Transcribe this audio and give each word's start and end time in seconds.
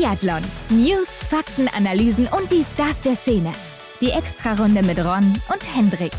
Biathlon. 0.00 0.40
News, 0.70 1.22
Fakten, 1.24 1.68
Analysen 1.68 2.26
und 2.26 2.50
die 2.50 2.62
Stars 2.62 3.02
der 3.02 3.14
Szene. 3.14 3.52
Die 4.00 4.08
Extrarunde 4.08 4.82
mit 4.82 4.98
Ron 4.98 5.38
und 5.52 5.76
Hendrik. 5.76 6.12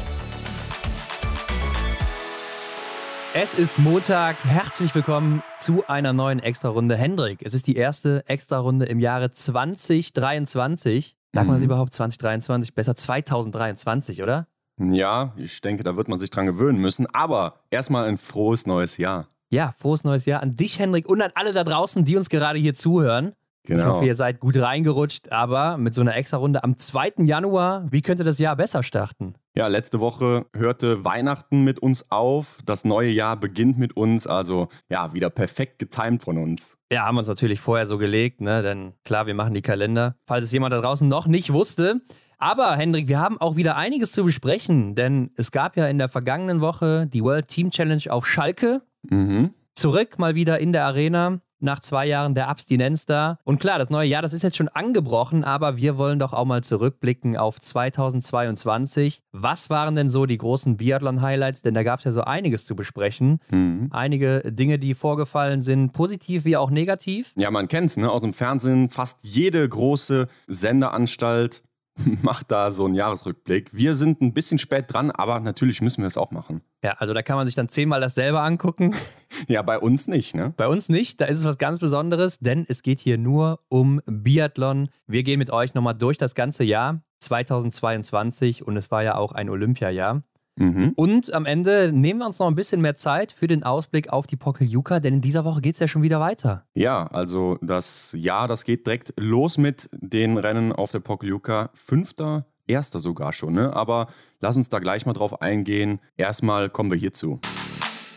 Es 3.34 3.56
ist 3.56 3.80
Montag. 3.80 4.36
Herzlich 4.46 4.94
willkommen 4.94 5.42
zu 5.58 5.84
einer 5.88 6.14
neuen 6.14 6.38
Extrarunde. 6.38 6.96
Hendrik, 6.96 7.40
es 7.42 7.56
ist 7.56 7.66
die 7.66 7.76
erste 7.76 8.24
Extrarunde 8.30 8.86
im 8.86 9.00
Jahre 9.00 9.32
2023. 9.32 11.18
Sagt 11.34 11.48
man 11.48 11.56
das 11.56 11.64
überhaupt 11.64 11.94
2023? 11.94 12.76
Besser 12.76 12.96
2023, 12.96 14.22
oder? 14.22 14.46
Ja, 14.78 15.34
ich 15.38 15.60
denke, 15.60 15.82
da 15.82 15.98
wird 15.98 16.08
man 16.08 16.20
sich 16.20 16.30
dran 16.30 16.46
gewöhnen 16.46 16.78
müssen. 16.78 17.08
Aber 17.16 17.54
erstmal 17.72 18.08
ein 18.08 18.20
frohes 18.20 18.68
neues 18.68 18.98
Jahr. 18.98 19.30
Ja, 19.50 19.74
frohes 19.76 20.04
neues 20.04 20.26
Jahr 20.26 20.44
an 20.44 20.56
dich, 20.56 20.78
Hendrik, 20.78 21.10
und 21.10 21.20
an 21.24 21.32
alle 21.34 21.52
da 21.52 21.64
draußen, 21.64 22.06
die 22.06 22.16
uns 22.16 22.30
gerade 22.30 22.60
hier 22.60 22.76
zuhören. 22.76 23.34
Genau. 23.64 23.82
Ich 23.82 23.90
hoffe, 23.90 24.06
ihr 24.06 24.16
seid 24.16 24.40
gut 24.40 24.58
reingerutscht, 24.58 25.32
aber 25.32 25.78
mit 25.78 25.94
so 25.94 26.02
einer 26.02 26.16
Extra-Runde 26.16 26.64
am 26.64 26.78
2. 26.78 27.14
Januar, 27.20 27.86
wie 27.92 28.02
könnte 28.02 28.24
das 28.24 28.40
Jahr 28.40 28.56
besser 28.56 28.82
starten? 28.82 29.36
Ja, 29.56 29.68
letzte 29.68 30.00
Woche 30.00 30.46
hörte 30.56 31.04
Weihnachten 31.04 31.64
mit 31.64 31.80
uns 31.80 32.10
auf. 32.10 32.58
Das 32.66 32.86
neue 32.86 33.10
Jahr 33.10 33.38
beginnt 33.38 33.78
mit 33.78 33.96
uns. 33.96 34.26
Also 34.26 34.70
ja, 34.90 35.14
wieder 35.14 35.30
perfekt 35.30 35.78
getimt 35.80 36.24
von 36.24 36.38
uns. 36.38 36.78
Ja, 36.92 37.06
haben 37.06 37.16
wir 37.16 37.20
uns 37.20 37.28
natürlich 37.28 37.60
vorher 37.60 37.86
so 37.86 37.98
gelegt, 37.98 38.42
ne? 38.42 38.64
Denn 38.64 38.94
klar, 39.04 39.28
wir 39.28 39.36
machen 39.36 39.54
die 39.54 39.62
Kalender. 39.62 40.16
Falls 40.26 40.46
es 40.46 40.52
jemand 40.52 40.74
da 40.74 40.80
draußen 40.80 41.08
noch 41.08 41.28
nicht 41.28 41.54
wusste. 41.54 42.02
Aber 42.38 42.76
Hendrik, 42.76 43.08
wir 43.08 43.20
haben 43.20 43.40
auch 43.40 43.56
wieder 43.56 43.76
einiges 43.76 44.14
zu 44.14 44.24
besprechen, 44.24 44.96
denn 44.96 45.30
es 45.36 45.52
gab 45.52 45.78
ja 45.78 45.86
in 45.86 46.00
der 46.00 46.10
vergangenen 46.10 46.60
Woche 46.60 47.06
die 47.06 47.24
World 47.24 47.48
Team 47.50 47.70
Challenge 47.70 48.02
auf 48.10 48.26
Schalke. 48.26 48.82
Mhm. 49.04 49.54
Zurück 49.76 50.18
mal 50.18 50.34
wieder 50.34 50.60
in 50.60 50.74
der 50.74 50.86
Arena 50.86 51.42
nach 51.62 51.80
zwei 51.80 52.06
Jahren 52.08 52.36
der 52.36 52.48
Abstinenz 52.48 53.06
da. 53.06 53.38
Und 53.44 53.60
klar, 53.60 53.80
das 53.80 53.90
neue 53.90 54.08
Jahr, 54.08 54.22
das 54.22 54.34
ist 54.34 54.44
jetzt 54.44 54.58
schon 54.58 54.68
angebrochen, 54.70 55.44
aber 55.44 55.78
wir 55.78 55.98
wollen 55.98 56.20
doch 56.20 56.34
auch 56.34 56.46
mal 56.46 56.64
zurückblicken 56.64 57.38
auf 57.38 57.60
2022. 57.60 59.22
Was 59.32 59.70
waren 59.70 59.96
denn 59.96 60.10
so 60.10 60.26
die 60.26 60.38
großen 60.38 60.78
Biathlon-Highlights? 60.78 61.62
Denn 61.62 61.74
da 61.74 61.84
gab 61.84 62.00
es 62.00 62.06
ja 62.06 62.12
so 62.12 62.22
einiges 62.22 62.66
zu 62.66 62.76
besprechen. 62.76 63.40
Mhm. 63.50 63.88
Einige 63.92 64.52
Dinge, 64.52 64.80
die 64.80 64.94
vorgefallen 64.94 65.62
sind, 65.62 65.94
positiv 65.94 66.46
wie 66.46 66.58
auch 66.58 66.70
negativ. 66.70 67.34
Ja, 67.38 67.52
man 67.52 67.68
kennt's, 67.68 67.98
ne? 67.98 68.12
Aus 68.12 68.22
dem 68.22 68.34
Fernsehen. 68.34 68.90
Fast 68.90 69.24
jede 69.24 69.68
große 69.68 70.28
Sendeanstalt 70.48 71.64
macht 72.22 72.52
da 72.52 72.72
so 72.72 72.86
einen 72.86 72.96
Jahresrückblick. 72.96 73.70
Wir 73.74 73.94
sind 73.94 74.22
ein 74.22 74.34
bisschen 74.34 74.58
spät 74.58 74.86
dran, 74.88 75.12
aber 75.12 75.40
natürlich 75.40 75.82
müssen 75.82 76.02
wir 76.02 76.08
es 76.08 76.18
auch 76.18 76.32
machen. 76.32 76.62
Ja, 76.84 76.94
also 76.94 77.14
da 77.14 77.22
kann 77.22 77.36
man 77.36 77.48
sich 77.48 77.56
dann 77.56 77.70
zehnmal 77.70 78.02
dasselbe 78.02 78.42
angucken. 78.42 78.96
Ja, 79.48 79.62
bei 79.62 79.80
uns 79.80 80.10
nicht, 80.10 80.36
ne? 80.36 80.54
Bei 80.58 80.68
uns 80.68 80.90
nicht, 80.90 81.22
da 81.22 81.26
ist 81.26 81.40
es 81.40 81.46
was 81.46 81.58
ganz 81.58 81.80
Besonderes, 81.80 82.40
denn 82.40 82.66
es 82.68 82.84
geht 82.84 83.00
hier 83.00 83.18
nur 83.18 83.62
um 83.70 84.02
Biathlon. 84.06 84.90
Wir 85.08 85.24
gehen 85.24 85.40
mit 85.40 85.52
euch 85.52 85.74
nochmal 85.74 85.96
durch 85.96 86.18
das 86.18 86.36
ganze 86.36 86.66
Jahr 86.66 87.02
2022 87.20 88.68
und 88.68 88.76
es 88.76 88.92
war 88.92 89.04
ja 89.04 89.16
auch 89.16 89.32
ein 89.32 89.50
Olympiajahr. 89.50 90.24
Mhm. 90.58 90.92
Und 90.96 91.34
am 91.34 91.46
Ende 91.46 91.92
nehmen 91.94 92.20
wir 92.20 92.26
uns 92.28 92.38
noch 92.40 92.48
ein 92.48 92.56
bisschen 92.56 92.82
mehr 92.82 92.96
Zeit 92.96 93.32
für 93.32 93.48
den 93.48 93.64
Ausblick 93.64 94.10
auf 94.10 94.28
die 94.28 94.36
Pokeljuka, 94.36 95.00
denn 95.00 95.16
in 95.16 95.22
dieser 95.22 95.46
Woche 95.46 95.62
geht 95.62 95.74
es 95.76 95.80
ja 95.80 95.88
schon 95.88 96.02
wieder 96.02 96.20
weiter. 96.20 96.66
Ja, 96.74 97.08
also 97.08 97.58
das 97.62 98.14
Jahr, 98.18 98.48
das 98.48 98.66
geht 98.66 98.86
direkt 98.86 99.14
los 99.18 99.58
mit 99.58 99.90
den 99.94 100.38
Rennen 100.38 100.74
auf 100.74 100.92
der 100.92 101.00
Pokljuka. 101.00 101.70
Fünfter, 101.74 102.46
erster 102.68 103.00
sogar 103.00 103.32
schon, 103.34 103.54
ne? 103.54 103.74
Aber 103.76 104.08
lass 104.42 104.58
uns 104.58 104.70
da 104.70 104.80
gleich 104.80 105.06
mal 105.06 105.14
drauf 105.14 105.42
eingehen. 105.42 106.00
Erstmal 106.18 106.70
kommen 106.70 106.92
wir 106.92 106.98
hierzu. 106.98 107.40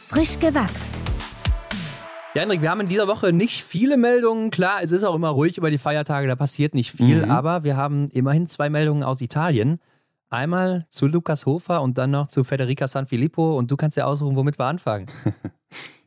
Frisch 0.06 0.38
gewachst. 0.38 0.94
Ja, 2.34 2.40
Hendrik, 2.42 2.62
wir 2.62 2.70
haben 2.70 2.80
in 2.80 2.88
dieser 2.88 3.06
Woche 3.06 3.32
nicht 3.32 3.62
viele 3.62 3.96
Meldungen. 3.96 4.50
Klar, 4.50 4.80
es 4.82 4.90
ist 4.90 5.04
auch 5.04 5.14
immer 5.14 5.28
ruhig 5.28 5.56
über 5.56 5.70
die 5.70 5.78
Feiertage, 5.78 6.26
da 6.26 6.34
passiert 6.34 6.74
nicht 6.74 6.90
viel, 6.90 7.24
Mhm. 7.26 7.30
aber 7.30 7.62
wir 7.62 7.76
haben 7.76 8.08
immerhin 8.08 8.48
zwei 8.48 8.68
Meldungen 8.70 9.04
aus 9.04 9.20
Italien. 9.20 9.78
Einmal 10.34 10.86
zu 10.90 11.06
Lukas 11.06 11.46
Hofer 11.46 11.80
und 11.80 11.96
dann 11.96 12.10
noch 12.10 12.26
zu 12.26 12.44
Federica 12.44 12.88
Sanfilippo 12.88 13.56
und 13.56 13.70
du 13.70 13.76
kannst 13.76 13.96
ja 13.96 14.04
aussuchen, 14.04 14.36
womit 14.36 14.58
wir 14.58 14.66
anfangen. 14.66 15.06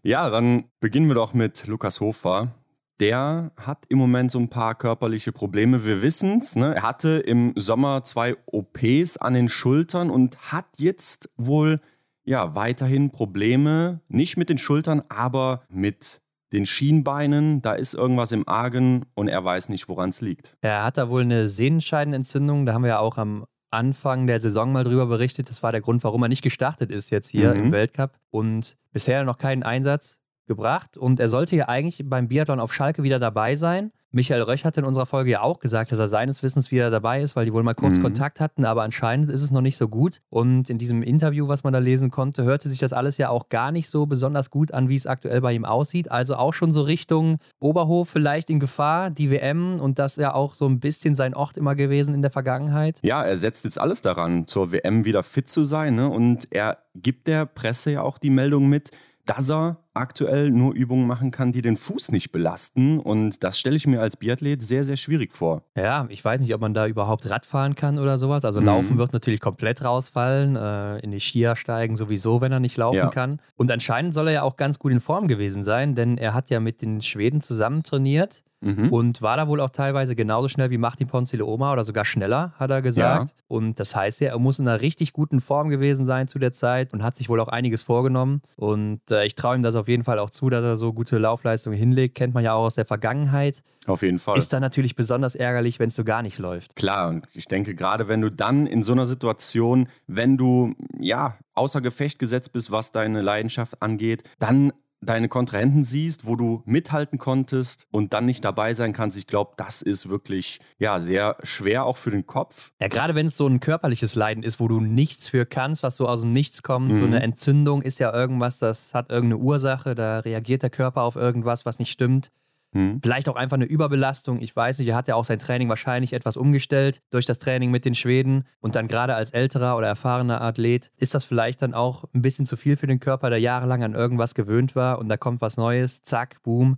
Ja, 0.04 0.30
dann 0.30 0.66
beginnen 0.80 1.10
wir 1.10 1.16
doch 1.16 1.34
mit 1.34 1.68
Lukas 1.68 2.00
Hofer. 2.00 2.54
Der 3.02 3.52
hat 3.58 3.84
im 3.90 3.98
Moment 3.98 4.32
so 4.32 4.40
ein 4.40 4.48
paar 4.48 4.74
körperliche 4.74 5.34
Probleme. 5.34 5.84
Wir 5.84 6.02
wissen 6.02 6.40
es. 6.40 6.56
Ne? 6.56 6.76
Er 6.76 6.84
hatte 6.84 7.18
im 7.18 7.52
Sommer 7.58 8.06
zwei 8.06 8.38
OPs 8.46 9.18
an 9.18 9.34
den 9.34 9.50
Schultern 9.50 10.10
und 10.10 10.38
hat 10.52 10.68
jetzt 10.78 11.30
wohl 11.36 11.82
ja 12.24 12.56
weiterhin 12.56 13.12
Probleme. 13.12 14.00
Nicht 14.08 14.38
mit 14.38 14.48
den 14.48 14.58
Schultern, 14.58 15.04
aber 15.10 15.64
mit 15.68 16.22
den 16.54 16.66
Schienbeinen. 16.66 17.62
Da 17.62 17.74
ist 17.74 17.94
irgendwas 17.94 18.32
im 18.32 18.48
Argen 18.48 19.08
und 19.14 19.28
er 19.28 19.44
weiß 19.44 19.68
nicht, 19.68 19.90
woran 19.90 20.12
es 20.12 20.22
liegt. 20.22 20.56
Er 20.62 20.86
hat 20.86 20.98
da 20.98 21.10
wohl 21.10 21.24
eine 21.24 21.50
Sehnenscheidenentzündung, 21.50 22.66
da 22.66 22.74
haben 22.74 22.84
wir 22.84 22.92
ja 22.92 23.00
auch 23.00 23.18
am 23.18 23.46
Anfang 23.72 24.28
der 24.28 24.40
Saison 24.40 24.72
mal 24.72 24.84
drüber 24.84 25.06
berichtet. 25.08 25.50
Das 25.50 25.62
war 25.64 25.72
der 25.72 25.82
Grund, 25.82 26.04
warum 26.04 26.24
er 26.24 26.30
nicht 26.30 26.42
gestartet 26.44 26.92
ist 26.92 27.10
jetzt 27.10 27.28
hier 27.30 27.54
Mhm. 27.54 27.66
im 27.66 27.72
Weltcup 27.72 28.18
und 28.30 28.78
bisher 28.92 29.24
noch 29.24 29.38
keinen 29.38 29.64
Einsatz 29.64 30.20
gebracht. 30.48 30.98
Und 30.98 31.20
er 31.20 31.28
sollte 31.28 31.56
ja 31.56 31.68
eigentlich 31.68 32.02
beim 32.06 32.28
Biathlon 32.30 32.60
auf 32.60 32.74
Schalke 32.74 33.04
wieder 33.04 33.20
dabei 33.20 33.56
sein. 33.56 33.92
Michael 34.12 34.42
Röch 34.44 34.64
hat 34.64 34.78
in 34.78 34.86
unserer 34.86 35.06
Folge 35.06 35.32
ja 35.32 35.42
auch 35.42 35.60
gesagt, 35.60 35.92
dass 35.92 36.00
er 36.00 36.08
seines 36.08 36.42
Wissens 36.42 36.72
wieder 36.72 36.90
dabei 36.90 37.22
ist, 37.22 37.36
weil 37.36 37.46
die 37.46 37.52
wohl 37.54 37.64
mal 37.64 37.74
kurz 37.76 37.98
Mhm. 37.98 38.04
Kontakt 38.04 38.40
hatten, 38.40 38.64
aber 38.64 38.84
anscheinend 38.84 39.30
ist 39.30 39.44
es 39.44 39.52
noch 39.52 39.62
nicht 39.62 39.76
so 39.78 39.90
gut. 39.90 40.22
Und 40.30 40.70
in 40.70 40.78
diesem 40.78 41.04
Interview, 41.04 41.48
was 41.48 41.64
man 41.64 41.74
da 41.74 41.80
lesen 41.80 42.10
konnte, 42.10 42.44
hörte 42.44 42.70
sich 42.70 42.80
das 42.80 42.94
alles 42.94 43.18
ja 43.18 43.30
auch 43.30 43.50
gar 43.50 43.72
nicht 43.72 43.90
so 43.90 44.06
besonders 44.06 44.50
gut 44.50 44.72
an, 44.74 44.88
wie 44.88 44.96
es 44.96 45.08
aktuell 45.08 45.42
bei 45.42 45.54
ihm 45.54 45.66
aussieht. 45.66 46.10
Also 46.10 46.36
auch 46.38 46.54
schon 46.54 46.72
so 46.72 46.84
Richtung 46.84 47.38
Oberhof 47.60 48.10
vielleicht 48.10 48.50
in 48.50 48.60
Gefahr, 48.60 49.10
die 49.10 49.30
WM 49.30 49.80
und 49.82 50.00
das 50.00 50.16
ja 50.16 50.34
auch 50.34 50.54
so 50.54 50.66
ein 50.68 50.80
bisschen 50.80 51.14
sein 51.16 51.34
Ort 51.34 51.58
immer 51.58 51.76
gewesen 51.76 52.14
in 52.14 52.22
der 52.22 52.32
Vergangenheit. 52.32 53.00
Ja, 53.04 53.24
er 53.24 53.36
setzt 53.36 53.66
jetzt 53.66 53.80
alles 53.80 54.02
daran, 54.02 54.48
zur 54.48 54.72
WM 54.72 55.04
wieder 55.06 55.24
fit 55.24 55.50
zu 55.50 55.66
sein. 55.66 55.96
Ne? 55.96 56.08
Und 56.10 56.48
er 56.52 56.78
gibt 56.96 57.28
der 57.28 57.46
Presse 57.46 57.92
ja 57.92 58.02
auch 58.04 58.18
die 58.18 58.30
Meldung 58.30 58.68
mit, 58.70 58.92
dass 59.28 59.50
er 59.52 59.78
aktuell 59.94 60.52
nur 60.52 60.74
Übungen 60.74 61.06
machen 61.08 61.32
kann, 61.32 61.52
die 61.52 61.62
den 61.62 61.76
Fuß 61.78 62.12
nicht 62.12 62.32
belasten. 62.32 63.00
Und 63.00 63.44
das 63.44 63.60
stelle 63.60 63.76
ich 63.76 63.86
mir 63.88 64.00
als 64.02 64.16
Biathlet 64.18 64.62
sehr, 64.62 64.86
sehr 64.86 64.98
schwierig 64.98 65.34
vor. 65.34 65.64
Ja, 65.76 66.06
ich 66.10 66.24
weiß 66.24 66.40
nicht, 66.42 66.54
ob 66.54 66.62
man 66.62 66.74
da 66.74 66.88
überhaupt 66.88 67.30
Rad 67.30 67.46
fahren 67.46 67.76
kann 67.76 67.98
oder 68.00 68.18
sowas. 68.18 68.46
Also 68.46 68.60
Mhm. 68.62 68.66
Laufen 68.68 68.98
wird 68.98 69.14
natürlich 69.14 69.40
komplett 69.40 69.84
rausfallen. 69.84 70.56
Äh, 70.56 71.00
in 71.00 71.12
die 71.12 71.20
Skier 71.20 71.56
steigen 71.56 71.98
sowieso, 71.98 72.42
wenn 72.42 72.52
er 72.52 72.60
nicht 72.60 72.78
laufen 72.78 72.96
Ja. 72.98 73.08
kann. 73.10 73.40
Und 73.56 73.72
anscheinend 73.72 74.14
soll 74.14 74.28
er 74.28 74.34
ja 74.34 74.42
auch 74.44 74.56
ganz 74.56 74.80
gut 74.80 74.92
in 74.92 75.00
Form 75.00 75.28
gewesen 75.28 75.64
sein, 75.64 75.96
denn 75.96 76.18
er 76.18 76.34
hat 76.34 76.50
ja 76.50 76.60
mit 76.60 76.82
den 76.82 77.02
Schweden 77.02 77.42
zusammen 77.42 77.84
trainiert 77.84 78.44
Mhm. 78.68 78.90
und 78.92 79.22
war 79.22 79.38
da 79.38 79.48
wohl 79.48 79.62
auch 79.62 79.70
teilweise 79.70 80.16
genauso 80.16 80.50
schnell 80.50 80.70
wie 80.70 80.78
Martin 80.78 81.08
Ponzile-Oma 81.08 81.72
oder 81.72 81.84
sogar 81.84 82.04
schneller, 82.06 82.54
hat 82.60 82.70
er 82.70 82.82
gesagt. 82.82 83.34
Und 83.48 83.80
das 83.80 83.96
heißt 83.96 84.20
ja, 84.20 84.30
er 84.30 84.40
muss 84.40 84.60
in 84.60 84.68
einer 84.68 84.82
richtig 84.82 85.14
guten 85.14 85.40
Form 85.40 85.70
gewesen 85.70 86.06
sein 86.06 86.28
zu 86.28 86.38
der 86.38 86.52
Zeit 86.52 86.94
und 86.94 87.02
hat 87.02 87.16
sich 87.16 87.30
wohl 87.30 87.40
auch 87.40 87.48
einiges 87.48 87.82
vorgenommen. 87.82 88.42
Und 88.58 89.00
äh, 89.10 89.26
ich 89.26 89.36
traue 89.36 89.56
ihm 89.56 89.64
das 89.64 89.76
auf 89.76 89.88
jeden 89.88 90.04
Fall 90.04 90.20
auch 90.20 90.30
zu, 90.30 90.50
dass 90.50 90.64
er 90.64 90.76
so 90.76 90.92
gute 90.92 91.18
Laufleistungen 91.18 91.78
hinlegt. 91.78 92.16
Kennt 92.16 92.34
man 92.34 92.44
ja 92.44 92.54
auch 92.54 92.66
aus 92.66 92.76
der 92.76 92.86
Vergangenheit. 92.86 93.64
Auf 93.86 94.02
jeden 94.02 94.20
Fall. 94.20 94.38
Ist 94.38 94.52
dann 94.52 94.62
natürlich 94.62 94.96
besonders 94.96 95.36
ärgerlich, 95.36 95.80
wenn 95.80 95.88
es 95.88 95.96
so 95.96 96.04
gar 96.04 96.22
nicht 96.22 96.38
läuft. 96.40 96.76
Klar, 96.76 97.08
und 97.08 97.26
ich 97.36 97.46
denke, 97.46 97.74
gerade 97.74 98.10
wenn 98.10 98.22
du 98.22 98.30
dann 98.30 98.68
in 98.68 98.84
so 98.84 98.92
einer 98.92 99.06
Situation, 99.06 99.88
wenn 100.08 100.36
du 100.36 100.76
ja 101.00 101.38
außer 101.54 101.80
Gefecht 101.80 102.20
gesetzt 102.20 102.52
bist, 102.52 102.72
was 102.72 102.92
deine 102.92 103.22
Leidenschaft 103.22 103.82
angeht, 103.82 104.24
dann 104.40 104.74
deine 105.02 105.30
Kontrahenten 105.30 105.84
siehst, 105.84 106.26
wo 106.26 106.36
du 106.36 106.64
mithalten 106.66 107.20
konntest 107.20 107.86
und 107.92 108.14
dann 108.14 108.26
nicht 108.26 108.44
dabei 108.44 108.74
sein 108.74 108.94
kannst, 108.94 109.18
ich 109.18 109.28
glaube, 109.28 109.54
das 109.58 109.82
ist 109.82 110.10
wirklich 110.10 110.60
ja 110.80 111.00
sehr 111.00 111.38
schwer 111.44 111.86
auch 111.86 111.98
für 111.98 112.12
den 112.12 112.26
Kopf. 112.26 112.72
Ja, 112.82 112.88
gerade 112.88 113.14
wenn 113.16 113.28
es 113.28 113.38
so 113.38 113.48
ein 113.48 113.60
körperliches 113.60 114.16
Leiden 114.16 114.44
ist, 114.44 114.60
wo 114.60 114.68
du 114.68 114.80
nichts 114.80 115.30
für 115.30 115.46
kannst, 115.46 115.84
was 115.84 115.98
so 115.98 116.08
aus 116.08 116.22
dem 116.22 116.32
Nichts 116.34 116.64
kommt, 116.64 116.96
so 116.98 117.04
Mhm. 117.06 117.14
eine 117.14 117.22
Entzündung 117.24 117.82
ist 117.84 118.00
ja 118.00 118.14
irgendwas, 118.14 118.60
das 118.60 118.94
hat 118.94 119.12
irgendeine 119.12 119.42
Ursache, 119.42 119.94
da 119.96 120.20
reagiert 120.20 120.64
der 120.64 120.70
Körper 120.72 121.04
auf 121.04 121.16
irgendwas, 121.16 121.66
was 121.66 121.80
nicht 121.80 121.92
stimmt. 121.92 122.32
Hm. 122.74 123.00
Vielleicht 123.02 123.30
auch 123.30 123.36
einfach 123.36 123.56
eine 123.56 123.66
Überbelastung. 123.66 124.40
Ich 124.42 124.56
weiß 124.56 124.80
nicht, 124.80 124.88
er 124.88 124.96
hat 124.96 125.08
ja 125.08 125.16
auch 125.16 125.24
sein 125.24 125.40
Training 125.40 125.70
wahrscheinlich 125.70 126.14
etwas 126.14 126.38
umgestellt 126.38 127.02
durch 127.10 127.26
das 127.26 127.40
Training 127.40 127.72
mit 127.72 127.86
den 127.86 127.96
Schweden. 127.96 128.46
Und 128.60 128.76
dann 128.76 128.88
gerade 128.88 129.16
als 129.16 129.32
älterer 129.32 129.78
oder 129.78 129.88
erfahrener 129.88 130.42
Athlet 130.42 130.92
ist 130.98 131.14
das 131.14 131.24
vielleicht 131.24 131.62
dann 131.62 131.74
auch 131.74 132.06
ein 132.14 132.22
bisschen 132.22 132.46
zu 132.46 132.58
viel 132.58 132.76
für 132.76 132.88
den 132.88 133.00
Körper, 133.00 133.30
der 133.30 133.40
jahrelang 133.40 133.84
an 133.84 133.94
irgendwas 133.94 134.36
gewöhnt 134.36 134.76
war 134.76 135.00
und 135.00 135.10
da 135.10 135.18
kommt 135.18 135.42
was 135.42 135.58
Neues, 135.58 136.04
zack, 136.04 136.42
boom. 136.44 136.78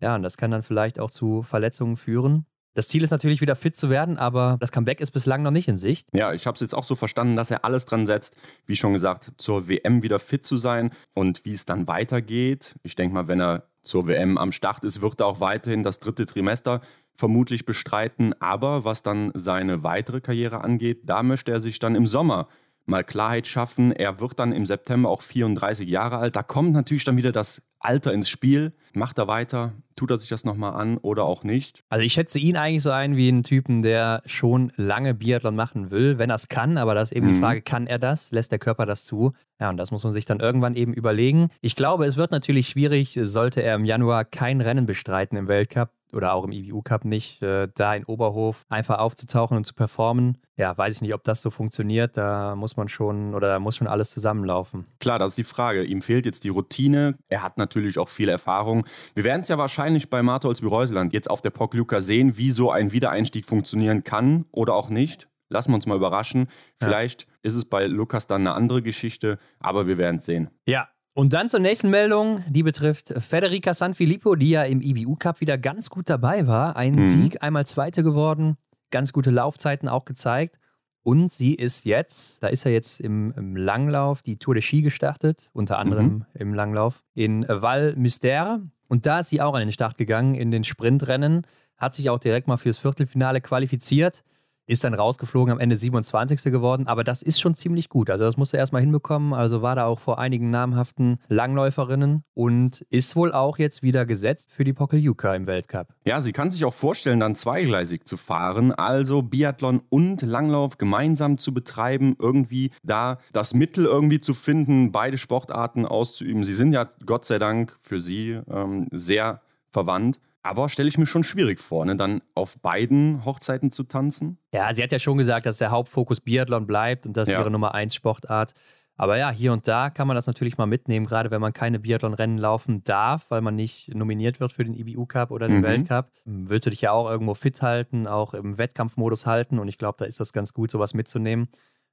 Ja, 0.00 0.14
und 0.14 0.22
das 0.22 0.36
kann 0.36 0.50
dann 0.50 0.62
vielleicht 0.62 0.98
auch 0.98 1.10
zu 1.10 1.42
Verletzungen 1.42 1.96
führen. 1.96 2.46
Das 2.74 2.88
Ziel 2.88 3.04
ist 3.04 3.10
natürlich 3.10 3.40
wieder 3.40 3.54
fit 3.54 3.76
zu 3.76 3.88
werden, 3.88 4.18
aber 4.18 4.56
das 4.58 4.72
Comeback 4.72 5.00
ist 5.00 5.12
bislang 5.12 5.42
noch 5.42 5.52
nicht 5.52 5.68
in 5.68 5.76
Sicht. 5.76 6.08
Ja, 6.12 6.32
ich 6.32 6.46
habe 6.46 6.56
es 6.56 6.60
jetzt 6.60 6.74
auch 6.74 6.82
so 6.82 6.96
verstanden, 6.96 7.36
dass 7.36 7.52
er 7.52 7.64
alles 7.64 7.84
dran 7.84 8.04
setzt, 8.04 8.34
wie 8.66 8.74
schon 8.74 8.92
gesagt, 8.92 9.32
zur 9.38 9.68
WM 9.68 10.02
wieder 10.02 10.18
fit 10.18 10.44
zu 10.44 10.56
sein 10.56 10.90
und 11.14 11.44
wie 11.44 11.52
es 11.52 11.66
dann 11.66 11.86
weitergeht. 11.86 12.74
Ich 12.82 12.96
denke 12.96 13.14
mal, 13.14 13.28
wenn 13.28 13.40
er 13.40 13.68
zur 13.84 14.06
WM 14.06 14.38
am 14.38 14.52
Start 14.52 14.84
ist, 14.84 15.00
wird 15.00 15.20
er 15.20 15.26
auch 15.26 15.40
weiterhin 15.40 15.82
das 15.82 16.00
dritte 16.00 16.26
Trimester 16.26 16.80
vermutlich 17.14 17.64
bestreiten. 17.64 18.34
Aber 18.40 18.84
was 18.84 19.02
dann 19.02 19.30
seine 19.34 19.84
weitere 19.84 20.20
Karriere 20.20 20.62
angeht, 20.62 21.02
da 21.04 21.22
möchte 21.22 21.52
er 21.52 21.60
sich 21.60 21.78
dann 21.78 21.94
im 21.94 22.06
Sommer 22.06 22.48
mal 22.86 23.04
Klarheit 23.04 23.46
schaffen. 23.46 23.92
Er 23.92 24.20
wird 24.20 24.38
dann 24.38 24.52
im 24.52 24.66
September 24.66 25.08
auch 25.08 25.22
34 25.22 25.88
Jahre 25.88 26.18
alt. 26.18 26.36
Da 26.36 26.42
kommt 26.42 26.72
natürlich 26.72 27.04
dann 27.04 27.16
wieder 27.16 27.32
das 27.32 27.62
Alter 27.84 28.12
ins 28.12 28.28
Spiel? 28.28 28.72
Macht 28.94 29.18
er 29.18 29.28
weiter? 29.28 29.72
Tut 29.96 30.10
er 30.10 30.18
sich 30.18 30.28
das 30.28 30.44
nochmal 30.44 30.74
an 30.74 30.98
oder 30.98 31.24
auch 31.24 31.44
nicht? 31.44 31.84
Also 31.88 32.04
ich 32.04 32.12
schätze 32.12 32.38
ihn 32.38 32.56
eigentlich 32.56 32.82
so 32.82 32.90
ein 32.90 33.16
wie 33.16 33.28
einen 33.28 33.44
Typen, 33.44 33.82
der 33.82 34.22
schon 34.26 34.72
lange 34.76 35.14
Biathlon 35.14 35.54
machen 35.54 35.90
will, 35.90 36.18
wenn 36.18 36.30
er 36.30 36.36
es 36.36 36.48
kann. 36.48 36.78
Aber 36.78 36.94
das 36.94 37.10
ist 37.10 37.16
eben 37.16 37.28
mhm. 37.28 37.32
die 37.34 37.40
Frage, 37.40 37.62
kann 37.62 37.86
er 37.86 37.98
das? 37.98 38.30
Lässt 38.32 38.52
der 38.52 38.58
Körper 38.58 38.86
das 38.86 39.04
zu? 39.04 39.32
Ja, 39.60 39.70
und 39.70 39.76
das 39.76 39.90
muss 39.90 40.04
man 40.04 40.14
sich 40.14 40.24
dann 40.24 40.40
irgendwann 40.40 40.74
eben 40.74 40.92
überlegen. 40.92 41.50
Ich 41.60 41.76
glaube, 41.76 42.06
es 42.06 42.16
wird 42.16 42.32
natürlich 42.32 42.68
schwierig, 42.68 43.18
sollte 43.22 43.62
er 43.62 43.76
im 43.76 43.84
Januar 43.84 44.24
kein 44.24 44.60
Rennen 44.60 44.86
bestreiten 44.86 45.36
im 45.36 45.48
Weltcup 45.48 45.90
oder 46.14 46.32
auch 46.32 46.44
im 46.44 46.52
IBU 46.52 46.82
Cup 46.82 47.04
nicht, 47.04 47.42
äh, 47.42 47.68
da 47.74 47.94
in 47.94 48.04
Oberhof 48.04 48.64
einfach 48.68 48.98
aufzutauchen 48.98 49.56
und 49.56 49.66
zu 49.66 49.74
performen. 49.74 50.38
Ja, 50.56 50.76
weiß 50.76 50.96
ich 50.96 51.02
nicht, 51.02 51.14
ob 51.14 51.24
das 51.24 51.42
so 51.42 51.50
funktioniert. 51.50 52.16
Da 52.16 52.54
muss 52.54 52.76
man 52.76 52.88
schon 52.88 53.34
oder 53.34 53.48
da 53.48 53.58
muss 53.58 53.76
schon 53.76 53.88
alles 53.88 54.10
zusammenlaufen. 54.10 54.86
Klar, 55.00 55.18
das 55.18 55.30
ist 55.30 55.38
die 55.38 55.44
Frage. 55.44 55.82
Ihm 55.82 56.00
fehlt 56.00 56.26
jetzt 56.26 56.44
die 56.44 56.48
Routine. 56.48 57.16
Er 57.28 57.42
hat 57.42 57.58
natürlich 57.58 57.73
auch 57.98 58.08
viel 58.08 58.28
Erfahrung. 58.28 58.86
Wir 59.14 59.24
werden 59.24 59.42
es 59.42 59.48
ja 59.48 59.58
wahrscheinlich 59.58 60.10
bei 60.10 60.22
Martholz 60.22 60.62
Reuseland 60.62 61.12
jetzt 61.12 61.30
auf 61.30 61.42
der 61.42 61.50
Pokljuka 61.50 62.00
sehen, 62.00 62.36
wie 62.36 62.50
so 62.50 62.70
ein 62.70 62.92
Wiedereinstieg 62.92 63.46
funktionieren 63.46 64.04
kann 64.04 64.46
oder 64.50 64.74
auch 64.74 64.88
nicht. 64.88 65.28
Lassen 65.48 65.70
wir 65.72 65.76
uns 65.76 65.86
mal 65.86 65.96
überraschen. 65.96 66.48
Vielleicht 66.82 67.22
ja. 67.22 67.28
ist 67.42 67.54
es 67.54 67.64
bei 67.64 67.86
Lukas 67.86 68.26
dann 68.26 68.42
eine 68.42 68.54
andere 68.54 68.82
Geschichte, 68.82 69.38
aber 69.60 69.86
wir 69.86 69.98
werden 69.98 70.16
es 70.16 70.26
sehen. 70.26 70.50
Ja, 70.66 70.88
und 71.16 71.32
dann 71.32 71.48
zur 71.48 71.60
nächsten 71.60 71.90
Meldung, 71.90 72.42
die 72.48 72.64
betrifft 72.64 73.14
Federica 73.22 73.72
Sanfilippo, 73.72 74.34
die 74.34 74.50
ja 74.50 74.64
im 74.64 74.80
IBU 74.80 75.14
Cup 75.14 75.40
wieder 75.40 75.56
ganz 75.58 75.88
gut 75.88 76.10
dabei 76.10 76.48
war. 76.48 76.76
Ein 76.76 76.96
mhm. 76.96 77.04
Sieg, 77.04 77.42
einmal 77.42 77.66
Zweite 77.66 78.02
geworden, 78.02 78.56
ganz 78.90 79.12
gute 79.12 79.30
Laufzeiten 79.30 79.88
auch 79.88 80.06
gezeigt. 80.06 80.58
Und 81.04 81.32
sie 81.32 81.54
ist 81.54 81.84
jetzt, 81.84 82.42
da 82.42 82.48
ist 82.48 82.64
er 82.64 82.72
jetzt 82.72 82.98
im, 82.98 83.32
im, 83.36 83.56
Langlauf, 83.56 84.22
die 84.22 84.38
Tour 84.38 84.54
de 84.54 84.62
Ski 84.62 84.80
gestartet, 84.80 85.50
unter 85.52 85.78
anderem 85.78 86.06
mhm. 86.06 86.26
im 86.34 86.54
Langlauf, 86.54 87.04
in 87.14 87.44
Val 87.46 87.94
Mystère. 87.96 88.62
Und 88.88 89.04
da 89.04 89.20
ist 89.20 89.28
sie 89.28 89.42
auch 89.42 89.54
an 89.54 89.60
den 89.60 89.72
Start 89.72 89.98
gegangen 89.98 90.34
in 90.34 90.50
den 90.50 90.64
Sprintrennen, 90.64 91.46
hat 91.76 91.94
sich 91.94 92.08
auch 92.08 92.18
direkt 92.18 92.48
mal 92.48 92.56
fürs 92.56 92.78
Viertelfinale 92.78 93.42
qualifiziert 93.42 94.24
ist 94.66 94.84
dann 94.84 94.94
rausgeflogen, 94.94 95.52
am 95.52 95.60
Ende 95.60 95.76
27. 95.76 96.44
geworden, 96.44 96.86
aber 96.86 97.04
das 97.04 97.22
ist 97.22 97.40
schon 97.40 97.54
ziemlich 97.54 97.88
gut. 97.88 98.10
Also 98.10 98.24
das 98.24 98.36
musste 98.36 98.56
er 98.56 98.60
erstmal 98.60 98.82
hinbekommen. 98.82 99.34
Also 99.34 99.62
war 99.62 99.76
da 99.76 99.86
auch 99.86 99.98
vor 99.98 100.18
einigen 100.18 100.50
namhaften 100.50 101.18
Langläuferinnen 101.28 102.24
und 102.34 102.82
ist 102.90 103.16
wohl 103.16 103.32
auch 103.32 103.58
jetzt 103.58 103.82
wieder 103.82 104.06
gesetzt 104.06 104.50
für 104.52 104.64
die 104.64 104.72
Pokeljuka 104.72 105.34
im 105.34 105.46
Weltcup. 105.46 105.88
Ja, 106.04 106.20
sie 106.20 106.32
kann 106.32 106.50
sich 106.50 106.64
auch 106.64 106.74
vorstellen, 106.74 107.20
dann 107.20 107.34
zweigleisig 107.34 108.04
zu 108.04 108.16
fahren, 108.16 108.72
also 108.72 109.22
Biathlon 109.22 109.82
und 109.88 110.22
Langlauf 110.22 110.78
gemeinsam 110.78 111.38
zu 111.38 111.52
betreiben, 111.52 112.16
irgendwie 112.18 112.70
da 112.82 113.18
das 113.32 113.54
Mittel 113.54 113.84
irgendwie 113.84 114.20
zu 114.20 114.34
finden, 114.34 114.92
beide 114.92 115.18
Sportarten 115.18 115.86
auszuüben. 115.86 116.44
Sie 116.44 116.54
sind 116.54 116.72
ja 116.72 116.88
Gott 117.04 117.24
sei 117.24 117.38
Dank 117.38 117.76
für 117.80 118.00
sie 118.00 118.40
ähm, 118.48 118.88
sehr 118.90 119.40
verwandt. 119.70 120.20
Aber 120.44 120.68
stelle 120.68 120.90
ich 120.90 120.98
mir 120.98 121.06
schon 121.06 121.24
schwierig 121.24 121.58
vor, 121.58 121.86
ne? 121.86 121.96
dann 121.96 122.20
auf 122.34 122.60
beiden 122.60 123.24
Hochzeiten 123.24 123.72
zu 123.72 123.82
tanzen. 123.84 124.36
Ja, 124.52 124.74
sie 124.74 124.82
hat 124.82 124.92
ja 124.92 124.98
schon 124.98 125.16
gesagt, 125.16 125.46
dass 125.46 125.56
der 125.56 125.70
Hauptfokus 125.70 126.20
Biathlon 126.20 126.66
bleibt 126.66 127.06
und 127.06 127.16
das 127.16 127.30
ja. 127.30 127.40
ihre 127.40 127.50
Nummer 127.50 127.74
1 127.74 127.94
Sportart. 127.94 128.52
Aber 128.96 129.16
ja, 129.16 129.30
hier 129.30 129.54
und 129.54 129.66
da 129.66 129.88
kann 129.88 130.06
man 130.06 130.14
das 130.14 130.26
natürlich 130.26 130.58
mal 130.58 130.66
mitnehmen, 130.66 131.06
gerade 131.06 131.30
wenn 131.30 131.40
man 131.40 131.54
keine 131.54 131.80
Biathlon-Rennen 131.80 132.36
laufen 132.36 132.84
darf, 132.84 133.24
weil 133.30 133.40
man 133.40 133.54
nicht 133.54 133.94
nominiert 133.94 134.38
wird 134.38 134.52
für 134.52 134.64
den 134.64 134.74
IBU 134.74 135.06
Cup 135.06 135.30
oder 135.30 135.48
den 135.48 135.58
mhm. 135.58 135.64
Weltcup. 135.64 136.10
Willst 136.26 136.66
du 136.66 136.70
dich 136.70 136.82
ja 136.82 136.92
auch 136.92 137.10
irgendwo 137.10 137.32
fit 137.32 137.62
halten, 137.62 138.06
auch 138.06 138.34
im 138.34 138.58
Wettkampfmodus 138.58 139.24
halten 139.24 139.58
und 139.58 139.68
ich 139.68 139.78
glaube, 139.78 139.96
da 139.98 140.04
ist 140.04 140.20
das 140.20 140.34
ganz 140.34 140.52
gut, 140.52 140.70
sowas 140.70 140.92
mitzunehmen. 140.92 141.48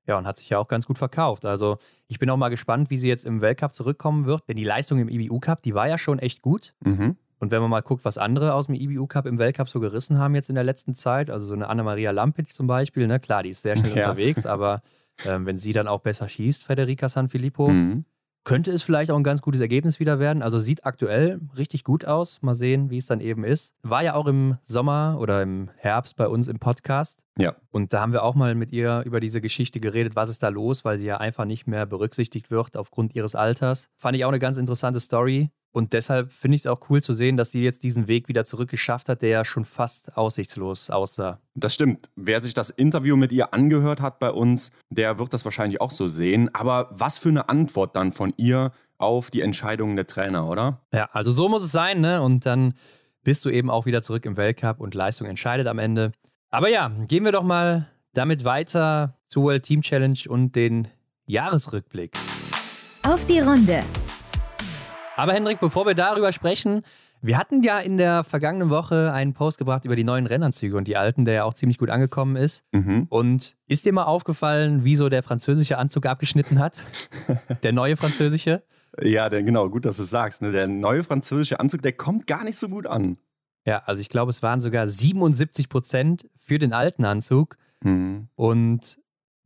Ja, 0.07 0.17
und 0.17 0.27
hat 0.27 0.37
sich 0.37 0.49
ja 0.49 0.57
auch 0.57 0.67
ganz 0.67 0.85
gut 0.87 0.97
verkauft. 0.97 1.45
Also 1.45 1.77
ich 2.07 2.19
bin 2.19 2.29
auch 2.29 2.37
mal 2.37 2.49
gespannt, 2.49 2.89
wie 2.89 2.97
sie 2.97 3.07
jetzt 3.07 3.25
im 3.25 3.39
Weltcup 3.39 3.73
zurückkommen 3.73 4.25
wird, 4.25 4.49
denn 4.49 4.57
die 4.57 4.63
Leistung 4.65 4.99
im 4.99 5.07
IBU 5.07 5.39
Cup, 5.39 5.61
die 5.61 5.73
war 5.73 5.87
ja 5.87 5.97
schon 5.97 6.19
echt 6.19 6.41
gut. 6.41 6.73
Mhm. 6.83 7.15
Und 7.41 7.49
wenn 7.49 7.59
man 7.59 7.71
mal 7.71 7.81
guckt, 7.81 8.05
was 8.05 8.19
andere 8.19 8.53
aus 8.53 8.67
dem 8.67 8.75
IBU 8.75 9.07
Cup 9.07 9.25
im 9.25 9.39
Weltcup 9.39 9.67
so 9.67 9.79
gerissen 9.79 10.19
haben 10.19 10.35
jetzt 10.35 10.49
in 10.49 10.55
der 10.55 10.63
letzten 10.63 10.93
Zeit, 10.93 11.31
also 11.31 11.47
so 11.47 11.55
eine 11.55 11.69
Anna-Maria 11.69 12.11
Lampit 12.11 12.49
zum 12.49 12.67
Beispiel, 12.67 13.07
ne, 13.07 13.19
klar, 13.19 13.41
die 13.41 13.49
ist 13.49 13.63
sehr 13.63 13.75
schnell 13.75 13.97
ja. 13.97 14.09
unterwegs, 14.09 14.45
aber 14.45 14.83
ähm, 15.25 15.47
wenn 15.47 15.57
sie 15.57 15.73
dann 15.73 15.87
auch 15.87 16.01
besser 16.01 16.29
schießt, 16.29 16.63
Federica 16.63 17.09
Sanfilippo, 17.09 17.69
mhm. 17.69 18.05
könnte 18.43 18.71
es 18.71 18.83
vielleicht 18.83 19.09
auch 19.09 19.17
ein 19.17 19.23
ganz 19.23 19.41
gutes 19.41 19.59
Ergebnis 19.59 19.99
wieder 19.99 20.19
werden. 20.19 20.43
Also 20.43 20.59
sieht 20.59 20.85
aktuell 20.85 21.39
richtig 21.57 21.83
gut 21.83 22.05
aus. 22.05 22.43
Mal 22.43 22.53
sehen, 22.53 22.91
wie 22.91 22.97
es 22.97 23.07
dann 23.07 23.21
eben 23.21 23.43
ist. 23.43 23.73
War 23.81 24.03
ja 24.03 24.13
auch 24.13 24.27
im 24.27 24.57
Sommer 24.61 25.17
oder 25.19 25.41
im 25.41 25.71
Herbst 25.77 26.17
bei 26.17 26.27
uns 26.27 26.47
im 26.47 26.59
Podcast. 26.59 27.23
Ja. 27.39 27.55
Und 27.71 27.91
da 27.91 28.01
haben 28.01 28.13
wir 28.13 28.21
auch 28.21 28.35
mal 28.35 28.53
mit 28.53 28.71
ihr 28.71 29.01
über 29.03 29.19
diese 29.19 29.41
Geschichte 29.41 29.79
geredet, 29.79 30.15
was 30.15 30.29
ist 30.29 30.43
da 30.43 30.49
los, 30.49 30.85
weil 30.85 30.99
sie 30.99 31.07
ja 31.07 31.17
einfach 31.17 31.45
nicht 31.45 31.65
mehr 31.65 31.87
berücksichtigt 31.87 32.51
wird 32.51 32.77
aufgrund 32.77 33.15
ihres 33.15 33.33
Alters. 33.33 33.89
Fand 33.97 34.15
ich 34.15 34.25
auch 34.25 34.29
eine 34.29 34.37
ganz 34.37 34.57
interessante 34.57 34.99
Story. 34.99 35.49
Und 35.73 35.93
deshalb 35.93 36.31
finde 36.33 36.55
ich 36.55 36.61
es 36.61 36.67
auch 36.67 36.89
cool 36.89 37.01
zu 37.01 37.13
sehen, 37.13 37.37
dass 37.37 37.51
sie 37.51 37.63
jetzt 37.63 37.83
diesen 37.83 38.07
Weg 38.07 38.27
wieder 38.27 38.43
zurückgeschafft 38.43 39.07
hat, 39.07 39.21
der 39.21 39.29
ja 39.29 39.45
schon 39.45 39.63
fast 39.63 40.17
aussichtslos 40.17 40.89
aussah. 40.89 41.39
Das 41.55 41.73
stimmt. 41.73 42.09
Wer 42.15 42.41
sich 42.41 42.53
das 42.53 42.69
Interview 42.69 43.15
mit 43.15 43.31
ihr 43.31 43.53
angehört 43.53 44.01
hat 44.01 44.19
bei 44.19 44.31
uns, 44.31 44.71
der 44.89 45.17
wird 45.17 45.33
das 45.33 45.45
wahrscheinlich 45.45 45.79
auch 45.79 45.91
so 45.91 46.07
sehen. 46.07 46.53
Aber 46.53 46.89
was 46.91 47.19
für 47.19 47.29
eine 47.29 47.47
Antwort 47.47 47.95
dann 47.95 48.11
von 48.11 48.33
ihr 48.35 48.71
auf 48.97 49.31
die 49.31 49.41
Entscheidungen 49.41 49.95
der 49.95 50.07
Trainer, 50.07 50.47
oder? 50.47 50.81
Ja, 50.93 51.09
also 51.13 51.31
so 51.31 51.47
muss 51.49 51.63
es 51.63 51.71
sein, 51.71 52.01
ne? 52.01 52.21
Und 52.21 52.45
dann 52.45 52.73
bist 53.23 53.45
du 53.45 53.49
eben 53.49 53.69
auch 53.69 53.85
wieder 53.85 54.01
zurück 54.01 54.25
im 54.25 54.37
Weltcup 54.37 54.79
und 54.79 54.93
Leistung 54.93 55.27
entscheidet 55.27 55.67
am 55.67 55.79
Ende. 55.79 56.11
Aber 56.49 56.69
ja, 56.69 56.91
gehen 57.07 57.23
wir 57.23 57.31
doch 57.31 57.43
mal 57.43 57.87
damit 58.13 58.43
weiter 58.43 59.17
zur 59.27 59.43
World 59.43 59.63
Team 59.63 59.81
Challenge 59.81 60.19
und 60.27 60.55
den 60.55 60.89
Jahresrückblick. 61.27 62.11
Auf 63.03 63.25
die 63.25 63.39
Runde. 63.39 63.83
Aber 65.15 65.33
Hendrik, 65.33 65.59
bevor 65.59 65.85
wir 65.85 65.93
darüber 65.93 66.31
sprechen, 66.31 66.83
wir 67.21 67.37
hatten 67.37 67.61
ja 67.61 67.79
in 67.79 67.97
der 67.97 68.23
vergangenen 68.23 68.69
Woche 68.69 69.13
einen 69.13 69.33
Post 69.33 69.59
gebracht 69.59 69.85
über 69.85 69.95
die 69.95 70.03
neuen 70.03 70.25
Rennanzüge 70.25 70.75
und 70.75 70.87
die 70.87 70.97
alten, 70.97 71.25
der 71.25 71.33
ja 71.35 71.43
auch 71.43 71.53
ziemlich 71.53 71.77
gut 71.77 71.89
angekommen 71.89 72.35
ist. 72.35 72.63
Mhm. 72.71 73.05
Und 73.09 73.55
ist 73.67 73.85
dir 73.85 73.93
mal 73.93 74.05
aufgefallen, 74.05 74.83
wie 74.83 74.95
so 74.95 75.09
der 75.09 75.21
französische 75.21 75.77
Anzug 75.77 76.07
abgeschnitten 76.07 76.59
hat? 76.59 76.83
der 77.63 77.73
neue 77.73 77.95
französische? 77.97 78.63
Ja, 78.99 79.29
der, 79.29 79.43
genau, 79.43 79.69
gut, 79.69 79.85
dass 79.85 79.97
du 79.97 80.03
es 80.03 80.09
sagst. 80.09 80.41
Ne? 80.41 80.51
Der 80.51 80.67
neue 80.67 81.03
französische 81.03 81.59
Anzug, 81.59 81.81
der 81.83 81.93
kommt 81.93 82.25
gar 82.25 82.43
nicht 82.43 82.57
so 82.57 82.67
gut 82.67 82.87
an. 82.87 83.17
Ja, 83.65 83.83
also 83.85 84.01
ich 84.01 84.09
glaube, 84.09 84.31
es 84.31 84.41
waren 84.41 84.59
sogar 84.59 84.87
77 84.87 85.69
Prozent 85.69 86.27
für 86.39 86.57
den 86.57 86.73
alten 86.73 87.05
Anzug. 87.05 87.57
Mhm. 87.83 88.29
Und 88.35 88.97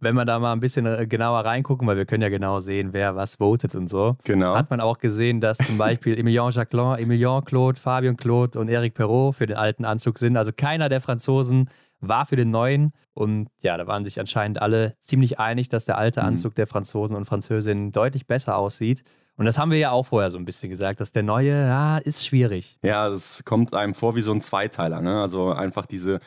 wenn 0.05 0.15
wir 0.15 0.23
da 0.23 0.39
mal 0.39 0.53
ein 0.53 0.61
bisschen 0.61 0.85
äh, 0.85 1.05
genauer 1.05 1.43
reingucken, 1.43 1.85
weil 1.87 1.97
wir 1.97 2.05
können 2.05 2.23
ja 2.23 2.29
genau 2.29 2.59
sehen, 2.61 2.93
wer 2.93 3.15
was 3.17 3.35
votet 3.35 3.75
und 3.75 3.89
so, 3.89 4.15
genau. 4.23 4.55
hat 4.55 4.69
man 4.69 4.79
auch 4.79 4.99
gesehen, 4.99 5.41
dass 5.41 5.57
zum 5.57 5.77
Beispiel 5.77 6.17
Emilien 6.19 6.49
Jacquelin, 6.51 6.99
Emilien 6.99 7.43
Claude, 7.43 7.79
Fabien 7.79 8.15
Claude 8.15 8.57
und 8.57 8.69
Eric 8.69 8.93
Perrault 8.93 9.35
für 9.35 9.47
den 9.47 9.57
alten 9.57 9.83
Anzug 9.83 10.19
sind. 10.19 10.37
Also 10.37 10.51
keiner 10.55 10.87
der 10.87 11.01
Franzosen 11.01 11.69
war 11.99 12.25
für 12.25 12.35
den 12.35 12.51
neuen. 12.51 12.93
Und 13.13 13.49
ja, 13.61 13.77
da 13.77 13.87
waren 13.87 14.05
sich 14.05 14.19
anscheinend 14.19 14.61
alle 14.61 14.95
ziemlich 14.99 15.39
einig, 15.39 15.69
dass 15.69 15.85
der 15.85 15.97
alte 15.97 16.21
mhm. 16.21 16.27
Anzug 16.27 16.55
der 16.55 16.67
Franzosen 16.67 17.15
und 17.15 17.25
Französinnen 17.25 17.91
deutlich 17.91 18.27
besser 18.27 18.57
aussieht. 18.57 19.03
Und 19.37 19.45
das 19.45 19.57
haben 19.57 19.71
wir 19.71 19.77
ja 19.77 19.91
auch 19.91 20.05
vorher 20.05 20.29
so 20.29 20.37
ein 20.37 20.45
bisschen 20.45 20.69
gesagt, 20.69 21.01
dass 21.01 21.11
der 21.11 21.23
neue, 21.23 21.51
ja, 21.51 21.97
ist 21.97 22.25
schwierig. 22.25 22.79
Ja, 22.83 23.09
das 23.09 23.43
kommt 23.43 23.73
einem 23.73 23.93
vor 23.93 24.15
wie 24.15 24.21
so 24.21 24.31
ein 24.31 24.41
Zweiteiler. 24.41 25.01
Ne? 25.01 25.21
Also 25.21 25.51
einfach 25.51 25.85
diese 25.85 26.19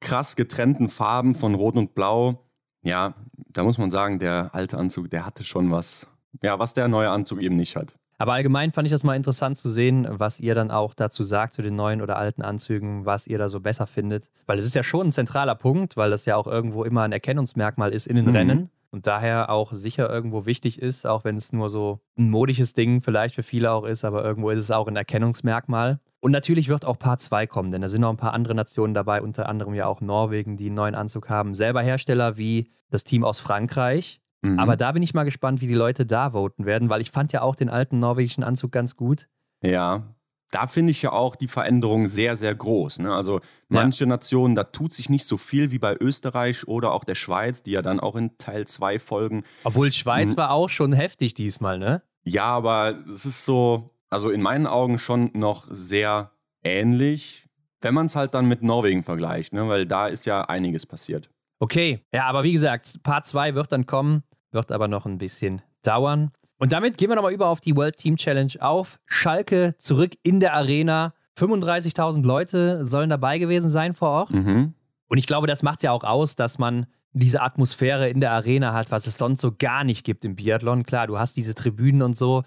krass 0.00 0.36
getrennten 0.36 0.88
Farben 0.88 1.34
von 1.34 1.54
Rot 1.54 1.76
und 1.76 1.94
Blau 1.94 2.47
ja, 2.82 3.14
da 3.36 3.62
muss 3.62 3.78
man 3.78 3.90
sagen, 3.90 4.18
der 4.18 4.50
alte 4.52 4.78
Anzug, 4.78 5.10
der 5.10 5.26
hatte 5.26 5.44
schon 5.44 5.70
was, 5.70 6.08
ja, 6.42 6.58
was 6.58 6.74
der 6.74 6.88
neue 6.88 7.10
Anzug 7.10 7.40
eben 7.40 7.56
nicht 7.56 7.76
hat. 7.76 7.96
Aber 8.20 8.32
allgemein 8.32 8.72
fand 8.72 8.86
ich 8.86 8.92
das 8.92 9.04
mal 9.04 9.14
interessant 9.14 9.56
zu 9.56 9.68
sehen, 9.68 10.06
was 10.10 10.40
ihr 10.40 10.56
dann 10.56 10.72
auch 10.72 10.92
dazu 10.94 11.22
sagt 11.22 11.54
zu 11.54 11.62
den 11.62 11.76
neuen 11.76 12.02
oder 12.02 12.16
alten 12.16 12.42
Anzügen, 12.42 13.06
was 13.06 13.28
ihr 13.28 13.38
da 13.38 13.48
so 13.48 13.60
besser 13.60 13.86
findet. 13.86 14.28
Weil 14.46 14.58
es 14.58 14.66
ist 14.66 14.74
ja 14.74 14.82
schon 14.82 15.08
ein 15.08 15.12
zentraler 15.12 15.54
Punkt, 15.54 15.96
weil 15.96 16.10
das 16.10 16.24
ja 16.24 16.34
auch 16.34 16.48
irgendwo 16.48 16.82
immer 16.82 17.02
ein 17.02 17.12
Erkennungsmerkmal 17.12 17.92
ist 17.92 18.08
in 18.08 18.16
den 18.16 18.26
mhm. 18.26 18.34
Rennen 18.34 18.70
und 18.90 19.06
daher 19.06 19.50
auch 19.50 19.72
sicher 19.72 20.10
irgendwo 20.10 20.46
wichtig 20.46 20.82
ist, 20.82 21.06
auch 21.06 21.22
wenn 21.24 21.36
es 21.36 21.52
nur 21.52 21.70
so 21.70 22.00
ein 22.18 22.30
modisches 22.30 22.74
Ding 22.74 23.02
vielleicht 23.02 23.36
für 23.36 23.44
viele 23.44 23.70
auch 23.70 23.84
ist, 23.84 24.04
aber 24.04 24.24
irgendwo 24.24 24.50
ist 24.50 24.58
es 24.58 24.70
auch 24.72 24.88
ein 24.88 24.96
Erkennungsmerkmal. 24.96 26.00
Und 26.20 26.32
natürlich 26.32 26.68
wird 26.68 26.84
auch 26.84 26.98
Part 26.98 27.20
2 27.20 27.46
kommen, 27.46 27.70
denn 27.70 27.80
da 27.80 27.88
sind 27.88 28.00
noch 28.00 28.10
ein 28.10 28.16
paar 28.16 28.34
andere 28.34 28.54
Nationen 28.54 28.92
dabei, 28.92 29.22
unter 29.22 29.48
anderem 29.48 29.74
ja 29.74 29.86
auch 29.86 30.00
Norwegen, 30.00 30.56
die 30.56 30.66
einen 30.66 30.74
neuen 30.74 30.94
Anzug 30.94 31.28
haben. 31.28 31.54
Selber 31.54 31.82
Hersteller 31.82 32.36
wie 32.36 32.70
das 32.90 33.04
Team 33.04 33.24
aus 33.24 33.38
Frankreich. 33.38 34.20
Mhm. 34.42 34.58
Aber 34.58 34.76
da 34.76 34.92
bin 34.92 35.02
ich 35.02 35.14
mal 35.14 35.24
gespannt, 35.24 35.60
wie 35.60 35.66
die 35.66 35.74
Leute 35.74 36.06
da 36.06 36.30
voten 36.30 36.64
werden, 36.64 36.88
weil 36.88 37.00
ich 37.00 37.10
fand 37.10 37.32
ja 37.32 37.42
auch 37.42 37.54
den 37.54 37.68
alten 37.68 37.98
norwegischen 37.98 38.42
Anzug 38.44 38.72
ganz 38.72 38.96
gut. 38.96 39.28
Ja, 39.62 40.14
da 40.50 40.66
finde 40.66 40.92
ich 40.92 41.02
ja 41.02 41.12
auch 41.12 41.36
die 41.36 41.48
Veränderung 41.48 42.06
sehr, 42.06 42.36
sehr 42.36 42.54
groß. 42.54 43.00
Ne? 43.00 43.14
Also 43.14 43.40
manche 43.68 44.04
ja. 44.04 44.08
Nationen, 44.08 44.54
da 44.54 44.64
tut 44.64 44.92
sich 44.92 45.10
nicht 45.10 45.26
so 45.26 45.36
viel 45.36 45.70
wie 45.70 45.78
bei 45.78 45.96
Österreich 45.98 46.66
oder 46.66 46.92
auch 46.92 47.04
der 47.04 47.16
Schweiz, 47.16 47.62
die 47.62 47.72
ja 47.72 47.82
dann 47.82 48.00
auch 48.00 48.16
in 48.16 48.38
Teil 48.38 48.66
2 48.66 48.98
folgen. 48.98 49.44
Obwohl 49.64 49.92
Schweiz 49.92 50.30
hm. 50.30 50.36
war 50.38 50.50
auch 50.50 50.70
schon 50.70 50.92
heftig 50.92 51.34
diesmal, 51.34 51.78
ne? 51.78 52.02
Ja, 52.24 52.44
aber 52.44 52.98
es 53.12 53.26
ist 53.26 53.44
so, 53.44 53.90
also 54.10 54.30
in 54.30 54.42
meinen 54.42 54.66
Augen 54.66 54.98
schon 54.98 55.30
noch 55.34 55.66
sehr 55.70 56.30
ähnlich, 56.62 57.48
wenn 57.80 57.94
man 57.94 58.06
es 58.06 58.16
halt 58.16 58.34
dann 58.34 58.46
mit 58.46 58.62
Norwegen 58.62 59.04
vergleicht, 59.04 59.52
ne? 59.52 59.68
weil 59.68 59.86
da 59.86 60.06
ist 60.06 60.26
ja 60.26 60.42
einiges 60.42 60.86
passiert. 60.86 61.30
Okay, 61.60 62.00
ja, 62.12 62.26
aber 62.26 62.44
wie 62.44 62.52
gesagt, 62.52 63.02
Part 63.02 63.26
2 63.26 63.54
wird 63.54 63.72
dann 63.72 63.86
kommen, 63.86 64.22
wird 64.52 64.72
aber 64.72 64.88
noch 64.88 65.06
ein 65.06 65.18
bisschen 65.18 65.62
dauern. 65.82 66.30
Und 66.58 66.72
damit 66.72 66.98
gehen 66.98 67.08
wir 67.08 67.16
nochmal 67.16 67.32
über 67.32 67.46
auf 67.46 67.60
die 67.60 67.76
World 67.76 67.96
Team 67.96 68.16
Challenge 68.16 68.52
auf. 68.60 68.98
Schalke 69.06 69.74
zurück 69.78 70.14
in 70.22 70.40
der 70.40 70.54
Arena. 70.54 71.14
35.000 71.38 72.24
Leute 72.24 72.84
sollen 72.84 73.10
dabei 73.10 73.38
gewesen 73.38 73.70
sein 73.70 73.92
vor 73.94 74.08
Ort. 74.08 74.30
Mhm. 74.30 74.74
Und 75.08 75.18
ich 75.18 75.26
glaube, 75.26 75.46
das 75.46 75.62
macht 75.62 75.82
ja 75.82 75.92
auch 75.92 76.04
aus, 76.04 76.36
dass 76.36 76.58
man 76.58 76.86
diese 77.12 77.42
Atmosphäre 77.42 78.08
in 78.08 78.20
der 78.20 78.32
Arena 78.32 78.72
hat, 78.72 78.90
was 78.90 79.06
es 79.06 79.18
sonst 79.18 79.40
so 79.40 79.52
gar 79.56 79.84
nicht 79.84 80.04
gibt 80.04 80.24
im 80.24 80.36
Biathlon. 80.36 80.84
Klar, 80.84 81.06
du 81.06 81.18
hast 81.18 81.36
diese 81.36 81.54
Tribünen 81.54 82.02
und 82.02 82.16
so, 82.16 82.42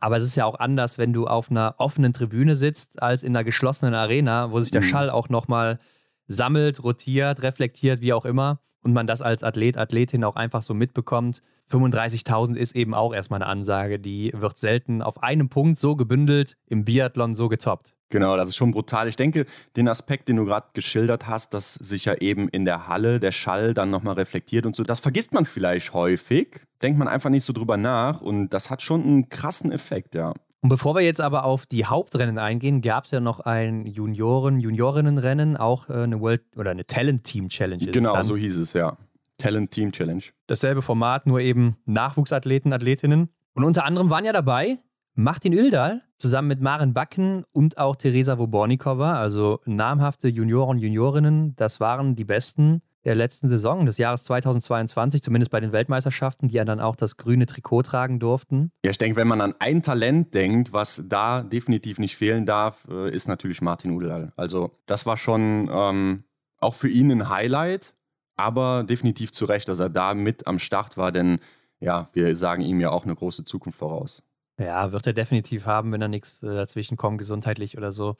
aber 0.00 0.18
es 0.18 0.24
ist 0.24 0.36
ja 0.36 0.44
auch 0.44 0.58
anders, 0.58 0.98
wenn 0.98 1.12
du 1.12 1.26
auf 1.26 1.50
einer 1.50 1.74
offenen 1.78 2.12
Tribüne 2.12 2.56
sitzt, 2.56 3.02
als 3.02 3.22
in 3.22 3.34
einer 3.34 3.44
geschlossenen 3.44 3.94
Arena, 3.94 4.50
wo 4.50 4.60
sich 4.60 4.70
der 4.70 4.82
Mhm. 4.82 4.86
Schall 4.86 5.10
auch 5.10 5.28
nochmal 5.28 5.78
sammelt, 6.26 6.82
rotiert, 6.82 7.42
reflektiert, 7.42 8.00
wie 8.00 8.12
auch 8.12 8.24
immer. 8.24 8.60
Und 8.82 8.92
man 8.92 9.06
das 9.06 9.22
als 9.22 9.42
Athlet, 9.42 9.76
Athletin 9.76 10.22
auch 10.22 10.36
einfach 10.36 10.62
so 10.62 10.72
mitbekommt. 10.74 11.42
35.000 11.70 12.56
ist 12.56 12.76
eben 12.76 12.94
auch 12.94 13.12
erstmal 13.12 13.42
eine 13.42 13.50
Ansage, 13.50 13.98
die 13.98 14.32
wird 14.34 14.58
selten 14.58 15.02
auf 15.02 15.22
einem 15.22 15.48
Punkt 15.48 15.80
so 15.80 15.96
gebündelt, 15.96 16.56
im 16.66 16.84
Biathlon 16.84 17.34
so 17.34 17.48
getoppt. 17.48 17.95
Genau, 18.10 18.36
das 18.36 18.50
ist 18.50 18.56
schon 18.56 18.70
brutal. 18.70 19.08
Ich 19.08 19.16
denke, 19.16 19.46
den 19.76 19.88
Aspekt, 19.88 20.28
den 20.28 20.36
du 20.36 20.44
gerade 20.44 20.68
geschildert 20.74 21.26
hast, 21.26 21.54
dass 21.54 21.74
sich 21.74 22.04
ja 22.04 22.14
eben 22.14 22.48
in 22.48 22.64
der 22.64 22.86
Halle 22.86 23.18
der 23.18 23.32
Schall 23.32 23.74
dann 23.74 23.90
nochmal 23.90 24.14
reflektiert 24.14 24.64
und 24.64 24.76
so, 24.76 24.84
das 24.84 25.00
vergisst 25.00 25.32
man 25.32 25.44
vielleicht 25.44 25.92
häufig. 25.92 26.60
Denkt 26.82 26.98
man 26.98 27.08
einfach 27.08 27.30
nicht 27.30 27.44
so 27.44 27.52
drüber 27.52 27.76
nach 27.76 28.20
und 28.20 28.50
das 28.50 28.70
hat 28.70 28.82
schon 28.82 29.02
einen 29.02 29.28
krassen 29.28 29.72
Effekt, 29.72 30.14
ja. 30.14 30.34
Und 30.60 30.70
bevor 30.70 30.94
wir 30.94 31.02
jetzt 31.02 31.20
aber 31.20 31.44
auf 31.44 31.66
die 31.66 31.84
Hauptrennen 31.84 32.38
eingehen, 32.38 32.80
gab 32.80 33.04
es 33.04 33.10
ja 33.10 33.20
noch 33.20 33.40
ein 33.40 33.86
Junioren, 33.86 34.58
Juniorinnenrennen, 34.58 35.56
auch 35.56 35.88
äh, 35.88 35.94
eine 35.94 36.20
World 36.20 36.42
oder 36.56 36.70
eine 36.70 36.86
Talent 36.86 37.24
Team 37.24 37.48
Challenge. 37.48 37.86
Genau, 37.86 38.20
so 38.22 38.36
hieß 38.36 38.56
es, 38.58 38.72
ja. 38.72 38.96
Talent 39.38 39.70
Team 39.70 39.92
Challenge. 39.92 40.22
Dasselbe 40.46 40.82
Format, 40.82 41.26
nur 41.26 41.40
eben 41.40 41.76
Nachwuchsathleten, 41.84 42.72
Athletinnen. 42.72 43.28
Und 43.54 43.64
unter 43.64 43.84
anderem 43.84 44.10
waren 44.10 44.24
ja 44.24 44.32
dabei 44.32 44.78
Martin 45.18 45.54
Öldal 45.54 46.02
zusammen 46.18 46.48
mit 46.48 46.60
Maren 46.60 46.92
Backen 46.92 47.44
und 47.52 47.78
auch 47.78 47.96
Teresa 47.96 48.36
Wobornikova, 48.36 49.14
also 49.14 49.60
namhafte 49.64 50.28
Junioren, 50.28 50.78
Juniorinnen. 50.78 51.56
Das 51.56 51.80
waren 51.80 52.16
die 52.16 52.24
Besten 52.24 52.82
der 53.06 53.14
letzten 53.14 53.48
Saison 53.48 53.86
des 53.86 53.96
Jahres 53.96 54.24
2022, 54.24 55.22
zumindest 55.22 55.50
bei 55.50 55.60
den 55.60 55.72
Weltmeisterschaften, 55.72 56.48
die 56.48 56.56
ja 56.56 56.66
dann 56.66 56.80
auch 56.80 56.96
das 56.96 57.16
grüne 57.16 57.46
Trikot 57.46 57.84
tragen 57.84 58.20
durften. 58.20 58.72
Ja, 58.84 58.90
ich 58.90 58.98
denke, 58.98 59.16
wenn 59.16 59.26
man 59.26 59.40
an 59.40 59.54
ein 59.58 59.80
Talent 59.80 60.34
denkt, 60.34 60.74
was 60.74 61.02
da 61.08 61.42
definitiv 61.42 61.98
nicht 61.98 62.14
fehlen 62.14 62.44
darf, 62.44 62.86
äh, 62.90 63.10
ist 63.10 63.26
natürlich 63.26 63.62
Martin 63.62 63.92
Udal. 63.92 64.34
Also 64.36 64.72
das 64.84 65.06
war 65.06 65.16
schon 65.16 65.70
ähm, 65.72 66.24
auch 66.58 66.74
für 66.74 66.90
ihn 66.90 67.10
ein 67.10 67.30
Highlight, 67.30 67.94
aber 68.36 68.84
definitiv 68.84 69.32
zu 69.32 69.46
Recht, 69.46 69.70
dass 69.70 69.80
er 69.80 69.88
da 69.88 70.12
mit 70.12 70.46
am 70.46 70.58
Start 70.58 70.98
war, 70.98 71.10
denn 71.10 71.38
ja, 71.80 72.10
wir 72.12 72.34
sagen 72.34 72.62
ihm 72.62 72.80
ja 72.80 72.90
auch 72.90 73.04
eine 73.04 73.14
große 73.14 73.44
Zukunft 73.44 73.78
voraus. 73.78 74.25
Ja, 74.58 74.92
wird 74.92 75.06
er 75.06 75.12
definitiv 75.12 75.66
haben, 75.66 75.92
wenn 75.92 76.00
da 76.00 76.08
nichts 76.08 76.42
äh, 76.42 76.46
dazwischen 76.54 76.96
kommt, 76.96 77.18
gesundheitlich 77.18 77.76
oder 77.76 77.92
so. 77.92 78.16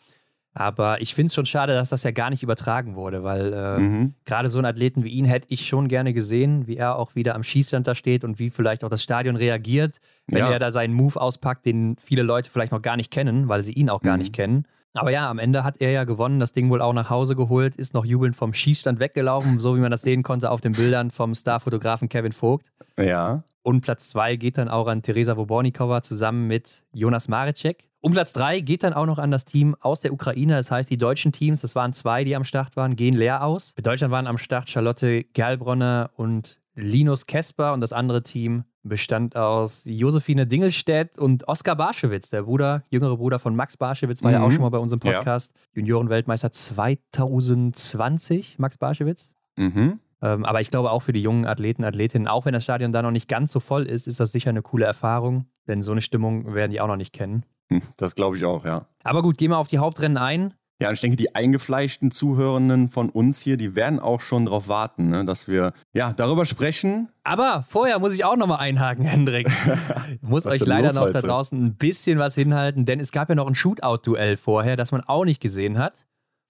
Aber 0.52 1.02
ich 1.02 1.14
finde 1.14 1.26
es 1.28 1.34
schon 1.34 1.44
schade, 1.44 1.74
dass 1.74 1.90
das 1.90 2.02
ja 2.02 2.12
gar 2.12 2.30
nicht 2.30 2.42
übertragen 2.42 2.94
wurde, 2.96 3.22
weil 3.22 3.52
äh, 3.52 3.78
Mhm. 3.78 4.14
gerade 4.24 4.48
so 4.48 4.58
einen 4.58 4.64
Athleten 4.66 5.04
wie 5.04 5.10
ihn 5.10 5.26
hätte 5.26 5.46
ich 5.50 5.66
schon 5.66 5.86
gerne 5.88 6.14
gesehen, 6.14 6.66
wie 6.66 6.76
er 6.78 6.96
auch 6.98 7.14
wieder 7.14 7.34
am 7.34 7.42
Schießstand 7.42 7.86
da 7.86 7.94
steht 7.94 8.24
und 8.24 8.38
wie 8.38 8.48
vielleicht 8.48 8.82
auch 8.82 8.88
das 8.88 9.02
Stadion 9.02 9.36
reagiert, 9.36 9.98
wenn 10.26 10.38
Ja. 10.38 10.50
er 10.52 10.58
da 10.58 10.70
seinen 10.70 10.94
Move 10.94 11.20
auspackt, 11.20 11.66
den 11.66 11.96
viele 12.02 12.22
Leute 12.22 12.48
vielleicht 12.50 12.72
noch 12.72 12.80
gar 12.80 12.96
nicht 12.96 13.10
kennen, 13.10 13.48
weil 13.48 13.62
sie 13.62 13.72
ihn 13.74 13.90
auch 13.90 14.00
gar 14.00 14.14
Mhm. 14.14 14.18
nicht 14.22 14.34
kennen. 14.34 14.66
Aber 14.94 15.10
ja, 15.10 15.28
am 15.28 15.38
Ende 15.38 15.62
hat 15.62 15.82
er 15.82 15.90
ja 15.90 16.04
gewonnen, 16.04 16.40
das 16.40 16.54
Ding 16.54 16.70
wohl 16.70 16.80
auch 16.80 16.94
nach 16.94 17.10
Hause 17.10 17.36
geholt, 17.36 17.76
ist 17.76 17.92
noch 17.92 18.06
jubelnd 18.06 18.34
vom 18.34 18.54
Schießstand 18.54 18.98
weggelaufen, 18.98 19.58
so 19.58 19.76
wie 19.76 19.80
man 19.80 19.90
das 19.90 20.00
sehen 20.00 20.22
konnte 20.22 20.50
auf 20.50 20.62
den 20.62 20.72
Bildern 20.72 21.10
vom 21.10 21.34
Starfotografen 21.34 22.08
Kevin 22.08 22.32
Vogt. 22.32 22.72
Ja, 22.98 23.42
Und 23.66 23.80
Platz 23.80 24.08
zwei 24.08 24.36
geht 24.36 24.58
dann 24.58 24.68
auch 24.68 24.86
an 24.86 25.02
Teresa 25.02 25.36
Wobornikova 25.36 26.00
zusammen 26.00 26.46
mit 26.46 26.84
Jonas 26.92 27.26
Marecek. 27.26 27.88
Und 28.00 28.12
Platz 28.12 28.32
drei 28.32 28.60
geht 28.60 28.84
dann 28.84 28.92
auch 28.92 29.06
noch 29.06 29.18
an 29.18 29.32
das 29.32 29.44
Team 29.44 29.74
aus 29.80 30.00
der 30.00 30.12
Ukraine. 30.12 30.54
Das 30.54 30.70
heißt, 30.70 30.88
die 30.88 30.96
deutschen 30.96 31.32
Teams, 31.32 31.62
das 31.62 31.74
waren 31.74 31.92
zwei, 31.92 32.22
die 32.22 32.36
am 32.36 32.44
Start 32.44 32.76
waren, 32.76 32.94
gehen 32.94 33.14
leer 33.16 33.42
aus. 33.42 33.72
Für 33.74 33.82
Deutschland 33.82 34.12
waren 34.12 34.28
am 34.28 34.38
Start 34.38 34.70
Charlotte 34.70 35.24
Gerlbronner 35.32 36.10
und 36.14 36.60
Linus 36.76 37.26
Kesper. 37.26 37.72
Und 37.72 37.80
das 37.80 37.92
andere 37.92 38.22
Team 38.22 38.62
bestand 38.84 39.34
aus 39.34 39.82
Josephine 39.84 40.46
Dingelstedt 40.46 41.18
und 41.18 41.48
Oskar 41.48 41.74
Barschewitz, 41.74 42.30
der 42.30 42.42
Bruder, 42.42 42.84
jüngere 42.88 43.16
Bruder 43.16 43.40
von 43.40 43.56
Max 43.56 43.76
Barschewitz, 43.76 44.22
war 44.22 44.30
ja 44.30 44.38
Mhm. 44.38 44.44
auch 44.44 44.52
schon 44.52 44.62
mal 44.62 44.68
bei 44.68 44.78
uns 44.78 44.92
im 44.92 45.00
Ja. 45.02 45.14
Podcast. 45.14 45.52
Juniorenweltmeister 45.74 46.52
2020, 46.52 48.60
Max 48.60 48.78
Barschewitz. 48.78 49.34
mhm. 49.56 49.98
Ähm, 50.22 50.44
aber 50.44 50.60
ich 50.60 50.70
glaube 50.70 50.90
auch 50.90 51.00
für 51.00 51.12
die 51.12 51.22
jungen 51.22 51.46
Athleten, 51.46 51.84
Athletinnen, 51.84 52.28
auch 52.28 52.46
wenn 52.46 52.52
das 52.52 52.64
Stadion 52.64 52.92
da 52.92 53.02
noch 53.02 53.10
nicht 53.10 53.28
ganz 53.28 53.52
so 53.52 53.60
voll 53.60 53.84
ist, 53.84 54.06
ist 54.06 54.20
das 54.20 54.32
sicher 54.32 54.50
eine 54.50 54.62
coole 54.62 54.86
Erfahrung. 54.86 55.46
Denn 55.68 55.82
so 55.82 55.92
eine 55.92 56.00
Stimmung 56.00 56.54
werden 56.54 56.70
die 56.70 56.80
auch 56.80 56.86
noch 56.86 56.96
nicht 56.96 57.12
kennen. 57.12 57.44
Hm, 57.68 57.82
das 57.96 58.14
glaube 58.14 58.36
ich 58.36 58.44
auch, 58.44 58.64
ja. 58.64 58.86
Aber 59.02 59.22
gut, 59.22 59.38
gehen 59.38 59.50
wir 59.50 59.58
auf 59.58 59.68
die 59.68 59.78
Hauptrennen 59.78 60.16
ein. 60.16 60.54
Ja, 60.78 60.88
und 60.88 60.94
ich 60.94 61.00
denke, 61.00 61.16
die 61.16 61.34
eingefleischten 61.34 62.10
Zuhörenden 62.10 62.90
von 62.90 63.08
uns 63.08 63.40
hier, 63.40 63.56
die 63.56 63.74
werden 63.74 63.98
auch 63.98 64.20
schon 64.20 64.44
darauf 64.44 64.68
warten, 64.68 65.08
ne, 65.08 65.24
dass 65.24 65.48
wir 65.48 65.72
ja 65.94 66.12
darüber 66.12 66.44
sprechen. 66.44 67.08
Aber 67.24 67.64
vorher 67.66 67.98
muss 67.98 68.12
ich 68.12 68.26
auch 68.26 68.36
nochmal 68.36 68.58
einhaken, 68.58 69.06
Hendrik. 69.06 69.48
Ich 69.48 70.20
muss 70.20 70.44
euch 70.44 70.60
leider 70.60 70.88
noch 70.88 71.06
da 71.06 71.14
heute? 71.14 71.26
draußen 71.26 71.64
ein 71.64 71.76
bisschen 71.76 72.18
was 72.18 72.34
hinhalten, 72.34 72.84
denn 72.84 73.00
es 73.00 73.10
gab 73.10 73.30
ja 73.30 73.34
noch 73.34 73.46
ein 73.46 73.54
Shootout-Duell 73.54 74.36
vorher, 74.36 74.76
das 74.76 74.92
man 74.92 75.00
auch 75.00 75.24
nicht 75.24 75.40
gesehen 75.40 75.78
hat. 75.78 76.05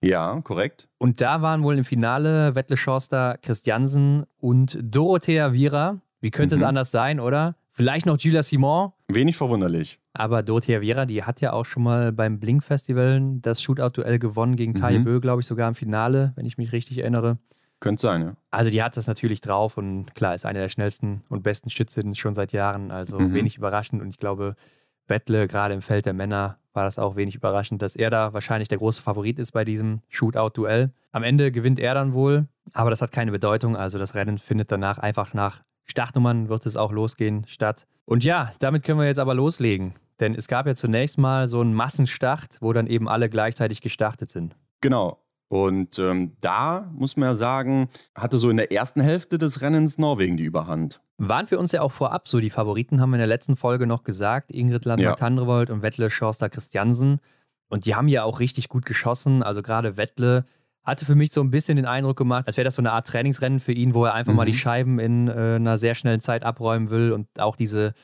Ja, 0.06 0.40
korrekt. 0.42 0.88
Und 0.98 1.20
da 1.20 1.42
waren 1.42 1.62
wohl 1.62 1.76
im 1.78 1.84
Finale 1.84 2.54
Wettle 2.54 2.76
Schorster 2.76 3.38
Christiansen 3.42 4.24
und 4.38 4.78
Dorothea 4.82 5.52
Viera. 5.52 6.00
Wie 6.20 6.30
könnte 6.30 6.54
es 6.54 6.60
Mhm. 6.60 6.66
anders 6.68 6.90
sein, 6.90 7.20
oder? 7.20 7.56
Vielleicht 7.72 8.06
noch 8.06 8.18
Julia 8.18 8.42
Simon. 8.42 8.92
Wenig 9.08 9.36
verwunderlich. 9.36 9.98
Aber 10.14 10.42
Dorothea 10.42 10.80
Viera, 10.80 11.04
die 11.04 11.24
hat 11.24 11.40
ja 11.42 11.52
auch 11.52 11.64
schon 11.66 11.82
mal 11.82 12.10
beim 12.12 12.40
Blink 12.40 12.62
Festival 12.64 13.20
das 13.42 13.60
Shootout-Duell 13.60 14.18
gewonnen 14.18 14.56
gegen 14.56 14.72
Mhm. 14.72 15.04
Bö, 15.04 15.20
glaube 15.20 15.40
ich, 15.42 15.46
sogar 15.46 15.68
im 15.68 15.74
Finale, 15.74 16.32
wenn 16.36 16.46
ich 16.46 16.56
mich 16.56 16.72
richtig 16.72 16.98
erinnere. 16.98 17.36
Könnte 17.80 18.00
sein, 18.00 18.22
ja. 18.22 18.36
Also 18.50 18.70
die 18.70 18.82
hat 18.82 18.96
das 18.96 19.06
natürlich 19.06 19.42
drauf 19.42 19.76
und 19.76 20.14
klar, 20.14 20.34
ist 20.34 20.46
eine 20.46 20.60
der 20.60 20.70
schnellsten 20.70 21.22
und 21.28 21.42
besten 21.42 21.68
Schützinnen 21.68 22.14
schon 22.14 22.32
seit 22.34 22.52
Jahren. 22.52 22.90
Also 22.90 23.18
Mhm. 23.20 23.34
wenig 23.34 23.58
überraschend 23.58 24.00
und 24.00 24.08
ich 24.08 24.18
glaube, 24.18 24.56
Bettle, 25.06 25.46
gerade 25.46 25.74
im 25.74 25.82
Feld 25.82 26.06
der 26.06 26.14
Männer, 26.14 26.56
war 26.76 26.84
das 26.84 26.98
auch 26.98 27.16
wenig 27.16 27.34
überraschend, 27.34 27.82
dass 27.82 27.96
er 27.96 28.10
da 28.10 28.32
wahrscheinlich 28.32 28.68
der 28.68 28.78
große 28.78 29.02
Favorit 29.02 29.38
ist 29.38 29.52
bei 29.52 29.64
diesem 29.64 30.02
Shootout-Duell. 30.08 30.92
Am 31.10 31.22
Ende 31.22 31.50
gewinnt 31.50 31.80
er 31.80 31.94
dann 31.94 32.12
wohl, 32.12 32.46
aber 32.72 32.90
das 32.90 33.02
hat 33.02 33.10
keine 33.10 33.32
Bedeutung. 33.32 33.76
Also 33.76 33.98
das 33.98 34.14
Rennen 34.14 34.38
findet 34.38 34.70
danach 34.70 34.98
einfach 34.98 35.34
nach 35.34 35.62
Startnummern 35.86 36.48
wird 36.48 36.66
es 36.66 36.76
auch 36.76 36.92
losgehen 36.92 37.46
statt. 37.46 37.86
Und 38.04 38.24
ja, 38.24 38.52
damit 38.58 38.82
können 38.82 38.98
wir 38.98 39.06
jetzt 39.06 39.18
aber 39.18 39.34
loslegen. 39.34 39.94
Denn 40.20 40.34
es 40.34 40.48
gab 40.48 40.66
ja 40.66 40.74
zunächst 40.74 41.18
mal 41.18 41.46
so 41.48 41.60
einen 41.60 41.74
Massenstart, 41.74 42.58
wo 42.60 42.72
dann 42.72 42.86
eben 42.86 43.08
alle 43.08 43.28
gleichzeitig 43.28 43.80
gestartet 43.80 44.30
sind. 44.30 44.56
Genau. 44.80 45.18
Und 45.48 45.98
ähm, 46.00 46.32
da 46.40 46.90
muss 46.94 47.16
man 47.16 47.28
ja 47.28 47.34
sagen, 47.34 47.88
hatte 48.14 48.38
so 48.38 48.50
in 48.50 48.56
der 48.56 48.72
ersten 48.72 49.00
Hälfte 49.00 49.38
des 49.38 49.60
Rennens 49.60 49.96
Norwegen 49.98 50.36
die 50.36 50.44
Überhand. 50.44 51.00
Waren 51.18 51.46
für 51.46 51.58
uns 51.58 51.72
ja 51.72 51.82
auch 51.82 51.92
vorab 51.92 52.28
so. 52.28 52.40
Die 52.40 52.50
Favoriten 52.50 53.00
haben 53.00 53.10
wir 53.10 53.16
in 53.16 53.20
der 53.20 53.26
letzten 53.28 53.56
Folge 53.56 53.86
noch 53.86 54.02
gesagt. 54.02 54.50
Ingrid 54.50 54.84
Ja. 54.84 54.90
Landmark-Tandrevold 54.92 55.70
und 55.70 55.82
Wettle 55.82 56.10
Schorster 56.10 56.48
Christiansen. 56.48 57.20
Und 57.68 57.86
die 57.86 57.94
haben 57.94 58.08
ja 58.08 58.24
auch 58.24 58.40
richtig 58.40 58.68
gut 58.68 58.84
geschossen. 58.86 59.42
Also 59.42 59.62
gerade 59.62 59.96
Wettle 59.96 60.44
hatte 60.84 61.04
für 61.04 61.14
mich 61.14 61.32
so 61.32 61.40
ein 61.40 61.50
bisschen 61.50 61.76
den 61.76 61.86
Eindruck 61.86 62.16
gemacht, 62.16 62.46
als 62.46 62.56
wäre 62.56 62.64
das 62.64 62.76
so 62.76 62.82
eine 62.82 62.92
Art 62.92 63.06
Trainingsrennen 63.08 63.58
für 63.60 63.72
ihn, 63.72 63.94
wo 63.94 64.04
er 64.04 64.14
einfach 64.14 64.32
mal 64.34 64.44
Mhm. 64.44 64.52
die 64.52 64.54
Scheiben 64.58 64.98
in 65.00 65.26
äh, 65.28 65.56
einer 65.56 65.76
sehr 65.78 65.94
schnellen 65.96 66.20
Zeit 66.20 66.44
abräumen 66.44 66.90
will 66.90 67.12
und 67.12 67.26
auch 67.40 67.56
diese 67.56 67.94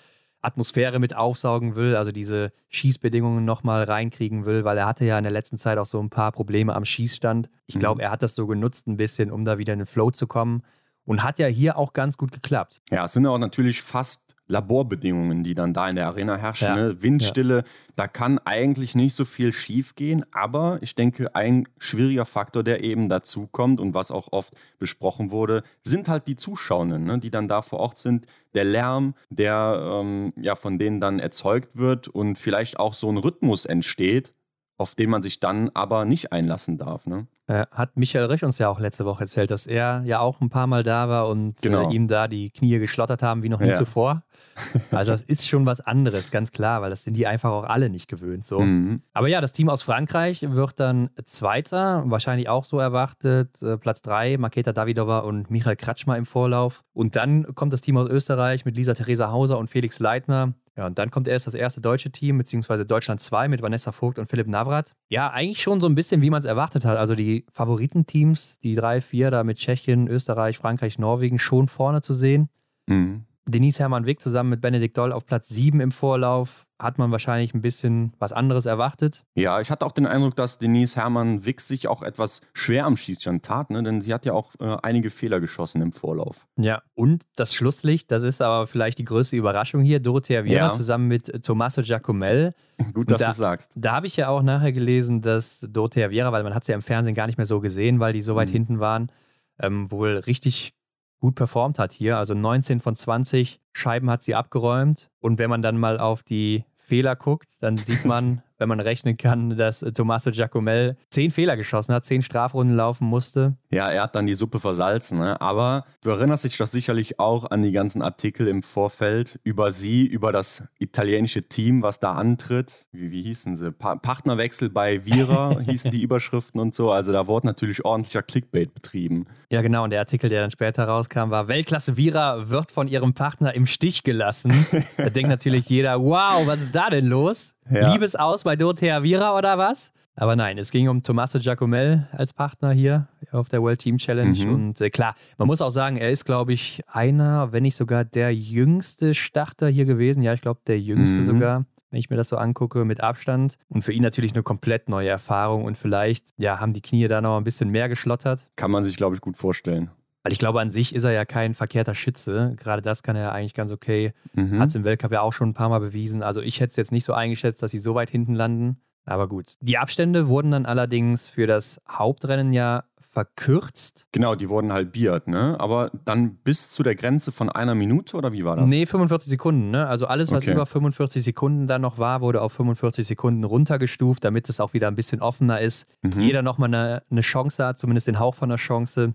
Atmosphäre 0.42 0.99
mit 0.99 1.14
aufsaugen 1.14 1.76
will, 1.76 1.96
also 1.96 2.11
diese 2.11 2.52
Schießbedingungen 2.68 3.44
nochmal 3.44 3.84
reinkriegen 3.84 4.44
will, 4.44 4.64
weil 4.64 4.76
er 4.76 4.87
hatte 4.87 5.04
ja 5.04 5.16
in 5.16 5.25
der 5.25 5.32
letzten 5.32 5.56
Zeit 5.56 5.78
auch 5.78 5.87
so 5.87 6.00
ein 6.00 6.11
paar 6.11 6.32
Probleme 6.32 6.75
am 6.75 6.84
Schießstand. 6.84 7.49
Ich 7.66 7.76
Mhm. 7.76 7.78
glaube, 7.80 8.02
er 8.02 8.11
hat 8.11 8.22
das 8.22 8.34
so 8.34 8.46
genutzt 8.46 8.88
ein 8.88 8.96
bisschen, 8.96 9.30
um 9.30 9.44
da 9.44 9.58
wieder 9.58 9.72
in 9.72 9.78
den 9.80 9.87
Flow 9.87 10.11
zu 10.11 10.26
kommen. 10.26 10.62
Und 11.04 11.25
hat 11.25 11.40
ja 11.40 11.49
hier 11.49 11.76
auch 11.78 11.94
ganz 11.94 12.16
gut 12.16 12.30
geklappt. 12.30 12.80
Ja, 12.92 13.04
es 13.06 13.12
sind 13.14 13.26
auch 13.26 13.38
natürlich 13.38 13.82
fast 13.82 14.32
Laborbedingungen, 14.52 15.42
die 15.42 15.54
dann 15.54 15.73
da 15.73 15.88
in 15.88 15.97
der 15.97 16.06
Arena 16.06 16.37
herrschen. 16.37 16.68
Ja. 16.68 16.76
Ne? 16.76 17.02
Windstille, 17.02 17.64
da 17.97 18.06
kann 18.06 18.38
eigentlich 18.44 18.94
nicht 18.94 19.14
so 19.14 19.25
viel 19.25 19.52
schief 19.52 19.94
gehen, 19.94 20.25
aber 20.30 20.78
ich 20.82 20.94
denke, 20.94 21.35
ein 21.35 21.66
schwieriger 21.78 22.26
Faktor, 22.26 22.62
der 22.62 22.85
eben 22.85 23.09
dazu 23.09 23.47
kommt 23.47 23.80
und 23.80 23.94
was 23.94 24.11
auch 24.11 24.28
oft 24.30 24.54
besprochen 24.78 25.30
wurde, 25.30 25.62
sind 25.82 26.09
halt 26.09 26.26
die 26.26 26.37
Zuschauenden, 26.37 27.04
ne? 27.04 27.18
die 27.18 27.30
dann 27.30 27.49
da 27.49 27.62
vor 27.62 27.80
Ort 27.80 27.99
sind, 27.99 28.26
der 28.54 28.64
Lärm, 28.64 29.14
der 29.30 30.00
ähm, 30.00 30.35
ja 30.37 30.54
von 30.54 30.78
denen 30.78 31.00
dann 31.00 31.18
erzeugt 31.18 31.71
wird 31.75 32.09
und 32.09 32.37
vielleicht 32.37 32.78
auch 32.78 32.92
so 32.92 33.11
ein 33.11 33.16
Rhythmus 33.16 33.64
entsteht, 33.64 34.35
auf 34.79 34.95
den 34.95 35.11
man 35.11 35.23
sich 35.23 35.38
dann 35.41 35.71
aber 35.75 36.05
nicht 36.05 36.33
einlassen 36.33 36.76
darf. 36.79 37.07
Ne? 37.07 37.26
Äh, 37.47 37.67
hat 37.71 37.97
Michael 37.97 38.25
Rech 38.26 38.45
uns 38.45 38.59
ja 38.59 38.69
auch 38.69 38.81
letzte 38.81 39.05
Woche 39.05 39.23
erzählt, 39.25 39.50
dass 39.50 39.67
er 39.67 40.02
ja 40.05 40.19
auch 40.21 40.41
ein 40.41 40.49
paar 40.49 40.67
Mal 40.67 40.83
da 40.83 41.09
war 41.09 41.29
und 41.29 41.61
Genau. 41.62 41.91
äh, 41.91 41.95
ihm 41.95 42.09
da 42.09 42.26
die 42.29 42.50
Knie 42.50 42.79
geschlottert 42.79 43.23
haben 43.23 43.43
wie 43.43 43.49
noch 43.49 43.61
nie 43.61 43.69
Ja. 43.69 43.75
zuvor. 43.75 44.23
Also 44.91 45.12
das 45.12 45.23
ist 45.23 45.49
schon 45.49 45.64
was 45.64 45.81
anderes, 45.81 46.31
ganz 46.31 46.50
klar, 46.52 46.83
weil 46.83 46.91
das 46.91 47.05
sind 47.05 47.14
die 47.17 47.26
einfach 47.26 47.50
auch 47.50 47.64
alle 47.64 47.88
nicht 47.88 48.07
gewöhnt. 48.09 48.45
So. 48.45 48.61
Mhm. 48.61 49.02
Aber 49.12 49.29
ja, 49.29 49.41
das 49.41 49.52
Team 49.55 49.69
aus 49.71 49.83
Frankreich 49.83 50.43
wird 50.43 50.79
dann 50.79 51.09
Zweiter, 51.25 52.02
wahrscheinlich 52.07 52.49
auch 52.49 52.64
so 52.64 52.79
erwartet. 52.79 53.62
Äh, 53.62 53.79
Platz 53.79 54.02
drei, 54.02 54.37
Maketa 54.38 54.73
Davidova 54.73 55.21
und 55.21 55.50
Michael 55.50 55.76
Kratschmer 55.76 56.17
im 56.19 56.26
Vorlauf. 56.26 56.85
Und 56.93 57.17
dann 57.17 57.55
kommt 57.55 57.73
das 57.73 57.81
Team 57.81 57.97
aus 57.97 58.09
Österreich 58.09 58.64
mit 58.64 58.76
Lisa 58.76 58.95
Theresa 58.95 59.31
Hauser 59.31 59.59
und 59.59 59.69
Felix 59.71 59.99
Leitner. 59.99 60.52
Ja, 60.76 60.87
und 60.87 60.99
dann 60.99 61.11
kommt 61.11 61.29
erst 61.29 61.47
das 61.47 61.55
erste 61.55 61.81
deutsche 61.83 62.11
Team, 62.11 62.38
beziehungsweise 62.38 62.87
Deutschland 62.87 63.21
2 63.21 63.49
mit 63.49 63.61
Vanessa 63.61 63.93
Vogt 63.93 64.19
und 64.19 64.26
Philipp 64.26 64.49
Navrat. 64.49 64.95
Ja, 65.11 65.31
eigentlich 65.31 65.61
schon 65.61 65.81
so 65.83 65.87
ein 65.87 65.95
bisschen, 65.95 66.23
wie 66.23 66.31
man 66.31 66.41
es 66.41 66.47
erwartet 66.47 66.85
hat. 66.85 66.97
Also 66.97 67.14
die 67.14 67.45
Favoritenteams, 67.52 68.59
die 68.61 68.75
drei, 68.75 69.02
vier 69.02 69.31
da 69.31 69.45
mit 69.45 69.59
Tschechien, 69.59 70.09
Österreich, 70.09 70.57
Frankreich, 70.57 70.99
Norwegen 70.99 71.38
schon 71.38 71.69
vorne 71.69 72.00
zu 72.00 72.14
sehen. 72.14 72.49
Mhm. 72.87 73.26
Denise 73.47 73.81
Hermann 73.81 74.07
Wick 74.07 74.21
zusammen 74.21 74.50
mit 74.50 74.61
Benedikt 74.61 74.97
Doll 74.97 75.12
auf 75.12 75.26
Platz 75.26 75.49
7 75.49 75.81
im 75.81 75.93
Vorlauf. 75.93 76.67
Hat 76.83 76.99
man 76.99 77.12
wahrscheinlich 77.12 77.55
ein 77.55 77.62
bisschen 77.62 78.12
was 78.19 78.33
anderes 78.33 78.67
erwartet. 78.67 79.25
Ja, 79.35 79.61
ich 79.61 79.71
hatte 79.71 79.87
auch 79.87 79.93
den 79.93 80.07
Eindruck, 80.07 80.35
dass 80.35 80.59
Denise 80.59 80.97
Hermann 80.97 81.45
Wick 81.45 81.61
sich 81.61 81.87
auch 81.87 82.03
etwas 82.03 82.41
schwer 82.53 82.87
am 82.87 82.97
Schießstand 82.97 83.45
tat, 83.45 83.71
ne? 83.71 83.83
denn 83.85 84.01
sie 84.01 84.12
hat 84.12 84.27
ja 84.27 84.33
auch 84.33 84.53
äh, 84.59 84.77
einige 84.83 85.11
Fehler 85.11 85.39
geschossen 85.39 85.81
im 85.81 85.93
Vorlauf. 85.93 86.49
Ja, 86.57 86.83
und 86.95 87.25
das 87.37 87.55
Schlusslicht, 87.55 88.11
das 88.11 88.25
ist 88.25 88.43
aber 88.43 88.67
vielleicht 88.67 88.99
die 88.99 89.05
größte 89.05 89.37
Überraschung 89.37 89.83
hier. 89.83 90.01
Dorothea 90.01 90.45
Viera 90.45 90.67
ja. 90.67 90.71
zusammen 90.71 91.07
mit 91.07 91.45
Tommaso 91.45 91.83
Giacomel. 91.83 92.55
Gut, 92.93 93.11
dass 93.11 93.21
da, 93.21 93.29
du 93.29 93.37
sagst. 93.37 93.73
Da 93.77 93.93
habe 93.93 94.09
ich 94.09 94.17
ja 94.17 94.29
auch 94.29 94.43
nachher 94.43 94.73
gelesen, 94.73 95.23
dass 95.23 95.61
Dorothea 95.71 96.11
Viera, 96.11 96.33
weil 96.33 96.43
man 96.43 96.53
hat 96.55 96.65
sie 96.65 96.73
ja 96.73 96.77
im 96.77 96.83
Fernsehen 96.83 97.15
gar 97.15 97.29
nicht 97.29 97.39
mehr 97.39 97.47
so 97.47 97.61
gesehen, 97.61 98.01
weil 98.01 98.12
die 98.12 98.23
so 98.23 98.35
weit 98.35 98.49
mhm. 98.49 98.53
hinten 98.53 98.81
waren, 98.81 99.12
ähm, 99.61 99.91
wohl 99.93 100.17
richtig 100.17 100.75
gut 101.23 101.37
performt 101.37 101.79
hat 101.79 101.93
hier. 101.93 102.19
Also 102.19 102.35
19 102.35 102.81
von 102.81 102.97
20 102.97 103.61
Scheiben 103.73 104.11
hat 104.11 104.23
sie 104.23 104.35
abgeräumt. 104.35 105.09
Und 105.21 105.39
wenn 105.39 105.49
man 105.49 105.62
dann 105.62 105.79
mal 105.79 105.99
auf 105.99 106.23
die 106.23 106.65
Fehler 106.83 107.17
guckt, 107.17 107.49
dann 107.61 107.79
sieht 107.79 108.05
man, 108.05 108.43
wenn 108.62 108.69
man 108.69 108.81
rechnen 108.81 109.16
kann, 109.16 109.57
dass 109.57 109.81
Tommaso 109.81 110.31
Giacomel 110.31 110.97
zehn 111.11 111.33
Fehler 111.33 111.57
geschossen 111.57 111.92
hat, 111.95 112.04
zehn 112.04 112.23
Strafrunden 112.23 112.76
laufen 112.76 113.07
musste. 113.07 113.57
Ja, 113.73 113.90
er 113.90 114.04
hat 114.04 114.14
dann 114.14 114.26
die 114.26 114.35
Suppe 114.35 114.61
versalzen. 114.61 115.19
Ne? 115.19 115.40
Aber 115.40 115.85
du 116.02 116.11
erinnerst 116.11 116.45
dich 116.45 116.57
doch 116.57 116.69
sicherlich 116.69 117.19
auch 117.19 117.50
an 117.50 117.62
die 117.62 117.73
ganzen 117.73 118.02
Artikel 118.02 118.47
im 118.47 118.62
Vorfeld 118.62 119.40
über 119.42 119.73
sie, 119.73 120.07
über 120.07 120.31
das 120.31 120.62
italienische 120.78 121.42
Team, 121.42 121.83
was 121.83 121.99
da 121.99 122.12
antritt. 122.12 122.87
Wie, 122.92 123.11
wie 123.11 123.23
hießen 123.23 123.57
sie? 123.57 123.73
Pa 123.73 123.97
Partnerwechsel 123.97 124.71
bei 124.71 125.04
Vira 125.04 125.59
hießen 125.66 125.90
die 125.90 126.02
Überschriften 126.02 126.61
und 126.61 126.75
so. 126.75 126.92
Also 126.92 127.12
da 127.12 127.26
wurde 127.26 127.47
natürlich 127.47 127.85
ordentlicher 127.85 128.23
Clickbait 128.23 128.75
betrieben. 128.75 129.26
Ja, 129.50 129.61
genau. 129.62 129.85
Und 129.85 129.90
der 129.90 130.00
Artikel, 130.00 130.31
der 130.31 130.42
dann 130.42 130.50
später 130.50 130.85
rauskam, 130.85 131.31
war: 131.31 131.49
Weltklasse 131.49 131.97
Vira 131.97 132.49
wird 132.49 132.71
von 132.71 132.88
ihrem 132.88 133.14
Partner 133.14 133.54
im 133.54 133.66
Stich 133.66 134.04
gelassen. 134.04 134.52
da 134.97 135.11
denkt 135.11 135.28
natürlich 135.28 135.69
jeder: 135.69 136.00
Wow, 136.00 136.47
was 136.47 136.61
ist 136.61 136.75
da 136.75 136.88
denn 136.88 137.07
los? 137.07 137.57
Ja. 137.71 137.92
Liebesaus 137.92 138.45
bei 138.45 138.57
Dorothea 138.57 139.02
Vira 139.02 139.37
oder 139.37 139.59
was? 139.59 139.92
Aber 140.14 140.37
nein, 140.37 140.59
es 140.59 140.71
ging 140.71 140.88
um 140.88 141.02
Tommaso 141.02 141.38
Giacomel 141.38 142.07
als 142.12 142.35
Partner 142.35 142.73
hier 142.73 143.09
auf 143.31 143.49
der 143.49 143.62
World 143.62 143.81
Team 143.81 143.97
Challenge. 143.97 144.45
Mhm. 144.45 144.54
Und 144.54 144.81
äh, 144.81 144.90
klar, 144.90 145.14
man 145.38 145.47
muss 145.47 145.62
auch 145.62 145.71
sagen, 145.71 145.97
er 145.97 146.11
ist, 146.11 146.25
glaube 146.25 146.52
ich, 146.52 146.83
einer, 146.87 147.52
wenn 147.52 147.62
nicht 147.62 147.76
sogar 147.76 148.04
der 148.04 148.35
jüngste 148.35 149.14
Starter 149.14 149.69
hier 149.69 149.87
gewesen. 149.87 150.23
Ja, 150.23 150.35
ich 150.35 150.42
glaube, 150.42 150.61
der 150.66 150.78
jüngste 150.78 151.19
mhm. 151.19 151.23
sogar, 151.23 151.64
wenn 151.90 151.99
ich 151.99 152.11
mir 152.11 152.16
das 152.16 152.28
so 152.28 152.37
angucke, 152.37 152.85
mit 152.85 153.00
Abstand. 153.00 153.57
Und 153.69 153.83
für 153.83 153.92
ihn 153.92 154.02
natürlich 154.02 154.33
eine 154.35 154.42
komplett 154.42 154.90
neue 154.90 155.09
Erfahrung. 155.09 155.64
Und 155.64 155.78
vielleicht, 155.78 156.26
ja, 156.37 156.61
haben 156.61 156.75
die 156.75 156.83
Knie 156.83 157.09
da 157.09 157.23
noch 157.23 157.38
ein 157.38 157.45
bisschen 157.45 157.71
mehr 157.71 157.88
geschlottert. 157.88 158.47
Kann 158.57 158.71
man 158.71 158.85
sich, 158.85 158.99
glaube 158.99 159.14
ich, 159.14 159.23
gut 159.23 159.38
vorstellen. 159.38 159.90
Weil 160.23 160.33
ich 160.33 160.38
glaube, 160.38 160.61
an 160.61 160.71
sich 160.71 160.95
ist 160.95 161.05
er 161.05 161.12
ja 161.12 161.25
kein 161.25 161.55
verkehrter 161.55 161.95
Schütze. 161.95 162.55
Gerade 162.57 162.81
das 162.81 163.02
kann 163.02 163.17
er 163.17 163.33
eigentlich 163.33 163.55
ganz 163.55 163.73
okay. 163.73 164.12
Mhm. 164.35 164.59
Hat 164.61 164.69
es 164.69 164.75
im 164.75 164.85
Weltcup 164.85 165.12
ja 165.12 165.21
auch 165.21 165.33
schon 165.33 165.50
ein 165.50 165.55
paar 165.55 165.69
Mal 165.69 165.81
bewiesen. 165.81 166.23
Also 166.23 166.41
ich 166.41 166.61
hätte 166.61 166.71
es 166.71 166.76
jetzt 166.76 166.93
nicht 166.93 167.05
so 167.05 167.12
eingeschätzt, 167.12 167.62
dass 167.62 167.73
sie 167.73 167.79
so 167.79 167.95
weit 167.95 168.11
hinten 168.11 168.35
landen. 168.35 168.76
Aber 169.05 169.26
gut. 169.26 169.57
Die 169.61 169.79
Abstände 169.79 170.29
wurden 170.29 170.52
dann 170.52 170.64
allerdings 170.64 171.29
für 171.29 171.49
das 171.49 171.81
Hauptrennen 171.88 172.52
ja 172.52 172.85
verkürzt. 173.12 174.07
Genau, 174.12 174.35
die 174.35 174.49
wurden 174.49 174.73
halbiert, 174.73 175.29
ne? 175.29 175.57
Aber 175.59 175.91
dann 176.07 176.37
bis 176.37 176.71
zu 176.71 176.83
der 176.83 176.95
Grenze 176.95 177.31
von 177.31 177.50
einer 177.50 177.75
Minute 177.75 178.17
oder 178.17 178.33
wie 178.33 178.43
war 178.43 178.57
das? 178.57 178.71
Nee, 178.71 178.87
45 178.87 179.29
Sekunden, 179.29 179.71
ne? 179.71 179.87
Also 179.87 180.07
alles, 180.07 180.33
was 180.33 180.45
okay. 180.45 180.52
über 180.52 180.64
45 180.64 181.23
Sekunden 181.23 181.67
dann 181.67 181.83
noch 181.83 181.99
war, 181.99 182.23
wurde 182.23 182.41
auf 182.41 182.55
45 182.55 183.07
Sekunden 183.07 183.45
runtergestuft, 183.45 184.25
damit 184.25 184.49
es 184.49 184.61
auch 184.61 184.73
wieder 184.73 184.88
ein 184.88 184.95
bisschen 184.95 185.21
offener 185.21 185.61
ist. 185.61 185.87
Mhm. 186.00 186.21
Jeder 186.21 186.41
nochmal 186.41 186.69
eine, 186.69 187.02
eine 187.11 187.21
Chance 187.21 187.62
hat, 187.67 187.79
zumindest 187.79 188.07
den 188.07 188.19
Hauch 188.19 188.35
von 188.35 188.50
einer 188.50 188.57
Chance 188.57 189.12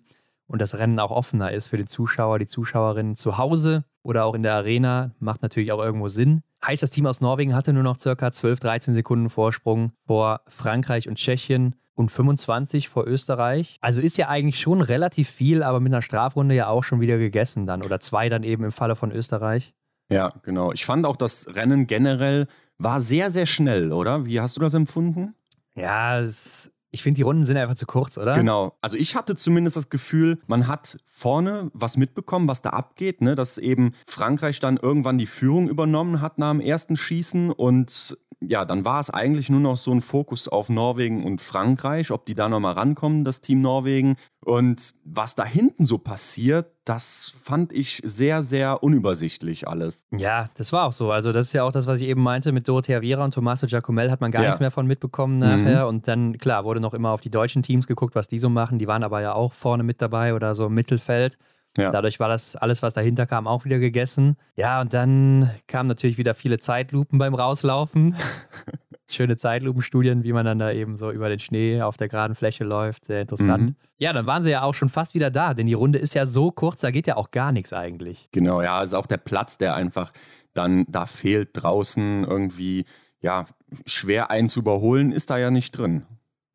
und 0.48 0.62
das 0.62 0.78
Rennen 0.78 1.00
auch 1.00 1.12
offener 1.12 1.52
ist 1.52 1.68
für 1.68 1.78
den 1.78 1.88
Zuschauer, 1.88 2.40
die 2.40 2.48
Zuschauerinnen 2.48 3.16
zu 3.16 3.38
Hause 3.38 3.86
oder 4.02 4.26
auch 4.26 4.34
in 4.34 4.44
der 4.44 4.54
Arena, 4.54 5.12
macht 5.20 5.42
natürlich 5.42 5.72
auch 5.72 5.84
irgendwo 5.84 6.08
Sinn. 6.08 6.42
Heißt, 6.66 6.82
das 6.82 6.90
Team 6.90 7.06
aus 7.06 7.22
Norwegen 7.22 7.54
hatte 7.54 7.74
nur 7.74 7.84
noch 7.84 8.00
circa 8.00 8.32
12, 8.32 8.60
13 8.60 8.94
Sekunden 8.94 9.30
Vorsprung 9.30 9.92
vor 10.06 10.42
Frankreich 10.48 11.08
und 11.08 11.16
Tschechien 11.16 11.76
und 11.94 12.10
25 12.10 12.90
vor 12.90 13.06
Österreich. 13.06 13.78
Also 13.82 14.02
ist 14.02 14.18
ja 14.18 14.30
eigentlich 14.30 14.60
schon 14.60 14.82
relativ 14.82 15.30
viel, 15.30 15.64
aber 15.64 15.80
mit 15.80 15.92
einer 15.92 16.02
Strafrunde 16.02 16.56
ja 16.56 16.68
auch 16.68 16.84
schon 16.84 17.02
wieder 17.02 17.18
gegessen 17.18 17.66
dann 17.66 17.84
oder 17.84 18.00
zwei 18.00 18.30
dann 18.30 18.44
eben 18.44 18.64
im 18.64 18.72
Falle 18.72 18.96
von 18.96 19.12
Österreich. 19.12 19.74
Ja, 20.10 20.32
genau. 20.44 20.72
Ich 20.72 20.86
fand 20.86 21.06
auch 21.06 21.18
das 21.18 21.48
Rennen 21.54 21.88
generell 21.88 22.48
war 22.78 23.00
sehr, 23.00 23.32
sehr 23.32 23.46
schnell, 23.46 23.92
oder? 23.92 24.26
Wie 24.26 24.40
hast 24.40 24.56
du 24.56 24.62
das 24.62 24.74
empfunden? 24.74 25.36
Ja, 25.76 26.20
es 26.20 26.72
ich 26.98 27.04
finde, 27.04 27.20
die 27.20 27.22
Runden 27.22 27.46
sind 27.46 27.58
einfach 27.58 27.76
zu 27.76 27.86
kurz, 27.86 28.18
oder? 28.18 28.34
Genau. 28.34 28.74
Also 28.82 28.98
ich 28.98 29.16
hatte 29.16 29.36
zumindest 29.36 29.78
das 29.78 29.92
Gefühl, 29.92 30.40
man 30.48 30.68
hat 30.68 30.98
vorne 31.06 31.70
was 31.74 31.96
mitbekommen, 31.96 32.48
was 32.48 32.64
da 32.64 32.72
abgeht, 32.72 33.22
ne? 33.22 33.36
dass 33.36 33.60
eben 33.60 33.92
Frankreich 34.08 34.60
dann 34.60 34.78
irgendwann 34.78 35.20
die 35.20 35.28
Führung 35.28 35.70
übernommen 35.70 36.22
hat 36.22 36.40
nach 36.40 36.52
dem 36.52 36.60
ersten 36.60 36.98
Schießen 36.98 37.52
und 37.52 38.18
ja, 38.40 38.66
dann 38.66 38.86
war 38.86 39.00
es 39.00 39.10
eigentlich 39.10 39.50
nur 39.50 39.60
noch 39.60 39.78
so 39.78 39.92
ein 39.92 40.02
Fokus 40.02 40.48
auf 40.48 40.70
Norwegen 40.70 41.24
und 41.24 41.42
Frankreich, 41.42 42.12
ob 42.12 42.26
die 42.26 42.36
da 42.36 42.48
nochmal 42.48 42.74
rankommen, 42.74 43.24
das 43.24 43.42
Team 43.42 43.62
Norwegen. 43.62 44.16
Und 44.46 44.94
was 45.04 45.34
da 45.34 45.44
hinten 45.44 45.86
so 45.86 45.98
passiert, 45.98 46.68
das 46.86 47.34
fand 47.42 47.74
ich 47.74 48.00
sehr, 48.06 48.44
sehr 48.44 48.84
unübersichtlich 48.84 49.68
alles. 49.68 50.06
Ja, 50.16 50.50
das 50.54 50.72
war 50.72 50.86
auch 50.86 50.94
so. 50.94 51.12
Also, 51.12 51.32
das 51.32 51.48
ist 51.48 51.54
ja 51.54 51.64
auch 51.64 51.72
das, 51.72 51.88
was 51.88 52.00
ich 52.00 52.08
eben 52.08 52.22
meinte 52.22 52.52
mit 52.52 52.68
Dorothea 52.68 53.02
Viera 53.02 53.26
und 53.26 53.34
Tommaso 53.34 53.66
Giacomel, 53.66 54.12
hat 54.12 54.22
man 54.22 54.32
gar 54.32 54.44
ja. 54.44 54.50
nichts 54.50 54.60
mehr 54.60 54.72
von 54.72 54.86
mitbekommen 54.86 55.40
nachher. 55.40 55.84
Mhm. 55.84 55.90
Und 55.90 56.08
dann, 56.08 56.38
klar, 56.38 56.64
wurde 56.64 56.80
noch 56.80 56.94
immer 56.94 57.10
auf 57.12 57.22
die 57.22 57.32
deutschen 57.32 57.64
Teams 57.64 57.88
geguckt, 57.88 58.14
was 58.14 58.28
die 58.28 58.38
so 58.38 58.50
machen. 58.50 58.78
Die 58.78 58.88
waren 58.88 59.04
aber 59.04 59.22
ja 59.22 59.34
auch 59.34 59.54
vorne 59.54 59.84
mit 59.84 60.02
dabei 60.02 60.36
oder 60.36 60.54
so 60.54 60.68
im 60.68 60.76
Mittelfeld. 60.76 61.38
Ja. 61.78 61.92
Dadurch 61.92 62.20
war 62.20 62.28
das 62.28 62.56
alles, 62.56 62.82
was 62.82 62.94
dahinter 62.94 63.26
kam, 63.26 63.48
auch 63.48 63.66
wieder 63.66 63.80
gegessen. 63.80 64.36
Ja, 64.56 64.82
und 64.82 64.94
dann 64.94 65.52
kamen 65.68 65.88
natürlich 65.88 66.18
wieder 66.18 66.34
viele 66.34 66.58
Zeitlupen 66.60 67.20
beim 67.20 67.36
Rauslaufen. 67.36 68.16
Schöne 69.10 69.38
Zeitlupenstudien, 69.38 70.24
wie 70.24 70.34
man 70.34 70.46
dann 70.46 70.60
da 70.60 70.72
eben 70.72 70.98
so 70.98 71.12
über 71.12 71.30
den 71.30 71.40
Schnee 71.40 71.82
auf 71.82 71.96
der 71.96 72.10
geraden 72.10 72.36
Fläche 72.36 72.66
läuft. 72.66 73.06
Sehr 73.06 73.22
interessant. 73.22 73.64
Mhm. 73.64 73.76
Ja, 74.00 74.12
dann 74.12 74.26
waren 74.26 74.44
sie 74.44 74.52
ja 74.52 74.64
auch 74.64 74.74
schon 74.74 74.90
fast 74.90 75.14
wieder 75.14 75.32
da, 75.32 75.54
denn 75.54 75.66
die 75.66 75.74
Runde 75.74 75.98
ist 75.98 76.14
ja 76.14 76.26
so 76.26 76.52
kurz, 76.52 76.82
da 76.82 76.92
geht 76.92 77.08
ja 77.08 77.16
auch 77.16 77.32
gar 77.32 77.54
nichts 77.54 77.72
eigentlich. 77.72 78.28
Genau, 78.34 78.62
ja, 78.62 78.84
ist 78.84 78.94
auch 78.94 79.06
der 79.06 79.18
Platz, 79.18 79.58
der 79.58 79.76
einfach 79.76 80.12
dann 80.54 80.86
da 80.90 81.06
fehlt 81.06 81.52
draußen 81.54 82.26
irgendwie, 82.26 82.86
ja, 83.22 83.46
schwer 83.86 84.30
einen 84.30 84.50
zu 84.50 84.60
überholen, 84.60 85.12
ist 85.12 85.30
da 85.30 85.38
ja 85.38 85.52
nicht 85.52 85.72
drin. 85.72 86.06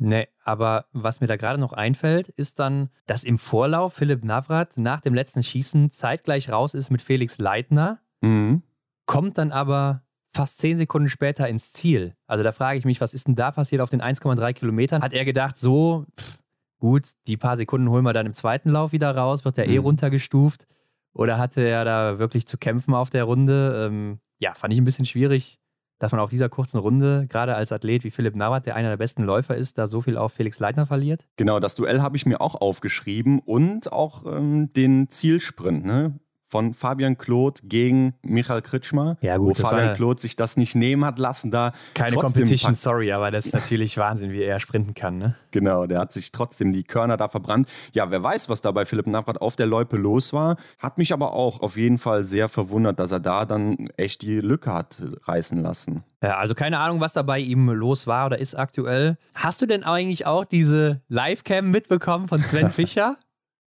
Nee, 0.05 0.27
aber 0.43 0.87
was 0.93 1.21
mir 1.21 1.29
da 1.29 1.37
gerade 1.37 1.61
noch 1.61 1.73
einfällt, 1.73 2.29
ist 2.29 2.59
dann, 2.59 2.91
dass 3.07 3.23
im 3.23 3.39
Vorlauf 3.39 3.95
Philipp 3.95 4.25
Navrat 4.25 4.77
nach 4.77 5.01
dem 5.01 5.15
letzten 5.15 5.45
Schießen 5.45 5.93
zeitgleich 5.93 6.51
raus 6.51 6.75
ist 6.75 6.91
mit 6.91 7.03
Felix 7.03 7.39
Leitner, 7.39 8.01
mhm. 8.21 8.63
kommt 9.07 9.39
dann 9.39 9.53
aber 9.53 10.03
fast 10.33 10.59
zehn 10.59 10.77
Sekunden 10.77 11.09
später 11.09 11.49
ins 11.49 11.73
Ziel. 11.73 12.17
Also 12.27 12.43
da 12.43 12.51
frage 12.51 12.81
ich 12.81 12.85
mich, 12.85 13.01
was 13.01 13.15
ist 13.15 13.29
denn 13.29 13.37
da 13.37 13.53
passiert 13.53 13.81
auf 13.81 13.91
den 13.91 14.03
1,3 14.03 14.53
Kilometern? 14.55 15.03
Hat 15.03 15.13
er 15.13 15.25
gedacht, 15.25 15.57
so, 15.57 16.07
pff, 16.19 16.41
gut, 16.79 17.11
die 17.29 17.37
paar 17.37 17.57
Sekunden 17.57 17.89
holen 17.89 18.05
wir 18.05 18.13
dann 18.13 18.27
im 18.27 18.35
zweiten 18.35 18.71
Lauf 18.71 18.91
wieder 18.91 19.15
raus, 19.15 19.45
wird 19.45 19.57
er 19.57 19.67
eh 19.67 19.69
mhm. 19.69 19.75
eh 19.75 19.79
runtergestuft? 19.79 20.67
Oder 21.13 21.39
hatte 21.39 21.61
er 21.63 21.85
da 21.85 22.19
wirklich 22.19 22.49
zu 22.49 22.59
kämpfen 22.59 22.95
auf 22.95 23.11
der 23.11 23.25
Runde? 23.25 23.87
Ähm, 23.87 24.19
ja, 24.41 24.55
fand 24.55 24.73
ich 24.73 24.81
ein 24.81 24.85
bisschen 24.85 25.07
schwierig 25.07 25.62
dass 26.03 26.11
man 26.11 26.21
auf 26.21 26.31
dieser 26.31 26.49
kurzen 26.49 26.79
Runde, 26.79 27.29
gerade 27.29 27.55
als 27.55 27.71
Athlet 27.71 28.03
wie 28.03 28.11
Philipp 28.11 28.35
Navrat, 28.35 28.67
der 28.67 28.75
einer 28.75 28.89
der 28.89 28.97
besten 28.97 29.23
Läufer 29.23 29.55
ist, 29.55 29.79
da 29.79 29.87
so 29.87 30.01
viel 30.01 30.17
auf 30.17 30.33
Felix 30.33 30.59
Leitner 30.59 30.85
verliert? 30.85 31.29
Genau, 31.37 31.61
das 31.61 31.77
Duell 31.77 32.03
habe 32.03 32.17
ich 32.17 32.27
mir 32.27 32.41
auch 32.41 32.61
aufgeschrieben 32.61 33.39
und 33.39 33.93
auch 33.93 34.27
ähm, 34.27 34.73
den 34.73 35.09
Zielsprint. 35.11 35.87
Ne? 35.87 36.19
Von 36.53 36.75
Fabian 36.75 37.17
Kloth 37.17 37.61
gegen 37.65 38.13
Michael 38.21 38.61
Kritschmer, 38.61 39.17
ja, 39.23 39.39
gut, 39.39 39.59
wo 39.59 39.63
Fabian 39.63 39.95
Kloth 39.95 40.21
sich 40.21 40.37
das 40.37 40.59
nicht 40.59 40.75
nehmen 40.75 41.03
hat 41.03 41.19
lassen, 41.19 41.51
da 41.51 41.73
keine 41.95 42.15
Competition, 42.15 42.75
sorry, 42.75 43.11
aber 43.11 43.31
das 43.31 43.47
ist 43.47 43.55
natürlich 43.55 43.97
Wahnsinn, 43.97 44.33
wie 44.33 44.43
er 44.43 44.61
sprinten 44.61 44.93
kann, 44.93 45.17
ne? 45.17 45.35
Genau, 45.51 45.87
der 45.87 46.01
hat 46.01 46.13
sich 46.13 46.31
trotzdem 46.31 46.71
die 46.71 46.85
Körner 46.85 47.17
da 47.17 47.29
verbrannt. 47.29 47.71
Ja, 47.95 48.11
wer 48.11 48.23
weiß, 48.23 48.51
was 48.51 48.61
da 48.61 48.71
bei 48.71 48.85
Philipp 48.85 49.07
Navrat 49.07 49.41
auf 49.41 49.57
der 49.57 49.65
Loipe 49.65 49.97
los 49.97 50.35
war, 50.35 50.57
hat 50.79 50.99
mich 50.99 51.15
aber 51.15 51.33
auch 51.33 51.61
auf 51.61 51.79
jeden 51.79 51.97
Fall 51.97 52.23
sehr 52.23 52.51
verwundert, 52.51 53.01
dass 53.01 53.13
er 53.13 53.21
da 53.21 53.47
dann 53.47 53.89
echt 53.97 54.21
die 54.21 54.41
Lücke 54.41 54.75
hat 54.75 55.03
reißen 55.25 55.63
lassen. 55.63 56.05
Ja, 56.23 56.37
also 56.37 56.55
keine 56.55 56.79
Ahnung, 56.79 57.01
was 57.01 57.15
da 57.15 57.23
bei 57.23 57.39
ihm 57.39 57.71
los 57.71 58.07
war 58.07 58.27
oder 58.27 58.39
ist 58.39 58.55
aktuell. 58.55 59.17
Hast 59.35 59.63
du 59.63 59.67
denn 59.67 59.85
eigentlich 59.85 60.27
auch 60.27 60.45
diese 60.45 61.01
Livecam 61.09 61.71
mitbekommen 61.71 62.29
von 62.29 62.41
Sven 62.41 62.71
Fischer? 62.71 63.17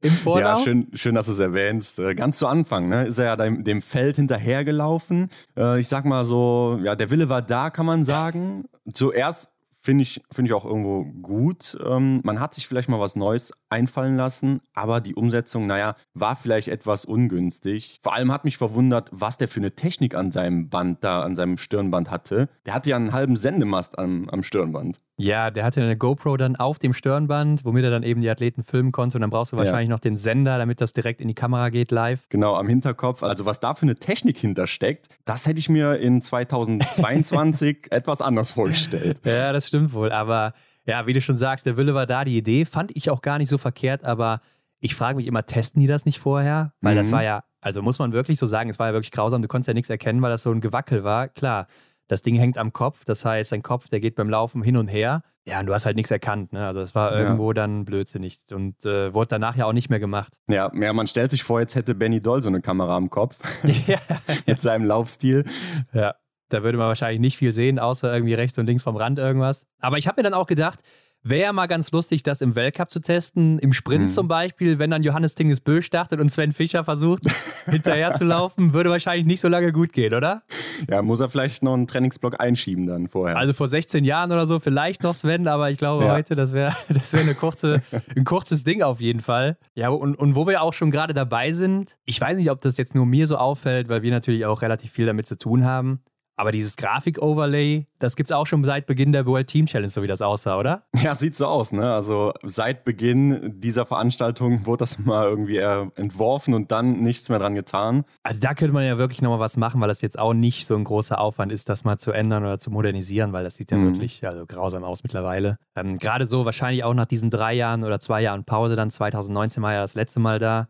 Im 0.04 0.12
Vorlauf. 0.12 0.58
Ja, 0.58 0.64
schön, 0.64 0.86
schön, 0.92 1.14
dass 1.14 1.26
du 1.26 1.32
es 1.32 1.38
erwähnst. 1.38 1.98
Äh, 1.98 2.14
ganz 2.14 2.38
zu 2.38 2.46
Anfang 2.46 2.88
ne, 2.88 3.06
ist 3.06 3.18
er 3.18 3.24
ja 3.24 3.36
dem, 3.36 3.64
dem 3.64 3.82
Feld 3.82 4.16
hinterhergelaufen. 4.16 5.30
Äh, 5.56 5.80
ich 5.80 5.88
sag 5.88 6.04
mal 6.04 6.24
so, 6.24 6.78
ja, 6.82 6.94
der 6.94 7.10
Wille 7.10 7.28
war 7.28 7.42
da, 7.42 7.70
kann 7.70 7.86
man 7.86 8.04
sagen. 8.04 8.64
Zuerst 8.92 9.50
Finde 9.84 10.00
ich, 10.00 10.22
find 10.32 10.48
ich 10.48 10.54
auch 10.54 10.64
irgendwo 10.64 11.04
gut. 11.20 11.76
Ähm, 11.86 12.22
man 12.24 12.40
hat 12.40 12.54
sich 12.54 12.66
vielleicht 12.66 12.88
mal 12.88 13.00
was 13.00 13.16
Neues 13.16 13.52
einfallen 13.74 14.16
lassen, 14.16 14.60
aber 14.72 15.00
die 15.00 15.14
Umsetzung, 15.14 15.66
naja, 15.66 15.96
war 16.14 16.36
vielleicht 16.36 16.68
etwas 16.68 17.04
ungünstig. 17.04 17.98
Vor 18.02 18.14
allem 18.14 18.30
hat 18.30 18.44
mich 18.44 18.56
verwundert, 18.56 19.10
was 19.12 19.36
der 19.36 19.48
für 19.48 19.60
eine 19.60 19.72
Technik 19.72 20.14
an 20.14 20.30
seinem 20.30 20.68
Band 20.68 21.02
da, 21.02 21.22
an 21.22 21.34
seinem 21.34 21.58
Stirnband 21.58 22.10
hatte. 22.10 22.48
Der 22.66 22.74
hatte 22.74 22.90
ja 22.90 22.96
einen 22.96 23.12
halben 23.12 23.36
Sendemast 23.36 23.98
am, 23.98 24.28
am 24.28 24.42
Stirnband. 24.42 25.00
Ja, 25.16 25.50
der 25.50 25.64
hatte 25.64 25.80
eine 25.80 25.96
GoPro 25.96 26.36
dann 26.36 26.56
auf 26.56 26.78
dem 26.78 26.92
Stirnband, 26.92 27.64
womit 27.64 27.84
er 27.84 27.90
dann 27.90 28.02
eben 28.02 28.20
die 28.20 28.30
Athleten 28.30 28.64
filmen 28.64 28.92
konnte. 28.92 29.16
Und 29.16 29.22
dann 29.22 29.30
brauchst 29.30 29.52
du 29.52 29.56
wahrscheinlich 29.56 29.88
ja. 29.88 29.94
noch 29.94 30.00
den 30.00 30.16
Sender, 30.16 30.58
damit 30.58 30.80
das 30.80 30.92
direkt 30.92 31.20
in 31.20 31.28
die 31.28 31.34
Kamera 31.34 31.68
geht 31.68 31.90
live. 31.90 32.28
Genau, 32.28 32.54
am 32.54 32.68
Hinterkopf. 32.68 33.22
Also 33.22 33.46
was 33.46 33.60
da 33.60 33.74
für 33.74 33.82
eine 33.82 33.94
Technik 33.96 34.38
hintersteckt, 34.38 35.08
das 35.24 35.46
hätte 35.46 35.58
ich 35.58 35.68
mir 35.68 35.98
in 35.98 36.20
2022 36.20 37.86
etwas 37.90 38.22
anders 38.22 38.52
vorgestellt. 38.52 39.20
Ja, 39.24 39.52
das 39.52 39.68
stimmt 39.68 39.92
wohl. 39.94 40.10
Aber 40.10 40.52
ja, 40.86 41.06
wie 41.06 41.12
du 41.12 41.20
schon 41.20 41.36
sagst, 41.36 41.66
der 41.66 41.76
Wille 41.76 41.94
war 41.94 42.06
da. 42.06 42.24
Die 42.24 42.36
Idee 42.36 42.64
fand 42.64 42.94
ich 42.96 43.10
auch 43.10 43.22
gar 43.22 43.38
nicht 43.38 43.48
so 43.48 43.58
verkehrt. 43.58 44.04
Aber 44.04 44.40
ich 44.80 44.94
frage 44.94 45.16
mich 45.16 45.26
immer, 45.26 45.46
testen 45.46 45.80
die 45.80 45.86
das 45.86 46.04
nicht 46.04 46.18
vorher? 46.18 46.72
Weil 46.80 46.94
mhm. 46.94 46.98
das 46.98 47.12
war 47.12 47.22
ja, 47.22 47.44
also 47.60 47.82
muss 47.82 47.98
man 47.98 48.12
wirklich 48.12 48.38
so 48.38 48.46
sagen, 48.46 48.70
es 48.70 48.78
war 48.78 48.88
ja 48.88 48.92
wirklich 48.92 49.12
grausam. 49.12 49.42
Du 49.42 49.48
konntest 49.48 49.68
ja 49.68 49.74
nichts 49.74 49.90
erkennen, 49.90 50.20
weil 50.22 50.30
das 50.30 50.42
so 50.42 50.50
ein 50.50 50.60
Gewackel 50.60 51.04
war. 51.04 51.28
Klar 51.28 51.66
das 52.08 52.22
Ding 52.22 52.36
hängt 52.36 52.58
am 52.58 52.72
Kopf, 52.72 53.04
das 53.04 53.24
heißt, 53.24 53.50
sein 53.50 53.62
Kopf, 53.62 53.88
der 53.88 54.00
geht 54.00 54.14
beim 54.14 54.28
Laufen 54.28 54.62
hin 54.62 54.76
und 54.76 54.88
her. 54.88 55.22
Ja, 55.46 55.60
und 55.60 55.66
du 55.66 55.74
hast 55.74 55.84
halt 55.84 55.96
nichts 55.96 56.10
erkannt. 56.10 56.52
Ne? 56.52 56.66
Also 56.66 56.80
es 56.80 56.94
war 56.94 57.14
irgendwo 57.14 57.50
ja. 57.50 57.54
dann 57.54 57.84
blödsinnig 57.84 58.38
und 58.50 58.84
äh, 58.86 59.12
wurde 59.12 59.28
danach 59.28 59.56
ja 59.56 59.66
auch 59.66 59.74
nicht 59.74 59.90
mehr 59.90 60.00
gemacht. 60.00 60.38
Ja, 60.48 60.70
ja, 60.74 60.92
man 60.92 61.06
stellt 61.06 61.30
sich 61.30 61.42
vor, 61.42 61.60
jetzt 61.60 61.74
hätte 61.74 61.94
Benny 61.94 62.20
Doll 62.20 62.42
so 62.42 62.48
eine 62.48 62.62
Kamera 62.62 62.96
am 62.96 63.10
Kopf 63.10 63.40
ja. 63.86 63.98
mit 64.46 64.60
seinem 64.60 64.86
Laufstil. 64.86 65.44
Ja, 65.92 66.14
da 66.54 66.62
würde 66.62 66.78
man 66.78 66.88
wahrscheinlich 66.88 67.20
nicht 67.20 67.36
viel 67.36 67.52
sehen, 67.52 67.78
außer 67.78 68.12
irgendwie 68.12 68.34
rechts 68.34 68.56
und 68.58 68.66
links 68.66 68.82
vom 68.82 68.96
Rand 68.96 69.18
irgendwas. 69.18 69.66
Aber 69.80 69.98
ich 69.98 70.06
habe 70.06 70.20
mir 70.20 70.22
dann 70.22 70.34
auch 70.34 70.46
gedacht, 70.46 70.80
Wäre 71.26 71.54
mal 71.54 71.64
ganz 71.64 71.90
lustig, 71.90 72.22
das 72.22 72.42
im 72.42 72.54
Weltcup 72.54 72.90
zu 72.90 73.00
testen. 73.00 73.58
Im 73.58 73.72
Sprint 73.72 74.02
mhm. 74.02 74.08
zum 74.10 74.28
Beispiel, 74.28 74.78
wenn 74.78 74.90
dann 74.90 75.02
Johannes 75.02 75.34
Tingesbö 75.34 75.80
startet 75.80 76.20
und 76.20 76.28
Sven 76.28 76.52
Fischer 76.52 76.84
versucht, 76.84 77.22
hinterher 77.64 78.12
zu 78.12 78.24
laufen, 78.24 78.74
würde 78.74 78.90
wahrscheinlich 78.90 79.24
nicht 79.24 79.40
so 79.40 79.48
lange 79.48 79.72
gut 79.72 79.94
gehen, 79.94 80.12
oder? 80.12 80.42
Ja, 80.86 81.00
muss 81.00 81.20
er 81.20 81.30
vielleicht 81.30 81.62
noch 81.62 81.72
einen 81.72 81.86
Trainingsblock 81.86 82.38
einschieben 82.38 82.86
dann 82.86 83.08
vorher. 83.08 83.38
Also 83.38 83.54
vor 83.54 83.68
16 83.68 84.04
Jahren 84.04 84.32
oder 84.32 84.46
so 84.46 84.60
vielleicht 84.60 85.02
noch 85.02 85.14
Sven, 85.14 85.48
aber 85.48 85.70
ich 85.70 85.78
glaube 85.78 86.04
ja. 86.04 86.12
heute, 86.12 86.34
das 86.34 86.52
wäre 86.52 86.74
das 86.90 87.14
wär 87.14 87.22
eine 87.22 87.34
kurze, 87.34 87.80
ein 88.14 88.24
kurzes 88.24 88.62
Ding 88.62 88.82
auf 88.82 89.00
jeden 89.00 89.20
Fall. 89.20 89.56
Ja, 89.74 89.88
und, 89.88 90.16
und 90.16 90.36
wo 90.36 90.46
wir 90.46 90.60
auch 90.60 90.74
schon 90.74 90.90
gerade 90.90 91.14
dabei 91.14 91.52
sind, 91.52 91.96
ich 92.04 92.20
weiß 92.20 92.36
nicht, 92.36 92.50
ob 92.50 92.60
das 92.60 92.76
jetzt 92.76 92.94
nur 92.94 93.06
mir 93.06 93.26
so 93.26 93.38
auffällt, 93.38 93.88
weil 93.88 94.02
wir 94.02 94.10
natürlich 94.10 94.44
auch 94.44 94.60
relativ 94.60 94.92
viel 94.92 95.06
damit 95.06 95.26
zu 95.26 95.38
tun 95.38 95.64
haben. 95.64 96.00
Aber 96.36 96.50
dieses 96.50 96.76
Grafik-Overlay, 96.76 97.86
das 98.00 98.16
gibt 98.16 98.28
es 98.28 98.32
auch 98.34 98.46
schon 98.46 98.64
seit 98.64 98.86
Beginn 98.86 99.12
der 99.12 99.24
World 99.24 99.46
Team 99.46 99.66
Challenge, 99.66 99.90
so 99.90 100.02
wie 100.02 100.08
das 100.08 100.20
aussah, 100.20 100.58
oder? 100.58 100.84
Ja, 101.00 101.14
sieht 101.14 101.36
so 101.36 101.46
aus, 101.46 101.70
ne? 101.70 101.92
Also 101.92 102.32
seit 102.42 102.84
Beginn 102.84 103.60
dieser 103.60 103.86
Veranstaltung 103.86 104.66
wurde 104.66 104.80
das 104.80 104.98
mal 104.98 105.28
irgendwie 105.28 105.58
entworfen 105.58 106.54
und 106.54 106.72
dann 106.72 107.02
nichts 107.02 107.28
mehr 107.28 107.38
dran 107.38 107.54
getan. 107.54 108.04
Also 108.22 108.40
da 108.40 108.54
könnte 108.54 108.74
man 108.74 108.84
ja 108.84 108.98
wirklich 108.98 109.22
nochmal 109.22 109.38
was 109.38 109.56
machen, 109.56 109.80
weil 109.80 109.88
das 109.88 110.00
jetzt 110.00 110.18
auch 110.18 110.34
nicht 110.34 110.66
so 110.66 110.74
ein 110.74 110.84
großer 110.84 111.20
Aufwand 111.20 111.52
ist, 111.52 111.68
das 111.68 111.84
mal 111.84 111.98
zu 111.98 112.10
ändern 112.10 112.42
oder 112.42 112.58
zu 112.58 112.70
modernisieren, 112.70 113.32
weil 113.32 113.44
das 113.44 113.56
sieht 113.56 113.70
ja 113.70 113.76
mhm. 113.76 113.92
wirklich 113.92 114.26
also 114.26 114.44
grausam 114.46 114.82
aus 114.82 115.04
mittlerweile. 115.04 115.58
Ähm, 115.76 115.98
Gerade 115.98 116.26
so 116.26 116.44
wahrscheinlich 116.44 116.82
auch 116.82 116.94
nach 116.94 117.06
diesen 117.06 117.30
drei 117.30 117.54
Jahren 117.54 117.84
oder 117.84 118.00
zwei 118.00 118.22
Jahren 118.22 118.44
Pause, 118.44 118.74
dann 118.74 118.90
2019 118.90 119.62
war 119.62 119.74
ja 119.74 119.82
das 119.82 119.94
letzte 119.94 120.18
Mal 120.20 120.38
da. 120.40 120.66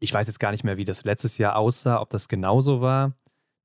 Ich 0.00 0.12
weiß 0.12 0.26
jetzt 0.26 0.40
gar 0.40 0.50
nicht 0.50 0.64
mehr, 0.64 0.76
wie 0.76 0.84
das 0.84 1.04
letztes 1.04 1.38
Jahr 1.38 1.56
aussah, 1.56 2.00
ob 2.00 2.10
das 2.10 2.28
genauso 2.28 2.80
war 2.80 3.12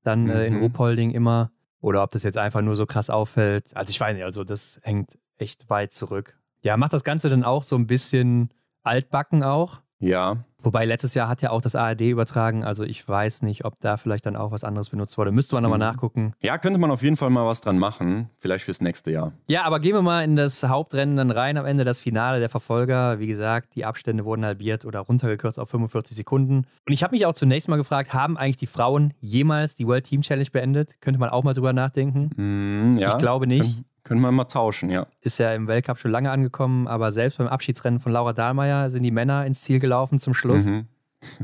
dann 0.02 0.28
äh, 0.28 0.46
in 0.46 0.54
mhm. 0.54 0.60
Ruhpolding 0.62 1.10
immer. 1.10 1.50
Oder 1.80 2.02
ob 2.02 2.10
das 2.10 2.22
jetzt 2.22 2.38
einfach 2.38 2.62
nur 2.62 2.76
so 2.76 2.86
krass 2.86 3.10
auffällt. 3.10 3.76
Also 3.76 3.90
ich 3.90 4.00
weiß 4.00 4.14
nicht, 4.14 4.24
also 4.24 4.44
das 4.44 4.80
hängt 4.84 5.18
echt 5.36 5.68
weit 5.68 5.92
zurück. 5.92 6.38
Ja, 6.62 6.76
macht 6.76 6.92
das 6.92 7.02
Ganze 7.02 7.28
dann 7.28 7.42
auch 7.42 7.64
so 7.64 7.76
ein 7.76 7.88
bisschen 7.88 8.50
altbacken 8.84 9.42
auch. 9.42 9.80
Ja. 10.02 10.44
Wobei 10.64 10.84
letztes 10.84 11.14
Jahr 11.14 11.28
hat 11.28 11.42
ja 11.42 11.50
auch 11.50 11.60
das 11.60 11.74
ARD 11.74 12.02
übertragen, 12.02 12.62
also 12.62 12.84
ich 12.84 13.06
weiß 13.06 13.42
nicht, 13.42 13.64
ob 13.64 13.80
da 13.80 13.96
vielleicht 13.96 14.26
dann 14.26 14.36
auch 14.36 14.52
was 14.52 14.62
anderes 14.62 14.90
benutzt 14.90 15.18
wurde. 15.18 15.32
Müsste 15.32 15.56
man 15.56 15.64
nochmal 15.64 15.78
mhm. 15.78 15.84
nachgucken. 15.84 16.34
Ja, 16.40 16.56
könnte 16.58 16.78
man 16.78 16.90
auf 16.90 17.02
jeden 17.02 17.16
Fall 17.16 17.30
mal 17.30 17.44
was 17.46 17.60
dran 17.60 17.78
machen, 17.78 18.30
vielleicht 18.38 18.64
fürs 18.64 18.80
nächste 18.80 19.10
Jahr. 19.10 19.32
Ja, 19.48 19.64
aber 19.64 19.80
gehen 19.80 19.94
wir 19.94 20.02
mal 20.02 20.22
in 20.22 20.36
das 20.36 20.62
Hauptrennen 20.62 21.16
dann 21.16 21.32
rein, 21.32 21.56
am 21.56 21.66
Ende 21.66 21.84
das 21.84 22.00
Finale 22.00 22.38
der 22.38 22.48
Verfolger. 22.48 23.18
Wie 23.18 23.26
gesagt, 23.26 23.74
die 23.74 23.84
Abstände 23.84 24.24
wurden 24.24 24.44
halbiert 24.44 24.84
oder 24.84 25.00
runtergekürzt 25.00 25.58
auf 25.58 25.68
45 25.70 26.16
Sekunden. 26.16 26.66
Und 26.86 26.92
ich 26.92 27.02
habe 27.02 27.14
mich 27.14 27.26
auch 27.26 27.34
zunächst 27.34 27.68
mal 27.68 27.76
gefragt, 27.76 28.14
haben 28.14 28.36
eigentlich 28.36 28.56
die 28.56 28.66
Frauen 28.66 29.14
jemals 29.20 29.74
die 29.74 29.86
World 29.86 30.04
Team 30.04 30.22
Challenge 30.22 30.50
beendet? 30.52 31.00
Könnte 31.00 31.18
man 31.18 31.30
auch 31.30 31.42
mal 31.42 31.54
drüber 31.54 31.72
nachdenken? 31.72 32.30
Mm, 32.36 32.98
ja, 32.98 33.12
ich 33.12 33.18
glaube 33.18 33.48
nicht. 33.48 33.82
Können 34.04 34.20
wir 34.20 34.32
mal 34.32 34.44
tauschen, 34.44 34.90
ja. 34.90 35.06
Ist 35.20 35.38
ja 35.38 35.54
im 35.54 35.68
Weltcup 35.68 35.98
schon 35.98 36.10
lange 36.10 36.30
angekommen, 36.30 36.88
aber 36.88 37.12
selbst 37.12 37.38
beim 37.38 37.46
Abschiedsrennen 37.46 38.00
von 38.00 38.12
Laura 38.12 38.32
Dahlmeier 38.32 38.90
sind 38.90 39.04
die 39.04 39.10
Männer 39.10 39.46
ins 39.46 39.62
Ziel 39.62 39.78
gelaufen 39.78 40.18
zum 40.18 40.34
Schluss. 40.34 40.64
Mhm. 40.64 40.86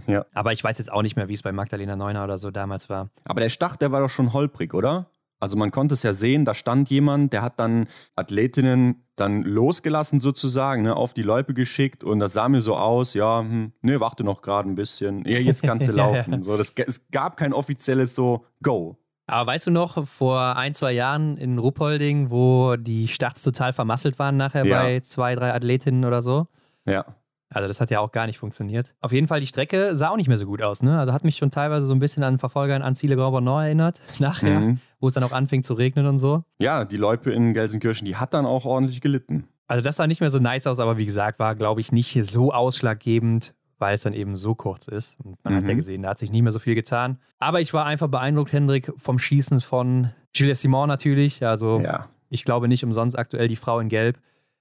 Ja. 0.09 0.27
Aber 0.35 0.53
ich 0.53 0.65
weiß 0.65 0.79
jetzt 0.79 0.91
auch 0.91 1.03
nicht 1.03 1.15
mehr, 1.15 1.29
wie 1.29 1.35
es 1.35 1.45
bei 1.45 1.53
Magdalena 1.53 1.95
Neuner 1.95 2.25
oder 2.25 2.37
so 2.37 2.51
damals 2.51 2.91
war. 2.91 3.11
Aber 3.23 3.41
der 3.41 3.49
Start, 3.49 3.81
der 3.81 3.93
war 3.93 4.01
doch 4.01 4.11
schon 4.11 4.33
holprig, 4.33 4.75
oder? 4.75 5.07
Also 5.41 5.57
man 5.57 5.71
konnte 5.71 5.95
es 5.95 6.03
ja 6.03 6.15
sehen, 6.15 6.45
da 6.45 6.53
stand 6.53 6.91
jemand, 6.91 7.33
der 7.33 7.43
hat 7.43 7.61
dann 7.61 7.87
Athletinnen 8.17 9.05
dann 9.15 9.43
losgelassen 9.43 10.19
sozusagen, 10.19 10.83
ne, 10.83 10.97
auf 10.97 11.13
die 11.15 11.23
Loipe 11.23 11.55
geschickt 11.55 12.03
und 12.03 12.19
das 12.19 12.33
sah 12.33 12.49
mir 12.49 12.61
so 12.61 12.77
aus, 12.77 13.15
ja, 13.15 13.41
hm, 13.41 13.73
ne, 13.83 14.01
warte 14.01 14.25
noch 14.25 14.43
gerade 14.43 14.69
ein 14.69 14.75
bisschen, 14.75 15.25
ja, 15.25 15.39
jetzt 15.39 15.63
kannst 15.63 15.89
du 15.89 15.93
laufen. 15.97 16.43
so, 16.43 16.57
das, 16.57 16.73
es 16.87 17.09
gab 17.11 17.37
kein 17.37 17.53
offizielles 17.53 18.15
so 18.15 18.45
Go. 18.63 18.99
Aber 19.29 19.53
weißt 19.53 19.67
du 19.67 19.71
noch, 19.71 20.07
vor 20.07 20.57
ein, 20.57 20.75
zwei 20.75 20.93
Jahren 20.93 21.37
in 21.37 21.59
Ruppolding, 21.59 22.31
wo 22.31 22.77
die 22.77 23.09
Starts 23.09 23.43
total 23.43 23.73
vermasselt 23.73 24.19
waren 24.19 24.37
nachher 24.37 24.65
ja. 24.65 24.83
bei 24.83 25.01
zwei, 25.01 25.35
drei 25.35 25.53
Athletinnen 25.53 26.05
oder 26.05 26.23
so? 26.23 26.47
Ja. 26.87 27.05
Also 27.51 27.69
das 27.69 27.81
hat 27.81 27.91
ja 27.91 28.01
auch 28.01 28.13
gar 28.13 28.27
nicht 28.27 28.39
funktioniert. 28.39 28.95
Auf 29.01 29.13
jeden 29.13 29.27
Fall, 29.27 29.41
die 29.41 29.47
Strecke 29.47 29.97
sah 29.97 30.11
auch 30.11 30.17
nicht 30.17 30.29
mehr 30.29 30.37
so 30.37 30.47
gut 30.47 30.63
aus. 30.63 30.83
Ne? 30.83 30.99
Also 30.99 31.13
hat 31.13 31.25
mich 31.25 31.37
schon 31.37 31.51
teilweise 31.51 31.87
so 31.87 31.93
ein 31.93 31.99
bisschen 31.99 32.23
an 32.23 32.39
Verfolgern 32.39 32.83
an 32.83 32.95
Ziele 32.95 33.17
Grand 33.17 33.45
Nord 33.45 33.65
erinnert, 33.65 34.01
nachher, 34.19 34.61
mhm. 34.61 34.81
wo 35.01 35.09
es 35.09 35.15
dann 35.15 35.25
auch 35.25 35.33
anfing 35.33 35.63
zu 35.63 35.75
regnen 35.75 36.07
und 36.07 36.19
so. 36.19 36.45
Ja, 36.59 36.85
die 36.85 36.97
Loipe 36.97 37.31
in 37.31 37.55
Gelsenkirchen, 37.55 38.07
die 38.07 38.17
hat 38.17 38.35
dann 38.35 38.47
auch 38.47 38.65
ordentlich 38.65 39.01
gelitten. 39.01 39.45
Also 39.67 39.83
das 39.83 39.97
sah 39.97 40.07
nicht 40.07 40.21
mehr 40.21 40.31
so 40.31 40.39
nice 40.39 40.67
aus, 40.67 40.81
aber 40.81 40.97
wie 40.97 41.05
gesagt, 41.05 41.39
war, 41.39 41.55
glaube 41.55 41.83
ich, 41.83 41.93
nicht 41.93 42.19
so 42.25 42.53
ausschlaggebend, 42.53 43.55
weil 43.79 43.95
es 43.95 44.03
dann 44.03 44.13
eben 44.13 44.37
so 44.37 44.55
kurz 44.55 44.89
ist. 44.89 45.17
Und 45.23 45.43
man 45.45 45.53
mhm. 45.53 45.57
hat 45.59 45.65
ja 45.65 45.73
mhm. 45.73 45.77
gesehen, 45.77 46.03
da 46.03 46.11
hat 46.11 46.19
sich 46.19 46.31
nicht 46.31 46.43
mehr 46.43 46.51
so 46.51 46.59
viel 46.59 46.75
getan. 46.75 47.19
Aber 47.39 47.61
ich 47.61 47.73
war 47.73 47.87
einfach 47.87 48.09
beeindruckt, 48.09 48.53
Hendrik, 48.53 48.93
vom 48.97 49.19
Schießen 49.19 49.61
von 49.61 50.11
Julia 50.35 50.55
Simon 50.55 50.89
natürlich. 50.89 51.45
Also 51.45 51.81
ja. 51.81 52.09
ich 52.29 52.45
glaube 52.45 52.69
nicht 52.69 52.85
umsonst 52.85 53.19
aktuell 53.19 53.49
die 53.49 53.57
Frau 53.57 53.81
in 53.81 53.89
Gelb. 53.89 54.19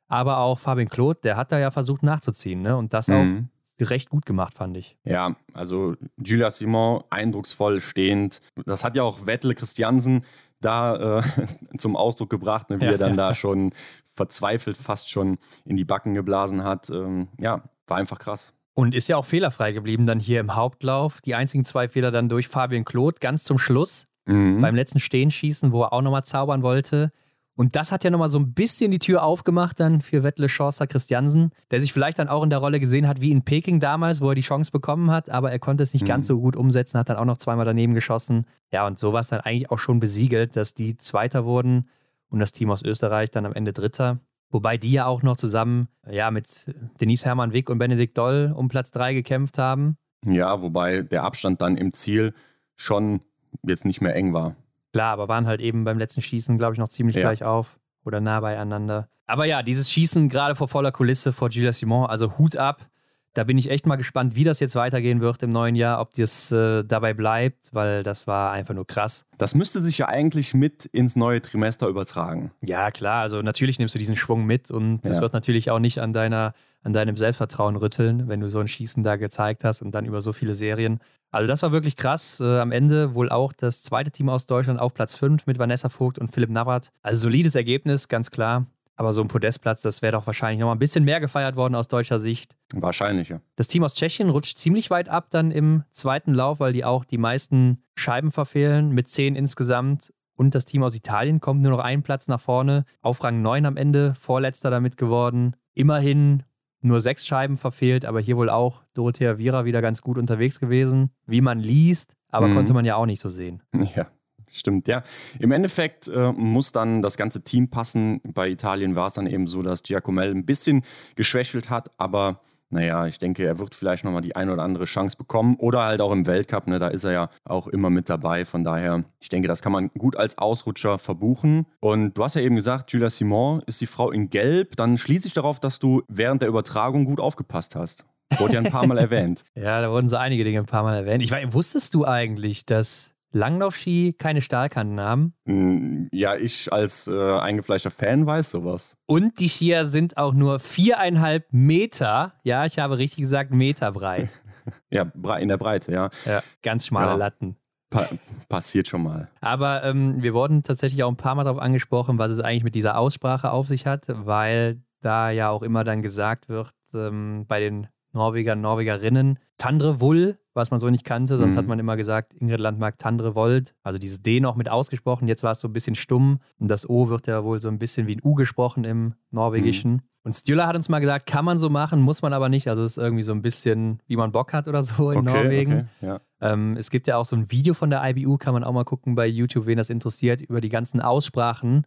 Aber 0.08 0.38
auch 0.38 0.60
Fabien 0.60 0.88
Claude, 0.88 1.20
der 1.24 1.36
hat 1.36 1.52
da 1.52 1.60
ja 1.60 1.72
versucht 1.72 2.04
nachzuziehen. 2.04 2.62
Ne? 2.62 2.78
Und 2.78 2.94
das 2.94 3.08
mhm. 3.08 3.50
auch 3.82 3.86
recht 3.86 4.10
gut 4.10 4.26
gemacht, 4.26 4.54
fand 4.54 4.78
ich. 4.78 4.98
Ja, 5.04 5.36
also 5.54 5.96
Julia 6.24 6.50
Simon 6.50 7.04
eindrucksvoll 7.10 7.82
stehend. 7.82 8.42
Das 8.66 8.84
hat 8.84 8.96
ja 8.96 9.04
auch 9.04 9.26
Vettel 9.26 9.54
Christiansen 9.54 10.22
da 10.62 11.20
äh, 11.20 11.24
zum 11.78 11.96
Ausdruck 11.96 12.30
gebracht, 12.30 12.70
ne, 12.70 12.80
wie 12.82 12.86
ja, 12.86 12.92
er 12.92 12.98
dann 12.98 13.12
ja. 13.12 13.30
da 13.30 13.34
schon 13.34 13.74
verzweifelt 14.08 14.78
fast 14.78 15.10
schon 15.10 15.38
in 15.66 15.78
die 15.78 15.86
Backen 15.86 16.14
geblasen 16.14 16.64
hat. 16.64 16.90
Ähm, 16.90 17.28
ja, 17.40 17.64
war 17.86 17.98
einfach 17.98 18.20
krass. 18.20 18.54
Und 18.78 18.94
ist 18.94 19.08
ja 19.08 19.18
auch 19.18 19.26
fehlerfrei 19.26 19.72
geblieben 19.72 20.06
dann 20.06 20.20
hier 20.20 20.40
im 20.40 20.54
Hauptlauf. 20.54 21.20
Die 21.22 21.34
einzigen 21.34 21.66
zwei 21.66 21.88
Fehler 21.88 22.12
dann 22.12 22.30
durch 22.30 22.48
Fabian 22.48 22.86
Claude 22.86 23.18
ganz 23.20 23.44
zum 23.44 23.58
Schluss. 23.58 24.06
Mhm. 24.28 24.62
Beim 24.62 24.76
letzten 24.76 25.00
Stehenschießen, 25.00 25.72
wo 25.72 25.82
er 25.82 25.94
auch 25.94 26.04
nochmal 26.04 26.26
zaubern 26.26 26.62
wollte. 26.62 27.12
Und 27.56 27.76
das 27.76 27.92
hat 27.92 28.04
ja 28.04 28.12
nochmal 28.12 28.30
so 28.30 28.38
ein 28.38 28.54
bisschen 28.54 28.92
die 28.92 29.00
Tür 29.00 29.24
aufgemacht 29.24 29.80
dann 29.80 30.02
für 30.02 30.22
Wettle 30.22 30.46
Chance 30.46 30.86
Christiansen, 30.86 31.50
der 31.72 31.82
sich 31.82 31.92
vielleicht 31.92 32.20
dann 32.20 32.28
auch 32.28 32.44
in 32.44 32.52
der 32.52 32.60
Rolle 32.60 32.80
gesehen 32.80 33.08
hat 33.08 33.20
wie 33.20 33.32
in 33.32 33.42
Peking 33.42 33.80
damals, 33.80 34.22
wo 34.22 34.30
er 34.30 34.36
die 34.36 34.42
Chance 34.42 34.70
bekommen 34.70 35.10
hat, 35.10 35.32
aber 35.32 35.52
er 35.52 35.58
konnte 35.58 35.82
es 35.82 35.94
nicht 35.94 36.04
mhm. 36.04 36.10
ganz 36.10 36.28
so 36.28 36.40
gut 36.40 36.56
umsetzen, 36.56 37.00
hat 37.00 37.10
dann 37.10 37.18
auch 37.18 37.26
noch 37.26 37.38
zweimal 37.38 37.66
daneben 37.66 37.96
geschossen. 37.96 38.46
Ja, 38.72 38.86
und 38.86 39.00
so 39.00 39.12
war 39.12 39.22
es 39.22 39.30
dann 39.30 39.40
eigentlich 39.40 39.72
auch 39.72 39.80
schon 39.80 40.00
besiegelt, 40.00 40.56
dass 40.56 40.76
die 40.76 40.98
Zweiter 40.98 41.46
wurden 41.46 41.90
und 42.30 42.38
das 42.38 42.52
Team 42.52 42.70
aus 42.70 42.84
Österreich 42.84 43.32
dann 43.32 43.48
am 43.48 43.54
Ende 43.54 43.74
Dritter. 43.74 44.20
Wobei 44.50 44.78
die 44.78 44.92
ja 44.94 45.06
auch 45.06 45.24
noch 45.24 45.36
zusammen 45.36 45.90
ja, 46.10 46.32
mit 46.32 46.74
Denise 47.02 47.26
Hermann 47.26 47.52
Wick 47.52 47.70
und 47.70 47.80
Benedikt 47.80 48.18
Doll 48.18 48.54
um 48.56 48.70
Platz 48.70 48.92
3 48.92 49.14
gekämpft 49.14 49.58
haben. 49.58 49.98
Ja, 50.26 50.62
wobei 50.62 51.02
der 51.02 51.24
Abstand 51.24 51.62
dann 51.62 51.78
im 51.78 51.94
Ziel 51.94 52.34
schon 52.76 53.22
jetzt 53.64 53.86
nicht 53.86 54.02
mehr 54.02 54.16
eng 54.16 54.34
war. 54.34 54.56
Klar, 54.94 55.14
aber 55.14 55.28
waren 55.28 55.48
halt 55.48 55.62
eben 55.62 55.84
beim 55.84 55.98
letzten 55.98 56.22
Schießen, 56.22 56.58
glaube 56.58 56.74
ich, 56.74 56.80
noch 56.80 56.90
ziemlich 56.90 57.16
ja. 57.16 57.22
gleich 57.22 57.44
auf 57.44 57.78
oder 58.06 58.22
nah 58.22 58.40
beieinander. 58.40 59.10
Aber 59.26 59.46
ja, 59.46 59.62
dieses 59.62 59.92
Schießen 59.92 60.30
gerade 60.30 60.56
vor 60.56 60.70
voller 60.70 60.92
Kulisse 60.92 61.34
vor 61.34 61.50
Gilles 61.50 61.80
Simon, 61.80 62.06
also 62.08 62.38
Hut 62.38 62.56
ab. 62.56 62.88
Da 63.38 63.44
bin 63.44 63.60
ich 63.60 63.70
echt 63.70 63.86
mal 63.86 63.98
gespannt, 63.98 64.36
wie 64.36 64.44
das 64.44 64.60
jetzt 64.60 64.76
weitergehen 64.76 65.22
wird 65.22 65.44
im 65.44 65.52
neuen 65.52 65.76
Jahr, 65.76 66.02
ob 66.02 66.12
das 66.16 66.52
äh, 66.52 66.84
dabei 66.84 67.14
bleibt, 67.14 67.70
weil 67.72 68.02
das 68.02 68.26
war 68.26 68.52
einfach 68.52 68.74
nur 68.74 68.88
krass. 68.88 69.28
Das 69.38 69.54
müsste 69.54 69.80
sich 69.80 70.00
ja 70.00 70.08
eigentlich 70.08 70.56
mit 70.56 70.86
ins 70.86 71.16
neue 71.16 71.40
Trimester 71.40 71.88
übertragen. 71.88 72.50
Ja, 72.62 72.90
klar. 72.90 73.22
Also 73.22 73.44
natürlich 73.44 73.78
nimmst 73.78 73.94
du 73.94 74.00
diesen 74.00 74.16
Schwung 74.16 74.48
mit 74.48 74.72
und 74.72 75.02
das 75.04 75.18
ja. 75.18 75.22
wird 75.22 75.34
natürlich 75.34 75.70
auch 75.70 75.78
nicht 75.78 76.00
an 76.00 76.14
deiner, 76.14 76.56
an 76.82 76.94
deinem 76.94 77.16
Selbstvertrauen 77.16 77.76
rütteln, 77.76 78.28
wenn 78.28 78.40
du 78.40 78.50
so 78.50 78.58
ein 78.58 78.68
Schießen 78.68 79.04
da 79.04 79.18
gezeigt 79.18 79.64
hast 79.64 79.84
und 79.84 79.92
dann 79.92 80.06
über 80.06 80.22
so 80.22 80.34
viele 80.34 80.56
Serien. 80.56 81.00
Also 81.30 81.48
das 81.48 81.62
war 81.62 81.72
wirklich 81.72 81.96
krass. 81.96 82.40
Äh, 82.40 82.58
am 82.58 82.72
Ende 82.72 83.14
wohl 83.14 83.30
auch 83.30 83.54
das 83.54 83.84
zweite 83.84 84.10
Team 84.10 84.30
aus 84.30 84.48
Deutschland 84.48 84.80
auf 84.80 84.96
Platz 84.96 85.16
5 85.16 85.46
mit 85.46 85.60
Vanessa 85.60 85.90
Vogt 85.90 86.18
und 86.18 86.34
Philipp 86.34 86.50
Navrat. 86.50 86.92
Also 87.04 87.20
solides 87.20 87.54
Ergebnis, 87.54 88.08
ganz 88.08 88.32
klar. 88.32 88.66
Aber 88.98 89.14
so 89.14 89.22
ein 89.22 89.28
Podestplatz, 89.28 89.84
das 89.84 90.02
wäre 90.02 90.14
doch 90.14 90.26
wahrscheinlich 90.26 90.60
noch 90.60 90.66
mal 90.66 90.74
ein 90.74 90.80
bisschen 90.80 91.06
mehr 91.06 91.20
gefeiert 91.20 91.56
worden 91.56 91.76
aus 91.76 91.88
deutscher 91.88 92.18
Sicht. 92.18 92.58
Wahrscheinlich, 92.74 93.30
ja. 93.30 93.40
Das 93.56 93.68
Team 93.68 93.84
aus 93.84 93.94
Tschechien 93.94 94.30
rutscht 94.30 94.58
ziemlich 94.58 94.90
weit 94.90 95.08
ab 95.08 95.28
dann 95.30 95.52
im 95.52 95.84
zweiten 95.92 96.34
Lauf, 96.34 96.60
weil 96.60 96.74
die 96.74 96.84
auch 96.84 97.06
die 97.06 97.20
meisten 97.20 97.78
Scheiben 97.96 98.32
verfehlen, 98.32 98.90
mit 98.90 99.08
zehn 99.08 99.36
insgesamt. 99.36 100.14
Und 100.36 100.56
das 100.56 100.66
Team 100.66 100.84
aus 100.84 100.96
Italien 100.96 101.40
kommt 101.40 101.62
nur 101.62 101.72
noch 101.72 101.80
einen 101.80 102.02
Platz 102.02 102.28
nach 102.28 102.42
vorne, 102.42 102.86
auf 103.02 103.24
Rang 103.24 103.42
9 103.42 103.66
am 103.68 103.78
Ende, 103.78 104.16
vorletzter 104.16 104.72
damit 104.72 104.98
geworden. 104.98 105.56
Immerhin 105.76 106.44
nur 106.82 107.00
sechs 107.00 107.26
Scheiben 107.26 107.58
verfehlt, 107.58 108.06
aber 108.06 108.20
hier 108.20 108.38
wohl 108.38 108.50
auch 108.50 108.84
Dorothea 108.94 109.38
Viera 109.38 109.66
wieder 109.66 109.82
ganz 109.82 110.02
gut 110.02 110.18
unterwegs 110.18 110.60
gewesen, 110.60 111.12
wie 111.26 111.42
man 111.42 111.60
liest, 111.60 112.14
aber 112.30 112.48
mhm. 112.48 112.56
konnte 112.56 112.74
man 112.74 112.86
ja 112.86 112.96
auch 112.96 113.06
nicht 113.06 113.20
so 113.20 113.30
sehen. 113.30 113.62
Ja, 113.96 114.08
stimmt, 114.52 114.88
ja. 114.88 115.04
Im 115.40 115.52
Endeffekt 115.52 116.08
äh, 116.08 116.32
muss 116.32 116.72
dann 116.72 117.02
das 117.02 117.18
ganze 117.18 117.44
Team 117.44 117.70
passen. 117.70 118.22
Bei 118.24 118.50
Italien 118.50 118.96
war 118.96 119.08
es 119.08 119.14
dann 119.14 119.28
eben 119.28 119.48
so, 119.48 119.62
dass 119.62 119.84
Giacomel 119.84 120.32
ein 120.32 120.46
bisschen 120.46 120.84
geschwächelt 121.16 121.70
hat, 121.70 121.92
aber 121.98 122.42
naja, 122.70 123.08
ich 123.08 123.18
denke, 123.18 123.46
er 123.46 123.60
wird 123.60 123.74
vielleicht 123.74 124.04
nochmal 124.04 124.22
die 124.22 124.36
ein 124.36 124.50
oder 124.50 124.64
andere 124.64 124.86
Chance 124.86 125.16
bekommen 125.16 125.56
oder 125.56 125.84
halt 125.84 126.02
auch 126.02 126.12
im 126.12 126.28
Weltcup, 126.28 126.68
ne, 126.68 126.80
da 126.80 126.90
ist 126.90 127.06
er 127.06 127.12
ja 127.12 127.30
auch 127.46 127.68
immer 127.68 127.90
mit 127.90 128.10
dabei. 128.10 128.44
Von 128.44 128.64
daher, 128.64 129.06
ich 129.20 129.30
denke, 129.30 129.48
das 129.48 129.62
kann 129.62 129.72
man 129.72 129.90
gut 129.98 130.18
als 130.18 130.38
Ausrutscher 130.38 131.00
verbuchen. 131.00 131.66
Und 131.80 132.18
du 132.18 132.24
hast 132.24 132.36
ja 132.36 132.42
eben 132.42 132.56
gesagt, 132.56 132.92
Julia 132.92 133.10
Simon 133.10 133.62
ist 133.68 133.80
die 133.80 133.86
Frau 133.88 134.12
in 134.12 134.30
Gelb. 134.30 134.76
Dann 134.76 134.98
schließe 134.98 135.28
ich 135.28 135.34
darauf, 135.34 135.60
dass 135.60 135.80
du 135.80 136.04
während 136.10 136.42
der 136.42 136.50
Übertragung 136.50 137.06
gut 137.06 137.22
aufgepasst 137.22 137.76
hast. 137.76 138.06
Wurde 138.38 138.56
ja 138.56 138.60
ein 138.60 138.72
paar 138.72 138.86
Mal 138.86 138.98
erwähnt. 138.98 139.44
Ja, 139.56 139.82
da 139.82 139.90
wurden 139.90 140.08
so 140.08 140.18
einige 140.18 140.44
Dinge 140.44 140.60
ein 140.60 140.66
paar 140.66 140.84
Mal 140.84 140.96
erwähnt. 140.96 141.24
Ich 141.24 141.32
weiß, 141.32 141.54
wusstest 141.54 141.94
du 141.94 142.06
eigentlich, 142.06 142.66
dass 142.66 143.14
Langlaufski 143.32 144.14
keine 144.18 144.42
Stahlkanten 144.42 145.00
haben. 145.00 145.34
Hm, 145.46 146.10
ja, 146.12 146.36
ich 146.36 146.72
als 146.72 147.08
äh, 147.08 147.40
eingefleischter 147.40 147.92
Fan 147.92 148.26
weiß 148.26 148.52
sowas. 148.52 148.96
Und 149.06 149.40
die 149.40 149.50
Skier 149.50 149.86
sind 149.86 150.18
auch 150.18 150.34
nur 150.34 150.60
viereinhalb 150.60 151.48
Meter, 151.52 152.34
ja, 152.44 152.66
ich 152.66 152.80
habe 152.80 152.98
richtig 152.98 153.20
gesagt, 153.20 153.54
Meter 153.54 153.92
breit. 153.92 154.30
ja, 154.90 155.04
in 155.38 155.50
der 155.50 155.58
Breite, 155.58 155.92
ja. 155.92 156.10
Ja, 156.26 156.42
ganz 156.62 156.88
schmale 156.88 157.12
ja. 157.12 157.16
Latten. 157.16 157.58
Pa 157.90 158.06
passiert 158.50 158.88
schon 158.88 159.04
mal. 159.04 159.30
Aber 159.40 159.84
ähm, 159.84 160.22
wir 160.22 160.34
wurden 160.34 160.64
tatsächlich 160.64 161.04
auch 161.04 161.10
ein 161.10 161.16
paar 161.16 161.36
Mal 161.36 161.46
darauf 161.46 161.62
angesprochen, 161.62 162.18
was 162.18 162.32
es 162.32 162.40
eigentlich 162.40 162.64
mit 162.64 162.76
dieser 162.76 162.98
Aussprache 162.98 163.52
auf 163.52 163.68
sich 163.68 163.86
hat, 163.86 164.06
weil 164.08 164.82
da 165.02 165.30
ja 165.30 165.50
auch 165.50 165.64
immer 165.64 165.84
dann 165.84 166.02
gesagt 166.02 166.50
wird, 166.50 166.74
ähm, 166.94 167.46
bei 167.48 167.60
den 167.62 167.88
Norwegern, 168.12 168.62
Norwegerinnen, 168.62 169.40
Tandre 169.58 170.02
Wull 170.02 170.38
was 170.58 170.72
man 170.72 170.82
so 170.82 170.90
nicht 170.90 171.06
kannte. 171.06 171.38
Sonst 171.38 171.54
mhm. 171.54 171.60
hat 171.60 171.68
man 171.68 171.80
immer 171.80 171.96
gesagt, 171.96 172.34
Ingrid 172.34 172.60
Landmark 172.60 172.98
Tandrevold. 172.98 173.76
Also 173.84 173.98
dieses 173.98 174.22
D 174.22 174.42
noch 174.42 174.58
mit 174.58 174.70
ausgesprochen. 174.70 175.30
Jetzt 175.30 175.44
war 175.44 175.52
es 175.52 175.62
so 175.62 175.70
ein 175.70 175.74
bisschen 175.74 175.96
stumm. 175.96 176.40
Und 176.60 176.68
das 176.68 176.90
O 176.90 177.08
wird 177.08 177.28
ja 177.28 177.46
wohl 177.46 177.62
so 177.62 177.70
ein 177.70 177.80
bisschen 177.80 178.08
wie 178.08 178.16
ein 178.16 178.22
U 178.24 178.36
gesprochen 178.36 178.84
im 178.84 179.14
Norwegischen. 179.32 179.92
Mhm. 179.94 180.02
Und 180.28 180.34
Stühler 180.34 180.68
hat 180.68 180.76
uns 180.76 180.90
mal 180.90 181.00
gesagt, 181.00 181.26
kann 181.26 181.46
man 181.46 181.58
so 181.58 181.70
machen, 181.70 182.02
muss 182.02 182.22
man 182.22 182.34
aber 182.34 182.50
nicht. 182.50 182.68
Also 182.68 182.84
es 182.84 182.92
ist 182.92 182.98
irgendwie 182.98 183.24
so 183.24 183.32
ein 183.32 183.42
bisschen, 183.42 184.02
wie 184.08 184.18
man 184.18 184.34
Bock 184.34 184.52
hat 184.52 184.68
oder 184.68 184.84
so 184.84 185.10
in 185.12 185.20
okay, 185.20 185.32
Norwegen. 185.32 185.74
Okay, 185.74 185.86
ja. 186.02 186.20
ähm, 186.42 186.76
es 186.76 186.90
gibt 186.90 187.08
ja 187.08 187.16
auch 187.16 187.24
so 187.24 187.38
ein 187.38 187.50
Video 187.50 187.74
von 187.74 187.90
der 187.90 188.04
IBU, 188.04 188.38
kann 188.38 188.54
man 188.54 188.66
auch 188.66 188.74
mal 188.74 188.84
gucken 188.84 189.16
bei 189.16 189.26
YouTube, 189.26 189.68
wen 189.68 189.78
das 189.78 189.90
interessiert, 189.90 190.42
über 190.42 190.60
die 190.60 190.68
ganzen 190.68 191.00
Aussprachen 191.00 191.86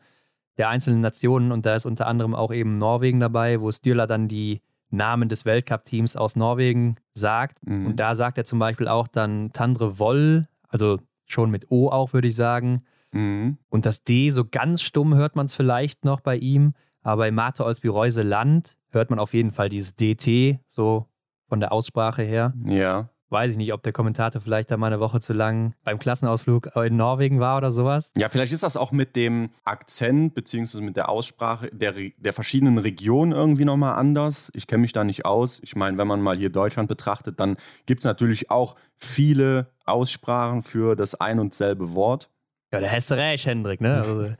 der 0.57 0.71
einzelnen 0.71 1.03
Nationen. 1.03 1.53
Und 1.53 1.67
da 1.67 1.75
ist 1.75 1.85
unter 1.85 2.07
anderem 2.07 2.35
auch 2.35 2.51
eben 2.51 2.79
Norwegen 2.79 3.21
dabei, 3.21 3.61
wo 3.61 3.71
Stühler 3.73 4.07
dann 4.07 4.27
die 4.27 4.63
Namen 4.91 5.29
des 5.29 5.45
Weltcup-Teams 5.45 6.17
aus 6.17 6.37
Norwegen 6.37 6.97
sagt. 7.15 7.67
Mhm. 7.67 7.87
Und 7.87 8.01
da 8.01 8.15
sagt 8.15 8.39
er 8.39 8.45
zum 8.45 8.59
Beispiel 8.59 8.89
auch 8.89 9.09
dann 9.09 9.53
Tandre 9.53 9.99
Woll, 9.99 10.49
also 10.69 10.99
schon 11.27 11.51
mit 11.51 11.71
O 11.71 11.89
auch, 11.89 12.13
würde 12.13 12.29
ich 12.29 12.37
sagen. 12.37 12.83
Mhm. 13.13 13.59
Und 13.69 13.87
das 13.87 14.05
D, 14.05 14.31
so 14.31 14.45
ganz 14.45 14.83
stumm 14.83 15.15
hört 15.15 15.37
man 15.37 15.47
es 15.47 15.55
vielleicht 15.55 16.05
noch 16.05 16.21
bei 16.21 16.37
ihm, 16.37 16.75
aber 17.03 17.23
bei 17.23 17.31
Mate 17.31 17.65
Olsby-Reuse 17.65 18.23
Land 18.23 18.77
hört 18.91 19.11
man 19.11 19.19
auf 19.19 19.35
jeden 19.35 19.53
Fall 19.53 19.69
dieses 19.69 19.95
DT, 19.95 20.59
so 20.69 21.07
von 21.49 21.61
der 21.61 21.73
Aussprache 21.73 22.23
her. 22.23 22.53
Ja 22.67 23.09
weiß 23.31 23.53
ich 23.53 23.57
nicht, 23.57 23.73
ob 23.73 23.83
der 23.83 23.93
Kommentator 23.93 24.41
vielleicht 24.41 24.71
da 24.71 24.77
mal 24.77 24.89
eine 24.89 25.01
Woche 25.01 25.21
zu 25.21 25.33
lang 25.33 25.75
beim 25.85 25.99
Klassenausflug 25.99 26.75
in 26.77 26.97
Norwegen 26.97 27.41
war 27.41 27.57
oder 27.57 27.73
sowas. 27.73 28.13
Ja, 28.17 28.29
vielleicht 28.29 28.53
ist 28.53 28.63
das 28.63 28.77
auch 28.77 28.93
mit 28.93 29.17
dem 29.17 29.51
Akzent 29.65 30.35
beziehungsweise 30.35 30.83
mit 30.83 30.97
der 30.97 31.09
Aussprache 31.09 31.71
der, 31.73 31.95
der 32.17 32.33
verschiedenen 32.33 32.79
Regionen 32.79 33.33
irgendwie 33.33 33.65
nochmal 33.65 33.95
anders. 33.95 34.51
Ich 34.55 34.67
kenne 34.67 34.83
mich 34.83 34.93
da 34.93 35.05
nicht 35.05 35.25
aus. 35.25 35.61
Ich 35.63 35.77
meine, 35.77 35.97
wenn 35.99 36.07
man 36.07 36.21
mal 36.21 36.37
hier 36.37 36.51
Deutschland 36.51 36.89
betrachtet, 36.89 37.41
dann 37.41 37.57
gibt 37.87 38.01
es 38.01 38.05
natürlich 38.05 38.51
auch 38.51 38.77
viele 38.97 39.69
Aussprachen 39.85 40.63
für 40.63 40.97
das 40.97 41.15
ein 41.15 41.39
und 41.39 41.55
selbe 41.55 41.95
Wort. 41.95 42.31
Ja, 42.73 42.81
da 42.81 42.89
hast 42.89 43.11
du 43.11 43.15
recht, 43.15 43.47
Hendrik, 43.47 43.81
ne? 43.81 43.97
Also, 43.97 44.35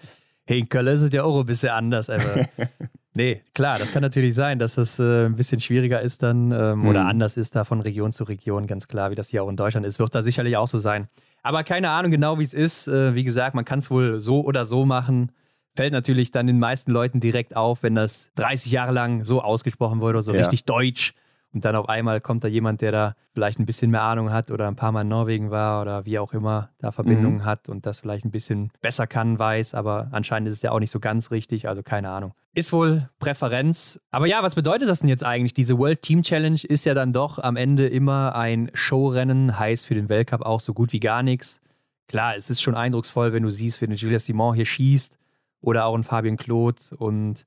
hey, 0.47 0.61
in 0.61 0.69
Köln 0.69 0.87
ist 0.89 1.03
es 1.03 1.13
ja 1.13 1.25
auch 1.25 1.39
ein 1.39 1.47
bisschen 1.47 1.71
anders, 1.71 2.09
aber 2.09 2.47
Nee, 3.13 3.43
klar, 3.55 3.79
das 3.79 3.93
kann 3.93 4.03
natürlich 4.03 4.35
sein, 4.35 4.61
dass 4.61 4.77
das 4.77 5.01
äh, 5.01 5.27
ein 5.27 5.35
bisschen 5.35 5.61
schwieriger 5.61 6.01
ist 6.01 6.23
dann 6.23 6.53
ähm, 6.53 6.81
mhm. 6.81 6.87
oder 6.87 7.07
anders 7.07 7.37
ist 7.37 7.57
da 7.57 7.65
von 7.65 7.81
Region 7.81 8.13
zu 8.13 8.25
Region, 8.25 8.67
ganz 8.69 8.87
klar, 8.87 9.11
wie 9.11 9.17
das 9.17 9.29
hier 9.29 9.43
auch 9.43 9.49
in 9.49 9.57
Deutschland 9.57 9.85
ist. 9.85 9.99
Wird 9.99 10.15
da 10.15 10.23
sicherlich 10.23 10.57
auch 10.57 10.69
so 10.69 10.79
sein. 10.79 11.09
Aber 11.43 11.65
keine 11.65 11.91
Ahnung 11.91 12.13
genau, 12.13 12.39
wie 12.39 12.45
es 12.45 12.55
ist. 12.55 12.87
Äh, 12.87 13.15
wie 13.15 13.25
gesagt, 13.25 13.55
man 13.57 13.65
kann 13.65 13.81
es 13.81 13.91
wohl 13.91 14.21
so 14.21 14.45
oder 14.45 14.65
so 14.65 14.85
machen. 14.85 15.33
Fällt 15.75 15.93
natürlich 15.93 16.31
dann 16.31 16.47
den 16.47 16.59
meisten 16.61 16.93
Leuten 16.93 17.21
direkt 17.21 17.57
auf, 17.57 17.83
wenn 17.83 17.97
das 17.97 18.31
30 18.37 18.71
Jahre 18.71 18.93
lang 18.93 19.25
so 19.25 19.43
ausgesprochen 19.43 20.01
wurde, 20.01 20.23
so 20.23 20.33
ja. 20.33 20.41
richtig 20.41 20.65
deutsch. 20.65 21.15
Und 21.53 21.65
dann 21.65 21.75
auf 21.75 21.89
einmal 21.89 22.21
kommt 22.21 22.45
da 22.45 22.49
jemand, 22.49 22.81
der 22.81 22.93
da 22.93 23.15
vielleicht 23.33 23.59
ein 23.59 23.67
bisschen 23.67 23.91
mehr 23.91 24.05
Ahnung 24.05 24.31
hat 24.31 24.51
oder 24.51 24.69
ein 24.69 24.77
paar 24.77 24.93
Mal 24.93 25.03
in 25.03 25.09
Norwegen 25.09 25.51
war 25.51 25.83
oder 25.83 26.05
wie 26.05 26.19
auch 26.19 26.33
immer 26.33 26.71
da 26.79 26.93
Verbindungen 26.93 27.39
mhm. 27.39 27.45
hat 27.45 27.69
und 27.69 27.87
das 27.87 28.01
vielleicht 28.01 28.25
ein 28.25 28.31
bisschen 28.31 28.71
besser 28.81 29.09
kann, 29.09 29.39
weiß, 29.39 29.75
aber 29.75 30.09
anscheinend 30.13 30.49
ist 30.49 30.55
es 30.57 30.63
ja 30.63 30.71
auch 30.71 30.79
nicht 30.79 30.93
so 30.93 31.01
ganz 31.01 31.33
richtig, 31.33 31.69
also 31.69 31.83
keine 31.83 32.11
Ahnung. 32.11 32.35
Ist 32.55 32.73
wohl 32.73 33.09
Präferenz. 33.19 34.01
Aber 34.11 34.27
ja, 34.27 34.43
was 34.43 34.55
bedeutet 34.55 34.89
das 34.89 35.01
denn 35.01 35.09
jetzt 35.09 35.25
eigentlich? 35.25 35.55
Diese 35.55 35.79
World 35.79 36.03
Team 36.03 36.23
Challenge 36.23 36.61
ist 36.63 36.85
ja 36.85 36.95
dann 36.95 37.13
doch 37.13 37.39
am 37.39 37.57
Ende 37.57 37.87
immer 37.87 38.35
ein 38.37 38.71
Showrennen, 38.75 39.59
heißt 39.59 39.87
für 39.87 39.95
den 39.95 40.09
Weltcup 40.09 40.43
auch 40.43 40.61
so 40.61 40.73
gut 40.73 40.93
wie 40.93 41.01
gar 41.01 41.23
nichts. 41.23 41.61
Klar, 42.07 42.37
es 42.37 42.51
ist 42.51 42.61
schon 42.61 42.75
eindrucksvoll, 42.75 43.33
wenn 43.33 43.43
du 43.45 43.51
siehst, 43.51 43.81
wie 43.81 43.87
eine 43.87 43.95
Julia 43.95 44.19
Simon 44.19 44.55
hier 44.55 44.67
schießt 44.67 45.17
oder 45.61 45.85
auch 45.85 45.95
ein 45.95 46.05
Fabian 46.05 46.37
Claude 46.37 46.81
und 46.97 47.47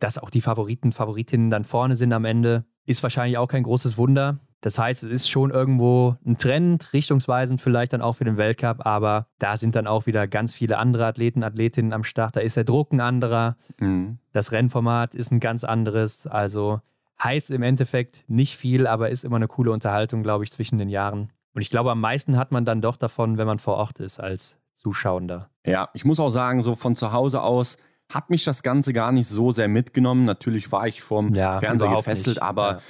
dass 0.00 0.18
auch 0.18 0.30
die 0.30 0.40
Favoriten, 0.40 0.92
Favoritinnen 0.92 1.50
dann 1.50 1.64
vorne 1.64 1.94
sind 1.94 2.12
am 2.12 2.24
Ende. 2.24 2.64
Ist 2.90 3.04
wahrscheinlich 3.04 3.38
auch 3.38 3.46
kein 3.46 3.62
großes 3.62 3.98
Wunder. 3.98 4.40
Das 4.62 4.76
heißt, 4.76 5.04
es 5.04 5.10
ist 5.10 5.30
schon 5.30 5.52
irgendwo 5.52 6.16
ein 6.26 6.38
Trend, 6.38 6.92
richtungsweisend 6.92 7.60
vielleicht 7.60 7.92
dann 7.92 8.02
auch 8.02 8.14
für 8.14 8.24
den 8.24 8.36
Weltcup, 8.36 8.84
aber 8.84 9.28
da 9.38 9.56
sind 9.56 9.76
dann 9.76 9.86
auch 9.86 10.06
wieder 10.06 10.26
ganz 10.26 10.54
viele 10.54 10.76
andere 10.78 11.06
Athleten, 11.06 11.44
Athletinnen 11.44 11.92
am 11.92 12.02
Start. 12.02 12.34
Da 12.34 12.40
ist 12.40 12.56
der 12.56 12.64
Druck 12.64 12.92
ein 12.92 13.00
anderer, 13.00 13.56
mhm. 13.78 14.18
das 14.32 14.50
Rennformat 14.50 15.14
ist 15.14 15.30
ein 15.30 15.38
ganz 15.38 15.62
anderes. 15.62 16.26
Also 16.26 16.80
heißt 17.22 17.52
im 17.52 17.62
Endeffekt 17.62 18.24
nicht 18.26 18.56
viel, 18.56 18.88
aber 18.88 19.10
ist 19.10 19.22
immer 19.22 19.36
eine 19.36 19.46
coole 19.46 19.70
Unterhaltung, 19.70 20.24
glaube 20.24 20.42
ich, 20.42 20.50
zwischen 20.50 20.78
den 20.78 20.88
Jahren. 20.88 21.30
Und 21.54 21.62
ich 21.62 21.70
glaube, 21.70 21.92
am 21.92 22.00
meisten 22.00 22.36
hat 22.36 22.50
man 22.50 22.64
dann 22.64 22.82
doch 22.82 22.96
davon, 22.96 23.38
wenn 23.38 23.46
man 23.46 23.60
vor 23.60 23.76
Ort 23.76 24.00
ist 24.00 24.18
als 24.18 24.56
Zuschauender. 24.74 25.48
Ja, 25.64 25.90
ich 25.94 26.04
muss 26.04 26.18
auch 26.18 26.28
sagen, 26.28 26.64
so 26.64 26.74
von 26.74 26.96
zu 26.96 27.12
Hause 27.12 27.42
aus 27.42 27.78
hat 28.10 28.28
mich 28.28 28.44
das 28.44 28.62
Ganze 28.62 28.92
gar 28.92 29.12
nicht 29.12 29.28
so 29.28 29.50
sehr 29.50 29.68
mitgenommen. 29.68 30.24
Natürlich 30.24 30.70
war 30.72 30.86
ich 30.86 31.00
vom 31.00 31.32
ja, 31.34 31.58
Fernseher 31.60 31.96
gefesselt, 31.96 32.36
nicht. 32.36 32.42
aber 32.42 32.80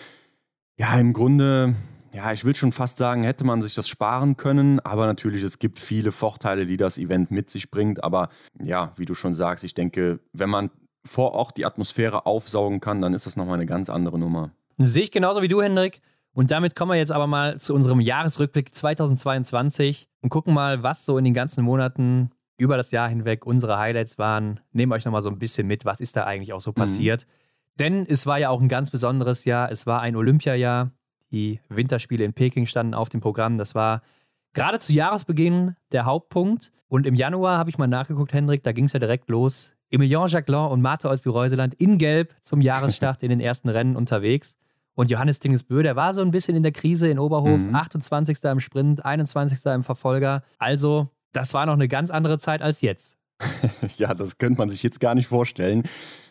ja. 0.79 0.95
ja, 0.95 0.99
im 0.99 1.13
Grunde, 1.13 1.75
ja, 2.13 2.33
ich 2.33 2.45
will 2.45 2.57
schon 2.57 2.73
fast 2.73 2.97
sagen, 2.99 3.23
hätte 3.23 3.45
man 3.45 3.63
sich 3.63 3.75
das 3.75 3.87
sparen 3.87 4.37
können. 4.37 4.81
Aber 4.81 5.07
natürlich, 5.07 5.43
es 5.43 5.59
gibt 5.59 5.79
viele 5.79 6.11
Vorteile, 6.11 6.67
die 6.67 6.79
das 6.79 6.99
Event 6.99 7.31
mit 7.31 7.51
sich 7.51 7.71
bringt. 7.71 8.03
Aber 8.03 8.31
ja, 8.63 8.93
wie 8.97 9.05
du 9.05 9.15
schon 9.15 9.35
sagst, 9.35 9.63
ich 9.63 9.75
denke, 9.75 10.21
wenn 10.33 10.51
man 10.51 10.71
vor 11.05 11.33
Ort 11.33 11.57
die 11.57 11.67
Atmosphäre 11.67 12.27
aufsaugen 12.27 12.81
kann, 12.81 13.01
dann 13.01 13.15
ist 13.15 13.27
das 13.27 13.37
nochmal 13.37 13.55
eine 13.55 13.67
ganz 13.67 13.91
andere 13.91 14.19
Nummer. 14.19 14.51
Sehe 14.79 15.05
ich 15.05 15.13
genauso 15.13 15.43
wie 15.43 15.49
du, 15.49 15.61
Hendrik. 15.61 16.01
Und 16.33 16.51
damit 16.51 16.77
kommen 16.77 16.93
wir 16.93 16.97
jetzt 16.97 17.13
aber 17.13 17.27
mal 17.27 17.59
zu 17.59 17.75
unserem 17.75 18.01
Jahresrückblick 18.01 18.75
2022 18.75 20.09
und 20.23 20.31
gucken 20.31 20.55
mal, 20.55 20.83
was 20.83 21.05
so 21.05 21.19
in 21.19 21.25
den 21.25 21.35
ganzen 21.35 21.65
Monaten 21.65 22.31
über 22.61 22.77
das 22.77 22.91
Jahr 22.91 23.09
hinweg 23.09 23.47
unsere 23.47 23.79
Highlights 23.79 24.19
waren. 24.19 24.61
Nehmen 24.73 24.93
euch 24.93 25.05
nochmal 25.05 25.23
so 25.23 25.31
ein 25.31 25.39
bisschen 25.39 25.67
mit, 25.67 25.85
was 25.85 26.01
ist 26.01 26.17
da 26.17 26.25
eigentlich 26.25 26.53
auch 26.53 26.61
so 26.61 26.71
mhm. 26.71 26.75
passiert. 26.75 27.27
Mhm. 27.27 27.41
Denn 27.81 28.07
es 28.09 28.27
war 28.27 28.39
ja 28.39 28.51
auch 28.51 28.61
ein 28.61 28.69
ganz 28.69 28.91
besonderes 28.91 29.45
Jahr. 29.45 29.71
Es 29.71 29.87
war 29.87 30.03
ein 30.03 30.15
Olympiajahr. 30.15 30.91
Die 31.33 31.61
Winterspiele 31.69 32.25
in 32.25 32.35
Peking 32.35 32.67
standen 32.67 32.95
auf 32.95 33.09
dem 33.09 33.21
Programm. 33.21 33.57
Das 33.57 33.75
war 33.75 34.03
gerade 34.53 34.79
zu 34.81 34.93
Jahresbeginn 34.93 35.77
der 35.93 36.05
Hauptpunkt. 36.05 36.73
Und 36.89 37.07
im 37.07 37.15
Januar 37.15 37.57
habe 37.57 37.71
ich 37.71 37.79
mal 37.79 37.87
nachgeguckt, 37.87 38.33
Hendrik, 38.33 38.63
da 38.65 38.73
ging 38.73 38.85
es 38.85 38.93
ja 38.93 38.99
direkt 38.99 39.31
los. 39.31 39.73
Emilien 39.91 40.27
Jacquelin 40.27 40.67
und 40.67 40.83
Martha 40.83 41.09
Olsby-Reuseland 41.09 41.75
in 41.75 41.99
Gelb 41.99 42.35
zum 42.41 42.61
Jahresstart 42.61 43.23
in 43.23 43.31
den 43.31 43.41
ersten 43.41 43.69
Rennen 43.69 43.97
unterwegs. 43.97 44.57
Und 44.95 45.11
Johannes 45.11 45.41
Dingesbö, 45.41 45.83
der 45.83 45.97
war 45.97 46.13
so 46.15 46.21
ein 46.21 46.31
bisschen 46.31 46.57
in 46.57 46.63
der 46.63 46.73
Krise 46.73 47.09
in 47.09 47.19
Oberhof, 47.19 47.59
mhm. 47.59 47.75
28. 47.75 48.45
im 48.45 48.61
Sprint, 48.61 49.05
21. 49.05 49.65
im 49.67 49.83
Verfolger. 49.83 50.43
Also 50.59 51.09
das 51.33 51.55
war 51.55 51.67
noch 51.67 51.75
eine 51.75 51.89
ganz 51.89 52.11
andere 52.11 52.39
Zeit 52.39 52.63
als 52.63 52.81
jetzt. 52.81 53.17
ja, 53.97 54.15
das 54.15 54.39
könnte 54.39 54.59
man 54.59 54.71
sich 54.71 54.83
jetzt 54.83 55.01
gar 55.01 55.15
nicht 55.15 55.27
vorstellen. 55.27 55.85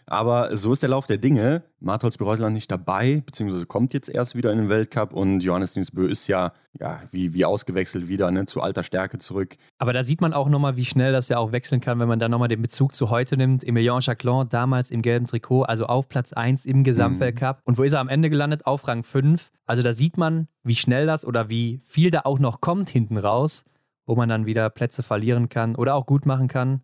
Aber 0.10 0.58
so 0.58 0.74
ist 0.74 0.82
der 0.82 0.90
Lauf 0.90 1.06
der 1.06 1.20
Dinge. 1.20 1.62
Martholz 1.80 2.18
Bereuseland 2.18 2.56
nicht 2.56 2.72
dabei, 2.72 3.22
beziehungsweise 3.24 3.68
kommt 3.68 3.94
jetzt 3.94 4.10
erst 4.10 4.36
wieder 4.36 4.52
in 4.52 4.58
den 4.58 4.68
Weltcup 4.68 5.14
und 5.14 5.42
Johannes 5.44 5.74
Dingsbö 5.74 6.08
ist 6.08 6.26
ja, 6.28 6.52
ja 6.80 7.04
wie, 7.12 7.36
wie 7.36 7.46
ausgewechselt 7.46 8.08
wieder, 8.08 8.32
ne, 8.32 8.46
zu 8.46 8.62
alter 8.62 8.82
Stärke 8.82 9.20
zurück. 9.20 9.56
Aber 9.78 9.94
da 9.94 10.02
sieht 10.02 10.20
man 10.20 10.34
auch 10.34 10.50
nochmal, 10.50 10.78
wie 10.78 10.86
schnell 10.86 11.12
das 11.12 11.30
ja 11.30 11.38
auch 11.38 11.52
wechseln 11.52 11.80
kann, 11.80 12.00
wenn 12.00 12.08
man 12.08 12.18
dann 12.18 12.32
nochmal 12.32 12.48
den 12.48 12.62
Bezug 12.62 12.96
zu 12.96 13.12
heute 13.12 13.38
nimmt. 13.38 13.64
Emilien 13.64 14.00
Jacquelin 14.00 14.50
damals 14.50 14.90
im 14.90 15.04
gelben 15.04 15.28
Trikot, 15.28 15.64
also 15.64 15.86
auf 15.86 16.10
Platz 16.10 16.34
1 16.34 16.66
im 16.66 16.84
Gesamtweltcup. 16.84 17.58
Mhm. 17.58 17.62
Und 17.66 17.78
wo 17.78 17.84
ist 17.84 17.94
er 17.94 18.00
am 18.00 18.10
Ende 18.10 18.32
gelandet? 18.32 18.66
Auf 18.66 18.88
Rang 18.88 19.04
5. 19.04 19.52
Also 19.68 19.84
da 19.84 19.94
sieht 19.94 20.18
man, 20.18 20.48
wie 20.64 20.76
schnell 20.76 21.06
das 21.06 21.24
oder 21.24 21.52
wie 21.52 21.82
viel 21.86 22.10
da 22.10 22.22
auch 22.24 22.40
noch 22.40 22.62
kommt 22.62 22.90
hinten 22.90 23.18
raus, 23.18 23.64
wo 24.10 24.16
man 24.16 24.28
dann 24.28 24.48
wieder 24.48 24.72
Plätze 24.72 25.04
verlieren 25.04 25.50
kann 25.50 25.76
oder 25.76 25.94
auch 25.94 26.08
gut 26.08 26.26
machen 26.26 26.48
kann. 26.48 26.82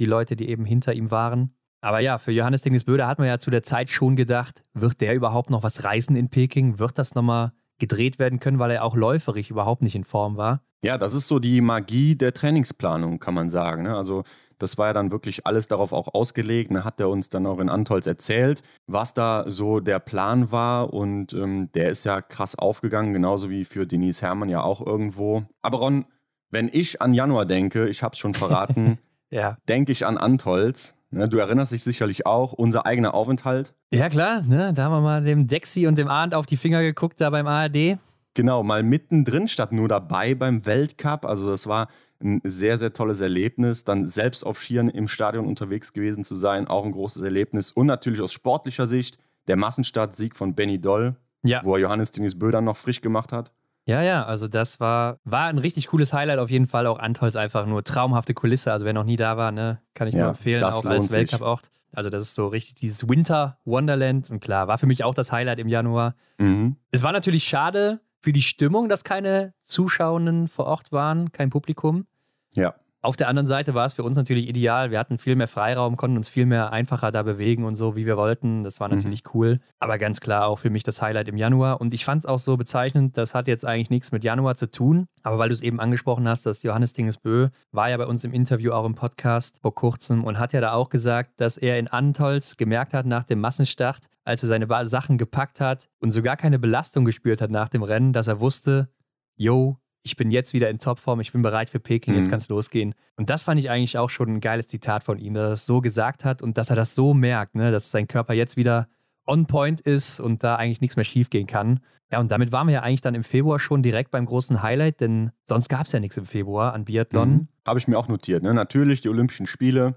Die 0.00 0.06
Leute, 0.06 0.34
die 0.34 0.48
eben 0.48 0.64
hinter 0.64 0.92
ihm 0.92 1.12
waren. 1.12 1.54
Aber 1.80 2.00
ja, 2.00 2.18
für 2.18 2.32
Johannes 2.32 2.62
Dingesböder 2.62 3.06
hat 3.06 3.20
man 3.20 3.28
ja 3.28 3.38
zu 3.38 3.52
der 3.52 3.62
Zeit 3.62 3.90
schon 3.90 4.16
gedacht, 4.16 4.60
wird 4.72 5.00
der 5.00 5.14
überhaupt 5.14 5.50
noch 5.50 5.62
was 5.62 5.84
reißen 5.84 6.16
in 6.16 6.30
Peking? 6.30 6.80
Wird 6.80 6.98
das 6.98 7.14
nochmal 7.14 7.52
gedreht 7.78 8.18
werden 8.18 8.40
können, 8.40 8.58
weil 8.58 8.72
er 8.72 8.82
auch 8.82 8.96
läuferig 8.96 9.50
überhaupt 9.50 9.84
nicht 9.84 9.94
in 9.94 10.02
Form 10.02 10.36
war? 10.36 10.62
Ja, 10.84 10.98
das 10.98 11.14
ist 11.14 11.28
so 11.28 11.38
die 11.38 11.60
Magie 11.60 12.16
der 12.16 12.34
Trainingsplanung, 12.34 13.20
kann 13.20 13.34
man 13.34 13.50
sagen. 13.50 13.84
Ne? 13.84 13.96
Also 13.96 14.24
das 14.58 14.76
war 14.76 14.88
ja 14.88 14.92
dann 14.94 15.12
wirklich 15.12 15.46
alles 15.46 15.68
darauf 15.68 15.92
auch 15.92 16.12
ausgelegt. 16.12 16.74
Da 16.74 16.82
hat 16.82 16.98
er 16.98 17.08
uns 17.08 17.30
dann 17.30 17.46
auch 17.46 17.60
in 17.60 17.68
Antolz 17.68 18.08
erzählt, 18.08 18.62
was 18.88 19.14
da 19.14 19.44
so 19.46 19.78
der 19.78 20.00
Plan 20.00 20.50
war. 20.50 20.92
Und 20.92 21.34
ähm, 21.34 21.70
der 21.72 21.90
ist 21.90 22.04
ja 22.04 22.20
krass 22.20 22.58
aufgegangen, 22.58 23.12
genauso 23.12 23.48
wie 23.48 23.64
für 23.64 23.86
Denise 23.86 24.22
Herrmann 24.22 24.48
ja 24.48 24.62
auch 24.62 24.84
irgendwo. 24.84 25.44
Aber 25.62 25.78
Ron, 25.78 26.06
wenn 26.54 26.70
ich 26.72 27.02
an 27.02 27.12
Januar 27.12 27.44
denke, 27.44 27.88
ich 27.88 28.02
habe 28.02 28.14
es 28.14 28.18
schon 28.18 28.32
verraten, 28.32 28.98
ja. 29.30 29.58
denke 29.68 29.92
ich 29.92 30.06
an 30.06 30.16
Antolz. 30.16 30.96
Ne, 31.10 31.28
du 31.28 31.38
erinnerst 31.38 31.72
dich 31.72 31.84
sicherlich 31.84 32.26
auch, 32.26 32.52
unser 32.52 32.86
eigener 32.86 33.14
Aufenthalt. 33.14 33.74
Ja, 33.92 34.08
klar, 34.08 34.42
ne? 34.42 34.72
da 34.72 34.84
haben 34.84 34.92
wir 34.92 35.00
mal 35.00 35.22
dem 35.22 35.46
Dexy 35.46 35.86
und 35.86 35.98
dem 35.98 36.08
Arndt 36.08 36.34
auf 36.34 36.46
die 36.46 36.56
Finger 36.56 36.82
geguckt, 36.82 37.20
da 37.20 37.30
beim 37.30 37.46
ARD. 37.46 37.98
Genau, 38.34 38.64
mal 38.64 38.82
mittendrin 38.82 39.46
statt 39.46 39.70
nur 39.70 39.86
dabei 39.86 40.34
beim 40.34 40.66
Weltcup. 40.66 41.24
Also, 41.24 41.48
das 41.48 41.68
war 41.68 41.88
ein 42.20 42.40
sehr, 42.42 42.78
sehr 42.78 42.92
tolles 42.92 43.20
Erlebnis. 43.20 43.84
Dann 43.84 44.06
selbst 44.06 44.44
auf 44.44 44.60
Skiern 44.60 44.88
im 44.88 45.06
Stadion 45.06 45.46
unterwegs 45.46 45.92
gewesen 45.92 46.24
zu 46.24 46.34
sein, 46.34 46.66
auch 46.66 46.84
ein 46.84 46.90
großes 46.90 47.22
Erlebnis. 47.22 47.70
Und 47.70 47.86
natürlich 47.86 48.20
aus 48.20 48.32
sportlicher 48.32 48.88
Sicht 48.88 49.18
der 49.46 49.56
Massenstart-Sieg 49.56 50.34
von 50.34 50.56
Benny 50.56 50.80
Doll, 50.80 51.14
ja. 51.44 51.60
wo 51.62 51.74
er 51.74 51.80
Johannes 51.80 52.10
Denis 52.10 52.36
Böder 52.36 52.60
noch 52.60 52.76
frisch 52.76 53.02
gemacht 53.02 53.30
hat. 53.30 53.52
Ja, 53.86 54.02
ja, 54.02 54.24
also 54.24 54.48
das 54.48 54.80
war, 54.80 55.18
war 55.24 55.48
ein 55.48 55.58
richtig 55.58 55.88
cooles 55.88 56.12
Highlight 56.12 56.38
auf 56.38 56.50
jeden 56.50 56.66
Fall. 56.66 56.86
Auch 56.86 56.98
Antolz 56.98 57.36
einfach 57.36 57.66
nur 57.66 57.84
traumhafte 57.84 58.32
Kulisse. 58.32 58.72
Also 58.72 58.86
wer 58.86 58.94
noch 58.94 59.04
nie 59.04 59.16
da 59.16 59.36
war, 59.36 59.52
ne, 59.52 59.80
kann 59.92 60.08
ich 60.08 60.14
ja, 60.14 60.22
nur 60.22 60.30
empfehlen, 60.30 60.62
auch 60.64 60.84
als 60.86 61.12
Weltcup-Ort. 61.12 61.70
Also 61.92 62.10
das 62.10 62.22
ist 62.22 62.34
so 62.34 62.48
richtig 62.48 62.74
dieses 62.74 63.08
Winter 63.08 63.58
Wonderland. 63.64 64.30
Und 64.30 64.40
klar, 64.40 64.68
war 64.68 64.78
für 64.78 64.86
mich 64.86 65.04
auch 65.04 65.14
das 65.14 65.32
Highlight 65.32 65.58
im 65.58 65.68
Januar. 65.68 66.14
Mhm. 66.38 66.76
Es 66.90 67.02
war 67.02 67.12
natürlich 67.12 67.44
schade 67.44 68.00
für 68.20 68.32
die 68.32 68.42
Stimmung, 68.42 68.88
dass 68.88 69.04
keine 69.04 69.52
Zuschauenden 69.62 70.48
vor 70.48 70.64
Ort 70.64 70.90
waren, 70.90 71.30
kein 71.32 71.50
Publikum. 71.50 72.06
Ja. 72.54 72.74
Auf 73.04 73.16
der 73.16 73.28
anderen 73.28 73.46
Seite 73.46 73.74
war 73.74 73.84
es 73.84 73.92
für 73.92 74.02
uns 74.02 74.16
natürlich 74.16 74.48
ideal. 74.48 74.90
Wir 74.90 74.98
hatten 74.98 75.18
viel 75.18 75.36
mehr 75.36 75.46
Freiraum, 75.46 75.98
konnten 75.98 76.16
uns 76.16 76.30
viel 76.30 76.46
mehr 76.46 76.72
einfacher 76.72 77.12
da 77.12 77.22
bewegen 77.22 77.64
und 77.64 77.76
so, 77.76 77.96
wie 77.96 78.06
wir 78.06 78.16
wollten. 78.16 78.64
Das 78.64 78.80
war 78.80 78.88
mhm. 78.88 78.94
natürlich 78.94 79.22
mhm. 79.24 79.30
cool. 79.34 79.60
Aber 79.78 79.98
ganz 79.98 80.20
klar 80.20 80.46
auch 80.46 80.58
für 80.58 80.70
mich 80.70 80.84
das 80.84 81.02
Highlight 81.02 81.28
im 81.28 81.36
Januar. 81.36 81.82
Und 81.82 81.92
ich 81.92 82.06
fand 82.06 82.20
es 82.20 82.26
auch 82.26 82.38
so 82.38 82.56
bezeichnend, 82.56 83.18
das 83.18 83.34
hat 83.34 83.46
jetzt 83.46 83.66
eigentlich 83.66 83.90
nichts 83.90 84.10
mit 84.10 84.24
Januar 84.24 84.54
zu 84.54 84.70
tun. 84.70 85.06
Aber 85.22 85.38
weil 85.38 85.50
du 85.50 85.52
es 85.52 85.60
eben 85.60 85.80
angesprochen 85.80 86.26
hast, 86.26 86.46
dass 86.46 86.62
Johannes 86.62 86.94
Dingesbö 86.94 87.50
war 87.72 87.90
ja 87.90 87.98
bei 87.98 88.06
uns 88.06 88.24
im 88.24 88.32
Interview 88.32 88.72
auch 88.72 88.86
im 88.86 88.94
Podcast 88.94 89.58
vor 89.60 89.74
kurzem 89.74 90.24
und 90.24 90.38
hat 90.38 90.54
ja 90.54 90.62
da 90.62 90.72
auch 90.72 90.88
gesagt, 90.88 91.32
dass 91.36 91.58
er 91.58 91.78
in 91.78 91.88
Antolz 91.88 92.56
gemerkt 92.56 92.94
hat 92.94 93.04
nach 93.04 93.24
dem 93.24 93.38
Massenstart, 93.38 94.06
als 94.24 94.42
er 94.44 94.48
seine 94.48 94.86
Sachen 94.86 95.18
gepackt 95.18 95.60
hat 95.60 95.90
und 96.00 96.10
sogar 96.10 96.38
keine 96.38 96.58
Belastung 96.58 97.04
gespürt 97.04 97.42
hat 97.42 97.50
nach 97.50 97.68
dem 97.68 97.82
Rennen, 97.82 98.14
dass 98.14 98.28
er 98.28 98.40
wusste, 98.40 98.88
yo, 99.36 99.76
ich 100.04 100.16
bin 100.16 100.30
jetzt 100.30 100.52
wieder 100.52 100.68
in 100.68 100.78
Topform, 100.78 101.20
ich 101.20 101.32
bin 101.32 101.42
bereit 101.42 101.70
für 101.70 101.80
Peking, 101.80 102.12
mhm. 102.12 102.20
jetzt 102.20 102.28
kann 102.28 102.38
es 102.38 102.48
losgehen. 102.48 102.94
Und 103.16 103.30
das 103.30 103.42
fand 103.42 103.58
ich 103.58 103.70
eigentlich 103.70 103.96
auch 103.98 104.10
schon 104.10 104.28
ein 104.28 104.40
geiles 104.40 104.68
Zitat 104.68 105.02
von 105.02 105.18
ihm, 105.18 105.34
dass 105.34 105.44
er 105.44 105.52
es 105.52 105.66
so 105.66 105.80
gesagt 105.80 106.24
hat 106.24 106.42
und 106.42 106.58
dass 106.58 106.70
er 106.70 106.76
das 106.76 106.94
so 106.94 107.14
merkt, 107.14 107.54
ne, 107.54 107.72
dass 107.72 107.90
sein 107.90 108.06
Körper 108.06 108.34
jetzt 108.34 108.56
wieder 108.56 108.86
on 109.26 109.46
point 109.46 109.80
ist 109.80 110.20
und 110.20 110.44
da 110.44 110.56
eigentlich 110.56 110.82
nichts 110.82 110.96
mehr 110.96 111.04
schief 111.04 111.30
gehen 111.30 111.46
kann. 111.46 111.80
Ja, 112.12 112.20
und 112.20 112.30
damit 112.30 112.52
waren 112.52 112.66
wir 112.66 112.74
ja 112.74 112.82
eigentlich 112.82 113.00
dann 113.00 113.14
im 113.14 113.24
Februar 113.24 113.58
schon 113.58 113.82
direkt 113.82 114.10
beim 114.10 114.26
großen 114.26 114.62
Highlight, 114.62 115.00
denn 115.00 115.30
sonst 115.46 115.70
gab 115.70 115.86
es 115.86 115.92
ja 115.92 116.00
nichts 116.00 116.18
im 116.18 116.26
Februar 116.26 116.74
an 116.74 116.84
Biathlon. 116.84 117.30
Mhm. 117.30 117.48
Habe 117.66 117.78
ich 117.78 117.88
mir 117.88 117.98
auch 117.98 118.08
notiert. 118.08 118.42
Ne? 118.42 118.52
Natürlich 118.52 119.00
die 119.00 119.08
Olympischen 119.08 119.46
Spiele 119.46 119.94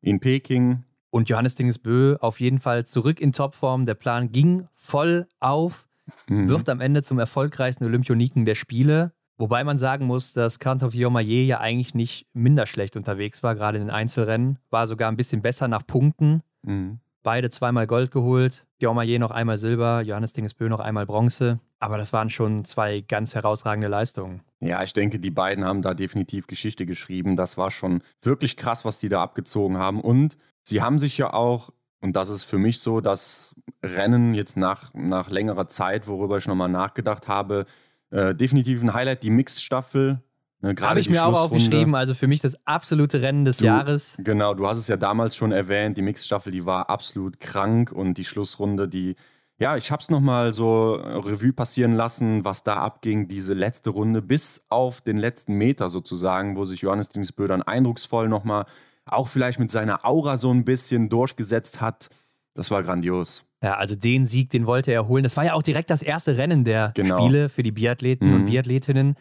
in 0.00 0.20
Peking. 0.20 0.84
Und 1.10 1.28
Johannes 1.28 1.56
Dingesbö 1.56 2.16
auf 2.20 2.40
jeden 2.40 2.60
Fall 2.60 2.86
zurück 2.86 3.20
in 3.20 3.32
Topform. 3.32 3.84
Der 3.84 3.94
Plan 3.94 4.32
ging 4.32 4.66
voll 4.74 5.26
auf, 5.38 5.86
mhm. 6.28 6.48
wird 6.48 6.68
am 6.70 6.80
Ende 6.80 7.02
zum 7.02 7.18
erfolgreichsten 7.18 7.84
Olympioniken 7.84 8.46
der 8.46 8.54
Spiele. 8.54 9.12
Wobei 9.40 9.64
man 9.64 9.78
sagen 9.78 10.04
muss, 10.04 10.34
dass 10.34 10.58
Kantov 10.58 10.92
Jomaye 10.92 11.46
ja 11.46 11.60
eigentlich 11.60 11.94
nicht 11.94 12.26
minder 12.34 12.66
schlecht 12.66 12.94
unterwegs 12.94 13.42
war, 13.42 13.54
gerade 13.54 13.78
in 13.78 13.84
den 13.84 13.90
Einzelrennen. 13.90 14.58
War 14.68 14.86
sogar 14.86 15.10
ein 15.10 15.16
bisschen 15.16 15.40
besser 15.40 15.66
nach 15.66 15.86
Punkten. 15.86 16.42
Mhm. 16.60 16.98
Beide 17.22 17.48
zweimal 17.48 17.86
Gold 17.86 18.10
geholt. 18.10 18.66
Jomaye 18.80 19.18
noch 19.18 19.30
einmal 19.30 19.56
Silber, 19.56 20.02
Johannes 20.02 20.34
Dingesbö 20.34 20.68
noch 20.68 20.80
einmal 20.80 21.06
Bronze. 21.06 21.58
Aber 21.78 21.96
das 21.96 22.12
waren 22.12 22.28
schon 22.28 22.66
zwei 22.66 23.00
ganz 23.00 23.34
herausragende 23.34 23.88
Leistungen. 23.88 24.42
Ja, 24.60 24.82
ich 24.82 24.92
denke, 24.92 25.18
die 25.18 25.30
beiden 25.30 25.64
haben 25.64 25.80
da 25.80 25.94
definitiv 25.94 26.46
Geschichte 26.46 26.84
geschrieben. 26.84 27.34
Das 27.34 27.56
war 27.56 27.70
schon 27.70 28.02
wirklich 28.20 28.58
krass, 28.58 28.84
was 28.84 28.98
die 28.98 29.08
da 29.08 29.22
abgezogen 29.22 29.78
haben. 29.78 30.02
Und 30.02 30.36
sie 30.62 30.82
haben 30.82 30.98
sich 30.98 31.16
ja 31.16 31.32
auch, 31.32 31.70
und 32.02 32.14
das 32.14 32.28
ist 32.28 32.44
für 32.44 32.58
mich 32.58 32.80
so 32.80 33.00
das 33.00 33.54
Rennen 33.82 34.34
jetzt 34.34 34.58
nach, 34.58 34.92
nach 34.92 35.30
längerer 35.30 35.66
Zeit, 35.66 36.08
worüber 36.08 36.36
ich 36.36 36.46
nochmal 36.46 36.68
nachgedacht 36.68 37.26
habe, 37.26 37.64
äh, 38.10 38.34
definitiv 38.34 38.82
ein 38.82 38.92
Highlight, 38.92 39.22
die 39.22 39.30
Mixed-Staffel. 39.30 40.20
Ne, 40.62 40.74
Habe 40.80 41.00
ich 41.00 41.08
mir 41.08 41.24
auch 41.24 41.44
aufgeschrieben, 41.44 41.94
also 41.94 42.14
für 42.14 42.26
mich 42.26 42.40
das 42.40 42.66
absolute 42.66 43.22
Rennen 43.22 43.44
des 43.46 43.58
du, 43.58 43.64
Jahres. 43.64 44.16
Genau, 44.18 44.52
du 44.52 44.66
hast 44.66 44.78
es 44.78 44.88
ja 44.88 44.98
damals 44.98 45.34
schon 45.34 45.52
erwähnt, 45.52 45.96
die 45.96 46.02
Mixed-Staffel, 46.02 46.52
die 46.52 46.66
war 46.66 46.90
absolut 46.90 47.40
krank 47.40 47.92
und 47.92 48.18
die 48.18 48.26
Schlussrunde, 48.26 48.86
die, 48.86 49.16
ja, 49.58 49.76
ich 49.76 49.90
habe 49.90 50.02
es 50.02 50.10
nochmal 50.10 50.52
so 50.52 50.94
Revue 50.94 51.54
passieren 51.54 51.92
lassen, 51.92 52.44
was 52.44 52.62
da 52.62 52.76
abging, 52.76 53.26
diese 53.26 53.54
letzte 53.54 53.90
Runde, 53.90 54.20
bis 54.20 54.66
auf 54.68 55.00
den 55.00 55.16
letzten 55.16 55.54
Meter 55.54 55.88
sozusagen, 55.88 56.56
wo 56.56 56.66
sich 56.66 56.82
Johannes 56.82 57.08
Dingsbö 57.08 57.46
dann 57.46 57.62
eindrucksvoll 57.62 58.28
nochmal, 58.28 58.66
auch 59.06 59.28
vielleicht 59.28 59.60
mit 59.60 59.70
seiner 59.70 60.04
Aura 60.04 60.36
so 60.36 60.50
ein 60.52 60.64
bisschen 60.64 61.08
durchgesetzt 61.08 61.80
hat. 61.80 62.10
Das 62.54 62.70
war 62.70 62.82
grandios. 62.82 63.49
Ja, 63.62 63.74
also 63.74 63.94
den 63.94 64.24
Sieg, 64.24 64.50
den 64.50 64.66
wollte 64.66 64.90
er 64.90 65.06
holen. 65.06 65.22
Das 65.22 65.36
war 65.36 65.44
ja 65.44 65.52
auch 65.52 65.62
direkt 65.62 65.90
das 65.90 66.02
erste 66.02 66.38
Rennen 66.38 66.64
der 66.64 66.92
genau. 66.94 67.18
Spiele 67.18 67.48
für 67.48 67.62
die 67.62 67.72
Biathleten 67.72 68.28
mhm. 68.28 68.34
und 68.34 68.46
Biathletinnen. 68.46 69.16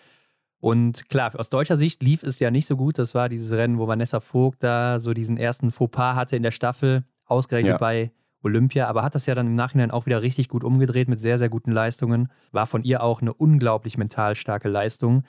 Und 0.61 1.09
klar, 1.09 1.31
aus 1.37 1.49
deutscher 1.49 1.77
Sicht 1.77 2.03
lief 2.03 2.23
es 2.23 2.39
ja 2.39 2.51
nicht 2.51 2.65
so 2.65 2.75
gut. 2.75 2.99
Das 2.99 3.15
war 3.15 3.29
dieses 3.29 3.51
Rennen, 3.51 3.77
wo 3.77 3.87
Vanessa 3.87 4.19
Vogt 4.19 4.63
da 4.63 4.99
so 4.99 5.13
diesen 5.13 5.37
ersten 5.37 5.71
Fauxpas 5.71 6.15
hatte 6.15 6.35
in 6.35 6.43
der 6.43 6.51
Staffel, 6.51 7.03
ausgerechnet 7.25 7.73
ja. 7.73 7.77
bei 7.77 8.11
Olympia, 8.41 8.87
aber 8.87 9.03
hat 9.03 9.15
das 9.15 9.25
ja 9.25 9.35
dann 9.35 9.47
im 9.47 9.55
Nachhinein 9.55 9.91
auch 9.91 10.05
wieder 10.05 10.21
richtig 10.21 10.47
gut 10.47 10.63
umgedreht 10.63 11.09
mit 11.09 11.19
sehr, 11.19 11.37
sehr 11.37 11.49
guten 11.49 11.71
Leistungen. 11.71 12.29
War 12.51 12.65
von 12.65 12.83
ihr 12.83 13.03
auch 13.03 13.21
eine 13.21 13.33
unglaublich 13.33 13.97
mental 13.97 14.35
starke 14.35 14.69
Leistung. 14.69 15.23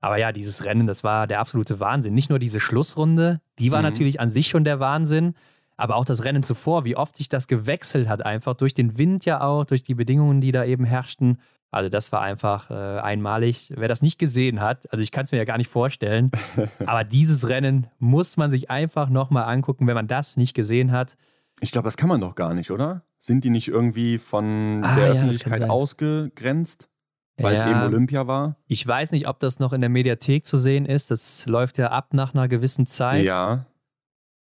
Aber 0.00 0.18
ja, 0.18 0.32
dieses 0.32 0.64
Rennen, 0.64 0.86
das 0.86 1.04
war 1.04 1.26
der 1.26 1.40
absolute 1.40 1.80
Wahnsinn. 1.80 2.14
Nicht 2.14 2.30
nur 2.30 2.38
diese 2.38 2.60
Schlussrunde, 2.60 3.40
die 3.58 3.72
war 3.72 3.80
mhm. 3.80 3.84
natürlich 3.84 4.20
an 4.20 4.30
sich 4.30 4.48
schon 4.48 4.64
der 4.64 4.80
Wahnsinn, 4.80 5.34
aber 5.76 5.96
auch 5.96 6.04
das 6.04 6.24
Rennen 6.24 6.42
zuvor, 6.42 6.84
wie 6.84 6.96
oft 6.96 7.16
sich 7.16 7.28
das 7.28 7.48
gewechselt 7.48 8.08
hat, 8.08 8.24
einfach 8.24 8.54
durch 8.54 8.74
den 8.74 8.98
Wind 8.98 9.24
ja 9.24 9.40
auch, 9.40 9.64
durch 9.64 9.82
die 9.82 9.94
Bedingungen, 9.94 10.40
die 10.40 10.52
da 10.52 10.64
eben 10.64 10.84
herrschten. 10.84 11.38
Also 11.70 11.88
das 11.88 12.12
war 12.12 12.20
einfach 12.20 12.70
äh, 12.70 13.00
einmalig. 13.00 13.72
Wer 13.76 13.88
das 13.88 14.00
nicht 14.00 14.18
gesehen 14.18 14.60
hat, 14.60 14.90
also 14.92 15.02
ich 15.02 15.10
kann 15.10 15.24
es 15.24 15.32
mir 15.32 15.38
ja 15.38 15.44
gar 15.44 15.58
nicht 15.58 15.70
vorstellen, 15.70 16.30
aber 16.86 17.02
dieses 17.02 17.48
Rennen 17.48 17.88
muss 17.98 18.36
man 18.36 18.50
sich 18.50 18.70
einfach 18.70 19.08
nochmal 19.08 19.44
angucken, 19.44 19.86
wenn 19.86 19.94
man 19.94 20.06
das 20.06 20.36
nicht 20.36 20.54
gesehen 20.54 20.92
hat. 20.92 21.16
Ich 21.60 21.72
glaube, 21.72 21.86
das 21.86 21.96
kann 21.96 22.08
man 22.08 22.20
doch 22.20 22.34
gar 22.34 22.54
nicht, 22.54 22.70
oder? 22.70 23.02
Sind 23.18 23.42
die 23.42 23.50
nicht 23.50 23.68
irgendwie 23.68 24.18
von 24.18 24.82
ah, 24.84 24.94
der 24.94 25.06
ja, 25.06 25.12
Öffentlichkeit 25.12 25.62
ausgegrenzt? 25.68 26.88
Weil 27.36 27.56
ja, 27.56 27.62
es 27.62 27.68
eben 27.68 27.80
Olympia 27.80 28.28
war? 28.28 28.56
Ich 28.68 28.86
weiß 28.86 29.10
nicht, 29.10 29.26
ob 29.26 29.40
das 29.40 29.58
noch 29.58 29.72
in 29.72 29.80
der 29.80 29.90
Mediathek 29.90 30.46
zu 30.46 30.56
sehen 30.56 30.86
ist. 30.86 31.10
Das 31.10 31.46
läuft 31.46 31.78
ja 31.78 31.90
ab 31.90 32.14
nach 32.14 32.32
einer 32.32 32.46
gewissen 32.46 32.86
Zeit. 32.86 33.24
Ja 33.24 33.66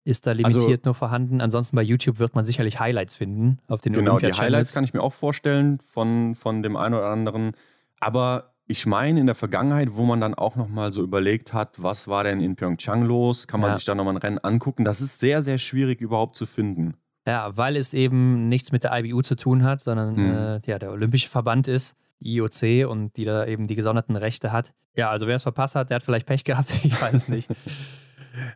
ist 0.05 0.27
da 0.27 0.33
limitiert 0.33 0.65
also, 0.65 0.81
nur 0.85 0.95
vorhanden. 0.95 1.41
Ansonsten 1.41 1.77
bei 1.77 1.83
YouTube 1.83 2.19
wird 2.19 2.35
man 2.35 2.45
sicherlich 2.45 2.81
Highlights 2.81 3.17
finden 3.17 3.59
auf 3.69 3.81
den 3.81 3.93
Genau, 3.93 4.19
die 4.19 4.33
Highlights 4.33 4.75
kann 4.75 4.85
ich 4.85 4.95
mir 4.95 5.03
auch 5.03 5.13
vorstellen 5.13 5.79
von, 5.81 6.35
von 6.35 6.63
dem 6.63 6.77
einen 6.77 6.95
oder 6.95 7.07
anderen. 7.07 7.53
Aber 8.01 8.53
ich 8.67 8.87
meine 8.87 9.21
in 9.21 9.27
der 9.27 9.35
Vergangenheit, 9.35 9.91
wo 9.93 10.05
man 10.05 10.21
dann 10.21 10.35
auch 10.35 10.57
nochmal 10.57 10.93
so 10.93 11.03
überlegt 11.03 11.53
hat, 11.53 11.83
was 11.83 12.09
war 12.09 12.25
denn 12.25 12.41
in 12.41 12.57
Pyeongchang 12.57 13.05
los, 13.05 13.47
kann 13.47 13.61
man 13.61 13.71
ja. 13.71 13.75
sich 13.77 13.85
da 13.85 13.95
nochmal 13.95 14.15
ein 14.15 14.19
Rennen 14.19 14.39
angucken. 14.39 14.85
Das 14.85 15.01
ist 15.01 15.21
sehr, 15.21 15.43
sehr 15.43 15.59
schwierig 15.59 16.01
überhaupt 16.01 16.37
zu 16.37 16.47
finden. 16.47 16.95
Ja, 17.27 17.57
weil 17.57 17.77
es 17.77 17.95
eben 17.95 18.49
nichts 18.49 18.73
mit 18.73 18.83
der 18.83 18.93
IBU 18.99 19.23
zu 19.23 19.37
tun 19.37 19.63
hat, 19.63 19.81
sondern 19.81 20.17
hm. 20.17 20.37
äh, 20.37 20.61
ja, 20.67 20.79
der 20.79 20.91
Olympische 20.91 21.29
Verband 21.29 21.69
ist, 21.69 21.97
IOC 22.21 22.89
und 22.89 23.17
die 23.17 23.25
da 23.25 23.47
eben 23.47 23.67
die 23.67 23.75
gesonderten 23.75 24.17
Rechte 24.17 24.53
hat. 24.53 24.73
Ja, 24.97 25.11
also 25.11 25.27
wer 25.27 25.37
es 25.37 25.43
verpasst 25.43 25.75
hat, 25.75 25.91
der 25.91 25.97
hat 25.97 26.03
vielleicht 26.03 26.27
Pech 26.27 26.45
gehabt, 26.45 26.81
ich 26.85 27.01
weiß 27.01 27.15
es 27.15 27.29
nicht. 27.29 27.49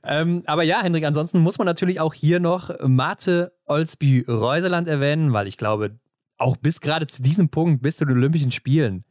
Ähm, 0.03 0.43
aber 0.47 0.63
ja, 0.63 0.83
Hendrik, 0.83 1.05
ansonsten 1.05 1.41
muss 1.41 1.59
man 1.59 1.67
natürlich 1.67 2.01
auch 2.01 2.15
hier 2.15 2.41
noch 2.41 2.71
Mate 2.87 3.53
Olsby-Reuseland 3.67 4.89
erwähnen, 4.89 5.33
weil 5.33 5.49
ich 5.49 5.57
glaube, 5.57 5.99
auch 6.39 6.57
bis 6.57 6.81
gerade 6.81 7.07
zu 7.07 7.23
diesem 7.23 7.49
Punkt, 7.49 7.83
bis 7.83 7.97
zu 7.97 8.05
den 8.05 8.17
Olympischen 8.17 8.53
Spielen, 8.53 9.05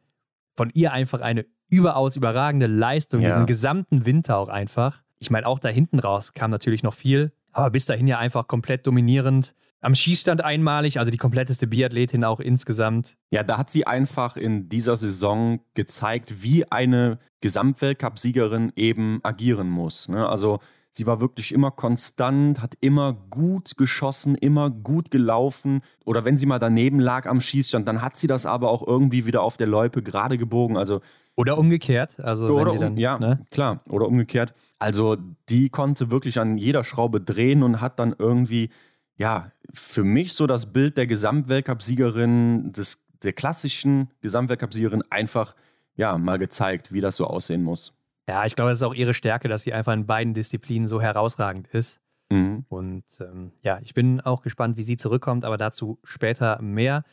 von 0.55 0.69
ihr 0.73 0.93
einfach 0.93 1.21
eine 1.21 1.45
überaus 1.69 2.15
überragende 2.15 2.67
Leistung, 2.67 3.21
ja. 3.21 3.29
diesen 3.29 3.45
gesamten 3.45 4.05
Winter 4.05 4.37
auch 4.37 4.49
einfach. 4.49 5.01
Ich 5.17 5.29
meine, 5.29 5.47
auch 5.47 5.59
da 5.59 5.69
hinten 5.69 5.99
raus 5.99 6.33
kam 6.33 6.51
natürlich 6.51 6.83
noch 6.83 6.93
viel, 6.93 7.31
aber 7.51 7.71
bis 7.71 7.85
dahin 7.85 8.07
ja 8.07 8.19
einfach 8.19 8.47
komplett 8.47 8.85
dominierend. 8.85 9.55
Am 9.81 9.93
Schießstand 9.93 10.43
einmalig, 10.43 10.97
also 10.99 11.11
die 11.11 11.17
kompletteste 11.17 11.67
Biathletin 11.67 12.23
auch 12.23 12.39
insgesamt. 12.39 13.17
Ja, 13.29 13.43
da 13.43 13.57
hat 13.57 13.69
sie 13.69 13.85
einfach 13.85 14.35
in 14.35 14.67
dieser 14.67 14.97
Saison 14.97 15.59
gezeigt, 15.75 16.41
wie 16.41 16.71
eine 16.71 17.19
Gesamtweltcup-Siegerin 17.41 18.71
eben 18.75 19.19
agieren 19.23 19.69
muss. 19.69 20.09
Ne? 20.09 20.27
Also 20.27 20.59
sie 20.91 21.05
war 21.05 21.21
wirklich 21.21 21.51
immer 21.51 21.71
konstant, 21.71 22.61
hat 22.61 22.75
immer 22.81 23.13
gut 23.13 23.77
geschossen, 23.77 24.35
immer 24.35 24.71
gut 24.71 25.11
gelaufen. 25.11 25.81
Oder 26.05 26.25
wenn 26.25 26.37
sie 26.37 26.45
mal 26.45 26.59
daneben 26.59 26.99
lag 26.99 27.27
am 27.27 27.41
Schießstand, 27.41 27.87
dann 27.87 28.01
hat 28.01 28.17
sie 28.17 28.27
das 28.27 28.45
aber 28.45 28.71
auch 28.71 28.85
irgendwie 28.85 29.25
wieder 29.25 29.43
auf 29.43 29.57
der 29.57 29.67
Loipe 29.67 30.01
gerade 30.01 30.37
gebogen. 30.37 30.77
Also 30.77 31.01
oder 31.35 31.57
umgekehrt. 31.57 32.19
Also 32.19 32.47
oder 32.47 32.75
dann, 32.77 32.97
ja, 32.97 33.19
ne? 33.19 33.41
klar. 33.51 33.79
Oder 33.89 34.07
umgekehrt. 34.07 34.53
Also 34.79 35.17
die 35.49 35.69
konnte 35.69 36.09
wirklich 36.09 36.39
an 36.39 36.57
jeder 36.57 36.83
Schraube 36.83 37.21
drehen 37.21 37.61
und 37.61 37.81
hat 37.81 37.99
dann 37.99 38.15
irgendwie, 38.17 38.69
ja, 39.17 39.51
für 39.73 40.03
mich 40.03 40.33
so 40.33 40.47
das 40.47 40.71
Bild 40.71 40.97
der 40.97 41.07
Gesamtweltcup-Siegerin, 41.07 42.71
der 43.23 43.33
klassischen 43.33 44.09
Gesamtweltcup-Siegerin 44.21 45.03
einfach, 45.09 45.55
ja, 45.95 46.17
mal 46.17 46.37
gezeigt, 46.37 46.91
wie 46.91 47.01
das 47.01 47.17
so 47.17 47.25
aussehen 47.25 47.63
muss. 47.63 47.93
Ja, 48.27 48.45
ich 48.45 48.55
glaube, 48.55 48.71
das 48.71 48.79
ist 48.79 48.83
auch 48.83 48.93
ihre 48.93 49.13
Stärke, 49.13 49.47
dass 49.47 49.63
sie 49.63 49.73
einfach 49.73 49.93
in 49.93 50.05
beiden 50.05 50.33
Disziplinen 50.33 50.87
so 50.87 51.01
herausragend 51.01 51.67
ist. 51.67 51.99
Mhm. 52.29 52.65
Und 52.69 53.03
ähm, 53.19 53.51
ja, 53.61 53.79
ich 53.81 53.93
bin 53.93 54.19
auch 54.21 54.41
gespannt, 54.41 54.77
wie 54.77 54.83
sie 54.83 54.97
zurückkommt, 54.97 55.45
aber 55.45 55.57
dazu 55.57 55.99
später 56.03 56.61
mehr. 56.61 57.03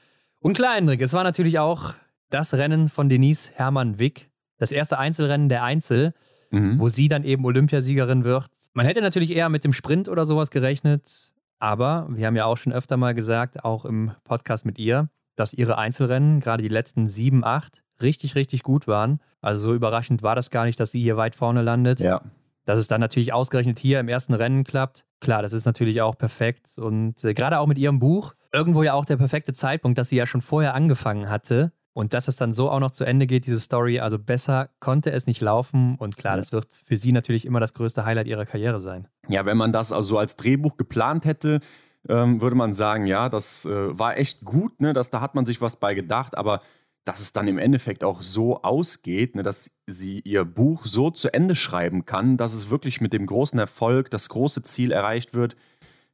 Und 0.40 0.54
klar, 0.54 0.74
Hendrik, 0.76 1.00
es 1.02 1.12
war 1.12 1.22
natürlich 1.22 1.58
auch 1.58 1.94
das 2.30 2.54
Rennen 2.54 2.88
von 2.88 3.08
Denise 3.08 3.50
Hermann 3.54 3.98
Wick, 3.98 4.30
das 4.56 4.72
erste 4.72 4.98
Einzelrennen 4.98 5.48
der 5.48 5.64
Einzel, 5.64 6.14
mhm. 6.50 6.78
wo 6.78 6.88
sie 6.88 7.08
dann 7.08 7.24
eben 7.24 7.44
Olympiasiegerin 7.44 8.24
wird. 8.24 8.46
Man 8.72 8.86
hätte 8.86 9.02
natürlich 9.02 9.32
eher 9.32 9.50
mit 9.50 9.64
dem 9.64 9.74
Sprint 9.74 10.08
oder 10.08 10.24
sowas 10.24 10.50
gerechnet, 10.50 11.31
aber 11.62 12.08
wir 12.10 12.26
haben 12.26 12.34
ja 12.34 12.44
auch 12.46 12.56
schon 12.56 12.72
öfter 12.72 12.96
mal 12.96 13.14
gesagt, 13.14 13.64
auch 13.64 13.84
im 13.84 14.10
Podcast 14.24 14.66
mit 14.66 14.80
ihr, 14.80 15.08
dass 15.36 15.52
ihre 15.52 15.78
Einzelrennen, 15.78 16.40
gerade 16.40 16.62
die 16.62 16.68
letzten 16.68 17.06
sieben, 17.06 17.44
acht, 17.44 17.82
richtig, 18.02 18.34
richtig 18.34 18.64
gut 18.64 18.88
waren. 18.88 19.20
Also 19.40 19.68
so 19.68 19.74
überraschend 19.74 20.24
war 20.24 20.34
das 20.34 20.50
gar 20.50 20.64
nicht, 20.64 20.80
dass 20.80 20.90
sie 20.90 21.00
hier 21.00 21.16
weit 21.16 21.36
vorne 21.36 21.62
landet. 21.62 22.00
Ja. 22.00 22.20
Dass 22.64 22.80
es 22.80 22.88
dann 22.88 23.00
natürlich 23.00 23.32
ausgerechnet 23.32 23.78
hier 23.78 24.00
im 24.00 24.08
ersten 24.08 24.34
Rennen 24.34 24.64
klappt. 24.64 25.04
Klar, 25.20 25.42
das 25.42 25.52
ist 25.52 25.64
natürlich 25.64 26.02
auch 26.02 26.18
perfekt. 26.18 26.78
Und 26.78 27.22
äh, 27.24 27.32
gerade 27.32 27.60
auch 27.60 27.66
mit 27.68 27.78
ihrem 27.78 28.00
Buch, 28.00 28.34
irgendwo 28.52 28.82
ja 28.82 28.94
auch 28.94 29.04
der 29.04 29.16
perfekte 29.16 29.52
Zeitpunkt, 29.52 29.98
dass 29.98 30.08
sie 30.08 30.16
ja 30.16 30.26
schon 30.26 30.40
vorher 30.40 30.74
angefangen 30.74 31.30
hatte, 31.30 31.72
und 31.94 32.14
dass 32.14 32.28
es 32.28 32.36
dann 32.36 32.52
so 32.52 32.70
auch 32.70 32.80
noch 32.80 32.92
zu 32.92 33.04
Ende 33.04 33.26
geht, 33.26 33.46
diese 33.46 33.60
Story, 33.60 34.00
also 34.00 34.18
besser 34.18 34.70
konnte 34.80 35.12
es 35.12 35.26
nicht 35.26 35.40
laufen. 35.40 35.96
Und 35.96 36.16
klar, 36.16 36.36
das 36.36 36.52
wird 36.52 36.80
für 36.84 36.96
sie 36.96 37.12
natürlich 37.12 37.44
immer 37.44 37.60
das 37.60 37.74
größte 37.74 38.04
Highlight 38.04 38.26
ihrer 38.26 38.46
Karriere 38.46 38.78
sein. 38.78 39.08
Ja, 39.28 39.44
wenn 39.44 39.56
man 39.56 39.72
das 39.72 39.92
also 39.92 40.18
als 40.18 40.36
Drehbuch 40.36 40.76
geplant 40.76 41.24
hätte, 41.24 41.60
ähm, 42.08 42.40
würde 42.40 42.56
man 42.56 42.72
sagen, 42.72 43.06
ja, 43.06 43.28
das 43.28 43.64
äh, 43.64 43.98
war 43.98 44.16
echt 44.16 44.40
gut, 44.40 44.80
ne? 44.80 44.92
Das, 44.92 45.10
da 45.10 45.20
hat 45.20 45.34
man 45.34 45.46
sich 45.46 45.60
was 45.60 45.76
bei 45.76 45.94
gedacht, 45.94 46.36
aber 46.36 46.62
dass 47.04 47.20
es 47.20 47.32
dann 47.32 47.48
im 47.48 47.58
Endeffekt 47.58 48.04
auch 48.04 48.22
so 48.22 48.62
ausgeht, 48.62 49.34
ne, 49.34 49.42
dass 49.42 49.72
sie 49.86 50.20
ihr 50.20 50.44
Buch 50.44 50.86
so 50.86 51.10
zu 51.10 51.34
Ende 51.34 51.56
schreiben 51.56 52.04
kann, 52.04 52.36
dass 52.36 52.54
es 52.54 52.70
wirklich 52.70 53.00
mit 53.00 53.12
dem 53.12 53.26
großen 53.26 53.58
Erfolg, 53.58 54.10
das 54.10 54.28
große 54.28 54.62
Ziel 54.62 54.92
erreicht 54.92 55.34
wird, 55.34 55.56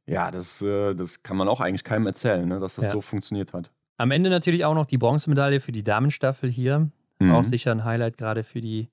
ja, 0.07 0.31
das, 0.31 0.61
äh, 0.63 0.95
das 0.95 1.21
kann 1.21 1.37
man 1.37 1.47
auch 1.47 1.61
eigentlich 1.61 1.83
keinem 1.83 2.07
erzählen, 2.07 2.47
ne, 2.47 2.59
dass 2.59 2.75
das 2.75 2.85
ja. 2.85 2.91
so 2.91 3.01
funktioniert 3.01 3.53
hat. 3.53 3.71
Am 3.99 4.11
Ende 4.11 4.29
natürlich 4.29 4.63
auch 4.63 4.75
noch 4.75 4.85
die 4.85 4.97
Bronzemedaille 4.97 5.59
für 5.59 5.73
die 5.73 5.83
Damenstaffel 5.83 6.49
hier. 6.49 6.89
Mhm. 7.19 7.31
Auch 7.33 7.43
sicher 7.43 7.71
ein 7.71 7.83
Highlight 7.83 8.15
gerade 8.15 8.45
für 8.45 8.61
die 8.61 8.87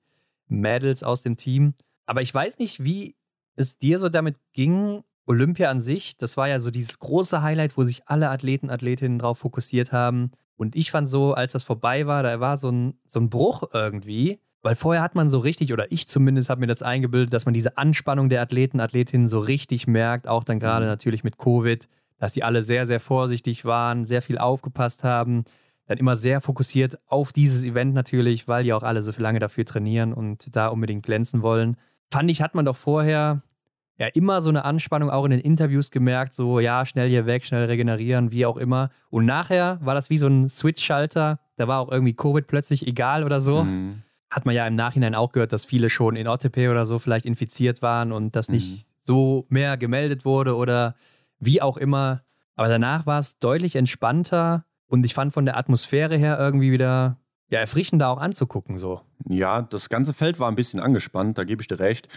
Mädels 0.49 1.01
aus 1.01 1.21
dem 1.21 1.37
Team. 1.37 1.75
Aber 2.05 2.21
ich 2.21 2.33
weiß 2.33 2.59
nicht, 2.59 2.83
wie 2.83 3.15
es 3.55 3.77
dir 3.77 3.99
so 3.99 4.09
damit 4.09 4.41
ging. 4.51 5.03
Olympia 5.25 5.69
an 5.69 5.79
sich, 5.79 6.17
das 6.17 6.35
war 6.35 6.49
ja 6.49 6.59
so 6.59 6.71
dieses 6.71 6.99
große 6.99 7.41
Highlight, 7.41 7.77
wo 7.77 7.83
sich 7.83 8.01
alle 8.05 8.29
Athleten, 8.29 8.69
Athletinnen 8.69 9.17
drauf 9.17 9.39
fokussiert 9.39 9.93
haben. 9.93 10.31
Und 10.57 10.75
ich 10.75 10.91
fand 10.91 11.07
so, 11.07 11.33
als 11.33 11.53
das 11.53 11.63
vorbei 11.63 12.05
war, 12.05 12.21
da 12.21 12.41
war 12.41 12.57
so 12.57 12.69
ein, 12.69 12.99
so 13.05 13.21
ein 13.21 13.29
Bruch 13.29 13.63
irgendwie. 13.71 14.41
Weil 14.61 14.75
vorher 14.75 15.01
hat 15.01 15.15
man 15.15 15.29
so 15.29 15.39
richtig, 15.39 15.71
oder 15.71 15.89
ich 15.89 16.09
zumindest 16.09 16.49
habe 16.49 16.59
mir 16.59 16.67
das 16.67 16.81
eingebildet, 16.81 17.31
dass 17.31 17.45
man 17.45 17.53
diese 17.53 17.77
Anspannung 17.77 18.27
der 18.27 18.41
Athleten, 18.41 18.81
Athletinnen 18.81 19.29
so 19.29 19.39
richtig 19.39 19.87
merkt, 19.87 20.27
auch 20.27 20.43
dann 20.43 20.59
gerade 20.59 20.85
mhm. 20.85 20.91
natürlich 20.91 21.23
mit 21.23 21.37
Covid 21.37 21.87
dass 22.17 22.33
die 22.33 22.43
alle 22.43 22.61
sehr, 22.61 22.85
sehr 22.85 22.99
vorsichtig 22.99 23.65
waren, 23.65 24.05
sehr 24.05 24.21
viel 24.21 24.37
aufgepasst 24.37 25.03
haben, 25.03 25.43
dann 25.87 25.97
immer 25.97 26.15
sehr 26.15 26.41
fokussiert 26.41 26.99
auf 27.07 27.31
dieses 27.31 27.63
Event 27.63 27.93
natürlich, 27.93 28.47
weil 28.47 28.63
die 28.63 28.73
auch 28.73 28.83
alle 28.83 29.01
so 29.01 29.11
lange 29.17 29.39
dafür 29.39 29.65
trainieren 29.65 30.13
und 30.13 30.55
da 30.55 30.67
unbedingt 30.67 31.05
glänzen 31.05 31.41
wollen. 31.41 31.77
Fand 32.11 32.29
ich, 32.29 32.41
hat 32.41 32.55
man 32.55 32.65
doch 32.65 32.75
vorher 32.75 33.41
ja 33.97 34.07
immer 34.07 34.41
so 34.41 34.49
eine 34.49 34.65
Anspannung 34.65 35.09
auch 35.09 35.25
in 35.25 35.31
den 35.31 35.39
Interviews 35.39 35.89
gemerkt, 35.91 36.33
so 36.33 36.59
ja, 36.59 36.85
schnell 36.85 37.09
hier 37.09 37.25
weg, 37.25 37.45
schnell 37.45 37.65
regenerieren, 37.65 38.31
wie 38.31 38.45
auch 38.45 38.57
immer. 38.57 38.89
Und 39.09 39.25
nachher 39.25 39.79
war 39.81 39.95
das 39.95 40.09
wie 40.09 40.17
so 40.17 40.27
ein 40.27 40.49
Switch-Schalter, 40.49 41.39
da 41.55 41.67
war 41.67 41.79
auch 41.79 41.91
irgendwie 41.91 42.13
Covid 42.13 42.47
plötzlich 42.47 42.85
egal 42.85 43.23
oder 43.23 43.41
so. 43.41 43.63
Mhm. 43.63 44.03
Hat 44.29 44.45
man 44.45 44.53
ja 44.53 44.67
im 44.67 44.75
Nachhinein 44.75 45.15
auch 45.15 45.31
gehört, 45.31 45.53
dass 45.53 45.65
viele 45.65 45.89
schon 45.89 46.15
in 46.15 46.27
OTP 46.27 46.69
oder 46.69 46.85
so 46.85 46.99
vielleicht 46.99 47.25
infiziert 47.25 47.81
waren 47.81 48.11
und 48.11 48.35
das 48.35 48.49
nicht 48.49 48.69
mhm. 48.69 48.91
so 49.01 49.45
mehr 49.49 49.77
gemeldet 49.77 50.25
wurde 50.25 50.55
oder 50.55 50.95
wie 51.39 51.61
auch 51.61 51.77
immer. 51.77 52.23
Aber 52.55 52.67
danach 52.69 53.05
war 53.05 53.19
es 53.19 53.39
deutlich 53.39 53.75
entspannter 53.75 54.65
und 54.87 55.05
ich 55.05 55.13
fand 55.13 55.33
von 55.33 55.45
der 55.45 55.57
Atmosphäre 55.57 56.17
her 56.17 56.37
irgendwie 56.39 56.71
wieder 56.71 57.17
ja, 57.49 57.59
erfrischender 57.59 58.09
auch 58.09 58.19
anzugucken. 58.19 58.77
So. 58.77 59.01
Ja, 59.29 59.61
das 59.61 59.89
ganze 59.89 60.13
Feld 60.13 60.39
war 60.39 60.49
ein 60.49 60.55
bisschen 60.55 60.79
angespannt, 60.79 61.37
da 61.37 61.43
gebe 61.43 61.61
ich 61.61 61.67
dir 61.67 61.79
recht. 61.79 62.07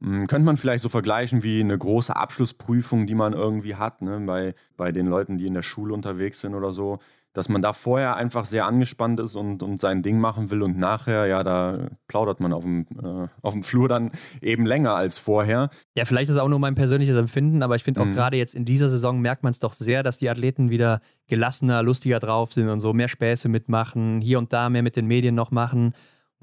Hm, 0.00 0.26
könnte 0.28 0.46
man 0.46 0.56
vielleicht 0.56 0.82
so 0.82 0.88
vergleichen 0.88 1.42
wie 1.42 1.60
eine 1.60 1.76
große 1.76 2.14
Abschlussprüfung, 2.14 3.06
die 3.06 3.14
man 3.14 3.32
irgendwie 3.32 3.74
hat, 3.74 4.02
ne? 4.02 4.20
bei, 4.20 4.54
bei 4.76 4.92
den 4.92 5.06
Leuten, 5.06 5.38
die 5.38 5.46
in 5.46 5.54
der 5.54 5.62
Schule 5.62 5.92
unterwegs 5.92 6.40
sind 6.40 6.54
oder 6.54 6.72
so 6.72 7.00
dass 7.38 7.48
man 7.48 7.62
da 7.62 7.72
vorher 7.72 8.16
einfach 8.16 8.44
sehr 8.44 8.66
angespannt 8.66 9.20
ist 9.20 9.36
und, 9.36 9.62
und 9.62 9.78
sein 9.78 10.02
Ding 10.02 10.18
machen 10.18 10.50
will 10.50 10.60
und 10.60 10.76
nachher, 10.76 11.26
ja, 11.26 11.44
da 11.44 11.86
plaudert 12.08 12.40
man 12.40 12.52
auf 12.52 12.64
dem, 12.64 12.84
äh, 13.00 13.28
auf 13.42 13.52
dem 13.52 13.62
Flur 13.62 13.88
dann 13.88 14.10
eben 14.42 14.66
länger 14.66 14.96
als 14.96 15.18
vorher. 15.18 15.70
Ja, 15.94 16.04
vielleicht 16.04 16.30
ist 16.30 16.34
es 16.34 16.42
auch 16.42 16.48
nur 16.48 16.58
mein 16.58 16.74
persönliches 16.74 17.14
Empfinden, 17.14 17.62
aber 17.62 17.76
ich 17.76 17.84
finde 17.84 18.00
auch 18.00 18.06
mhm. 18.06 18.14
gerade 18.14 18.36
jetzt 18.36 18.56
in 18.56 18.64
dieser 18.64 18.88
Saison 18.88 19.20
merkt 19.20 19.44
man 19.44 19.52
es 19.52 19.60
doch 19.60 19.72
sehr, 19.72 20.02
dass 20.02 20.18
die 20.18 20.28
Athleten 20.28 20.68
wieder 20.68 21.00
gelassener, 21.28 21.84
lustiger 21.84 22.18
drauf 22.18 22.52
sind 22.52 22.68
und 22.70 22.80
so 22.80 22.92
mehr 22.92 23.06
Späße 23.06 23.48
mitmachen, 23.48 24.20
hier 24.20 24.38
und 24.38 24.52
da 24.52 24.68
mehr 24.68 24.82
mit 24.82 24.96
den 24.96 25.06
Medien 25.06 25.36
noch 25.36 25.52
machen. 25.52 25.94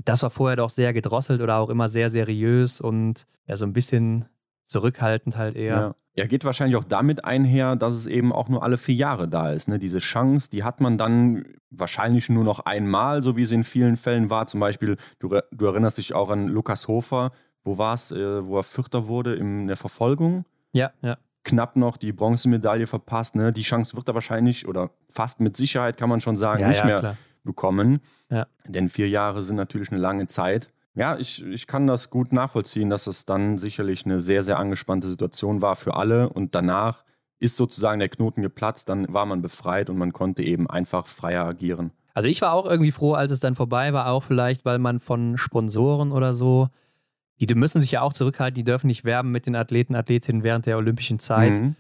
Das 0.06 0.24
war 0.24 0.30
vorher 0.30 0.56
doch 0.56 0.70
sehr 0.70 0.94
gedrosselt 0.94 1.42
oder 1.42 1.58
auch 1.58 1.70
immer 1.70 1.90
sehr 1.90 2.10
seriös 2.10 2.80
und 2.80 3.26
ja, 3.48 3.58
so 3.58 3.66
ein 3.66 3.74
bisschen 3.74 4.30
zurückhaltend 4.68 5.36
halt 5.36 5.58
eher. 5.58 5.76
Ja. 5.76 5.96
Ja, 6.18 6.26
geht 6.28 6.46
wahrscheinlich 6.46 6.78
auch 6.78 6.86
damit 6.86 7.26
einher, 7.26 7.76
dass 7.76 7.94
es 7.94 8.08
eben 8.08 8.32
auch 8.32 8.48
nur 8.48 8.64
alle 8.64 8.78
vier 8.78 8.96
Jahre 8.96 9.28
da 9.28 9.52
ist. 9.52 9.68
Ne? 9.68 9.80
Diese 9.80 10.00
Chance, 10.00 10.50
die 10.50 10.64
hat 10.64 10.80
man 10.80 10.98
dann 10.98 11.44
wahrscheinlich 11.70 12.30
nur 12.30 12.46
noch 12.46 12.62
einmal, 12.62 13.22
so 13.22 13.36
wie 13.36 13.44
es 13.44 13.52
in 13.52 13.66
vielen 13.66 13.98
Fällen 13.98 14.30
war. 14.30 14.48
Zum 14.48 14.62
Beispiel, 14.62 14.96
du, 15.20 15.38
du 15.52 15.66
erinnerst 15.66 15.98
dich 15.98 16.16
auch 16.16 16.30
an 16.30 16.48
Lukas 16.48 16.88
Hofer, 16.88 17.32
wo 17.66 17.78
war 17.78 17.96
es, 17.96 18.12
äh, 18.12 18.46
wo 18.46 18.58
er 18.58 18.64
Vierter 18.64 19.10
wurde 19.10 19.36
in 19.36 19.68
der 19.68 19.76
Verfolgung. 19.76 20.46
Ja, 20.72 20.92
ja. 21.02 21.18
Knapp 21.44 21.76
noch 21.76 21.98
die 21.98 22.14
Bronzemedaille 22.14 22.88
verpasst. 22.88 23.36
Ne? 23.36 23.52
Die 23.52 23.64
Chance 23.64 23.98
wird 23.98 24.08
er 24.08 24.16
wahrscheinlich 24.16 24.68
oder 24.68 24.92
fast 25.10 25.42
mit 25.42 25.58
Sicherheit, 25.58 25.98
kann 25.98 26.10
man 26.10 26.22
schon 26.22 26.38
sagen, 26.38 26.62
ja, 26.62 26.68
nicht 26.70 26.80
ja, 26.80 26.86
mehr 26.86 27.00
klar. 27.00 27.18
bekommen. 27.44 28.00
Ja. 28.30 28.48
Denn 28.66 28.88
vier 28.88 29.10
Jahre 29.10 29.44
sind 29.44 29.58
natürlich 29.58 29.92
eine 29.92 30.00
lange 30.00 30.28
Zeit. 30.28 30.72
Ja, 30.96 31.18
ich, 31.18 31.44
ich 31.46 31.68
kann 31.68 31.88
das 31.88 32.10
gut 32.10 32.32
nachvollziehen, 32.32 32.90
dass 32.90 33.08
es 33.08 33.26
dann 33.26 33.58
sicherlich 33.58 34.06
eine 34.06 34.20
sehr, 34.20 34.44
sehr 34.44 34.58
angespannte 34.58 35.10
Situation 35.10 35.62
war 35.62 35.76
für 35.76 35.96
alle. 35.96 36.30
Und 36.30 36.56
danach 36.56 37.04
ist 37.40 37.58
sozusagen 37.58 38.00
der 38.00 38.10
Knoten 38.10 38.42
geplatzt, 38.42 38.88
dann 38.88 39.14
war 39.14 39.26
man 39.26 39.42
befreit 39.42 39.90
und 39.90 39.98
man 39.98 40.14
konnte 40.14 40.42
eben 40.42 40.70
einfach 40.70 41.08
freier 41.08 41.46
agieren. 41.46 41.92
Also 42.14 42.30
ich 42.30 42.42
war 42.42 42.54
auch 42.54 42.66
irgendwie 42.66 42.94
froh, 42.94 43.14
als 43.14 43.34
es 43.34 43.42
dann 43.42 43.56
vorbei 43.56 43.92
war, 43.92 44.08
auch 44.08 44.24
vielleicht, 44.24 44.64
weil 44.64 44.80
man 44.80 45.02
von 45.02 45.38
Sponsoren 45.38 46.14
oder 46.14 46.34
so, 46.34 46.70
die 47.40 47.54
müssen 47.54 47.82
sich 47.82 47.92
ja 47.92 48.02
auch 48.02 48.14
zurückhalten, 48.14 48.56
die 48.56 48.64
dürfen 48.64 48.88
nicht 48.88 49.04
werben 49.04 49.32
mit 49.32 49.46
den 49.46 49.56
Athleten, 49.58 49.96
Athletinnen 49.96 50.44
während 50.44 50.66
der 50.66 50.78
olympischen 50.78 51.20
Zeit. 51.20 51.54
Mhm. 51.54 51.76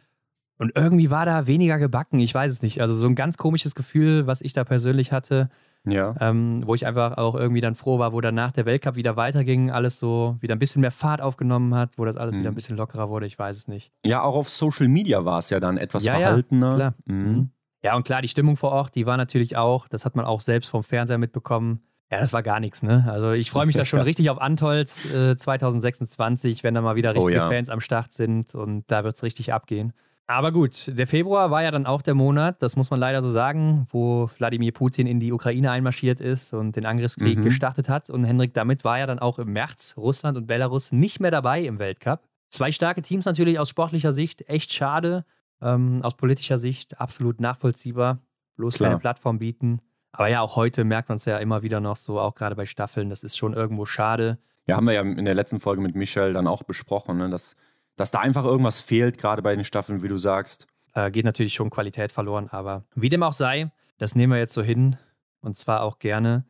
Und 0.58 0.74
irgendwie 0.76 1.10
war 1.10 1.26
da 1.26 1.48
weniger 1.48 1.80
gebacken, 1.80 2.20
ich 2.20 2.34
weiß 2.34 2.52
es 2.52 2.62
nicht. 2.62 2.82
Also 2.82 2.94
so 2.94 3.08
ein 3.08 3.16
ganz 3.16 3.38
komisches 3.38 3.76
Gefühl, 3.76 4.28
was 4.28 4.42
ich 4.42 4.52
da 4.52 4.66
persönlich 4.66 5.14
hatte. 5.14 5.50
Ja. 5.86 6.16
Ähm, 6.20 6.64
wo 6.66 6.76
ich 6.76 6.86
einfach 6.86 7.18
auch 7.18 7.36
irgendwie 7.36 7.62
dann 7.62 7.76
froh 7.76 8.00
war, 8.00 8.14
wo 8.14 8.22
danach 8.22 8.52
der 8.52 8.66
Weltcup 8.66 8.96
wieder 8.96 9.16
weiterging, 9.16 9.72
alles 9.72 10.00
so 10.00 10.38
wieder 10.40 10.56
ein 10.56 10.60
bisschen 10.60 10.82
mehr 10.82 10.92
Fahrt 10.92 11.22
aufgenommen 11.22 11.76
hat, 11.76 11.98
wo 11.98 12.06
das 12.06 12.18
alles 12.18 12.36
mhm. 12.36 12.40
wieder 12.40 12.52
ein 12.52 12.56
bisschen 12.56 12.78
lockerer 12.78 13.10
wurde, 13.10 13.26
ich 13.26 13.38
weiß 13.38 13.56
es 13.58 13.68
nicht. 13.68 13.92
Ja, 14.06 14.22
auch 14.22 14.36
auf 14.36 14.50
Social 14.50 14.88
Media 14.88 15.26
war 15.26 15.40
es 15.40 15.50
ja 15.50 15.60
dann 15.60 15.78
etwas 15.78 16.06
ja, 16.06 16.16
verhaltener. 16.16 16.70
Ja, 16.70 16.76
klar. 16.76 16.94
Mhm. 17.06 17.16
mhm. 17.16 17.50
Ja, 17.84 17.96
und 17.96 18.04
klar, 18.04 18.24
die 18.24 18.28
Stimmung 18.28 18.58
vor 18.58 18.72
Ort, 18.72 18.96
die 18.96 19.06
war 19.06 19.16
natürlich 19.16 19.58
auch, 19.58 19.88
das 19.88 20.06
hat 20.06 20.16
man 20.16 20.26
auch 20.26 20.42
selbst 20.42 20.70
vom 20.70 20.84
Fernseher 20.84 21.20
mitbekommen, 21.20 21.82
Ja, 22.12 22.20
das 22.20 22.34
war 22.34 22.42
gar 22.42 22.60
nichts, 22.60 22.82
ne? 22.82 23.06
Also 23.08 23.34
ich 23.34 23.52
freue 23.52 23.68
mich 23.68 23.76
da 23.76 23.86
schon 23.86 24.00
richtig 24.02 24.32
auf 24.32 24.42
Antolz 24.42 25.06
äh, 25.14 25.38
2026, 25.38 26.64
wenn 26.64 26.74
da 26.74 26.82
mal 26.82 26.96
wieder 26.96 27.14
richtige 27.14 27.40
oh, 27.40 27.44
ja. 27.44 27.48
Fans 27.48 27.70
am 27.70 27.82
Start 27.82 28.12
sind 28.12 28.56
und 28.56 28.86
da 28.88 29.04
wird 29.04 29.16
es 29.16 29.22
richtig 29.22 29.54
abgehen. 29.54 29.94
Aber 30.28 30.52
gut, 30.52 30.92
der 30.98 31.06
Februar 31.06 31.52
war 31.52 31.62
ja 31.62 31.70
dann 31.70 31.86
auch 31.86 32.02
der 32.02 32.16
Monat, 32.16 32.62
das 32.64 32.76
muss 32.76 32.90
man 32.90 33.00
leider 33.00 33.22
so 33.22 33.30
sagen, 33.30 33.86
wo 33.92 34.28
Wladimir 34.38 34.72
Putin 34.72 35.06
in 35.06 35.20
die 35.20 35.32
Ukraine 35.32 35.70
einmarschiert 35.70 36.20
ist 36.20 36.52
und 36.54 36.76
den 36.76 36.86
Angriffskrieg 36.86 37.38
mhm. 37.38 37.44
gestartet 37.44 37.90
hat. 37.90 38.10
Und 38.10 38.24
Henrik, 38.24 38.54
damit 38.56 38.84
war 38.84 38.98
ja 38.98 39.06
dann 39.06 39.20
auch 39.20 39.38
im 39.38 39.54
März 39.54 39.94
Russland 39.98 40.36
und 40.36 40.48
Belarus 40.48 40.92
nicht 40.92 41.20
mehr 41.20 41.30
dabei 41.30 41.62
im 41.64 41.78
Weltcup. 41.78 42.24
Zwei 42.50 42.72
starke 42.72 43.04
Teams 43.04 43.26
natürlich 43.26 43.60
aus 43.60 43.70
sportlicher 43.70 44.12
Sicht, 44.12 44.50
echt 44.50 44.74
schade. 44.74 45.26
Ähm, 45.62 46.02
aus 46.02 46.18
politischer 46.18 46.58
Sicht 46.58 47.00
absolut 47.00 47.40
nachvollziehbar. 47.40 48.20
Bloß 48.56 48.76
Klar. 48.76 48.90
keine 48.90 49.00
Plattform 49.00 49.38
bieten. 49.38 49.80
Aber 50.12 50.28
ja, 50.28 50.42
auch 50.42 50.56
heute 50.56 50.86
merkt 50.86 51.10
man 51.10 51.18
es 51.18 51.26
ja 51.26 51.38
immer 51.38 51.62
wieder 51.62 51.82
noch 51.82 51.98
so, 51.98 52.20
auch 52.20 52.34
gerade 52.34 52.56
bei 52.56 52.66
Staffeln, 52.66 53.10
das 53.10 53.24
ist 53.24 53.38
schon 53.38 53.54
irgendwo 53.54 53.86
schade. 53.86 54.40
Ja, 54.66 54.78
haben 54.78 54.88
wir 54.88 54.94
ja 54.94 55.02
in 55.02 55.26
der 55.26 55.36
letzten 55.36 55.60
Folge 55.60 55.82
mit 55.82 55.96
Michel 55.96 56.34
dann 56.34 56.48
auch 56.48 56.64
besprochen, 56.64 57.18
ne, 57.18 57.30
dass 57.30 57.56
dass 57.96 58.12
da 58.12 58.20
einfach 58.20 58.44
irgendwas 58.44 58.82
fehlt, 58.82 59.18
gerade 59.18 59.42
bei 59.42 59.56
den 59.56 59.66
Staffeln, 59.66 60.04
wie 60.04 60.08
du 60.08 60.18
sagst. 60.18 60.68
Äh, 60.94 61.12
geht 61.12 61.26
natürlich 61.26 61.54
schon 61.54 61.70
Qualität 61.70 62.12
verloren, 62.12 62.50
aber 62.50 62.84
wie 62.96 63.10
dem 63.10 63.24
auch 63.24 63.34
sei, 63.34 63.72
das 63.98 64.16
nehmen 64.16 64.34
wir 64.34 64.40
jetzt 64.40 64.54
so 64.54 64.64
hin 64.64 64.98
und 65.42 65.58
zwar 65.58 65.82
auch 65.82 66.00
gerne. 66.00 66.46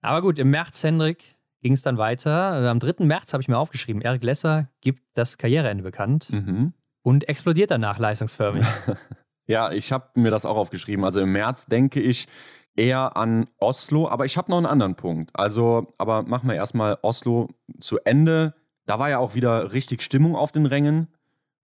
Aber 0.00 0.20
gut, 0.20 0.38
im 0.38 0.50
März, 0.50 0.82
Hendrik, 0.82 1.36
ging 1.60 1.72
es 1.72 1.82
dann 1.82 1.98
weiter. 1.98 2.62
Äh, 2.62 2.68
am 2.68 2.78
3. 2.78 3.04
März 3.04 3.32
habe 3.32 3.42
ich 3.42 3.48
mir 3.48 3.58
aufgeschrieben, 3.58 4.02
Eric 4.02 4.22
Lesser 4.22 4.68
gibt 4.80 5.02
das 5.14 5.38
Karriereende 5.38 5.82
bekannt 5.82 6.30
mhm. 6.30 6.74
und 7.02 7.28
explodiert 7.28 7.70
danach 7.70 7.98
leistungsförmig. 7.98 8.64
ja, 9.46 9.72
ich 9.72 9.92
habe 9.92 10.08
mir 10.14 10.30
das 10.30 10.46
auch 10.46 10.56
aufgeschrieben. 10.56 11.04
Also 11.04 11.20
im 11.20 11.32
März 11.32 11.66
denke 11.66 12.00
ich 12.00 12.28
eher 12.76 13.16
an 13.16 13.48
Oslo, 13.58 14.08
aber 14.08 14.24
ich 14.24 14.36
habe 14.36 14.50
noch 14.50 14.58
einen 14.58 14.66
anderen 14.66 14.94
Punkt. 14.94 15.30
Also, 15.34 15.88
aber 15.98 16.22
machen 16.22 16.48
wir 16.48 16.56
erstmal 16.56 16.98
Oslo 17.02 17.48
zu 17.80 17.98
Ende 18.00 18.54
da 18.86 18.98
war 18.98 19.10
ja 19.10 19.18
auch 19.18 19.34
wieder 19.34 19.72
richtig 19.72 20.02
Stimmung 20.02 20.36
auf 20.36 20.52
den 20.52 20.66
Rängen. 20.66 21.08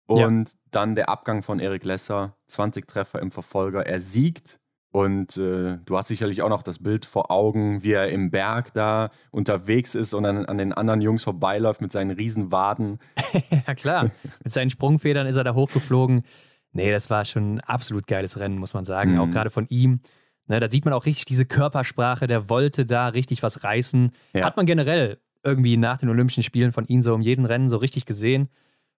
Und 0.05 0.49
ja. 0.49 0.55
dann 0.71 0.95
der 0.95 1.09
Abgang 1.09 1.43
von 1.43 1.59
Erik 1.59 1.83
Lesser, 1.83 2.37
20 2.47 2.87
Treffer 2.87 3.21
im 3.21 3.31
Verfolger, 3.31 3.85
er 3.85 3.99
siegt. 3.99 4.59
Und 4.91 5.35
äh, 5.35 5.79
du 5.83 5.97
hast 5.97 6.07
sicherlich 6.07 6.41
auch 6.41 6.49
noch 6.49 6.63
das 6.63 6.79
Bild 6.79 7.05
vor 7.05 7.29
Augen, 7.29 7.83
wie 7.83 7.91
er 7.91 8.07
im 8.07 8.31
Berg 8.31 8.73
da 8.73 9.11
unterwegs 9.31 9.95
ist 9.95 10.13
und 10.13 10.23
dann 10.23 10.45
an 10.45 10.57
den 10.57 10.71
anderen 10.71 11.01
Jungs 11.01 11.25
vorbeiläuft 11.25 11.81
mit 11.81 11.91
seinen 11.91 12.11
Riesenwaden. 12.11 12.99
ja, 13.67 13.75
klar. 13.75 14.11
mit 14.43 14.53
seinen 14.53 14.69
Sprungfedern 14.69 15.27
ist 15.27 15.35
er 15.35 15.43
da 15.43 15.53
hochgeflogen. 15.53 16.23
Nee, 16.71 16.91
das 16.91 17.09
war 17.09 17.25
schon 17.25 17.55
ein 17.55 17.59
absolut 17.59 18.07
geiles 18.07 18.39
Rennen, 18.39 18.57
muss 18.57 18.73
man 18.73 18.85
sagen. 18.85 19.13
Mhm. 19.13 19.19
Auch 19.19 19.29
gerade 19.29 19.49
von 19.49 19.67
ihm. 19.67 19.99
Ne, 20.47 20.61
da 20.61 20.69
sieht 20.69 20.85
man 20.85 20.93
auch 20.93 21.05
richtig 21.05 21.25
diese 21.25 21.45
Körpersprache, 21.45 22.25
der 22.25 22.49
wollte 22.49 22.85
da 22.85 23.09
richtig 23.09 23.43
was 23.43 23.65
reißen. 23.65 24.11
Ja. 24.33 24.45
Hat 24.45 24.55
man 24.55 24.65
generell 24.65 25.19
irgendwie 25.43 25.77
nach 25.77 25.97
den 25.97 26.09
Olympischen 26.09 26.43
Spielen 26.43 26.71
von 26.71 26.85
ihm 26.87 27.01
so 27.01 27.13
um 27.13 27.21
jeden 27.21 27.45
Rennen 27.45 27.69
so 27.69 27.77
richtig 27.77 28.05
gesehen. 28.05 28.49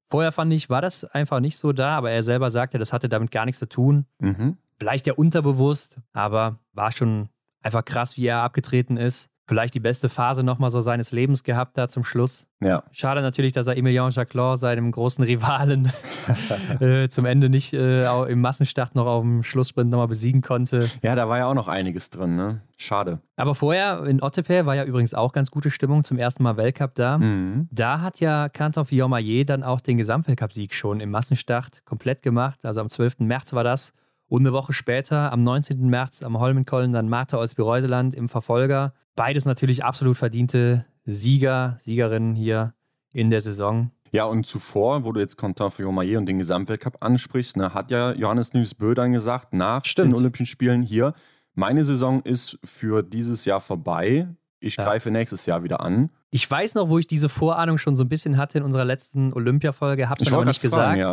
Vorher 0.10 0.32
fand 0.32 0.52
ich, 0.54 0.70
war 0.70 0.82
das 0.82 1.04
einfach 1.04 1.40
nicht 1.40 1.58
so 1.58 1.72
da, 1.72 1.98
aber 1.98 2.12
er 2.12 2.24
selber 2.24 2.50
sagte, 2.50 2.80
das 2.80 2.94
hatte 2.94 3.10
damit 3.10 3.32
gar 3.32 3.46
nichts 3.46 3.60
zu 3.60 3.70
tun. 3.70 4.06
Mhm. 4.20 4.58
Vielleicht 4.78 5.08
ja 5.08 5.14
unterbewusst, 5.14 6.00
aber 6.14 6.60
war 6.74 6.92
schon 6.92 7.30
einfach 7.62 7.86
krass, 7.86 8.18
wie 8.18 8.26
er 8.26 8.42
abgetreten 8.42 8.98
ist 8.98 9.30
vielleicht 9.50 9.74
die 9.74 9.80
beste 9.80 10.10
Phase 10.10 10.44
nochmal 10.44 10.70
so 10.70 10.80
seines 10.80 11.12
Lebens 11.12 11.44
gehabt 11.44 11.76
da 11.76 11.88
zum 11.88 12.04
Schluss. 12.04 12.46
Ja. 12.62 12.84
Schade 12.92 13.22
natürlich, 13.22 13.52
dass 13.52 13.66
er 13.66 13.78
Emilien 13.78 14.12
Jacquelin, 14.12 14.56
seinem 14.58 14.92
großen 14.92 15.24
Rivalen, 15.24 15.92
äh, 16.80 17.10
zum 17.10 17.26
Ende 17.26 17.50
nicht 17.50 17.74
äh, 17.74 18.06
im 18.26 18.42
Massenstart 18.42 18.94
noch 18.94 19.08
auf 19.08 19.24
dem 19.24 19.42
Schlusssprint 19.42 19.90
nochmal 19.90 20.08
besiegen 20.08 20.42
konnte. 20.42 20.88
Ja, 21.02 21.16
da 21.16 21.28
war 21.28 21.40
ja 21.40 21.48
auch 21.48 21.56
noch 21.56 21.68
einiges 21.68 22.12
drin, 22.12 22.36
ne? 22.36 22.62
Schade. 22.78 23.22
Aber 23.38 23.56
vorher 23.56 24.06
in 24.06 24.22
Ottepe 24.22 24.68
war 24.68 24.76
ja 24.76 24.84
übrigens 24.84 25.16
auch 25.16 25.34
ganz 25.34 25.50
gute 25.50 25.72
Stimmung, 25.72 26.04
zum 26.04 26.20
ersten 26.20 26.44
Mal 26.44 26.56
Weltcup 26.56 26.94
da. 26.94 27.18
Mhm. 27.18 27.68
Da 27.72 28.02
hat 28.02 28.20
ja 28.20 28.50
Canton 28.50 28.86
Fillon-Maillet 28.86 29.50
dann 29.50 29.64
auch 29.64 29.82
den 29.82 29.98
Gesamtweltcup-Sieg 29.98 30.76
schon 30.76 31.00
im 31.00 31.10
Massenstart 31.10 31.84
komplett 31.86 32.22
gemacht. 32.22 32.64
Also 32.64 32.82
am 32.82 32.90
12. 32.90 33.22
März 33.22 33.54
war 33.54 33.64
das. 33.64 33.94
Und 34.28 34.44
eine 34.44 34.54
Woche 34.54 34.74
später, 34.74 35.34
am 35.34 35.42
19. 35.42 35.90
März 35.90 36.22
am 36.22 36.40
Holmenkollen, 36.40 36.92
dann 36.92 37.10
Martha 37.10 37.40
Olsby-Reuseland 37.40 38.14
im 38.14 38.30
Verfolger. 38.30 38.94
Beides 39.20 39.44
natürlich 39.44 39.84
absolut 39.84 40.16
verdiente 40.16 40.86
Sieger, 41.04 41.76
Siegerinnen 41.78 42.36
hier 42.36 42.74
in 43.12 43.30
der 43.30 43.42
Saison. 43.42 43.92
Ja, 44.14 44.24
und 44.24 44.46
zuvor, 44.46 45.04
wo 45.04 45.12
du 45.12 45.20
jetzt 45.20 45.36
Quentin 45.36 45.70
Fillon-Maillet 45.70 46.16
und 46.16 46.26
den 46.26 46.38
Gesamtweltcup 46.38 47.04
ansprichst, 47.04 47.58
ne, 47.58 47.74
hat 47.74 47.92
ja 47.92 48.14
Johannes 48.14 48.52
Bö 48.78 48.94
dann 48.94 49.12
gesagt, 49.12 49.52
nach 49.52 49.84
Stimmt. 49.84 50.14
den 50.14 50.16
Olympischen 50.16 50.46
Spielen 50.46 50.84
hier, 50.84 51.16
meine 51.54 51.84
Saison 51.84 52.22
ist 52.22 52.60
für 52.64 53.04
dieses 53.04 53.44
Jahr 53.44 53.60
vorbei. 53.60 54.30
Ich 54.62 54.78
ja. 54.78 54.86
greife 54.86 55.12
nächstes 55.12 55.46
Jahr 55.46 55.64
wieder 55.64 55.82
an. 55.82 56.12
Ich 56.32 56.50
weiß 56.50 56.76
noch, 56.76 56.88
wo 56.88 56.98
ich 56.98 57.06
diese 57.06 57.28
Vorahnung 57.28 57.78
schon 57.78 57.96
so 57.96 58.06
ein 58.06 58.10
bisschen 58.10 58.38
hatte 58.38 58.60
in 58.60 58.64
unserer 58.64 58.86
letzten 58.86 59.34
Olympiafolge, 59.34 60.08
hab's 60.08 60.22
ich 60.22 60.32
aber 60.32 60.46
nicht 60.46 60.62
gesagt. 60.62 60.82
Fragen, 60.82 61.00
ja. 61.02 61.10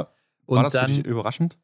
War 0.46 0.58
und 0.58 0.62
das 0.62 0.74
dann, 0.74 0.86
für 0.86 0.92
dich 0.92 1.04
überraschend? 1.04 1.58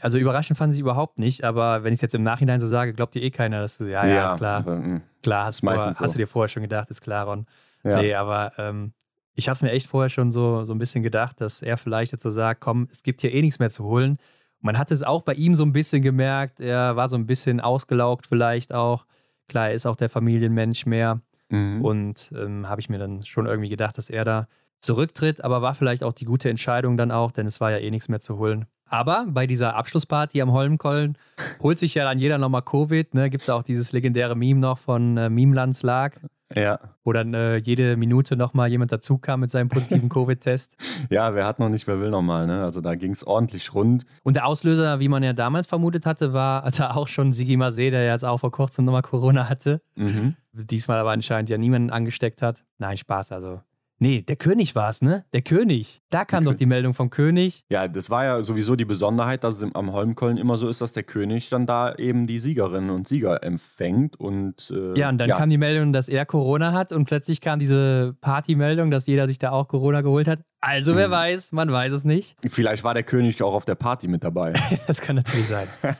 Also 0.00 0.18
überraschend 0.18 0.58
fand 0.58 0.74
ich 0.74 0.80
überhaupt 0.80 1.18
nicht, 1.18 1.44
aber 1.44 1.82
wenn 1.82 1.92
ich 1.92 1.98
es 1.98 2.02
jetzt 2.02 2.14
im 2.14 2.22
Nachhinein 2.22 2.60
so 2.60 2.66
sage, 2.66 2.92
glaubt 2.92 3.14
dir 3.14 3.22
eh 3.22 3.30
keiner, 3.30 3.62
dass 3.62 3.78
du, 3.78 3.84
ja, 3.84 4.06
ja, 4.06 4.14
ja 4.14 4.32
ist 4.32 4.38
klar. 4.38 4.58
Aber, 4.58 4.76
hm. 4.76 5.00
klar, 5.22 5.46
hast, 5.46 5.60
vor, 5.60 5.72
hast 5.72 5.98
so. 5.98 6.04
du 6.04 6.18
dir 6.18 6.26
vorher 6.26 6.48
schon 6.48 6.62
gedacht, 6.62 6.90
ist 6.90 7.00
klar, 7.00 7.26
Ron. 7.26 7.46
Ja. 7.84 8.02
Nee, 8.02 8.14
aber 8.14 8.52
ähm, 8.58 8.92
ich 9.34 9.48
habe 9.48 9.64
mir 9.64 9.72
echt 9.72 9.86
vorher 9.86 10.10
schon 10.10 10.30
so, 10.30 10.64
so 10.64 10.74
ein 10.74 10.78
bisschen 10.78 11.02
gedacht, 11.02 11.40
dass 11.40 11.62
er 11.62 11.76
vielleicht 11.76 12.12
jetzt 12.12 12.22
so 12.22 12.30
sagt, 12.30 12.60
komm, 12.60 12.88
es 12.90 13.02
gibt 13.02 13.20
hier 13.20 13.32
eh 13.32 13.40
nichts 13.40 13.60
mehr 13.60 13.70
zu 13.70 13.84
holen. 13.84 14.18
Man 14.60 14.76
hat 14.76 14.90
es 14.90 15.02
auch 15.02 15.22
bei 15.22 15.34
ihm 15.34 15.54
so 15.54 15.64
ein 15.64 15.72
bisschen 15.72 16.02
gemerkt, 16.02 16.60
er 16.60 16.96
war 16.96 17.08
so 17.08 17.16
ein 17.16 17.26
bisschen 17.26 17.60
ausgelaugt 17.60 18.26
vielleicht 18.26 18.74
auch. 18.74 19.06
Klar, 19.48 19.68
er 19.68 19.74
ist 19.74 19.86
auch 19.86 19.96
der 19.96 20.10
Familienmensch 20.10 20.84
mehr. 20.84 21.20
Mhm. 21.50 21.84
Und 21.84 22.32
ähm, 22.36 22.68
habe 22.68 22.80
ich 22.80 22.88
mir 22.88 22.98
dann 22.98 23.24
schon 23.24 23.46
irgendwie 23.46 23.70
gedacht, 23.70 23.96
dass 23.96 24.10
er 24.10 24.24
da 24.24 24.48
zurücktritt, 24.80 25.44
aber 25.44 25.62
war 25.62 25.74
vielleicht 25.74 26.04
auch 26.04 26.12
die 26.12 26.24
gute 26.24 26.50
Entscheidung 26.50 26.96
dann 26.96 27.10
auch, 27.10 27.32
denn 27.32 27.46
es 27.46 27.60
war 27.60 27.70
ja 27.70 27.78
eh 27.78 27.90
nichts 27.90 28.08
mehr 28.08 28.20
zu 28.20 28.38
holen. 28.38 28.66
Aber 28.88 29.26
bei 29.28 29.46
dieser 29.46 29.76
Abschlussparty 29.76 30.40
am 30.40 30.52
Holmkollen 30.52 31.18
holt 31.60 31.78
sich 31.78 31.94
ja 31.94 32.04
dann 32.04 32.18
jeder 32.18 32.38
nochmal 32.38 32.62
Covid. 32.62 33.14
Ne? 33.14 33.28
Gibt 33.30 33.42
es 33.42 33.50
auch 33.50 33.62
dieses 33.62 33.92
legendäre 33.92 34.34
Meme 34.34 34.60
noch 34.60 34.78
von 34.78 35.16
äh, 35.16 35.28
Memelands 35.28 35.82
Lag. 35.82 36.16
Ja. 36.54 36.80
Wo 37.04 37.12
dann 37.12 37.34
äh, 37.34 37.56
jede 37.56 37.98
Minute 37.98 38.34
nochmal 38.34 38.70
jemand 38.70 38.90
dazu 38.90 39.18
kam 39.18 39.40
mit 39.40 39.50
seinem 39.50 39.68
positiven 39.68 40.08
Covid-Test. 40.08 40.76
ja, 41.10 41.34
wer 41.34 41.44
hat 41.44 41.58
noch 41.58 41.68
nicht, 41.68 41.86
wer 41.86 42.00
will 42.00 42.08
nochmal. 42.08 42.46
Ne? 42.46 42.64
Also 42.64 42.80
da 42.80 42.94
ging 42.94 43.12
es 43.12 43.26
ordentlich 43.26 43.74
rund. 43.74 44.06
Und 44.22 44.34
der 44.34 44.46
Auslöser, 44.46 44.98
wie 45.00 45.08
man 45.08 45.22
ja 45.22 45.34
damals 45.34 45.66
vermutet 45.66 46.06
hatte, 46.06 46.32
war 46.32 46.70
da 46.76 46.92
auch 46.92 47.08
schon 47.08 47.32
Sigi 47.32 47.56
Masé, 47.56 47.90
der 47.90 48.06
jetzt 48.06 48.24
auch 48.24 48.38
vor 48.38 48.50
kurzem 48.50 48.86
nochmal 48.86 49.02
Corona 49.02 49.50
hatte. 49.50 49.82
Mhm. 49.96 50.36
Diesmal 50.52 50.98
aber 50.98 51.10
anscheinend 51.10 51.50
ja 51.50 51.58
niemanden 51.58 51.90
angesteckt 51.90 52.40
hat. 52.40 52.64
Nein, 52.78 52.96
Spaß. 52.96 53.32
Also 53.32 53.60
Nee, 54.00 54.22
der 54.22 54.36
König 54.36 54.76
war 54.76 54.90
es, 54.90 55.02
ne? 55.02 55.24
Der 55.32 55.42
König. 55.42 56.02
Da 56.10 56.24
kam 56.24 56.44
doch 56.44 56.54
die 56.54 56.66
Meldung 56.66 56.94
vom 56.94 57.10
König. 57.10 57.64
Ja, 57.68 57.88
das 57.88 58.10
war 58.10 58.24
ja 58.24 58.42
sowieso 58.42 58.76
die 58.76 58.84
Besonderheit, 58.84 59.42
dass 59.42 59.60
es 59.60 59.74
am 59.74 59.92
Holmkollen 59.92 60.36
immer 60.36 60.56
so 60.56 60.68
ist, 60.68 60.80
dass 60.80 60.92
der 60.92 61.02
König 61.02 61.48
dann 61.50 61.66
da 61.66 61.94
eben 61.96 62.28
die 62.28 62.38
Siegerinnen 62.38 62.90
und 62.90 63.08
Sieger 63.08 63.42
empfängt. 63.42 64.18
Und, 64.18 64.72
äh, 64.74 64.98
ja, 64.98 65.08
und 65.08 65.18
dann 65.18 65.28
ja. 65.28 65.36
kam 65.36 65.50
die 65.50 65.58
Meldung, 65.58 65.92
dass 65.92 66.08
er 66.08 66.26
Corona 66.26 66.72
hat 66.72 66.92
und 66.92 67.06
plötzlich 67.06 67.40
kam 67.40 67.58
diese 67.58 68.16
Partymeldung, 68.20 68.92
dass 68.92 69.06
jeder 69.06 69.26
sich 69.26 69.38
da 69.40 69.50
auch 69.50 69.66
Corona 69.66 70.02
geholt 70.02 70.28
hat. 70.28 70.40
Also 70.60 70.94
wer 70.94 71.06
hm. 71.06 71.12
weiß, 71.12 71.52
man 71.52 71.70
weiß 71.70 71.92
es 71.92 72.04
nicht. 72.04 72.36
Vielleicht 72.48 72.84
war 72.84 72.94
der 72.94 73.02
König 73.02 73.42
auch 73.42 73.54
auf 73.54 73.64
der 73.64 73.74
Party 73.74 74.06
mit 74.06 74.22
dabei. 74.22 74.52
das 74.86 75.00
kann 75.00 75.16
natürlich 75.16 75.46
sein. 75.46 75.66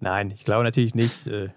Nein, 0.00 0.30
ich 0.30 0.44
glaube 0.44 0.64
natürlich 0.64 0.94
nicht. 0.94 1.26
Äh, 1.26 1.48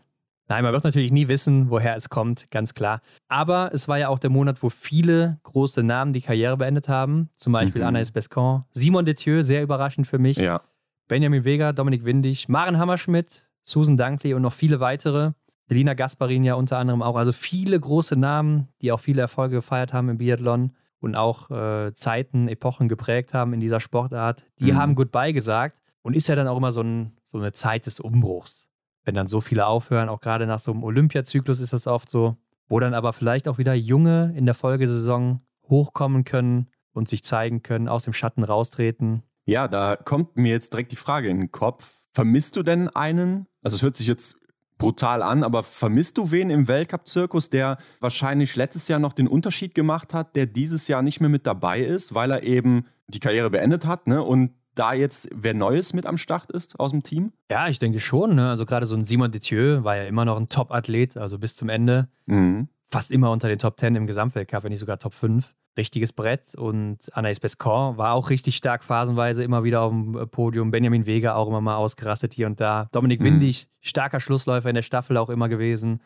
Nein, 0.48 0.64
man 0.64 0.74
wird 0.74 0.84
natürlich 0.84 1.12
nie 1.12 1.28
wissen, 1.28 1.72
woher 1.72 1.96
es 1.96 2.10
kommt, 2.10 2.52
ganz 2.52 2.76
klar. 2.76 3.02
Aber 3.28 3.72
es 3.74 3.88
war 3.88 3.98
ja 3.98 4.10
auch 4.10 4.20
der 4.20 4.30
Monat, 4.30 4.62
wo 4.62 4.70
viele 4.70 5.40
große 5.44 5.82
Namen 5.82 6.14
die 6.14 6.22
Karriere 6.22 6.58
beendet 6.58 6.88
haben. 6.88 7.30
Zum 7.36 7.54
Beispiel 7.54 7.82
mhm. 7.82 7.88
Anaïs 7.88 8.14
Bescon, 8.14 8.64
Simon 8.72 9.06
Detieu, 9.06 9.42
sehr 9.42 9.64
überraschend 9.64 10.06
für 10.06 10.20
mich. 10.20 10.38
Ja. 10.38 10.62
Benjamin 11.08 11.44
Vega, 11.44 11.74
Dominik 11.74 12.06
Windig, 12.06 12.48
Maren 12.48 12.78
Hammerschmidt, 12.78 13.48
Susan 13.64 13.98
Dunkley 13.98 14.36
und 14.36 14.44
noch 14.44 14.54
viele 14.54 14.80
weitere. 14.80 15.32
Elina 15.68 15.96
Gasparin 15.96 16.44
ja 16.44 16.54
unter 16.54 16.78
anderem 16.78 17.02
auch. 17.02 17.16
Also 17.16 17.32
viele 17.32 17.80
große 17.80 18.16
Namen, 18.16 18.68
die 18.82 18.92
auch 18.92 19.00
viele 19.00 19.22
Erfolge 19.22 19.56
gefeiert 19.56 19.94
haben 19.94 20.10
im 20.10 20.20
Biathlon 20.20 20.74
und 21.00 21.16
auch 21.16 21.50
äh, 21.50 21.92
Zeiten, 21.94 22.48
Epochen 22.48 22.88
geprägt 22.88 23.34
haben 23.34 23.54
in 23.54 23.60
dieser 23.60 23.80
Sportart. 23.80 24.46
Die 24.60 24.74
mhm. 24.74 24.78
haben 24.78 24.96
Goodbye 24.96 25.34
gesagt 25.34 25.82
und 26.04 26.16
ist 26.16 26.28
ja 26.28 26.36
dann 26.36 26.48
auch 26.48 26.58
immer 26.58 26.72
so, 26.72 26.82
ein, 26.82 27.18
so 27.24 27.40
eine 27.40 27.52
Zeit 27.52 27.88
des 27.88 28.00
Umbruchs 28.00 28.70
wenn 29.06 29.16
dann 29.16 29.28
so 29.28 29.40
viele 29.40 29.68
aufhören, 29.68 30.10
auch 30.10 30.20
gerade 30.20 30.48
nach 30.48 30.60
so 30.60 30.72
einem 30.72 30.84
Olympiazyklus 30.84 31.60
ist 31.60 31.74
das 31.74 31.88
oft 31.88 32.10
so, 32.10 32.36
wo 32.68 32.80
dann 32.80 32.94
aber 32.94 33.14
vielleicht 33.14 33.48
auch 33.48 33.58
wieder 33.58 33.74
Junge 33.74 34.34
in 34.36 34.46
der 34.46 34.56
Folgesaison 34.56 35.42
hochkommen 35.70 36.24
können 36.24 36.68
und 36.92 37.08
sich 37.08 37.24
zeigen 37.24 37.64
können, 37.64 37.88
aus 37.88 38.04
dem 38.04 38.14
Schatten 38.14 38.44
raustreten. 38.44 39.24
Ja, 39.46 39.68
da 39.68 39.96
kommt 39.96 40.38
mir 40.38 40.52
jetzt 40.52 40.74
direkt 40.74 40.92
die 40.92 40.98
Frage 40.98 41.30
in 41.30 41.40
den 41.40 41.52
Kopf. 41.52 42.00
Vermisst 42.14 42.56
du 42.56 42.64
denn 42.64 42.90
einen? 42.90 43.46
Also 43.62 43.76
es 43.76 43.84
hört 43.84 43.96
sich 43.96 44.08
jetzt 44.08 44.38
brutal 44.78 45.22
an, 45.22 45.44
aber 45.44 45.64
vermisst 45.64 46.18
du 46.18 46.32
wen 46.32 46.50
im 46.50 46.68
Weltcup-Zirkus, 46.68 47.50
der 47.50 47.78
wahrscheinlich 48.00 48.56
letztes 48.56 48.88
Jahr 48.88 49.00
noch 49.00 49.14
den 49.14 49.28
Unterschied 49.28 49.76
gemacht 49.76 50.14
hat, 50.14 50.36
der 50.36 50.48
dieses 50.48 50.88
Jahr 50.88 51.02
nicht 51.02 51.22
mehr 51.22 51.30
mit 51.30 51.46
dabei 51.46 51.82
ist, 51.82 52.14
weil 52.14 52.32
er 52.32 52.44
eben 52.44 52.86
die 53.08 53.20
Karriere 53.20 53.50
beendet 53.50 53.86
hat 53.86 54.08
ne? 54.08 54.24
und 54.24 54.52
da 54.76 54.94
jetzt 54.94 55.30
wer 55.34 55.54
Neues 55.54 55.94
mit 55.94 56.06
am 56.06 56.18
Start 56.18 56.52
ist 56.52 56.80
aus 56.80 56.92
dem 56.92 57.04
Team? 57.04 57.32
Ja, 57.50 57.68
ich 57.68 57.80
denke 57.80 58.00
schon. 58.00 58.36
Ne? 58.36 58.50
Also 58.50 58.66
gerade 58.66 58.86
so 58.86 58.96
ein 58.96 59.06
Simon 59.06 59.32
Detieu 59.32 59.84
war 59.84 59.96
ja 59.98 60.04
immer 60.04 60.26
noch 60.26 60.38
ein 60.38 60.50
Top-Athlet, 60.50 61.18
also 61.18 61.40
bis 61.40 61.56
zum 61.56 61.70
Ende. 61.70 62.08
Mhm. 62.28 62.70
fast 62.90 63.12
immer 63.12 63.32
unter 63.32 63.48
den 63.48 63.60
Top 63.60 63.80
10 63.80 63.96
im 63.96 64.08
Gesamtweltcup, 64.08 64.64
wenn 64.64 64.72
nicht 64.72 64.80
sogar 64.80 64.98
Top 65.00 65.14
5. 65.14 65.54
Richtiges 65.78 66.14
Brett 66.14 66.56
und 66.56 67.12
Anaïs 67.14 67.42
Bescon 67.42 67.98
war 67.98 68.14
auch 68.14 68.30
richtig 68.30 68.56
stark 68.56 68.84
phasenweise 68.84 69.44
immer 69.44 69.66
wieder 69.66 69.82
auf 69.82 69.92
dem 69.92 70.18
äh, 70.18 70.26
Podium. 70.26 70.72
Benjamin 70.72 71.06
Vega 71.06 71.36
auch 71.36 71.48
immer 71.48 71.60
mal 71.60 71.76
ausgerastet 71.76 72.34
hier 72.34 72.48
und 72.48 72.62
da. 72.62 72.88
Dominik 72.94 73.20
mhm. 73.20 73.26
Windig, 73.26 73.68
starker 73.82 74.22
Schlussläufer 74.22 74.70
in 74.70 74.76
der 74.76 74.84
Staffel 74.84 75.18
auch 75.18 75.30
immer 75.30 75.50
gewesen. 75.50 76.02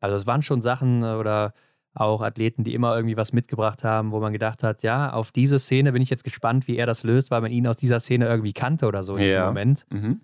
Also 0.00 0.16
es 0.16 0.26
waren 0.26 0.42
schon 0.42 0.60
Sachen 0.60 1.02
äh, 1.02 1.14
oder 1.14 1.54
auch 1.94 2.22
Athleten, 2.22 2.64
die 2.64 2.74
immer 2.74 2.94
irgendwie 2.94 3.16
was 3.16 3.32
mitgebracht 3.32 3.84
haben, 3.84 4.10
wo 4.10 4.20
man 4.20 4.32
gedacht 4.32 4.62
hat, 4.62 4.82
ja, 4.82 5.12
auf 5.12 5.30
diese 5.30 5.58
Szene 5.58 5.92
bin 5.92 6.02
ich 6.02 6.10
jetzt 6.10 6.24
gespannt, 6.24 6.66
wie 6.66 6.76
er 6.76 6.86
das 6.86 7.04
löst, 7.04 7.30
weil 7.30 7.40
man 7.40 7.52
ihn 7.52 7.66
aus 7.66 7.76
dieser 7.76 8.00
Szene 8.00 8.26
irgendwie 8.26 8.52
kannte 8.52 8.86
oder 8.86 9.02
so 9.02 9.14
in 9.14 9.22
ja. 9.22 9.28
diesem 9.28 9.44
Moment. 9.44 9.86
Mhm. 9.90 10.20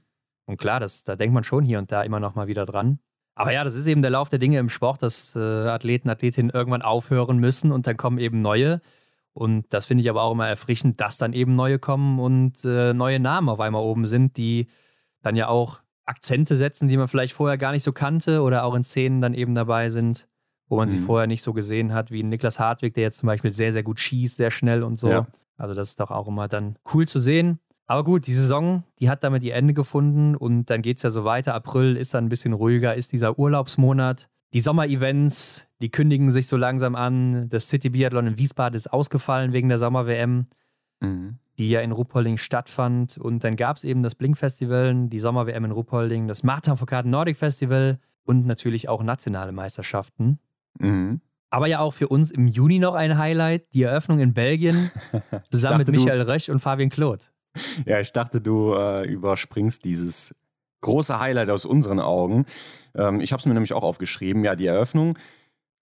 Und 0.47 0.57
klar, 0.57 0.81
das, 0.81 1.05
da 1.05 1.15
denkt 1.15 1.33
man 1.33 1.45
schon 1.45 1.65
hier 1.65 1.79
und 1.79 1.93
da 1.93 2.03
immer 2.03 2.19
noch 2.19 2.35
mal 2.35 2.49
wieder 2.49 2.67
dran. 2.67 2.99
Aber 3.37 3.53
ja, 3.53 3.63
das 3.63 3.77
ist 3.77 3.87
eben 3.87 4.03
der 4.03 4.11
Lauf 4.11 4.29
der 4.29 4.41
Dinge 4.41 4.59
im 4.59 4.69
Sport, 4.69 5.03
dass 5.03 5.37
äh, 5.37 5.39
Athleten, 5.39 6.11
Athletinnen 6.11 6.51
irgendwann 6.51 6.83
aufhören 6.83 7.39
müssen 7.39 7.71
und 7.71 7.87
dann 7.87 7.97
kommen 7.97 8.19
eben 8.19 8.43
neue. 8.43 8.81
Und 9.33 9.73
das 9.73 9.87
finde 9.87 10.03
ich 10.03 10.11
aber 10.11 10.23
auch 10.23 10.33
immer 10.33 10.49
erfrischend, 10.49 11.01
dass 11.01 11.19
dann 11.19 11.33
eben 11.33 11.55
neue 11.55 11.79
kommen 11.79 12.19
und 12.19 12.65
äh, 12.65 12.93
neue 12.93 13.21
Namen 13.21 13.49
auf 13.49 13.61
einmal 13.61 13.83
oben 13.83 14.07
sind, 14.07 14.37
die 14.37 14.67
dann 15.23 15.37
ja 15.37 15.49
auch 15.49 15.81
Akzente 16.05 16.57
setzen, 16.57 16.89
die 16.89 16.97
man 16.97 17.07
vielleicht 17.07 17.33
vorher 17.33 17.57
gar 17.57 17.71
nicht 17.71 17.85
so 17.85 17.93
kannte 17.93 18.43
oder 18.43 18.65
auch 18.65 18.75
in 18.75 18.83
Szenen 18.83 19.21
dann 19.21 19.35
eben 19.35 19.55
dabei 19.55 19.89
sind, 19.89 20.27
wo 20.71 20.77
man 20.77 20.89
mhm. 20.89 20.93
sie 20.93 20.99
vorher 21.01 21.27
nicht 21.27 21.43
so 21.43 21.53
gesehen 21.53 21.93
hat, 21.93 22.11
wie 22.11 22.23
Niklas 22.23 22.59
Hartwig, 22.59 22.95
der 22.95 23.03
jetzt 23.03 23.19
zum 23.19 23.27
Beispiel 23.27 23.51
sehr, 23.51 23.73
sehr 23.73 23.83
gut 23.83 24.01
schießt, 24.01 24.37
sehr 24.37 24.51
schnell 24.51 24.83
und 24.83 24.95
so. 24.95 25.11
Ja. 25.11 25.27
Also 25.59 25.75
das 25.75 25.89
ist 25.91 26.01
doch 26.01 26.11
auch 26.11 26.29
immer 26.29 26.49
dann 26.49 26.77
cool 26.95 27.07
zu 27.07 27.19
sehen. 27.19 27.59
Aber 27.87 28.05
gut, 28.05 28.29
die 28.29 28.33
Saison, 28.33 28.85
die 29.01 29.11
hat 29.11 29.25
damit 29.25 29.43
ihr 29.43 29.57
Ende 29.57 29.75
gefunden 29.75 30.37
und 30.37 30.71
dann 30.71 30.81
geht 30.81 30.99
es 30.99 31.03
ja 31.03 31.11
so 31.11 31.25
weiter. 31.25 31.55
April 31.55 31.97
ist 31.97 32.15
dann 32.15 32.27
ein 32.27 32.29
bisschen 32.29 32.53
ruhiger, 32.53 32.95
ist 32.95 33.13
dieser 33.13 33.37
Urlaubsmonat. 33.37 34.31
Die 34.53 34.61
Sommer-Events, 34.61 35.67
die 35.83 35.91
kündigen 35.91 36.31
sich 36.31 36.47
so 36.47 36.57
langsam 36.57 36.95
an. 36.95 37.49
Das 37.49 37.69
City 37.69 37.91
Biathlon 37.91 38.29
in 38.29 38.39
Wiesbaden 38.39 38.77
ist 38.77 38.93
ausgefallen 38.93 39.53
wegen 39.53 39.69
der 39.69 39.79
Sommer-WM, 39.79 40.47
mhm. 41.01 41.39
die 41.59 41.69
ja 41.69 41.81
in 41.81 41.91
Ruppolding 41.91 42.37
stattfand. 42.37 43.19
Und 43.19 43.43
dann 43.43 43.57
gab 43.57 43.77
es 43.77 43.83
eben 43.83 44.05
das 44.05 44.15
Blink-Festival, 44.15 45.09
die 45.09 45.19
Sommer-WM 45.19 45.65
in 45.65 45.73
Ruppolding, 45.73 46.29
das 46.29 46.45
Martin 46.45 46.77
Foucault 46.77 47.07
Nordic 47.07 47.37
Festival 47.37 47.99
und 48.25 48.47
natürlich 48.47 48.89
auch 48.89 49.03
nationale 49.03 49.51
Meisterschaften. 49.51 50.39
Mhm. 50.79 51.21
Aber 51.51 51.67
ja 51.67 51.81
auch 51.81 51.93
für 51.93 52.09
uns 52.09 52.31
im 52.31 52.47
Juni 52.47 52.79
noch 52.79 52.95
ein 52.95 53.19
Highlight, 53.19 53.75
die 53.75 53.83
Eröffnung 53.83 54.21
in 54.21 54.35
Belgien, 54.35 54.91
zusammen 55.51 55.79
mit 55.79 55.89
Michael 55.89 56.23
Rösch 56.23 56.49
und 56.49 56.61
Fabian 56.61 56.91
Kloth. 56.91 57.33
Ja, 57.85 57.99
ich 57.99 58.13
dachte, 58.13 58.41
du 58.41 58.75
äh, 58.75 59.07
überspringst 59.07 59.85
dieses 59.85 60.35
große 60.81 61.19
Highlight 61.19 61.51
aus 61.51 61.67
unseren 61.67 61.99
Augen. 61.99 62.47
Ähm, 62.95 63.21
ich 63.21 63.33
habe 63.33 63.41
es 63.41 63.47
mir 63.47 63.55
nämlich 63.55 63.73
auch 63.73 63.83
aufgeschrieben. 63.83 64.45
Ja, 64.45 64.55
die 64.55 64.67
Eröffnung. 64.67 65.19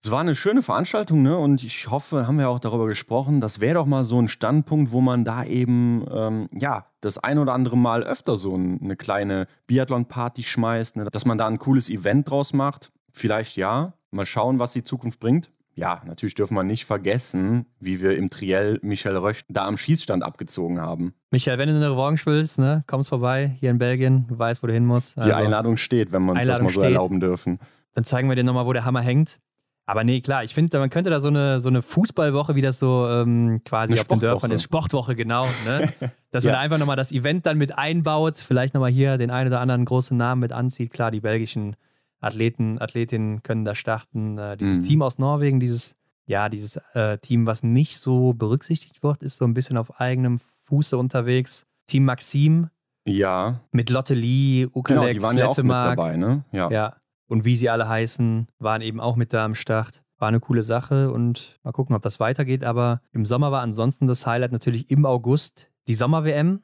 Es 0.01 0.11
war 0.11 0.21
eine 0.21 0.33
schöne 0.33 0.61
Veranstaltung, 0.61 1.23
ne? 1.23 1.37
Und 1.37 1.61
ich 1.61 1.89
hoffe, 1.89 2.25
haben 2.25 2.39
wir 2.39 2.49
auch 2.49 2.59
darüber 2.59 2.87
gesprochen, 2.87 3.41
das 3.41 3.59
wäre 3.59 3.75
doch 3.75 3.85
mal 3.85 4.05
so 4.05 4.19
ein 4.19 4.29
Standpunkt, 4.29 4.93
wo 4.93 5.01
man 5.01 5.25
da 5.25 5.43
eben, 5.43 6.05
ähm, 6.09 6.49
ja, 6.53 6.85
das 7.01 7.17
ein 7.17 7.37
oder 7.37 7.53
andere 7.53 7.77
Mal 7.77 8.03
öfter 8.03 8.37
so 8.37 8.55
eine 8.55 8.95
kleine 8.95 9.47
Biathlon-Party 9.67 10.43
schmeißt, 10.43 10.95
ne? 10.95 11.05
dass 11.11 11.25
man 11.25 11.37
da 11.37 11.47
ein 11.47 11.59
cooles 11.59 11.89
Event 11.89 12.29
draus 12.29 12.53
macht. 12.53 12.91
Vielleicht 13.11 13.57
ja. 13.57 13.93
Mal 14.11 14.25
schauen, 14.25 14.59
was 14.59 14.73
die 14.73 14.83
Zukunft 14.83 15.19
bringt 15.19 15.51
ja, 15.79 16.01
natürlich 16.05 16.35
dürfen 16.35 16.55
wir 16.55 16.63
nicht 16.63 16.85
vergessen, 16.85 17.65
wie 17.79 18.01
wir 18.01 18.17
im 18.17 18.29
Triell 18.29 18.79
Michel 18.81 19.15
Rösch 19.15 19.41
da 19.47 19.65
am 19.65 19.77
Schießstand 19.77 20.23
abgezogen 20.23 20.81
haben. 20.81 21.13
Michael, 21.31 21.57
wenn 21.57 21.69
du 21.69 21.75
eine 21.75 21.91
Revanche 21.91 22.25
willst, 22.25 22.59
ne, 22.59 22.83
kommst 22.85 23.09
vorbei 23.09 23.55
hier 23.59 23.71
in 23.71 23.77
Belgien, 23.77 24.25
du 24.27 24.37
weißt, 24.37 24.61
wo 24.61 24.67
du 24.67 24.73
hin 24.73 24.85
musst. 24.85 25.17
Also, 25.17 25.29
Die 25.29 25.33
Einladung 25.33 25.77
steht, 25.77 26.11
wenn 26.11 26.23
wir 26.23 26.33
uns 26.33 26.41
Einladung 26.41 26.65
das 26.67 26.75
mal 26.75 26.81
so 26.81 26.81
steht. 26.81 26.95
erlauben 26.95 27.19
dürfen. 27.21 27.59
Dann 27.93 28.03
zeigen 28.03 28.27
wir 28.27 28.35
dir 28.35 28.43
nochmal, 28.43 28.65
wo 28.65 28.73
der 28.73 28.83
Hammer 28.83 29.01
hängt. 29.01 29.39
Aber 29.85 30.03
nee, 30.03 30.21
klar, 30.21 30.43
ich 30.43 30.53
finde, 30.53 30.77
man 30.77 30.91
könnte 30.91 31.09
da 31.09 31.19
so 31.19 31.29
eine, 31.29 31.59
so 31.59 31.69
eine 31.69 31.81
Fußballwoche, 31.81 32.55
wie 32.55 32.61
das 32.61 32.77
so 32.77 33.07
ähm, 33.07 33.61
quasi 33.65 33.93
eine 33.93 34.01
auf 34.01 34.07
den 34.07 34.19
Dörfern 34.19 34.51
ist, 34.51 34.61
Sportwoche, 34.61 35.15
genau, 35.15 35.47
ne? 35.65 35.91
dass 36.31 36.43
ja. 36.43 36.51
man 36.51 36.57
da 36.57 36.59
einfach 36.59 36.77
nochmal 36.77 36.97
das 36.97 37.11
Event 37.11 37.45
dann 37.47 37.57
mit 37.57 37.75
einbaut, 37.75 38.37
vielleicht 38.37 38.75
nochmal 38.75 38.91
hier 38.91 39.17
den 39.17 39.31
einen 39.31 39.47
oder 39.47 39.61
anderen 39.61 39.85
großen 39.85 40.15
Namen 40.15 40.41
mit 40.41 40.51
anzieht. 40.51 40.91
Klar, 40.91 41.09
die 41.09 41.21
belgischen 41.21 41.75
Athleten, 42.19 42.81
Athletinnen 42.81 43.43
können 43.43 43.65
da 43.65 43.75
starten. 43.75 44.37
Äh, 44.37 44.57
dieses 44.57 44.79
mhm. 44.79 44.83
Team 44.83 45.01
aus 45.01 45.19
Norwegen, 45.19 45.59
dieses, 45.59 45.95
ja, 46.25 46.49
dieses 46.49 46.77
äh, 46.93 47.17
Team, 47.19 47.47
was 47.47 47.63
nicht 47.63 47.97
so 47.99 48.33
berücksichtigt 48.33 49.03
wird, 49.03 49.23
ist 49.23 49.37
so 49.37 49.45
ein 49.45 49.53
bisschen 49.53 49.77
auf 49.77 49.99
eigenem 49.99 50.39
Fuße 50.63 50.97
unterwegs. 50.97 51.65
Team 51.87 52.05
Maxim. 52.05 52.69
Ja. 53.05 53.61
Mit 53.71 53.89
Lotte 53.89 54.13
Lee, 54.13 54.67
Ukalex, 54.73 54.85
genau, 54.85 55.11
die 55.11 55.21
waren 55.21 55.37
ja 55.37 55.47
auch 55.47 55.57
mit 55.57 55.71
dabei, 55.71 56.17
ne? 56.17 56.43
Ja. 56.51 56.69
ja. 56.69 56.95
Und 57.27 57.45
wie 57.45 57.55
sie 57.55 57.69
alle 57.69 57.87
heißen, 57.87 58.47
waren 58.59 58.81
eben 58.81 58.99
auch 58.99 59.15
mit 59.15 59.33
da 59.33 59.45
am 59.45 59.55
Start. 59.55 60.03
War 60.17 60.27
eine 60.27 60.39
coole 60.39 60.63
Sache 60.63 61.11
und 61.11 61.59
mal 61.63 61.71
gucken, 61.71 61.95
ob 61.95 62.01
das 62.01 62.19
weitergeht. 62.19 62.63
Aber 62.63 63.01
im 63.11 63.23
Sommer 63.23 63.51
war 63.51 63.61
ansonsten 63.61 64.05
das 64.05 64.27
Highlight 64.27 64.51
natürlich 64.51 64.91
im 64.91 65.05
August 65.05 65.69
die 65.87 65.93
Sommer-WM. 65.93 66.61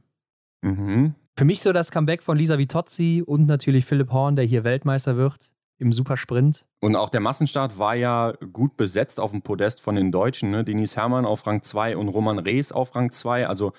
Mhm. 0.62 1.16
Für 1.38 1.44
mich 1.44 1.60
so 1.60 1.74
das 1.74 1.92
Comeback 1.92 2.24
von 2.24 2.38
Lisa 2.38 2.58
Vitozzi 2.58 3.22
und 3.26 3.46
natürlich 3.46 3.84
Philipp 3.84 4.14
Horn, 4.14 4.38
der 4.38 4.46
hier 4.46 4.64
Weltmeister 4.64 5.18
wird 5.18 5.52
im 5.78 5.92
Supersprint. 5.92 6.66
Und 6.80 6.96
auch 6.96 7.10
der 7.10 7.20
Massenstart 7.20 7.78
war 7.78 7.94
ja 7.94 8.32
gut 8.54 8.78
besetzt 8.78 9.20
auf 9.20 9.32
dem 9.32 9.42
Podest 9.42 9.82
von 9.82 9.96
den 9.96 10.14
Deutschen. 10.14 10.52
Ne? 10.52 10.64
Denise 10.64 10.96
Herrmann 10.96 11.26
auf 11.26 11.46
Rang 11.46 11.62
2 11.62 11.98
und 11.98 12.08
Roman 12.08 12.40
Rees 12.40 12.72
auf 12.72 12.96
Rang 12.96 13.12
2. 13.12 13.48
Also 13.48 13.74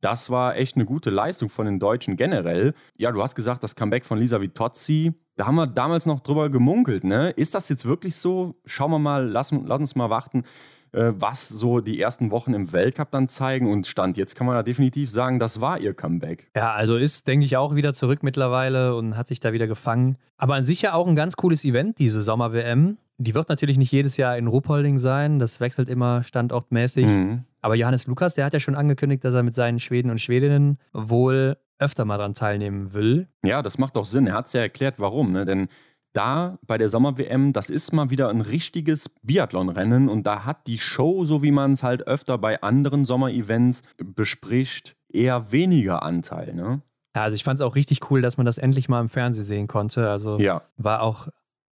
das 0.00 0.30
war 0.30 0.56
echt 0.56 0.76
eine 0.76 0.86
gute 0.86 1.10
Leistung 1.10 1.50
von 1.50 1.66
den 1.66 1.78
Deutschen 1.78 2.16
generell. 2.16 2.72
Ja, 2.96 3.12
du 3.12 3.22
hast 3.22 3.34
gesagt, 3.34 3.62
das 3.62 3.76
Comeback 3.76 4.06
von 4.06 4.18
Lisa 4.18 4.40
Vitozzi, 4.40 5.12
da 5.36 5.44
haben 5.46 5.56
wir 5.56 5.66
damals 5.66 6.06
noch 6.06 6.20
drüber 6.20 6.48
gemunkelt. 6.48 7.04
Ne? 7.04 7.28
Ist 7.28 7.54
das 7.54 7.68
jetzt 7.68 7.84
wirklich 7.84 8.16
so? 8.16 8.54
Schauen 8.64 8.90
wir 8.90 8.98
mal, 8.98 9.28
lass, 9.28 9.52
lass 9.52 9.80
uns 9.80 9.96
mal 9.96 10.08
warten. 10.08 10.44
Äh, 10.92 11.12
was 11.14 11.48
so 11.48 11.80
die 11.80 11.98
ersten 11.98 12.30
Wochen 12.30 12.52
im 12.52 12.72
Weltcup 12.72 13.10
dann 13.10 13.26
zeigen. 13.26 13.70
Und 13.70 13.86
Stand 13.86 14.18
jetzt 14.18 14.34
kann 14.34 14.46
man 14.46 14.56
da 14.56 14.62
definitiv 14.62 15.10
sagen, 15.10 15.38
das 15.38 15.60
war 15.62 15.80
ihr 15.80 15.94
Comeback. 15.94 16.50
Ja, 16.54 16.74
also 16.74 16.96
ist, 16.96 17.26
denke 17.26 17.46
ich, 17.46 17.56
auch 17.56 17.74
wieder 17.74 17.94
zurück 17.94 18.22
mittlerweile 18.22 18.94
und 18.94 19.16
hat 19.16 19.26
sich 19.26 19.40
da 19.40 19.54
wieder 19.54 19.66
gefangen. 19.66 20.18
Aber 20.36 20.54
an 20.54 20.62
sich 20.62 20.82
ja 20.82 20.92
auch 20.92 21.06
ein 21.06 21.16
ganz 21.16 21.36
cooles 21.36 21.64
Event, 21.64 21.98
diese 21.98 22.20
Sommer-WM. 22.20 22.98
Die 23.16 23.34
wird 23.34 23.48
natürlich 23.48 23.78
nicht 23.78 23.92
jedes 23.92 24.18
Jahr 24.18 24.36
in 24.36 24.48
Ruppolding 24.48 24.98
sein. 24.98 25.38
Das 25.38 25.60
wechselt 25.60 25.88
immer 25.88 26.24
standortmäßig. 26.24 27.06
Mhm. 27.06 27.44
Aber 27.62 27.74
Johannes 27.74 28.06
Lukas, 28.06 28.34
der 28.34 28.44
hat 28.44 28.52
ja 28.52 28.60
schon 28.60 28.74
angekündigt, 28.74 29.24
dass 29.24 29.32
er 29.32 29.42
mit 29.42 29.54
seinen 29.54 29.78
Schweden 29.78 30.10
und 30.10 30.20
Schwedinnen 30.20 30.78
wohl 30.92 31.56
öfter 31.78 32.04
mal 32.04 32.18
daran 32.18 32.34
teilnehmen 32.34 32.92
will. 32.92 33.28
Ja, 33.44 33.62
das 33.62 33.78
macht 33.78 33.96
auch 33.96 34.04
Sinn. 34.04 34.26
Er 34.26 34.34
hat 34.34 34.46
es 34.46 34.52
ja 34.52 34.60
erklärt, 34.60 34.96
warum. 34.98 35.32
Ne? 35.32 35.44
Denn 35.44 35.68
da 36.12 36.58
bei 36.66 36.78
der 36.78 36.88
Sommer-WM, 36.88 37.52
das 37.52 37.70
ist 37.70 37.92
mal 37.92 38.10
wieder 38.10 38.28
ein 38.28 38.40
richtiges 38.40 39.08
Biathlon-Rennen 39.22 40.08
und 40.08 40.26
da 40.26 40.44
hat 40.44 40.66
die 40.66 40.78
Show, 40.78 41.24
so 41.24 41.42
wie 41.42 41.52
man 41.52 41.72
es 41.72 41.82
halt 41.82 42.06
öfter 42.06 42.38
bei 42.38 42.62
anderen 42.62 43.04
Sommer-Events 43.04 43.82
bespricht, 43.96 44.96
eher 45.08 45.52
weniger 45.52 46.02
Anteil. 46.02 46.54
Ne? 46.54 46.82
Ja, 47.14 47.22
also 47.22 47.34
ich 47.34 47.44
fand 47.44 47.58
es 47.60 47.62
auch 47.62 47.74
richtig 47.74 48.10
cool, 48.10 48.22
dass 48.22 48.36
man 48.36 48.46
das 48.46 48.58
endlich 48.58 48.88
mal 48.88 49.00
im 49.00 49.08
Fernsehen 49.08 49.44
sehen 49.44 49.66
konnte. 49.68 50.08
Also 50.08 50.38
ja. 50.38 50.62
war 50.76 51.02
auch 51.02 51.28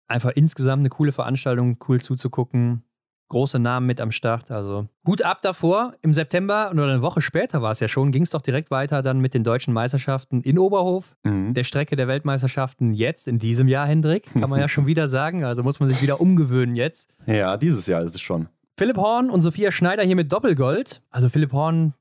einfach 0.08 0.32
insgesamt 0.36 0.82
eine 0.82 0.90
coole 0.90 1.12
Veranstaltung, 1.12 1.78
cool 1.88 2.02
zuzugucken 2.02 2.84
große 3.30 3.60
Namen 3.60 3.88
mit 3.88 4.02
am 4.02 4.12
Start. 4.12 4.52
Also 4.52 4.88
Hut 5.08 5.22
ab 5.22 5.42
davor. 5.42 5.94
Im 6.02 6.14
September 6.14 6.70
oder 6.72 6.84
eine 6.84 7.02
Woche 7.02 7.22
später 7.22 7.62
war 7.62 7.72
es 7.72 7.80
ja 7.80 7.88
schon, 7.88 8.12
ging 8.12 8.24
es 8.24 8.32
doch 8.32 8.42
direkt 8.42 8.72
weiter 8.72 9.02
dann 9.02 9.20
mit 9.20 9.34
den 9.34 9.44
deutschen 9.44 9.74
Meisterschaften 9.74 10.42
in 10.42 10.60
Oberhof, 10.60 11.16
mhm. 11.24 11.54
der 11.54 11.64
Strecke 11.64 11.96
der 11.96 12.08
Weltmeisterschaften 12.08 12.94
jetzt 12.94 13.28
in 13.28 13.40
diesem 13.40 13.68
Jahr, 13.68 13.88
Hendrik, 13.88 14.34
kann 14.34 14.50
man 14.50 14.60
ja 14.60 14.68
schon 14.68 14.88
wieder 14.88 15.08
sagen. 15.08 15.44
Also 15.44 15.64
muss 15.64 15.80
man 15.80 15.90
sich 15.90 16.02
wieder 16.02 16.20
umgewöhnen 16.20 16.76
jetzt. 16.76 17.10
Ja, 17.26 17.58
dieses 17.58 17.88
Jahr 17.88 18.02
ist 18.02 18.16
es 18.16 18.22
schon. 18.22 18.50
Philipp 18.78 18.98
Horn 18.98 19.30
und 19.30 19.42
Sophia 19.42 19.72
Schneider 19.72 20.04
hier 20.04 20.16
mit 20.16 20.32
Doppelgold. 20.32 21.02
Also 21.10 21.28
Philipp 21.28 21.52
Horn, 21.52 21.94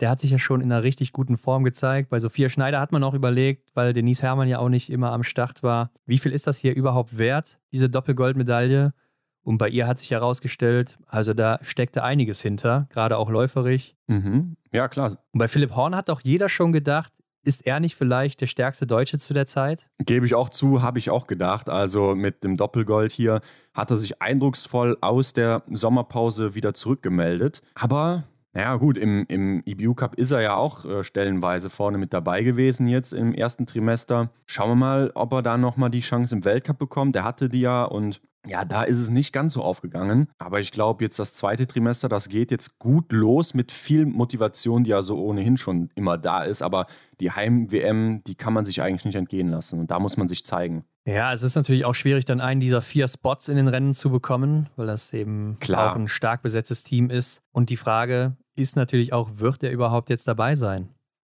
der 0.00 0.10
hat 0.10 0.20
sich 0.20 0.30
ja 0.30 0.38
schon 0.38 0.60
in 0.60 0.70
einer 0.70 0.82
richtig 0.82 1.12
guten 1.12 1.38
Form 1.38 1.64
gezeigt. 1.64 2.10
Bei 2.10 2.18
Sophia 2.20 2.48
Schneider 2.48 2.78
hat 2.78 2.92
man 2.92 3.02
auch 3.02 3.14
überlegt, 3.14 3.70
weil 3.74 3.92
Denise 3.92 4.22
Herrmann 4.22 4.48
ja 4.48 4.58
auch 4.58 4.68
nicht 4.68 4.90
immer 4.90 5.12
am 5.12 5.22
Start 5.22 5.62
war, 5.62 5.90
wie 6.04 6.18
viel 6.18 6.32
ist 6.32 6.46
das 6.46 6.58
hier 6.58 6.74
überhaupt 6.74 7.16
wert, 7.16 7.58
diese 7.72 7.88
Doppelgoldmedaille? 7.88 8.92
Und 9.46 9.58
bei 9.58 9.68
ihr 9.68 9.86
hat 9.86 10.00
sich 10.00 10.10
herausgestellt, 10.10 10.98
also 11.06 11.32
da 11.32 11.60
steckte 11.62 12.02
einiges 12.02 12.42
hinter, 12.42 12.88
gerade 12.90 13.16
auch 13.16 13.30
läuferig. 13.30 13.94
Mhm. 14.08 14.56
Ja, 14.72 14.88
klar. 14.88 15.12
Und 15.32 15.38
bei 15.38 15.46
Philipp 15.46 15.76
Horn 15.76 15.94
hat 15.94 16.10
auch 16.10 16.20
jeder 16.20 16.48
schon 16.48 16.72
gedacht, 16.72 17.12
ist 17.44 17.64
er 17.64 17.78
nicht 17.78 17.94
vielleicht 17.94 18.40
der 18.40 18.48
stärkste 18.48 18.88
Deutsche 18.88 19.18
zu 19.18 19.34
der 19.34 19.46
Zeit? 19.46 19.86
Gebe 20.00 20.26
ich 20.26 20.34
auch 20.34 20.48
zu, 20.48 20.82
habe 20.82 20.98
ich 20.98 21.10
auch 21.10 21.28
gedacht. 21.28 21.68
Also 21.68 22.16
mit 22.16 22.42
dem 22.42 22.56
Doppelgold 22.56 23.12
hier 23.12 23.40
hat 23.72 23.92
er 23.92 23.98
sich 23.98 24.20
eindrucksvoll 24.20 24.98
aus 25.00 25.32
der 25.32 25.62
Sommerpause 25.70 26.56
wieder 26.56 26.74
zurückgemeldet. 26.74 27.62
Aber 27.76 28.24
naja, 28.56 28.76
gut, 28.76 28.96
im, 28.96 29.26
im 29.28 29.62
EBU 29.66 29.92
Cup 29.92 30.14
ist 30.14 30.30
er 30.30 30.40
ja 30.40 30.56
auch 30.56 30.86
äh, 30.86 31.04
stellenweise 31.04 31.68
vorne 31.68 31.98
mit 31.98 32.14
dabei 32.14 32.42
gewesen 32.42 32.86
jetzt 32.86 33.12
im 33.12 33.34
ersten 33.34 33.66
Trimester. 33.66 34.30
Schauen 34.46 34.70
wir 34.70 34.76
mal, 34.76 35.12
ob 35.14 35.34
er 35.34 35.42
da 35.42 35.58
nochmal 35.58 35.90
die 35.90 36.00
Chance 36.00 36.34
im 36.34 36.46
Weltcup 36.46 36.78
bekommt. 36.78 37.14
Der 37.14 37.24
hatte 37.24 37.50
die 37.50 37.60
ja 37.60 37.84
und 37.84 38.22
ja, 38.46 38.64
da 38.64 38.84
ist 38.84 38.98
es 38.98 39.10
nicht 39.10 39.34
ganz 39.34 39.52
so 39.52 39.62
aufgegangen. 39.62 40.28
Aber 40.38 40.58
ich 40.58 40.72
glaube, 40.72 41.04
jetzt 41.04 41.18
das 41.18 41.34
zweite 41.34 41.66
Trimester, 41.66 42.08
das 42.08 42.30
geht 42.30 42.50
jetzt 42.50 42.78
gut 42.78 43.12
los 43.12 43.52
mit 43.52 43.72
viel 43.72 44.06
Motivation, 44.06 44.84
die 44.84 44.90
ja 44.90 45.02
so 45.02 45.22
ohnehin 45.22 45.58
schon 45.58 45.90
immer 45.94 46.16
da 46.16 46.42
ist. 46.42 46.62
Aber 46.62 46.86
die 47.20 47.32
Heim-WM, 47.32 48.24
die 48.24 48.36
kann 48.36 48.54
man 48.54 48.64
sich 48.64 48.80
eigentlich 48.80 49.04
nicht 49.04 49.16
entgehen 49.16 49.48
lassen. 49.48 49.80
Und 49.80 49.90
da 49.90 49.98
muss 50.00 50.16
man 50.16 50.28
sich 50.28 50.46
zeigen. 50.46 50.86
Ja, 51.06 51.30
es 51.32 51.42
ist 51.42 51.56
natürlich 51.56 51.84
auch 51.84 51.94
schwierig, 51.94 52.24
dann 52.24 52.40
einen 52.40 52.60
dieser 52.60 52.80
vier 52.80 53.06
Spots 53.06 53.48
in 53.48 53.56
den 53.56 53.68
Rennen 53.68 53.92
zu 53.92 54.10
bekommen, 54.10 54.70
weil 54.76 54.86
das 54.86 55.12
eben 55.12 55.58
Klar. 55.60 55.92
auch 55.92 55.96
ein 55.96 56.08
stark 56.08 56.40
besetztes 56.40 56.84
Team 56.84 57.10
ist. 57.10 57.42
Und 57.52 57.68
die 57.68 57.76
Frage 57.76 58.36
ist 58.56 58.76
natürlich 58.76 59.12
auch, 59.12 59.30
wird 59.36 59.62
er 59.62 59.70
überhaupt 59.70 60.10
jetzt 60.10 60.26
dabei 60.26 60.54
sein 60.54 60.88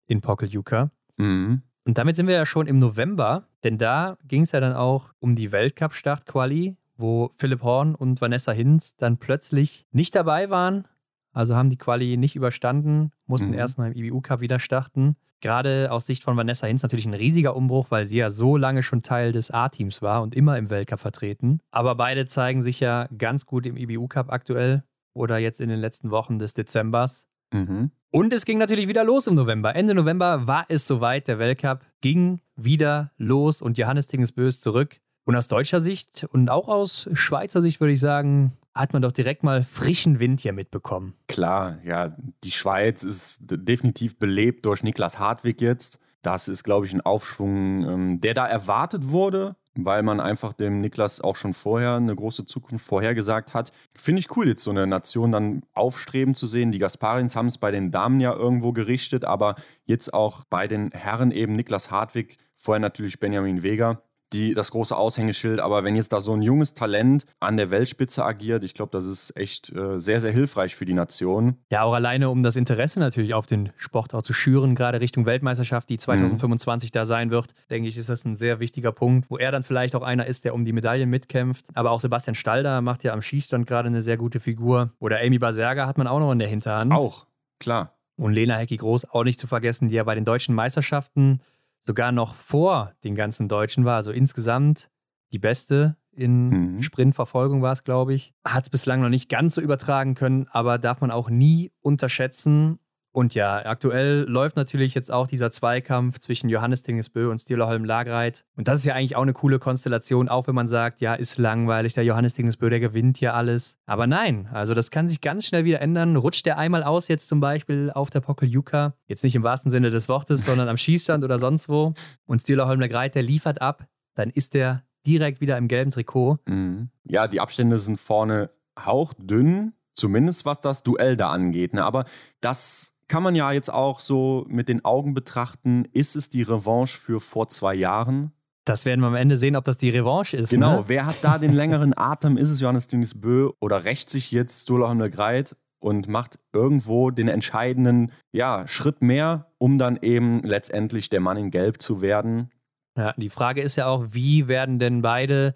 in 0.06 0.20
Pokeljuka? 0.20 0.90
Mhm. 1.16 1.62
Und 1.84 1.98
damit 1.98 2.16
sind 2.16 2.26
wir 2.26 2.34
ja 2.34 2.46
schon 2.46 2.66
im 2.66 2.78
November, 2.78 3.48
denn 3.64 3.78
da 3.78 4.16
ging 4.24 4.42
es 4.42 4.52
ja 4.52 4.60
dann 4.60 4.72
auch 4.74 5.12
um 5.18 5.34
die 5.34 5.50
Weltcup-Start-Quali, 5.50 6.76
wo 6.96 7.30
Philipp 7.36 7.62
Horn 7.62 7.94
und 7.94 8.20
Vanessa 8.20 8.52
Hinz 8.52 8.96
dann 8.96 9.16
plötzlich 9.18 9.86
nicht 9.90 10.14
dabei 10.14 10.50
waren. 10.50 10.86
Also 11.32 11.56
haben 11.56 11.70
die 11.70 11.78
Quali 11.78 12.16
nicht 12.16 12.36
überstanden, 12.36 13.10
mussten 13.26 13.48
Mhm. 13.48 13.54
erstmal 13.54 13.92
im 13.92 14.04
IBU-Cup 14.04 14.40
wieder 14.40 14.58
starten. 14.58 15.16
Gerade 15.40 15.90
aus 15.90 16.06
Sicht 16.06 16.22
von 16.22 16.36
Vanessa 16.36 16.66
Hinz 16.68 16.82
natürlich 16.82 17.06
ein 17.06 17.14
riesiger 17.14 17.56
Umbruch, 17.56 17.90
weil 17.90 18.06
sie 18.06 18.18
ja 18.18 18.30
so 18.30 18.56
lange 18.56 18.82
schon 18.84 19.02
Teil 19.02 19.32
des 19.32 19.50
A-Teams 19.50 20.02
war 20.02 20.22
und 20.22 20.36
immer 20.36 20.56
im 20.58 20.70
Weltcup 20.70 21.00
vertreten. 21.00 21.58
Aber 21.72 21.96
beide 21.96 22.26
zeigen 22.26 22.62
sich 22.62 22.78
ja 22.78 23.08
ganz 23.18 23.44
gut 23.46 23.66
im 23.66 23.76
IBU-Cup 23.76 24.30
aktuell 24.30 24.84
oder 25.14 25.38
jetzt 25.38 25.60
in 25.60 25.68
den 25.68 25.80
letzten 25.80 26.10
Wochen 26.10 26.38
des 26.38 26.54
Dezembers. 26.54 27.26
Mhm. 27.52 27.90
Und 28.10 28.32
es 28.32 28.44
ging 28.44 28.58
natürlich 28.58 28.88
wieder 28.88 29.04
los 29.04 29.26
im 29.26 29.34
November. 29.34 29.74
Ende 29.74 29.94
November 29.94 30.46
war 30.46 30.66
es 30.68 30.86
soweit, 30.86 31.28
der 31.28 31.38
Weltcup 31.38 31.80
ging 32.00 32.40
wieder 32.56 33.12
los 33.16 33.62
und 33.62 33.78
Johannes 33.78 34.08
Tingesbö 34.08 34.46
ist 34.46 34.62
zurück. 34.62 35.00
Und 35.24 35.36
aus 35.36 35.48
deutscher 35.48 35.80
Sicht 35.80 36.26
und 36.32 36.50
auch 36.50 36.68
aus 36.68 37.08
Schweizer 37.14 37.62
Sicht 37.62 37.80
würde 37.80 37.92
ich 37.92 38.00
sagen, 38.00 38.52
hat 38.74 38.92
man 38.92 39.02
doch 39.02 39.12
direkt 39.12 39.44
mal 39.44 39.62
frischen 39.64 40.18
Wind 40.18 40.40
hier 40.40 40.52
mitbekommen. 40.52 41.14
Klar, 41.28 41.78
ja, 41.84 42.16
die 42.42 42.50
Schweiz 42.50 43.02
ist 43.02 43.38
definitiv 43.40 44.18
belebt 44.18 44.66
durch 44.66 44.82
Niklas 44.82 45.18
Hartwig 45.18 45.60
jetzt. 45.60 45.98
Das 46.22 46.48
ist, 46.48 46.64
glaube 46.64 46.86
ich, 46.86 46.92
ein 46.92 47.00
Aufschwung, 47.00 47.88
ähm, 47.88 48.20
der 48.20 48.34
da 48.34 48.46
erwartet 48.46 49.08
wurde, 49.08 49.56
weil 49.74 50.02
man 50.02 50.20
einfach 50.20 50.52
dem 50.52 50.80
Niklas 50.80 51.20
auch 51.20 51.36
schon 51.36 51.54
vorher 51.54 51.94
eine 51.94 52.14
große 52.14 52.46
Zukunft 52.46 52.86
vorhergesagt 52.86 53.54
hat. 53.54 53.72
Finde 53.94 54.20
ich 54.20 54.36
cool, 54.36 54.48
jetzt 54.48 54.62
so 54.62 54.70
eine 54.70 54.86
Nation 54.86 55.32
dann 55.32 55.62
aufstreben 55.72 56.34
zu 56.34 56.46
sehen. 56.46 56.72
Die 56.72 56.78
Gasparins 56.78 57.36
haben 57.36 57.46
es 57.46 57.58
bei 57.58 57.70
den 57.70 57.90
Damen 57.90 58.20
ja 58.20 58.34
irgendwo 58.34 58.72
gerichtet, 58.72 59.24
aber 59.24 59.56
jetzt 59.84 60.12
auch 60.12 60.44
bei 60.44 60.68
den 60.68 60.90
Herren 60.90 61.32
eben 61.32 61.56
Niklas 61.56 61.90
Hartwig, 61.90 62.38
vorher 62.56 62.80
natürlich 62.80 63.18
Benjamin 63.18 63.62
Weger 63.62 64.02
die, 64.32 64.54
das 64.54 64.70
große 64.70 64.96
Aushängeschild. 64.96 65.60
Aber 65.60 65.84
wenn 65.84 65.96
jetzt 65.96 66.12
da 66.12 66.20
so 66.20 66.32
ein 66.32 66.42
junges 66.42 66.74
Talent 66.74 67.24
an 67.40 67.56
der 67.56 67.70
Weltspitze 67.70 68.24
agiert, 68.24 68.64
ich 68.64 68.74
glaube, 68.74 68.90
das 68.92 69.04
ist 69.04 69.36
echt 69.36 69.72
äh, 69.72 69.98
sehr, 69.98 70.20
sehr 70.20 70.32
hilfreich 70.32 70.74
für 70.74 70.84
die 70.84 70.94
Nation. 70.94 71.56
Ja, 71.70 71.82
auch 71.82 71.94
alleine, 71.94 72.30
um 72.30 72.42
das 72.42 72.56
Interesse 72.56 73.00
natürlich 73.00 73.34
auf 73.34 73.46
den 73.46 73.70
Sport 73.76 74.14
auch 74.14 74.22
zu 74.22 74.32
schüren, 74.32 74.74
gerade 74.74 75.00
Richtung 75.00 75.26
Weltmeisterschaft, 75.26 75.88
die 75.88 75.98
2025 75.98 76.90
da 76.90 77.04
sein 77.04 77.30
wird, 77.30 77.54
denke 77.70 77.88
ich, 77.88 77.96
ist 77.96 78.08
das 78.08 78.24
ein 78.24 78.34
sehr 78.34 78.60
wichtiger 78.60 78.92
Punkt, 78.92 79.30
wo 79.30 79.36
er 79.36 79.52
dann 79.52 79.62
vielleicht 79.62 79.94
auch 79.94 80.02
einer 80.02 80.26
ist, 80.26 80.44
der 80.44 80.54
um 80.54 80.64
die 80.64 80.72
Medaillen 80.72 81.10
mitkämpft. 81.10 81.66
Aber 81.74 81.90
auch 81.90 82.00
Sebastian 82.00 82.34
Stalder 82.34 82.80
macht 82.80 83.04
ja 83.04 83.12
am 83.12 83.22
Schießstand 83.22 83.66
gerade 83.66 83.88
eine 83.88 84.02
sehr 84.02 84.16
gute 84.16 84.40
Figur. 84.40 84.92
Oder 84.98 85.20
Amy 85.20 85.38
Baserga 85.38 85.86
hat 85.86 85.98
man 85.98 86.06
auch 86.06 86.20
noch 86.20 86.32
in 86.32 86.38
der 86.38 86.48
Hinterhand. 86.48 86.92
Auch, 86.92 87.26
klar. 87.58 87.94
Und 88.16 88.34
Lena 88.34 88.56
Hecki 88.56 88.76
Groß 88.76 89.10
auch 89.10 89.24
nicht 89.24 89.40
zu 89.40 89.46
vergessen, 89.46 89.88
die 89.88 89.94
ja 89.94 90.04
bei 90.04 90.14
den 90.14 90.24
deutschen 90.24 90.54
Meisterschaften 90.54 91.40
sogar 91.82 92.12
noch 92.12 92.34
vor 92.34 92.92
den 93.04 93.14
ganzen 93.14 93.48
Deutschen 93.48 93.84
war. 93.84 93.96
Also 93.96 94.12
insgesamt 94.12 94.90
die 95.32 95.38
beste 95.38 95.96
in 96.14 96.48
Mhm. 96.74 96.82
Sprintverfolgung 96.82 97.62
war 97.62 97.72
es, 97.72 97.84
glaube 97.84 98.14
ich. 98.14 98.34
Hat 98.44 98.64
es 98.64 98.70
bislang 98.70 99.00
noch 99.00 99.08
nicht 99.08 99.28
ganz 99.28 99.54
so 99.54 99.60
übertragen 99.60 100.14
können, 100.14 100.46
aber 100.50 100.78
darf 100.78 101.00
man 101.00 101.10
auch 101.10 101.30
nie 101.30 101.72
unterschätzen. 101.80 102.78
Und 103.12 103.34
ja, 103.34 103.66
aktuell 103.66 104.24
läuft 104.26 104.56
natürlich 104.56 104.94
jetzt 104.94 105.12
auch 105.12 105.26
dieser 105.26 105.50
Zweikampf 105.50 106.18
zwischen 106.18 106.48
Johannes 106.48 106.82
Tingesbö 106.82 107.30
und 107.30 107.40
Stierlerholm 107.40 107.84
Lagreit. 107.84 108.46
Und 108.56 108.68
das 108.68 108.78
ist 108.78 108.84
ja 108.86 108.94
eigentlich 108.94 109.16
auch 109.16 109.22
eine 109.22 109.34
coole 109.34 109.58
Konstellation, 109.58 110.30
auch 110.30 110.46
wenn 110.46 110.54
man 110.54 110.66
sagt, 110.66 111.02
ja, 111.02 111.12
ist 111.14 111.36
langweilig, 111.36 111.92
der 111.92 112.04
Johannes 112.04 112.34
Tingesbö, 112.34 112.70
der 112.70 112.80
gewinnt 112.80 113.18
hier 113.18 113.34
alles. 113.34 113.76
Aber 113.84 114.06
nein, 114.06 114.48
also 114.50 114.72
das 114.72 114.90
kann 114.90 115.08
sich 115.08 115.20
ganz 115.20 115.44
schnell 115.44 115.64
wieder 115.64 115.82
ändern. 115.82 116.16
Rutscht 116.16 116.46
der 116.46 116.56
einmal 116.56 116.82
aus, 116.82 117.08
jetzt 117.08 117.28
zum 117.28 117.40
Beispiel 117.40 117.90
auf 117.94 118.08
der 118.08 118.20
Pokeljuka, 118.20 118.94
jetzt 119.06 119.22
nicht 119.24 119.34
im 119.34 119.42
wahrsten 119.42 119.70
Sinne 119.70 119.90
des 119.90 120.08
Wortes, 120.08 120.46
sondern 120.46 120.68
am 120.68 120.78
Schießstand 120.78 121.22
oder 121.22 121.38
sonst 121.38 121.68
wo, 121.68 121.92
und 122.24 122.40
Stierlerholm 122.40 122.80
Lagreit, 122.80 123.14
der 123.14 123.22
liefert 123.22 123.60
ab, 123.60 123.86
dann 124.14 124.30
ist 124.30 124.54
der 124.54 124.84
direkt 125.06 125.42
wieder 125.42 125.58
im 125.58 125.68
gelben 125.68 125.90
Trikot. 125.90 126.38
Mhm. 126.46 126.88
Ja, 127.04 127.28
die 127.28 127.40
Abstände 127.40 127.78
sind 127.78 128.00
vorne 128.00 128.50
hauchdünn, 128.78 129.74
zumindest 129.94 130.46
was 130.46 130.60
das 130.60 130.82
Duell 130.82 131.16
da 131.16 131.30
angeht. 131.30 131.74
Ne? 131.74 131.84
Aber 131.84 132.06
das 132.40 132.91
kann 133.12 133.22
man 133.22 133.34
ja 133.34 133.52
jetzt 133.52 133.70
auch 133.70 134.00
so 134.00 134.46
mit 134.48 134.70
den 134.70 134.86
Augen 134.86 135.12
betrachten. 135.12 135.84
Ist 135.92 136.16
es 136.16 136.30
die 136.30 136.40
Revanche 136.40 136.96
für 136.98 137.20
vor 137.20 137.46
zwei 137.50 137.74
Jahren? 137.74 138.32
Das 138.64 138.86
werden 138.86 139.02
wir 139.02 139.08
am 139.08 139.16
Ende 139.16 139.36
sehen, 139.36 139.54
ob 139.54 139.66
das 139.66 139.76
die 139.76 139.90
Revanche 139.90 140.38
ist. 140.38 140.48
Genau, 140.48 140.78
Ne? 140.78 140.84
wer 140.86 141.04
hat 141.04 141.16
da 141.20 141.36
den 141.36 141.52
längeren 141.52 141.92
Atem? 141.94 142.38
Ist 142.38 142.48
es 142.48 142.60
Johannes 142.62 142.88
Dünnes 142.88 143.20
Bö 143.20 143.50
oder 143.60 143.84
rächt 143.84 144.08
sich 144.08 144.30
jetzt 144.30 144.62
Stolaham 144.62 144.98
Le 144.98 145.10
Greit 145.10 145.56
und 145.78 146.08
macht 146.08 146.38
irgendwo 146.54 147.10
den 147.10 147.28
entscheidenden 147.28 148.12
ja, 148.32 148.66
Schritt 148.66 149.02
mehr, 149.02 149.52
um 149.58 149.76
dann 149.76 149.98
eben 150.00 150.40
letztendlich 150.42 151.10
der 151.10 151.20
Mann 151.20 151.36
in 151.36 151.50
Gelb 151.50 151.82
zu 151.82 152.00
werden? 152.00 152.50
Ja, 152.96 153.12
die 153.18 153.28
Frage 153.28 153.60
ist 153.60 153.76
ja 153.76 153.88
auch, 153.88 154.06
wie 154.12 154.48
werden 154.48 154.78
denn 154.78 155.02
beide 155.02 155.52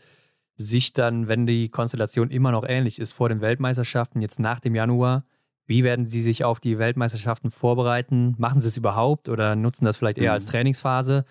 sich 0.57 0.93
dann, 0.93 1.27
wenn 1.27 1.47
die 1.47 1.71
Konstellation 1.71 2.29
immer 2.29 2.53
noch 2.53 2.69
ähnlich 2.69 2.99
ist 2.99 3.13
vor 3.13 3.31
den 3.31 3.41
Weltmeisterschaften, 3.41 4.21
jetzt 4.21 4.41
nach 4.41 4.61
dem 4.61 4.75
Januar, 4.75 5.25
wie 5.67 5.85
werden 5.85 6.07
sie 6.07 6.23
sich 6.23 6.45
auf 6.45 6.61
die 6.61 6.79
Weltmeisterschaften 6.79 7.51
vorbereiten? 7.51 8.35
Machen 8.39 8.61
sie 8.61 8.69
es 8.69 8.77
überhaupt 8.77 9.29
oder 9.29 9.57
nutzen 9.57 9.85
das 9.85 9.97
vielleicht 9.97 10.19
eher 10.19 10.31
Mhm. 10.31 10.35
als 10.35 10.47
Trainingsphase, 10.47 11.25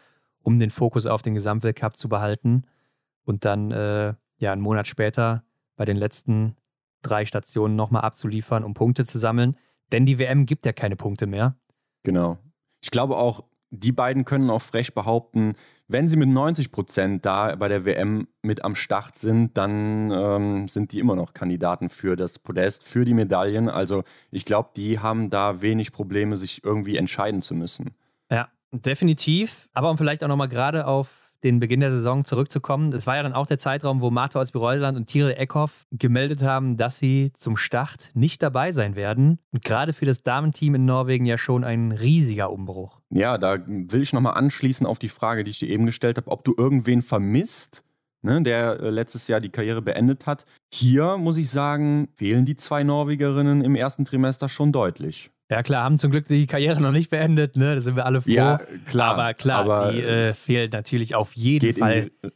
um 0.44 0.60
den 0.60 0.70
Fokus 0.70 1.06
auf 1.06 1.22
den 1.22 1.34
Gesamtweltcup 1.34 1.98
zu 1.98 2.10
behalten 2.10 2.66
und 3.24 3.46
dann 3.46 3.72
äh, 3.72 4.14
ja 4.38 4.52
einen 4.52 4.62
Monat 4.62 4.88
später 4.88 5.44
bei 5.78 5.86
den 5.86 5.98
letzten 5.98 6.56
drei 7.02 7.26
Stationen 7.26 7.76
nochmal 7.76 8.02
abzuliefern, 8.04 8.64
um 8.64 8.74
Punkte 8.74 9.06
zu 9.06 9.18
sammeln? 9.18 9.58
Denn 9.92 10.06
die 10.06 10.20
WM 10.20 10.46
gibt 10.46 10.66
ja 10.66 10.74
keine 10.74 10.96
Punkte 10.96 11.28
mehr. 11.28 11.56
Genau. 12.04 12.38
Ich 12.82 12.92
glaube 12.92 13.18
auch, 13.18 13.44
die 13.76 13.92
beiden 13.92 14.26
können 14.26 14.50
auch 14.50 14.62
frech 14.62 14.94
behaupten, 14.94 15.56
wenn 15.88 16.08
sie 16.08 16.18
mit 16.18 16.30
90 16.30 16.72
Prozent 16.72 17.26
da 17.26 17.56
bei 17.56 17.68
der 17.68 17.86
WM 17.86 18.28
mit 18.42 18.64
am 18.64 18.76
Start 18.76 19.18
sind, 19.18 19.56
dann 19.56 20.12
ähm, 20.12 20.68
sind 20.68 20.92
die 20.92 21.00
immer 21.00 21.16
noch 21.16 21.34
Kandidaten 21.34 21.90
für 21.90 22.16
das 22.16 22.40
Podest, 22.40 22.84
für 22.84 23.06
die 23.06 23.14
Medaillen. 23.14 23.70
Also 23.70 24.04
ich 24.32 24.46
glaube, 24.46 24.70
die 24.76 25.00
haben 25.00 25.30
da 25.30 25.62
wenig 25.62 25.92
Probleme, 25.92 26.38
sich 26.38 26.64
irgendwie 26.64 26.98
entscheiden 26.98 27.42
zu 27.42 27.54
müssen. 27.54 27.94
Ja, 28.32 28.50
definitiv. 28.72 29.70
Aber 29.74 29.92
um 29.92 29.98
vielleicht 29.98 30.24
auch 30.24 30.28
nochmal 30.28 30.50
gerade 30.50 30.88
auf 30.88 31.25
den 31.46 31.60
Beginn 31.60 31.80
der 31.80 31.92
Saison 31.92 32.26
zurückzukommen, 32.26 32.92
es 32.92 33.08
war 33.08 33.16
ja 33.16 33.24
dann 33.24 33.34
auch 33.34 33.46
der 33.46 33.58
Zeitraum, 33.58 34.02
wo 34.02 34.10
Martha 34.10 34.40
Olsby-Reuseland 34.40 34.98
und 34.98 35.08
Tiril 35.08 35.36
Eckhoff 35.38 35.86
gemeldet 35.92 36.44
haben, 36.44 36.76
dass 36.76 36.98
sie 36.98 37.32
zum 37.34 37.56
Start 37.56 38.10
nicht 38.14 38.44
dabei 38.44 38.72
sein 38.72 38.96
werden. 38.96 39.40
Und 39.52 39.64
gerade 39.64 39.94
für 39.94 40.06
das 40.06 40.24
Damenteam 40.24 40.76
in 40.76 40.86
Norwegen 40.86 41.26
ja 41.26 41.38
schon 41.38 41.64
ein 41.64 41.92
riesiger 41.92 42.52
Umbruch. 42.52 43.00
Ja, 43.12 43.38
da 43.38 43.60
will 43.66 44.02
ich 44.02 44.12
nochmal 44.12 44.34
anschließen 44.34 44.86
auf 44.86 45.00
die 45.00 45.10
Frage, 45.10 45.44
die 45.44 45.52
ich 45.52 45.60
dir 45.60 45.70
eben 45.70 45.86
gestellt 45.86 46.18
habe, 46.18 46.32
ob 46.32 46.44
du 46.44 46.54
irgendwen 46.58 47.04
vermisst, 47.04 47.86
ne, 48.24 48.42
der 48.42 48.80
äh, 48.80 48.90
letztes 48.90 49.28
Jahr 49.28 49.40
die 49.40 49.50
Karriere 49.50 49.82
beendet 49.82 50.26
hat. 50.26 50.46
Hier 50.74 51.18
muss 51.18 51.38
ich 51.38 51.50
sagen, 51.50 52.10
fehlen 52.16 52.46
die 52.46 52.56
zwei 52.56 52.84
Norwegerinnen 52.84 53.62
im 53.62 53.76
ersten 53.76 54.04
Trimester 54.04 54.50
schon 54.50 54.72
deutlich. 54.72 55.32
Ja 55.50 55.62
klar, 55.62 55.84
haben 55.84 55.98
zum 55.98 56.12
Glück 56.12 56.28
die 56.28 56.48
Karriere 56.48 56.82
noch 56.82 56.92
nicht 56.92 57.10
beendet, 57.12 57.56
ne? 57.56 57.76
da 57.76 57.82
sind 57.82 57.96
wir 57.96 58.06
alle 58.06 58.22
froh. 58.22 58.32
Ja, 58.32 58.62
klar. 58.88 59.14
aber 59.14 59.34
klar, 59.36 59.60
aber 59.70 59.92
die 59.92 60.02
äh, 60.02 60.24
fehlt 60.34 60.74
natürlich 60.74 61.14
auf 61.14 61.34
jeden 61.34 61.76
Fall. 61.76 62.10
die, 62.24 62.30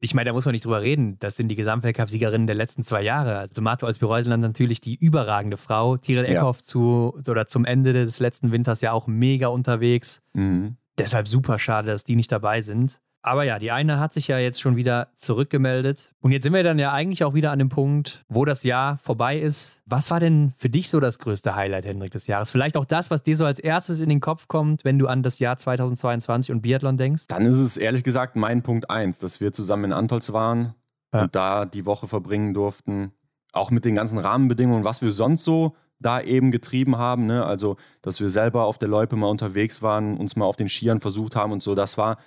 Ich 0.00 0.14
meine, 0.14 0.28
da 0.30 0.32
muss 0.32 0.46
man 0.46 0.52
nicht 0.52 0.64
drüber 0.64 0.80
reden. 0.82 1.18
Das 1.18 1.36
sind 1.36 1.48
die 1.48 1.56
Gesamtweltcup-Siegerinnen 1.56 2.46
der 2.46 2.56
letzten 2.56 2.82
zwei 2.82 3.02
Jahre. 3.02 3.38
Also 3.38 3.60
Martha 3.60 3.86
Olsby-Reuseland 3.86 4.42
natürlich 4.42 4.80
die 4.80 4.94
überragende 4.94 5.58
Frau. 5.58 5.98
Tiril 5.98 6.24
Ja. 6.24 6.38
Eckhoff 6.38 6.62
zu, 6.62 7.14
oder 7.28 7.46
zum 7.46 7.66
Ende 7.66 7.92
des 7.92 8.18
letzten 8.18 8.50
Winters 8.50 8.80
ja 8.80 8.92
auch 8.92 9.06
mega 9.06 9.48
unterwegs. 9.48 10.22
Mhm. 10.32 10.76
Deshalb 10.96 11.28
super 11.28 11.58
schade, 11.58 11.88
dass 11.90 12.04
die 12.04 12.16
nicht 12.16 12.32
dabei 12.32 12.60
sind. 12.60 13.00
Aber 13.26 13.44
ja, 13.44 13.58
die 13.58 13.70
eine 13.70 13.98
hat 13.98 14.12
sich 14.12 14.28
ja 14.28 14.38
jetzt 14.38 14.60
schon 14.60 14.76
wieder 14.76 15.08
zurückgemeldet. 15.16 16.12
Und 16.20 16.32
jetzt 16.32 16.42
sind 16.42 16.52
wir 16.52 16.62
dann 16.62 16.78
ja 16.78 16.92
eigentlich 16.92 17.24
auch 17.24 17.32
wieder 17.32 17.52
an 17.52 17.58
dem 17.58 17.70
Punkt, 17.70 18.22
wo 18.28 18.44
das 18.44 18.64
Jahr 18.64 18.98
vorbei 18.98 19.38
ist. 19.38 19.80
Was 19.86 20.10
war 20.10 20.20
denn 20.20 20.52
für 20.58 20.68
dich 20.68 20.90
so 20.90 21.00
das 21.00 21.18
größte 21.18 21.54
Highlight, 21.54 21.86
Hendrik, 21.86 22.10
des 22.10 22.26
Jahres? 22.26 22.50
Vielleicht 22.50 22.76
auch 22.76 22.84
das, 22.84 23.10
was 23.10 23.22
dir 23.22 23.36
so 23.38 23.46
als 23.46 23.58
erstes 23.58 24.00
in 24.00 24.10
den 24.10 24.20
Kopf 24.20 24.46
kommt, 24.46 24.84
wenn 24.84 24.98
du 24.98 25.06
an 25.06 25.22
das 25.22 25.38
Jahr 25.38 25.56
2022 25.56 26.52
und 26.52 26.60
Biathlon 26.60 26.98
denkst? 26.98 27.26
Dann 27.28 27.46
ist 27.46 27.56
es 27.56 27.78
ehrlich 27.78 28.04
gesagt 28.04 28.36
mein 28.36 28.62
Punkt 28.62 28.90
eins, 28.90 29.20
dass 29.20 29.40
wir 29.40 29.54
zusammen 29.54 29.84
in 29.84 29.92
Antolz 29.94 30.34
waren 30.34 30.74
Ja. 31.14 31.22
und 31.22 31.34
da 31.34 31.64
die 31.64 31.86
Woche 31.86 32.06
verbringen 32.08 32.52
durften. 32.52 33.12
Auch 33.52 33.70
mit 33.70 33.86
den 33.86 33.94
ganzen 33.94 34.18
Rahmenbedingungen, 34.18 34.84
was 34.84 35.00
wir 35.00 35.10
sonst 35.10 35.44
so 35.44 35.74
da 35.98 36.20
eben 36.20 36.50
getrieben 36.50 36.98
haben. 36.98 37.24
Ne? 37.24 37.46
Also, 37.46 37.76
dass 38.02 38.20
wir 38.20 38.28
selber 38.28 38.64
auf 38.64 38.76
der 38.76 38.88
Loipe 38.88 39.16
mal 39.16 39.28
unterwegs 39.28 39.80
waren, 39.80 40.18
uns 40.18 40.36
mal 40.36 40.44
auf 40.44 40.56
den 40.56 40.68
Skiern 40.68 41.00
versucht 41.00 41.36
haben 41.36 41.52
und 41.52 41.62
so. 41.62 41.74
Das 41.74 41.96
war 41.96 42.18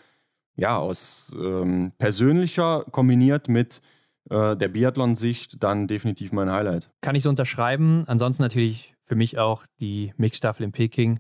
ja 0.58 0.78
aus 0.78 1.34
ähm, 1.40 1.94
persönlicher 1.98 2.84
kombiniert 2.92 3.48
mit 3.48 3.82
äh, 4.30 4.58
der 4.58 4.68
Biathlon-Sicht 4.68 5.64
dann 5.64 5.88
definitiv 5.88 6.34
mein 6.34 6.52
Highlight. 6.52 6.90
Kann 7.02 7.16
ich 7.16 7.24
so 7.24 7.30
unterschreiben. 7.30 8.04
Ansonsten 8.08 8.44
natürlich 8.44 8.96
für 9.06 9.16
mich 9.16 9.40
auch 9.40 9.66
die 9.80 10.14
Mixstaffel 10.18 10.66
in 10.66 10.72
Peking. 10.74 11.20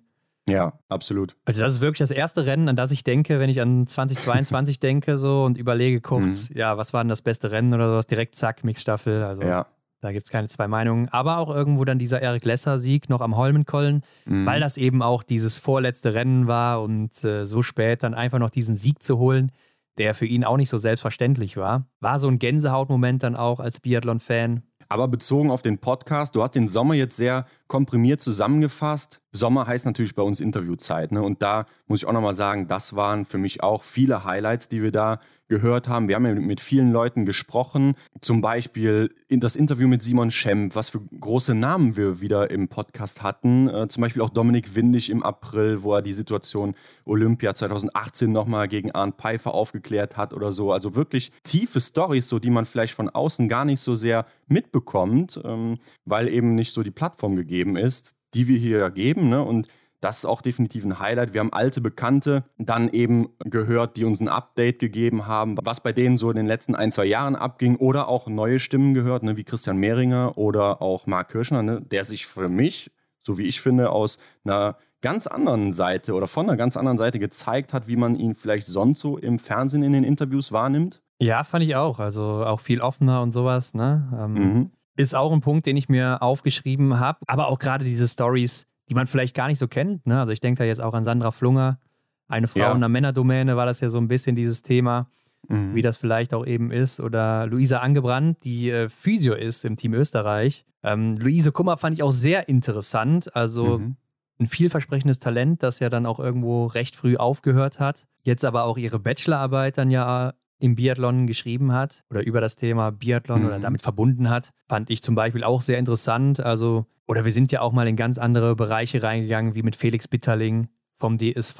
Ja, 0.49 0.79
absolut. 0.89 1.35
Also 1.45 1.61
das 1.61 1.73
ist 1.73 1.81
wirklich 1.81 1.99
das 1.99 2.11
erste 2.11 2.45
Rennen, 2.45 2.69
an 2.69 2.75
das 2.75 2.91
ich 2.91 3.03
denke, 3.03 3.39
wenn 3.39 3.49
ich 3.49 3.61
an 3.61 3.85
2022 3.85 4.79
denke 4.81 5.17
so 5.17 5.43
und 5.43 5.57
überlege 5.57 6.01
kurz, 6.01 6.49
mhm. 6.49 6.57
ja, 6.57 6.77
was 6.77 6.93
war 6.93 7.03
denn 7.03 7.09
das 7.09 7.21
beste 7.21 7.51
Rennen 7.51 7.73
oder 7.73 7.89
sowas, 7.89 8.07
direkt 8.07 8.35
zack, 8.35 8.63
Mixstaffel. 8.63 9.23
Also 9.23 9.43
ja. 9.43 9.67
Da 10.01 10.11
gibt 10.11 10.25
es 10.25 10.31
keine 10.31 10.47
zwei 10.47 10.67
Meinungen. 10.67 11.09
Aber 11.09 11.37
auch 11.37 11.53
irgendwo 11.53 11.85
dann 11.85 11.99
dieser 11.99 12.21
Eric 12.21 12.45
Lesser-Sieg 12.45 13.09
noch 13.09 13.21
am 13.21 13.35
Holmenkollen, 13.35 14.03
mhm. 14.25 14.45
weil 14.45 14.59
das 14.59 14.77
eben 14.77 15.01
auch 15.01 15.23
dieses 15.23 15.57
vorletzte 15.57 16.13
Rennen 16.13 16.47
war 16.47 16.81
und 16.81 17.23
äh, 17.23 17.45
so 17.45 17.61
spät 17.63 18.03
dann 18.03 18.13
einfach 18.13 18.39
noch 18.39 18.49
diesen 18.49 18.75
Sieg 18.75 19.01
zu 19.01 19.17
holen, 19.17 19.51
der 19.97 20.13
für 20.13 20.25
ihn 20.25 20.43
auch 20.43 20.57
nicht 20.57 20.69
so 20.69 20.77
selbstverständlich 20.77 21.57
war. 21.57 21.87
War 21.99 22.19
so 22.19 22.27
ein 22.27 22.39
Gänsehautmoment 22.39 23.23
dann 23.23 23.35
auch 23.35 23.59
als 23.59 23.79
Biathlon-Fan. 23.79 24.63
Aber 24.89 25.07
bezogen 25.07 25.51
auf 25.51 25.61
den 25.61 25.79
Podcast, 25.79 26.35
du 26.35 26.41
hast 26.41 26.55
den 26.55 26.67
Sommer 26.67 26.93
jetzt 26.93 27.17
sehr 27.17 27.45
komprimiert 27.67 28.21
zusammengefasst. 28.21 29.21
Sommer 29.33 29.67
heißt 29.67 29.85
natürlich 29.85 30.15
bei 30.15 30.23
uns 30.23 30.39
Interviewzeit. 30.39 31.11
Ne? 31.11 31.21
Und 31.21 31.41
da 31.41 31.65
muss 31.87 32.03
ich 32.03 32.07
auch 32.07 32.13
nochmal 32.13 32.35
sagen, 32.35 32.67
das 32.67 32.95
waren 32.95 33.25
für 33.25 33.37
mich 33.37 33.63
auch 33.63 33.83
viele 33.83 34.23
Highlights, 34.23 34.69
die 34.69 34.81
wir 34.81 34.91
da 34.91 35.19
gehört 35.47 35.87
haben. 35.87 36.07
Wir 36.07 36.15
haben 36.15 36.25
ja 36.25 36.33
mit 36.33 36.61
vielen 36.61 36.91
Leuten 36.91 37.25
gesprochen. 37.25 37.95
Zum 38.21 38.41
Beispiel 38.41 39.09
das 39.29 39.55
Interview 39.55 39.87
mit 39.87 40.01
Simon 40.01 40.31
Schemp, 40.31 40.75
was 40.75 40.89
für 40.89 40.99
große 40.99 41.55
Namen 41.55 41.95
wir 41.95 42.21
wieder 42.21 42.49
im 42.51 42.67
Podcast 42.67 43.23
hatten. 43.23 43.69
Äh, 43.69 43.87
zum 43.87 44.01
Beispiel 44.01 44.21
auch 44.21 44.29
Dominik 44.29 44.75
Windig 44.75 45.09
im 45.09 45.23
April, 45.23 45.83
wo 45.83 45.93
er 45.95 46.01
die 46.01 46.13
Situation 46.13 46.75
Olympia 47.05 47.53
2018 47.53 48.31
nochmal 48.31 48.67
gegen 48.67 48.91
Arndt 48.91 49.17
Pfeiffer 49.17 49.53
aufgeklärt 49.53 50.17
hat 50.17 50.33
oder 50.33 50.51
so. 50.51 50.71
Also 50.71 50.95
wirklich 50.95 51.31
tiefe 51.43 51.79
Stories, 51.79 52.29
so 52.29 52.39
die 52.39 52.49
man 52.49 52.65
vielleicht 52.65 52.93
von 52.93 53.09
außen 53.09 53.49
gar 53.49 53.65
nicht 53.65 53.79
so 53.79 53.95
sehr 53.95 54.25
mitbekommt, 54.47 55.39
ähm, 55.43 55.77
weil 56.05 56.27
eben 56.27 56.55
nicht 56.55 56.71
so 56.71 56.83
die 56.83 56.91
Plattform 56.91 57.35
gegeben 57.35 57.77
ist, 57.77 58.15
die 58.33 58.47
wir 58.47 58.57
hier 58.57 58.89
geben. 58.91 59.29
Ne? 59.29 59.43
Und 59.43 59.67
das 59.99 60.19
ist 60.19 60.25
auch 60.25 60.41
definitiv 60.41 60.85
ein 60.85 60.99
Highlight. 60.99 61.33
Wir 61.33 61.39
haben 61.39 61.53
alte 61.53 61.81
Bekannte 61.81 62.43
dann 62.57 62.89
eben 62.89 63.29
gehört, 63.39 63.97
die 63.97 64.05
uns 64.05 64.19
ein 64.19 64.27
Update 64.27 64.79
gegeben 64.79 65.25
haben, 65.25 65.55
was 65.63 65.81
bei 65.81 65.91
denen 65.91 66.17
so 66.17 66.29
in 66.29 66.35
den 66.35 66.45
letzten 66.45 66.75
ein, 66.75 66.91
zwei 66.91 67.05
Jahren 67.05 67.35
abging 67.35 67.77
oder 67.77 68.07
auch 68.07 68.27
neue 68.27 68.59
Stimmen 68.59 68.93
gehört, 68.93 69.23
ne, 69.23 69.37
wie 69.37 69.43
Christian 69.43 69.77
Mehringer 69.77 70.37
oder 70.37 70.81
auch 70.81 71.07
Marc 71.07 71.29
Kirschner, 71.29 71.63
ne, 71.63 71.81
der 71.81 72.03
sich 72.03 72.27
für 72.27 72.49
mich, 72.49 72.91
so 73.21 73.37
wie 73.37 73.43
ich 73.43 73.59
finde, 73.59 73.89
aus 73.89 74.19
einer 74.45 74.77
ganz 75.01 75.27
anderen 75.27 75.73
Seite 75.73 76.13
oder 76.13 76.27
von 76.27 76.47
einer 76.47 76.57
ganz 76.57 76.77
anderen 76.77 76.97
Seite 76.97 77.19
gezeigt 77.19 77.73
hat, 77.73 77.87
wie 77.87 77.95
man 77.95 78.15
ihn 78.15 78.35
vielleicht 78.35 78.65
sonst 78.67 78.99
so 78.99 79.17
im 79.17 79.39
Fernsehen 79.39 79.83
in 79.83 79.93
den 79.93 80.03
Interviews 80.03 80.51
wahrnimmt. 80.51 81.01
Ja, 81.19 81.43
fand 81.43 81.63
ich 81.63 81.75
auch. 81.75 81.99
Also 81.99 82.21
auch 82.21 82.59
viel 82.59 82.81
offener 82.81 83.21
und 83.21 83.31
sowas. 83.31 83.73
Ne? 83.73 84.07
Ähm, 84.19 84.33
mhm. 84.33 84.71
Ist 84.95 85.15
auch 85.15 85.31
ein 85.31 85.41
Punkt, 85.41 85.65
den 85.65 85.77
ich 85.77 85.89
mir 85.89 86.21
aufgeschrieben 86.21 86.99
habe. 86.99 87.19
Aber 87.27 87.47
auch 87.47 87.59
gerade 87.59 87.85
diese 87.85 88.07
Stories, 88.07 88.67
die 88.89 88.95
man 88.95 89.07
vielleicht 89.07 89.35
gar 89.35 89.47
nicht 89.47 89.59
so 89.59 89.67
kennt. 89.67 90.05
Ne? 90.05 90.19
Also 90.19 90.31
ich 90.31 90.39
denke 90.39 90.59
da 90.59 90.65
jetzt 90.65 90.81
auch 90.81 90.93
an 90.93 91.03
Sandra 91.03 91.31
Flunger, 91.31 91.79
eine 92.27 92.47
Frau 92.47 92.59
ja. 92.59 92.71
in 92.73 92.79
der 92.79 92.89
Männerdomäne 92.89 93.55
war 93.55 93.65
das 93.65 93.79
ja 93.79 93.89
so 93.89 93.97
ein 93.97 94.07
bisschen 94.07 94.35
dieses 94.35 94.61
Thema, 94.61 95.09
mhm. 95.47 95.73
wie 95.73 95.81
das 95.81 95.97
vielleicht 95.97 96.33
auch 96.33 96.45
eben 96.45 96.71
ist. 96.71 96.99
Oder 96.99 97.47
Luisa 97.47 97.79
Angebrannt, 97.79 98.43
die 98.43 98.69
äh, 98.69 98.89
Physio 98.89 99.33
ist 99.33 99.63
im 99.65 99.77
Team 99.77 99.93
Österreich. 99.93 100.65
Ähm, 100.83 101.15
Luise 101.17 101.51
Kummer 101.51 101.77
fand 101.77 101.95
ich 101.95 102.03
auch 102.03 102.11
sehr 102.11 102.49
interessant. 102.49 103.33
Also 103.35 103.79
mhm. 103.79 103.95
ein 104.39 104.47
vielversprechendes 104.47 105.19
Talent, 105.19 105.63
das 105.63 105.79
ja 105.79 105.89
dann 105.89 106.05
auch 106.05 106.19
irgendwo 106.19 106.65
recht 106.65 106.95
früh 106.95 107.15
aufgehört 107.15 107.79
hat. 107.79 108.07
Jetzt 108.23 108.43
aber 108.43 108.65
auch 108.65 108.77
ihre 108.77 108.99
Bachelorarbeit 108.99 109.77
dann 109.77 109.89
ja 109.89 110.33
im 110.59 110.75
Biathlon 110.75 111.27
geschrieben 111.27 111.71
hat 111.71 112.03
oder 112.09 112.25
über 112.25 112.41
das 112.41 112.55
Thema 112.55 112.91
Biathlon 112.91 113.41
mhm. 113.41 113.45
oder 113.47 113.59
damit 113.59 113.81
verbunden 113.81 114.29
hat, 114.29 114.51
fand 114.67 114.89
ich 114.89 115.03
zum 115.03 115.15
Beispiel 115.15 115.43
auch 115.43 115.61
sehr 115.61 115.77
interessant. 115.77 116.39
Also, 116.39 116.85
oder 117.05 117.25
wir 117.25 117.31
sind 117.31 117.51
ja 117.51 117.61
auch 117.61 117.71
mal 117.71 117.87
in 117.87 117.95
ganz 117.95 118.17
andere 118.17 118.55
Bereiche 118.55 119.03
reingegangen, 119.03 119.55
wie 119.55 119.63
mit 119.63 119.75
Felix 119.75 120.07
Bitterling 120.07 120.67
vom 120.97 121.17
DSV, 121.17 121.59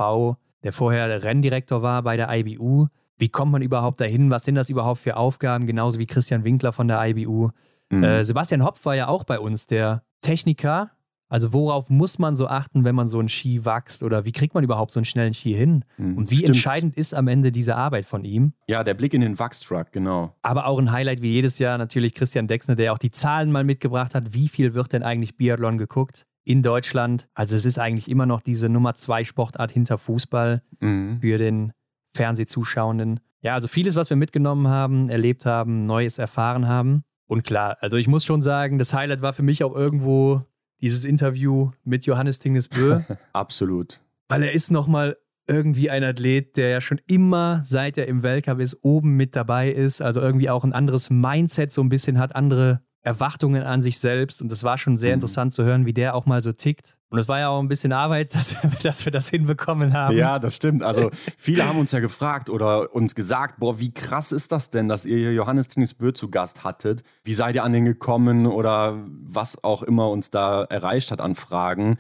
der 0.64 0.74
vorher 0.74 1.08
der 1.08 1.24
Renndirektor 1.24 1.82
war 1.82 2.02
bei 2.04 2.18
der 2.18 2.30
IBU. 2.32 2.88
Wie 3.18 3.30
kommt 3.30 3.52
man 3.52 3.62
überhaupt 3.62 4.00
dahin? 4.02 4.30
Was 4.30 4.45
sind 4.45 4.56
das 4.56 4.70
überhaupt 4.70 5.00
für 5.00 5.16
Aufgaben? 5.18 5.66
Genauso 5.66 6.00
wie 6.00 6.06
Christian 6.06 6.43
Winkler 6.43 6.72
von 6.72 6.88
der 6.88 7.04
IBU. 7.08 7.50
Mhm. 7.89 8.04
Äh, 8.04 8.24
Sebastian 8.24 8.64
Hopf 8.64 8.84
war 8.86 8.95
ja 8.95 9.08
auch 9.08 9.24
bei 9.24 9.39
uns, 9.39 9.68
der 9.68 10.04
Techniker 10.22 10.91
also 11.30 11.51
worauf 11.51 11.89
muss 11.89 12.19
man 12.19 12.36
so 12.36 12.47
achten, 12.47 12.86
wenn 12.86 12.95
man 12.95 13.07
so 13.07 13.19
einen 13.19 13.30
Ski 13.30 13.65
wächst 13.65 14.01
oder 14.03 14.25
wie 14.25 14.32
kriegt 14.32 14.53
man 14.53 14.63
überhaupt 14.63 14.91
so 14.91 14.99
einen 14.99 15.05
schnellen 15.05 15.34
Ski 15.34 15.53
hin? 15.53 15.84
Mhm, 15.97 16.17
und 16.17 16.32
wie 16.32 16.38
stimmt. 16.38 16.49
entscheidend 16.49 16.97
ist 16.97 17.13
am 17.13 17.28
Ende 17.28 17.51
diese 17.51 17.75
Arbeit 17.75 18.05
von 18.05 18.23
ihm? 18.23 18.53
Ja, 18.67 18.84
der 18.84 18.93
Blick 18.93 19.13
in 19.13 19.21
den 19.21 19.38
Wachstruck, 19.38 19.91
genau. 19.91 20.36
Aber 20.41 20.67
auch 20.67 20.80
ein 20.80 20.91
Highlight 20.91 21.21
wie 21.21 21.32
jedes 21.32 21.59
Jahr 21.59 21.78
natürlich 21.78 22.13
Christian 22.13 22.47
Dexner, 22.47 22.75
der 22.75 22.93
auch 22.93 22.97
die 22.97 23.11
Zahlen 23.11 23.51
mal 23.51 23.63
mitgebracht 23.63 24.15
hat. 24.15 24.34
Wie 24.34 24.47
viel 24.47 24.73
wird 24.73 24.93
denn 24.93 25.03
eigentlich 25.03 25.36
Biathlon 25.36 25.78
geguckt 25.78 26.25
in 26.45 26.63
Deutschland? 26.63 27.28
Also 27.34 27.55
es 27.55 27.65
ist 27.65 27.78
eigentlich 27.78 28.09
immer 28.09 28.25
noch 28.25 28.39
diese 28.39 28.69
Nummer 28.69 28.95
zwei 28.95 29.23
Sportart 29.23 29.71
hinter 29.71 29.97
Fußball 29.97 30.61
mhm. 30.80 31.19
für 31.19 31.38
den 31.38 31.73
Fernsehzuschauenden. 32.15 33.19
Ja, 33.41 33.53
also 33.53 33.67
vieles, 33.67 33.95
was 33.95 34.09
wir 34.09 34.17
mitgenommen 34.17 34.67
haben, 34.67 35.09
erlebt 35.09 35.45
haben, 35.45 35.86
Neues 35.86 36.17
erfahren 36.17 36.67
haben. 36.67 37.03
Und 37.28 37.43
klar, 37.43 37.78
also 37.82 37.97
ich 37.97 38.07
muss 38.07 38.23
schon 38.23 38.41
sagen, 38.41 38.80
das 38.80 38.93
Highlight 38.93 39.21
war 39.21 39.34
für 39.34 39.43
mich 39.43 39.63
auch 39.63 39.75
irgendwo 39.75 40.43
dieses 40.82 41.05
Interview 41.05 41.71
mit 41.84 42.05
Johannes 42.05 42.39
Tingesbö. 42.39 43.01
Absolut. 43.34 44.01
Weil 44.30 44.43
er 44.43 44.51
ist 44.51 44.71
nochmal 44.71 45.17
irgendwie 45.47 45.89
ein 45.89 46.03
Athlet, 46.03 46.57
der 46.57 46.69
ja 46.69 46.82
schon 46.82 46.99
immer, 47.07 47.63
seit 47.65 47.97
er 47.97 48.07
im 48.07 48.21
Weltcup 48.21 48.59
ist, 48.59 48.78
oben 48.82 49.15
mit 49.15 49.36
dabei 49.36 49.71
ist. 49.71 50.01
Also 50.01 50.19
irgendwie 50.19 50.49
auch 50.49 50.63
ein 50.63 50.73
anderes 50.73 51.09
Mindset 51.09 51.71
so 51.71 51.82
ein 51.82 51.89
bisschen 51.89 52.19
hat, 52.19 52.36
andere 52.36 52.82
Erwartungen 53.04 53.64
an 53.64 53.82
sich 53.82 54.00
selbst. 54.00 54.41
Und 54.41 54.52
das 54.52 54.64
war 54.64 54.78
schon 54.78 54.98
sehr 54.98 55.12
mhm. 55.12 55.16
interessant 55.16 55.54
zu 55.54 55.64
hören, 55.64 55.86
wie 55.86 55.93
der 55.93 56.16
auch 56.16 56.26
mal 56.26 56.41
so 56.41 56.52
tickt. 56.52 56.98
Und 57.10 57.20
es 57.20 57.30
war 57.30 57.39
ja 57.39 57.48
auch 57.50 57.60
ein 57.60 57.70
bisschen 57.70 57.93
Arbeit, 57.93 58.36
dass, 58.36 58.56
dass, 58.84 59.06
wir 59.06 59.12
das 59.12 59.30
hinbekommen 59.30 59.93
haben. 59.93 60.18
Ja, 60.18 60.39
das 60.39 60.56
stimmt. 60.56 60.84
Also 60.84 61.10
viele 61.38 61.68
haben 61.68 61.80
uns 61.80 61.91
ja 61.91 62.00
gefragt 62.00 62.50
oder 62.50 62.93
uns 62.93 63.16
gesagt, 63.16 63.60
boah, 63.60 63.80
wie 63.80 63.93
krass 63.93 64.32
ist 64.32 64.52
das 64.52 64.70
denn, 64.70 64.88
dass 64.88 65.06
ihr 65.06 65.18
hier 65.18 65.34
Johannes 65.34 65.70
Tinnisbö 65.70 66.12
zu 66.12 66.30
Gast 66.30 66.64
hattet? 66.64 67.04
Wie 67.24 67.34
seid 67.34 67.56
ihr 67.56 67.64
an 67.64 67.74
den 67.74 67.86
gekommen 67.86 68.45
oder 68.45 68.98
was 69.24 69.64
auch 69.64 69.84
immer 69.84 70.10
uns 70.10 70.32
da 70.32 70.64
erreicht 70.64 71.12
hat 71.12 71.22
an 71.22 71.36
Fragen? 71.36 71.98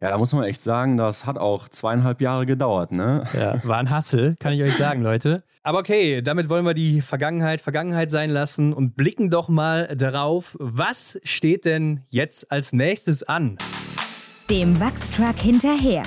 Ja, 0.00 0.10
da 0.10 0.18
muss 0.18 0.32
man 0.32 0.44
echt 0.44 0.60
sagen, 0.60 0.96
das 0.96 1.26
hat 1.26 1.38
auch 1.38 1.68
zweieinhalb 1.68 2.20
Jahre 2.20 2.46
gedauert, 2.46 2.92
ne? 2.92 3.24
Ja, 3.34 3.60
war 3.64 3.78
ein 3.78 3.90
Hassel, 3.90 4.36
kann 4.38 4.52
ich 4.52 4.62
euch 4.62 4.76
sagen, 4.76 5.02
Leute. 5.02 5.42
Aber 5.64 5.80
okay, 5.80 6.22
damit 6.22 6.48
wollen 6.48 6.64
wir 6.64 6.72
die 6.72 7.00
Vergangenheit 7.00 7.60
Vergangenheit 7.60 8.08
sein 8.08 8.30
lassen 8.30 8.72
und 8.72 8.94
blicken 8.94 9.28
doch 9.28 9.48
mal 9.48 9.88
darauf, 9.96 10.56
was 10.60 11.18
steht 11.24 11.64
denn 11.64 12.04
jetzt 12.10 12.52
als 12.52 12.72
nächstes 12.72 13.24
an? 13.24 13.58
Dem 14.48 14.78
Wachstruck 14.78 15.36
hinterher. 15.36 16.04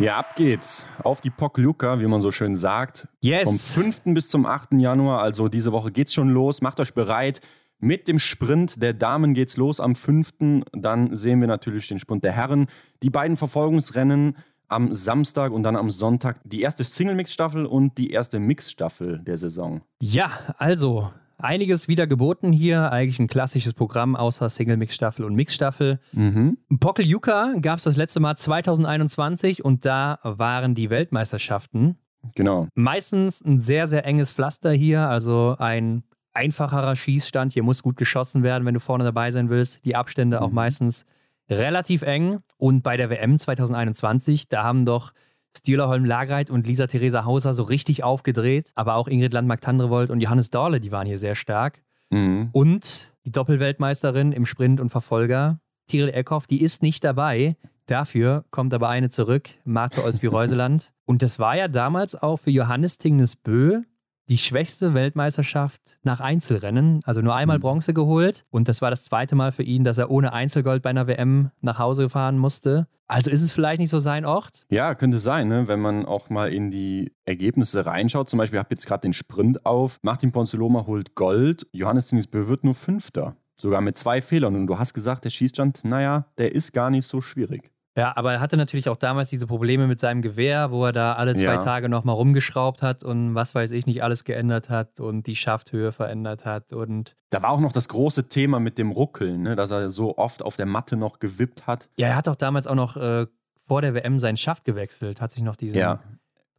Ja, 0.00 0.16
ab 0.16 0.34
geht's. 0.34 0.84
Auf 1.04 1.20
die 1.20 1.30
Pokljuka, 1.30 2.00
wie 2.00 2.06
man 2.06 2.20
so 2.20 2.32
schön 2.32 2.56
sagt. 2.56 3.06
Yes. 3.20 3.72
Vom 3.72 3.84
5. 3.84 4.00
bis 4.14 4.30
zum 4.30 4.46
8. 4.46 4.74
Januar, 4.74 5.22
also 5.22 5.48
diese 5.48 5.72
Woche 5.72 5.92
geht's 5.92 6.12
schon 6.12 6.30
los. 6.30 6.60
Macht 6.60 6.80
euch 6.80 6.92
bereit. 6.92 7.40
Mit 7.80 8.08
dem 8.08 8.18
Sprint 8.18 8.82
der 8.82 8.92
Damen 8.92 9.34
geht's 9.34 9.56
los 9.56 9.80
am 9.80 9.94
5. 9.94 10.64
Dann 10.72 11.14
sehen 11.14 11.40
wir 11.40 11.46
natürlich 11.46 11.86
den 11.88 11.98
Sprint 11.98 12.24
der 12.24 12.32
Herren. 12.32 12.66
Die 13.02 13.10
beiden 13.10 13.36
Verfolgungsrennen 13.36 14.36
am 14.68 14.92
Samstag 14.92 15.52
und 15.52 15.62
dann 15.62 15.76
am 15.76 15.90
Sonntag 15.90 16.40
die 16.44 16.60
erste 16.60 16.84
Single-Mix-Staffel 16.84 17.66
und 17.66 17.96
die 17.96 18.10
erste 18.10 18.38
Mix-Staffel 18.38 19.20
der 19.20 19.36
Saison. 19.36 19.82
Ja, 20.00 20.30
also 20.58 21.10
einiges 21.38 21.88
wieder 21.88 22.06
geboten 22.06 22.52
hier. 22.52 22.92
Eigentlich 22.92 23.18
ein 23.18 23.28
klassisches 23.28 23.72
Programm 23.72 24.16
außer 24.16 24.50
Single-Mix-Staffel 24.50 25.24
und 25.24 25.34
Mix-Staffel. 25.34 26.00
Mhm. 26.12 26.58
Pokeljuka 26.80 27.54
gab 27.62 27.78
es 27.78 27.84
das 27.84 27.96
letzte 27.96 28.20
Mal 28.20 28.36
2021 28.36 29.64
und 29.64 29.84
da 29.84 30.18
waren 30.22 30.74
die 30.74 30.90
Weltmeisterschaften. 30.90 31.96
Genau. 32.34 32.66
Meistens 32.74 33.40
ein 33.40 33.60
sehr, 33.60 33.88
sehr 33.88 34.04
enges 34.04 34.32
Pflaster 34.32 34.72
hier, 34.72 35.02
also 35.02 35.56
ein 35.58 36.02
einfacherer 36.38 36.94
Schießstand. 36.94 37.52
Hier 37.52 37.64
muss 37.64 37.82
gut 37.82 37.96
geschossen 37.96 38.42
werden, 38.44 38.64
wenn 38.64 38.74
du 38.74 38.80
vorne 38.80 39.04
dabei 39.04 39.30
sein 39.32 39.50
willst. 39.50 39.84
Die 39.84 39.96
Abstände 39.96 40.38
mhm. 40.38 40.42
auch 40.44 40.50
meistens 40.52 41.04
relativ 41.50 42.02
eng. 42.02 42.38
Und 42.56 42.82
bei 42.82 42.96
der 42.96 43.10
WM 43.10 43.38
2021, 43.38 44.48
da 44.48 44.62
haben 44.62 44.84
doch 44.84 45.12
Stühler 45.56 45.88
Holm 45.88 46.04
Lagreit 46.04 46.50
und 46.50 46.66
Lisa 46.66 46.86
Theresa 46.86 47.24
Hauser 47.24 47.54
so 47.54 47.64
richtig 47.64 48.04
aufgedreht. 48.04 48.70
Aber 48.76 48.94
auch 48.94 49.08
Ingrid 49.08 49.32
Landmark-Tandrevold 49.32 50.10
und 50.10 50.20
Johannes 50.20 50.50
Dorle, 50.50 50.80
die 50.80 50.92
waren 50.92 51.06
hier 51.06 51.18
sehr 51.18 51.34
stark. 51.34 51.82
Mhm. 52.10 52.50
Und 52.52 53.12
die 53.26 53.32
Doppelweltmeisterin 53.32 54.32
im 54.32 54.46
Sprint 54.46 54.80
und 54.80 54.90
Verfolger, 54.90 55.58
Tiril 55.88 56.10
Eckhoff, 56.10 56.46
die 56.46 56.62
ist 56.62 56.82
nicht 56.82 57.02
dabei. 57.02 57.56
Dafür 57.86 58.44
kommt 58.50 58.72
aber 58.74 58.90
eine 58.90 59.08
zurück, 59.08 59.48
Marte 59.64 60.04
Olsby-Reuseland. 60.04 60.92
und 61.04 61.22
das 61.22 61.38
war 61.38 61.56
ja 61.56 61.66
damals 61.66 62.14
auch 62.14 62.36
für 62.36 62.50
Johannes 62.50 62.98
Tingnes 62.98 63.34
Bö 63.34 63.82
die 64.28 64.38
schwächste 64.38 64.94
Weltmeisterschaft 64.94 65.98
nach 66.02 66.20
Einzelrennen, 66.20 67.00
also 67.04 67.22
nur 67.22 67.34
einmal 67.34 67.58
mhm. 67.58 67.62
Bronze 67.62 67.94
geholt. 67.94 68.44
Und 68.50 68.68
das 68.68 68.82
war 68.82 68.90
das 68.90 69.04
zweite 69.04 69.34
Mal 69.34 69.52
für 69.52 69.62
ihn, 69.62 69.84
dass 69.84 69.98
er 69.98 70.10
ohne 70.10 70.32
Einzelgold 70.32 70.82
bei 70.82 70.90
einer 70.90 71.06
WM 71.06 71.50
nach 71.60 71.78
Hause 71.78 72.08
fahren 72.08 72.38
musste. 72.38 72.86
Also 73.06 73.30
ist 73.30 73.40
es 73.40 73.52
vielleicht 73.52 73.80
nicht 73.80 73.88
so 73.88 74.00
sein 74.00 74.26
Ort? 74.26 74.66
Ja, 74.70 74.94
könnte 74.94 75.18
sein, 75.18 75.48
ne? 75.48 75.66
wenn 75.66 75.80
man 75.80 76.04
auch 76.04 76.28
mal 76.28 76.52
in 76.52 76.70
die 76.70 77.12
Ergebnisse 77.24 77.86
reinschaut. 77.86 78.28
Zum 78.28 78.38
Beispiel, 78.38 78.58
ich 78.58 78.64
habe 78.64 78.74
jetzt 78.74 78.86
gerade 78.86 79.00
den 79.00 79.14
Sprint 79.14 79.64
auf. 79.64 79.98
Martin 80.02 80.30
Ponzoloma 80.30 80.86
holt 80.86 81.14
Gold, 81.14 81.66
Johannes 81.72 82.06
Tinisbö 82.06 82.48
wird 82.48 82.64
nur 82.64 82.74
Fünfter. 82.74 83.34
Sogar 83.58 83.80
mit 83.80 83.96
zwei 83.96 84.20
Fehlern. 84.20 84.54
Und 84.54 84.66
du 84.66 84.78
hast 84.78 84.92
gesagt, 84.92 85.24
der 85.24 85.30
Schießstand, 85.30 85.84
naja, 85.84 86.26
der 86.36 86.54
ist 86.54 86.72
gar 86.72 86.90
nicht 86.90 87.06
so 87.06 87.22
schwierig. 87.22 87.72
Ja, 87.96 88.16
aber 88.16 88.34
er 88.34 88.40
hatte 88.40 88.56
natürlich 88.56 88.88
auch 88.88 88.96
damals 88.96 89.28
diese 89.30 89.48
Probleme 89.48 89.88
mit 89.88 89.98
seinem 89.98 90.22
Gewehr, 90.22 90.70
wo 90.70 90.84
er 90.84 90.92
da 90.92 91.14
alle 91.14 91.34
zwei 91.34 91.54
Ja. 91.54 91.58
Tage 91.58 91.88
nochmal 91.88 92.14
rumgeschraubt 92.14 92.80
hat 92.80 93.02
und 93.02 93.34
was 93.34 93.56
weiß 93.56 93.72
ich 93.72 93.86
nicht 93.86 94.04
alles 94.04 94.22
geändert 94.22 94.70
hat 94.70 95.00
und 95.00 95.26
die 95.26 95.34
Schafthöhe 95.34 95.90
verändert 95.90 96.44
hat. 96.44 96.72
Und 96.72 97.16
Da 97.30 97.42
war 97.42 97.50
auch 97.50 97.60
noch 97.60 97.72
das 97.72 97.88
große 97.88 98.28
Thema 98.28 98.60
mit 98.60 98.78
dem 98.78 98.92
Ruckeln, 98.92 99.42
ne? 99.42 99.56
dass 99.56 99.72
er 99.72 99.90
so 99.90 100.16
oft 100.16 100.44
auf 100.44 100.54
der 100.56 100.66
Matte 100.66 100.96
noch 100.96 101.18
gewippt 101.18 101.66
hat. 101.66 101.88
ja, 101.98 102.08
er 102.08 102.16
hat 102.16 102.28
auch 102.28 102.36
damals 102.36 102.68
auch 102.68 102.76
noch 102.76 102.96
äh, 102.96 103.26
vor 103.66 103.82
der 103.82 103.94
WM 103.94 104.20
seinen 104.20 104.36
Schaft 104.36 104.64
gewechselt, 104.64 105.20
hat 105.20 105.32
sich 105.32 105.42
noch 105.42 105.56
diesen 105.56 105.76
Ja. 105.78 105.98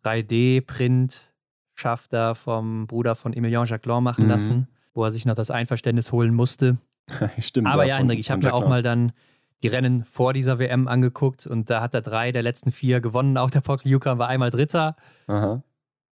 3D-Print-Schaft 0.04 2.14
da 2.14 2.34
vom 2.34 2.88
Bruder 2.88 3.16
von 3.16 3.34
Emilien 3.34 3.66
Jacquelin 3.66 4.04
machen 4.04 4.26
Mhm. 4.26 4.30
lassen, 4.30 4.68
wo 4.94 5.04
er 5.04 5.12
sich 5.12 5.26
noch 5.26 5.36
das 5.36 5.52
Einverständnis 5.52 6.12
holen 6.12 6.34
musste. 6.34 6.78
Stimmt. 7.40 7.68
Aber 7.68 7.86
ja, 7.86 7.98
Hendrik, 7.98 8.20
ich 8.20 8.32
habe 8.32 8.42
Jack 8.42 8.54
auch 8.54 8.68
mal 8.68 8.84
dann 8.84 9.12
die 9.64 9.68
Rennen 9.68 10.05
vor 10.05 10.34
dieser 10.34 10.60
WM 10.60 10.88
angeguckt 10.88 11.45
und 11.45 11.70
da 11.70 11.82
hat 11.82 11.93
er 11.93 12.01
drei 12.01 12.32
der 12.32 12.43
letzten 12.43 12.72
vier 12.72 13.01
gewonnen 13.01 13.38
auf 13.38 13.51
der 13.51 13.62
Pokljuka 13.62 14.14
und 14.14 14.20
war 14.20 14.28
einmal 14.28 14.49
Dritter. 14.49 14.95
Aha. 15.28 15.64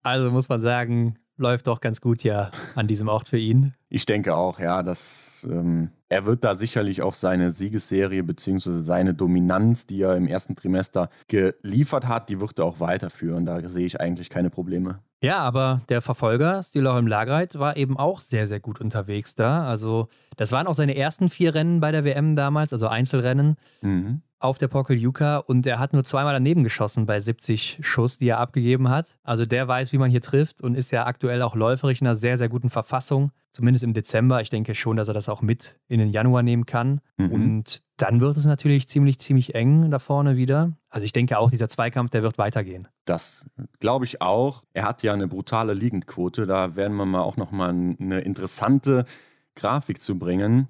Also 0.03 0.31
muss 0.31 0.49
man 0.49 0.63
sagen, 0.63 1.19
läuft 1.37 1.67
doch 1.67 1.81
ganz 1.81 2.01
gut 2.01 2.23
ja 2.23 2.51
an 2.75 2.87
diesem 2.87 3.09
Ort 3.09 3.29
für 3.29 3.39
ihn. 3.39 3.75
Ich 3.89 4.07
denke 4.07 4.35
auch, 4.35 4.59
ja, 4.59 4.83
dass 4.83 5.47
ähm, 5.51 5.91
er 6.09 6.27
wird 6.27 6.45
da 6.45 6.55
sicherlich 6.55 7.03
auch 7.03 7.15
seine 7.15 7.51
Siegesserie 7.51 8.23
bzw. 8.23 8.79
seine 8.79 9.15
Dominanz, 9.15 9.87
die 9.87 10.03
er 10.03 10.17
im 10.17 10.27
ersten 10.27 10.57
Trimester 10.57 11.11
geliefert 11.29 12.09
hat, 12.09 12.29
die 12.29 12.41
wird 12.41 12.59
er 12.59 12.65
auch 12.65 12.81
weiterführen. 12.81 13.47
Da 13.47 13.69
sehe 13.69 13.87
ich 13.87 14.01
eigentlich 14.01 14.31
keine 14.31 14.51
Probleme. 14.51 15.01
Ja, 15.23 15.39
aber 15.39 15.81
der 15.89 16.03
Verfolger, 16.03 16.63
Stilholm 16.63 17.07
Lagreit, 17.07 17.59
war 17.59 17.77
eben 17.77 17.97
auch 17.97 18.21
sehr, 18.21 18.47
sehr 18.47 18.61
gut 18.61 18.81
unterwegs 18.81 19.35
da. 19.35 19.67
Also, 19.67 20.09
das 20.37 20.53
waren 20.53 20.67
auch 20.67 20.75
seine 20.75 20.97
ersten 20.97 21.29
vier 21.31 21.55
Rennen 21.55 21.81
bei 21.81 21.91
der 21.91 22.05
WM 22.05 22.37
damals, 22.37 22.73
also 22.73 22.89
Einzelrennen 22.89 23.57
Mhm. 23.81 24.23
Auf 24.47 24.59
der 24.59 24.69
Pokeljuka 24.69 25.39
und 25.39 25.67
er 25.67 25.79
hat 25.79 25.93
nur 25.93 26.05
zweimal 26.05 26.33
daneben 26.33 26.63
geschossen 26.63 27.05
bei 27.05 27.19
70 27.19 27.81
Schuss, 27.83 28.19
die 28.19 28.29
er 28.29 28.39
abgegeben 28.39 28.89
hat. 28.89 29.19
Also 29.25 29.45
der 29.45 29.67
weiß, 29.67 29.93
wie 29.93 29.99
man 29.99 30.11
hier 30.11 30.23
trifft 30.23 30.63
und 30.63 30.77
ist 30.77 30.93
ja 30.93 31.05
aktuell 31.07 31.43
auch 31.43 31.57
läuferisch 31.57 32.01
in 32.01 32.07
einer 32.07 32.15
sehr, 32.15 32.39
sehr 32.39 32.49
guten 32.49 32.71
Verfassung. 32.71 33.33
Zumindest 33.51 33.85
im 33.85 33.95
Dezember. 33.95 34.43
Ich 34.43 34.51
denke 34.51 34.75
schon, 34.75 34.99
dass 34.99 35.09
er 35.09 35.15
das 35.15 35.31
auch 35.31 35.41
mit 35.41 35.81
in 35.89 35.99
den 35.99 36.11
Januar 36.11 36.43
nehmen 36.43 36.67
kann. 36.67 37.01
Mhm. 37.17 37.33
Und 37.33 37.83
dann 37.97 38.21
wird 38.21 38.37
es 38.37 38.45
natürlich 38.45 38.87
ziemlich, 38.87 39.19
ziemlich 39.19 39.55
eng 39.55 39.91
da 39.91 39.99
vorne 39.99 40.37
wieder. 40.37 40.73
Also 40.91 41.07
ich 41.07 41.13
denke 41.13 41.39
auch, 41.39 41.51
dieser 41.51 41.69
Zweikampf, 41.69 42.11
der 42.11 42.23
wird 42.23 42.37
weitergehen. 42.37 42.87
Das 43.07 43.47
glaube 43.81 44.05
ich 44.05 44.21
auch. 44.21 44.65
Er 44.75 44.85
hat 44.85 45.03
ja 45.03 45.15
eine 45.15 45.27
brutale 45.27 45.73
Liegendquote. 45.73 46.47
Da 46.47 46.77
werden 46.77 46.97
wir 46.97 47.07
mal 47.07 47.23
auch 47.23 47.39
noch 47.39 47.51
mal 47.51 47.71
eine 47.71 48.21
interessante 48.21 49.07
Grafik 49.55 50.03
zu 50.03 50.19
bringen. 50.19 50.69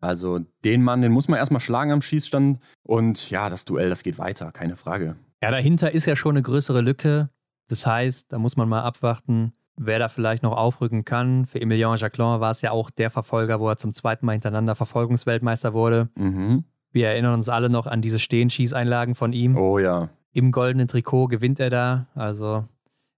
Also 0.00 0.40
den 0.64 0.82
Mann, 0.82 1.02
den 1.02 1.12
muss 1.12 1.28
man 1.28 1.38
erstmal 1.38 1.60
schlagen 1.60 1.92
am 1.92 2.02
Schießstand. 2.02 2.58
Und 2.82 3.30
ja, 3.30 3.50
das 3.50 3.64
Duell, 3.64 3.90
das 3.90 4.02
geht 4.02 4.18
weiter, 4.18 4.50
keine 4.52 4.76
Frage. 4.76 5.16
Ja, 5.42 5.50
dahinter 5.50 5.92
ist 5.92 6.06
ja 6.06 6.16
schon 6.16 6.36
eine 6.36 6.42
größere 6.42 6.80
Lücke. 6.80 7.30
Das 7.68 7.86
heißt, 7.86 8.32
da 8.32 8.38
muss 8.38 8.56
man 8.56 8.68
mal 8.68 8.82
abwarten, 8.82 9.52
wer 9.76 9.98
da 9.98 10.08
vielleicht 10.08 10.42
noch 10.42 10.56
aufrücken 10.56 11.04
kann. 11.04 11.46
Für 11.46 11.60
Emilien 11.60 11.94
Jacquelin 11.96 12.40
war 12.40 12.50
es 12.50 12.62
ja 12.62 12.70
auch 12.72 12.90
der 12.90 13.10
Verfolger, 13.10 13.60
wo 13.60 13.68
er 13.68 13.76
zum 13.76 13.92
zweiten 13.92 14.26
Mal 14.26 14.32
hintereinander 14.32 14.74
Verfolgungsweltmeister 14.74 15.72
wurde. 15.72 16.08
Mhm. 16.16 16.64
Wir 16.92 17.08
erinnern 17.08 17.34
uns 17.34 17.48
alle 17.48 17.70
noch 17.70 17.86
an 17.86 18.02
diese 18.02 18.18
Stehenschießeinlagen 18.18 19.14
von 19.14 19.32
ihm. 19.32 19.56
Oh 19.56 19.78
ja. 19.78 20.10
Im 20.32 20.50
goldenen 20.50 20.88
Trikot 20.88 21.28
gewinnt 21.28 21.60
er 21.60 21.70
da. 21.70 22.06
Also 22.14 22.64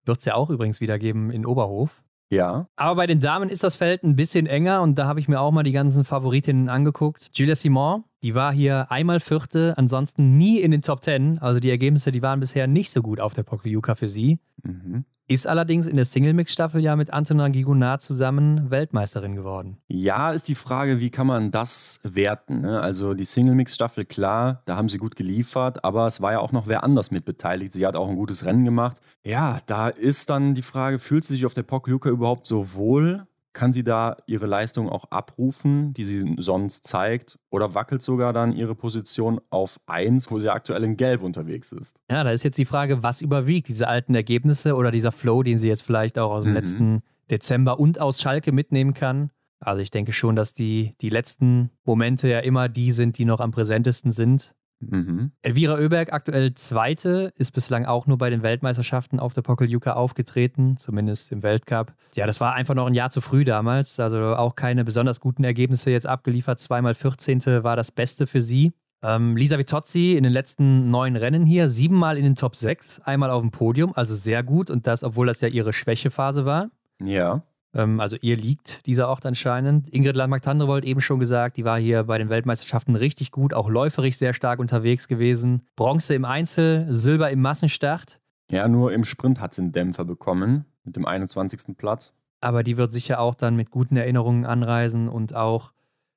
wird 0.04 0.18
es 0.18 0.24
ja 0.24 0.34
auch 0.34 0.50
übrigens 0.50 0.80
wieder 0.80 0.98
geben 0.98 1.30
in 1.30 1.46
Oberhof. 1.46 2.02
Ja. 2.32 2.66
Aber 2.76 2.96
bei 2.96 3.06
den 3.06 3.20
Damen 3.20 3.50
ist 3.50 3.62
das 3.62 3.76
Feld 3.76 4.02
ein 4.02 4.16
bisschen 4.16 4.46
enger 4.46 4.80
und 4.80 4.98
da 4.98 5.06
habe 5.06 5.20
ich 5.20 5.28
mir 5.28 5.38
auch 5.38 5.50
mal 5.50 5.64
die 5.64 5.72
ganzen 5.72 6.02
Favoritinnen 6.02 6.70
angeguckt. 6.70 7.30
Julia 7.34 7.54
Simon, 7.54 8.04
die 8.22 8.34
war 8.34 8.54
hier 8.54 8.90
einmal 8.90 9.20
Vierte, 9.20 9.74
ansonsten 9.76 10.38
nie 10.38 10.58
in 10.58 10.70
den 10.70 10.80
Top 10.80 11.02
Ten. 11.02 11.38
Also 11.40 11.60
die 11.60 11.68
Ergebnisse, 11.68 12.10
die 12.10 12.22
waren 12.22 12.40
bisher 12.40 12.66
nicht 12.66 12.90
so 12.90 13.02
gut 13.02 13.20
auf 13.20 13.34
der 13.34 13.42
Pokljuka 13.42 13.94
für 13.96 14.08
sie. 14.08 14.38
Mhm. 14.62 15.04
Ist 15.32 15.46
allerdings 15.46 15.86
in 15.86 15.96
der 15.96 16.04
Single-Mix-Staffel 16.04 16.82
ja 16.82 16.94
mit 16.94 17.10
Antona 17.10 17.48
Gigonard 17.48 18.02
zusammen 18.02 18.70
Weltmeisterin 18.70 19.34
geworden. 19.34 19.78
Ja, 19.88 20.30
ist 20.32 20.46
die 20.46 20.54
Frage, 20.54 21.00
wie 21.00 21.08
kann 21.08 21.26
man 21.26 21.50
das 21.50 22.00
werten? 22.02 22.60
Ne? 22.60 22.78
Also 22.78 23.14
die 23.14 23.24
Single-Mix-Staffel, 23.24 24.04
klar, 24.04 24.60
da 24.66 24.76
haben 24.76 24.90
sie 24.90 24.98
gut 24.98 25.16
geliefert, 25.16 25.86
aber 25.86 26.06
es 26.06 26.20
war 26.20 26.32
ja 26.32 26.40
auch 26.40 26.52
noch 26.52 26.66
wer 26.66 26.84
anders 26.84 27.10
mit 27.10 27.24
beteiligt. 27.24 27.72
Sie 27.72 27.86
hat 27.86 27.96
auch 27.96 28.10
ein 28.10 28.16
gutes 28.16 28.44
Rennen 28.44 28.66
gemacht. 28.66 28.98
Ja, 29.24 29.58
da 29.64 29.88
ist 29.88 30.28
dann 30.28 30.54
die 30.54 30.60
Frage, 30.60 30.98
fühlt 30.98 31.24
sie 31.24 31.32
sich 31.32 31.46
auf 31.46 31.54
der 31.54 31.62
Pokljuka 31.62 32.10
überhaupt 32.10 32.46
so 32.46 32.74
wohl? 32.74 33.26
Kann 33.55 33.72
sie 33.72 33.84
da 33.84 34.16
ihre 34.26 34.46
Leistung 34.46 34.88
auch 34.88 35.05
abrufen, 35.11 35.92
die 35.94 36.05
sie 36.05 36.34
sonst 36.38 36.86
zeigt? 36.86 37.38
Oder 37.50 37.74
wackelt 37.74 38.00
sogar 38.00 38.32
dann 38.32 38.53
ihre 38.53 38.74
Position 38.74 39.40
auf 39.50 39.78
1, 39.86 40.30
wo 40.30 40.38
sie 40.38 40.50
aktuell 40.50 40.84
in 40.84 40.96
Gelb 40.96 41.22
unterwegs 41.22 41.70
ist? 41.72 42.00
Ja, 42.11 42.24
da 42.24 42.30
ist 42.30 42.44
jetzt 42.44 42.57
die 42.59 42.64
Frage, 42.64 43.03
was 43.03 43.20
überwiegt, 43.20 43.68
diese 43.68 43.88
alten 43.88 44.14
Ergebnisse 44.14 44.74
oder 44.74 44.90
dieser 44.90 45.12
Flow, 45.12 45.42
den 45.42 45.59
sie 45.59 45.68
jetzt 45.68 45.82
vielleicht 45.82 46.18
auch 46.18 46.30
aus 46.30 46.44
dem 46.44 46.50
Mhm. 46.53 46.57
letzten 46.57 47.03
Dezember 47.30 47.78
und 47.78 48.00
aus 48.00 48.20
Schalke 48.22 48.53
mitnehmen 48.53 48.94
kann. 48.94 49.30
Also 49.61 49.80
ich 49.82 49.90
denke 49.90 50.12
schon, 50.12 50.34
dass 50.34 50.55
die, 50.55 50.94
die 51.00 51.11
letzten 51.11 51.70
Momente 51.84 52.28
ja 52.28 52.40
immer 52.40 52.68
die 52.68 52.90
sind, 52.92 53.16
die 53.18 53.24
noch 53.24 53.40
am 53.40 53.53
präsentesten 53.53 54.11
sind. 54.11 54.55
Mhm. 54.90 55.32
Elvira 55.42 55.74
Oeberg, 55.74 56.12
aktuell 56.12 56.54
Zweite, 56.54 57.32
ist 57.36 57.52
bislang 57.52 57.86
auch 57.86 58.06
nur 58.06 58.18
bei 58.18 58.30
den 58.30 58.42
Weltmeisterschaften 58.42 59.20
auf 59.20 59.34
der 59.34 59.42
Pokeljuka 59.42 59.92
aufgetreten, 59.92 60.76
zumindest 60.76 61.32
im 61.32 61.42
Weltcup. 61.42 61.92
Ja, 62.14 62.26
das 62.26 62.40
war 62.40 62.54
einfach 62.54 62.74
noch 62.74 62.86
ein 62.86 62.94
Jahr 62.94 63.10
zu 63.10 63.20
früh 63.20 63.44
damals, 63.44 64.00
also 64.00 64.34
auch 64.36 64.56
keine 64.56 64.84
besonders 64.84 65.20
guten 65.20 65.44
Ergebnisse 65.44 65.90
jetzt 65.90 66.06
abgeliefert. 66.06 66.60
Zweimal 66.60 66.94
14. 66.94 67.62
war 67.62 67.76
das 67.76 67.92
Beste 67.92 68.26
für 68.26 68.42
sie. 68.42 68.72
Ähm, 69.02 69.36
Lisa 69.36 69.58
Vitozzi 69.58 70.14
in 70.16 70.22
den 70.22 70.32
letzten 70.32 70.90
neun 70.90 71.16
Rennen 71.16 71.44
hier, 71.44 71.68
siebenmal 71.68 72.16
in 72.16 72.24
den 72.24 72.36
Top 72.36 72.54
6, 72.54 73.00
einmal 73.00 73.30
auf 73.30 73.42
dem 73.42 73.50
Podium, 73.50 73.92
also 73.94 74.14
sehr 74.14 74.42
gut 74.42 74.70
und 74.70 74.86
das, 74.86 75.02
obwohl 75.02 75.26
das 75.26 75.40
ja 75.40 75.48
ihre 75.48 75.72
Schwächephase 75.72 76.44
war. 76.44 76.70
Ja. 77.00 77.42
Ähm, 77.74 78.00
also 78.00 78.16
ihr 78.20 78.36
liegt 78.36 78.86
dieser 78.86 79.08
Ort 79.08 79.26
anscheinend. 79.26 79.88
Ingrid 79.88 80.16
Landmark-Tandrevold 80.16 80.84
eben 80.84 81.00
schon 81.00 81.18
gesagt, 81.18 81.56
die 81.56 81.64
war 81.64 81.78
hier 81.78 82.04
bei 82.04 82.18
den 82.18 82.28
Weltmeisterschaften 82.28 82.96
richtig 82.96 83.30
gut, 83.30 83.54
auch 83.54 83.68
läuferisch 83.68 84.16
sehr 84.16 84.34
stark 84.34 84.60
unterwegs 84.60 85.08
gewesen. 85.08 85.62
Bronze 85.76 86.14
im 86.14 86.24
Einzel, 86.24 86.86
Silber 86.90 87.30
im 87.30 87.40
Massenstart. 87.40 88.20
Ja, 88.50 88.68
nur 88.68 88.92
im 88.92 89.04
Sprint 89.04 89.40
hat 89.40 89.54
sie 89.54 89.62
einen 89.62 89.72
Dämpfer 89.72 90.04
bekommen 90.04 90.66
mit 90.84 90.96
dem 90.96 91.06
21. 91.06 91.76
Platz. 91.76 92.14
Aber 92.40 92.62
die 92.62 92.76
wird 92.76 92.92
sicher 92.92 93.20
auch 93.20 93.34
dann 93.34 93.56
mit 93.56 93.70
guten 93.70 93.96
Erinnerungen 93.96 94.44
anreisen 94.44 95.08
und 95.08 95.34
auch 95.34 95.72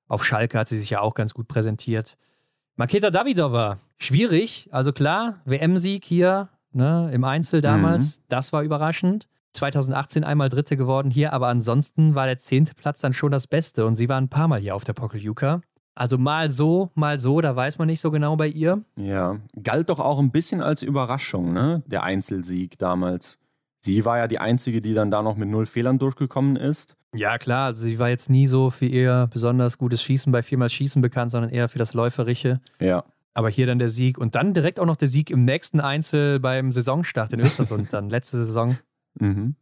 auf 0.07 0.25
Schalke 0.25 0.57
hat 0.57 0.67
sie 0.67 0.77
sich 0.77 0.89
ja 0.89 1.01
auch 1.01 1.13
ganz 1.13 1.33
gut 1.33 1.47
präsentiert. 1.47 2.17
Maketa 2.75 3.09
Davidova, 3.09 3.79
schwierig. 3.97 4.67
Also 4.71 4.91
klar, 4.91 5.41
WM-Sieg 5.45 6.03
hier 6.03 6.49
ne, 6.73 7.09
im 7.13 7.23
Einzel 7.23 7.61
damals, 7.61 8.21
das 8.27 8.51
war 8.53 8.63
überraschend. 8.63 9.27
2018 9.55 10.23
einmal 10.23 10.49
Dritte 10.49 10.77
geworden 10.77 11.09
hier, 11.09 11.33
aber 11.33 11.47
ansonsten 11.47 12.15
war 12.15 12.25
der 12.25 12.37
zehnte 12.37 12.75
Platz 12.75 13.01
dann 13.01 13.13
schon 13.13 13.31
das 13.31 13.47
Beste 13.47 13.85
und 13.85 13.95
sie 13.95 14.09
war 14.09 14.19
ein 14.19 14.29
paar 14.29 14.47
Mal 14.47 14.59
hier 14.59 14.75
auf 14.75 14.83
der 14.83 14.93
Pokeljuka. 14.93 15.61
Also 15.95 16.17
mal 16.17 16.49
so, 16.49 16.91
mal 16.93 17.19
so, 17.19 17.39
da 17.39 17.55
weiß 17.55 17.77
man 17.77 17.87
nicht 17.87 18.01
so 18.01 18.11
genau 18.11 18.35
bei 18.35 18.47
ihr. 18.47 18.83
Ja, 18.97 19.37
galt 19.63 19.89
doch 19.89 19.99
auch 19.99 20.19
ein 20.19 20.31
bisschen 20.31 20.61
als 20.61 20.83
Überraschung, 20.83 21.53
ne? 21.53 21.83
Der 21.87 22.03
Einzelsieg 22.03 22.77
damals. 22.77 23.39
Sie 23.79 24.03
war 24.03 24.17
ja 24.17 24.27
die 24.27 24.39
Einzige, 24.39 24.81
die 24.81 24.93
dann 24.93 25.09
da 25.09 25.21
noch 25.21 25.37
mit 25.37 25.47
null 25.47 25.67
Fehlern 25.67 25.97
durchgekommen 25.97 26.57
ist. 26.57 26.97
Ja, 27.13 27.37
klar, 27.37 27.67
also 27.67 27.83
sie 27.83 27.97
war 27.97 28.09
jetzt 28.09 28.29
nie 28.29 28.45
so 28.45 28.71
für 28.71 28.87
ihr 28.87 29.29
besonders 29.31 29.77
gutes 29.77 30.03
Schießen 30.03 30.33
bei 30.33 30.43
viermal 30.43 30.69
Schießen 30.69 31.01
bekannt, 31.01 31.31
sondern 31.31 31.49
eher 31.49 31.69
für 31.69 31.79
das 31.79 31.93
Läuferische. 31.93 32.59
Ja. 32.79 33.05
Aber 33.33 33.49
hier 33.49 33.67
dann 33.67 33.79
der 33.79 33.89
Sieg 33.89 34.17
und 34.17 34.35
dann 34.35 34.53
direkt 34.53 34.79
auch 34.79 34.85
noch 34.85 34.97
der 34.97 35.07
Sieg 35.07 35.29
im 35.29 35.45
nächsten 35.45 35.79
Einzel 35.79 36.39
beim 36.39 36.71
Saisonstart 36.71 37.31
in 37.31 37.39
Östersund, 37.39 37.89
dann 37.93 38.09
letzte 38.09 38.43
Saison. 38.43 38.75
Mhm. 39.19 39.55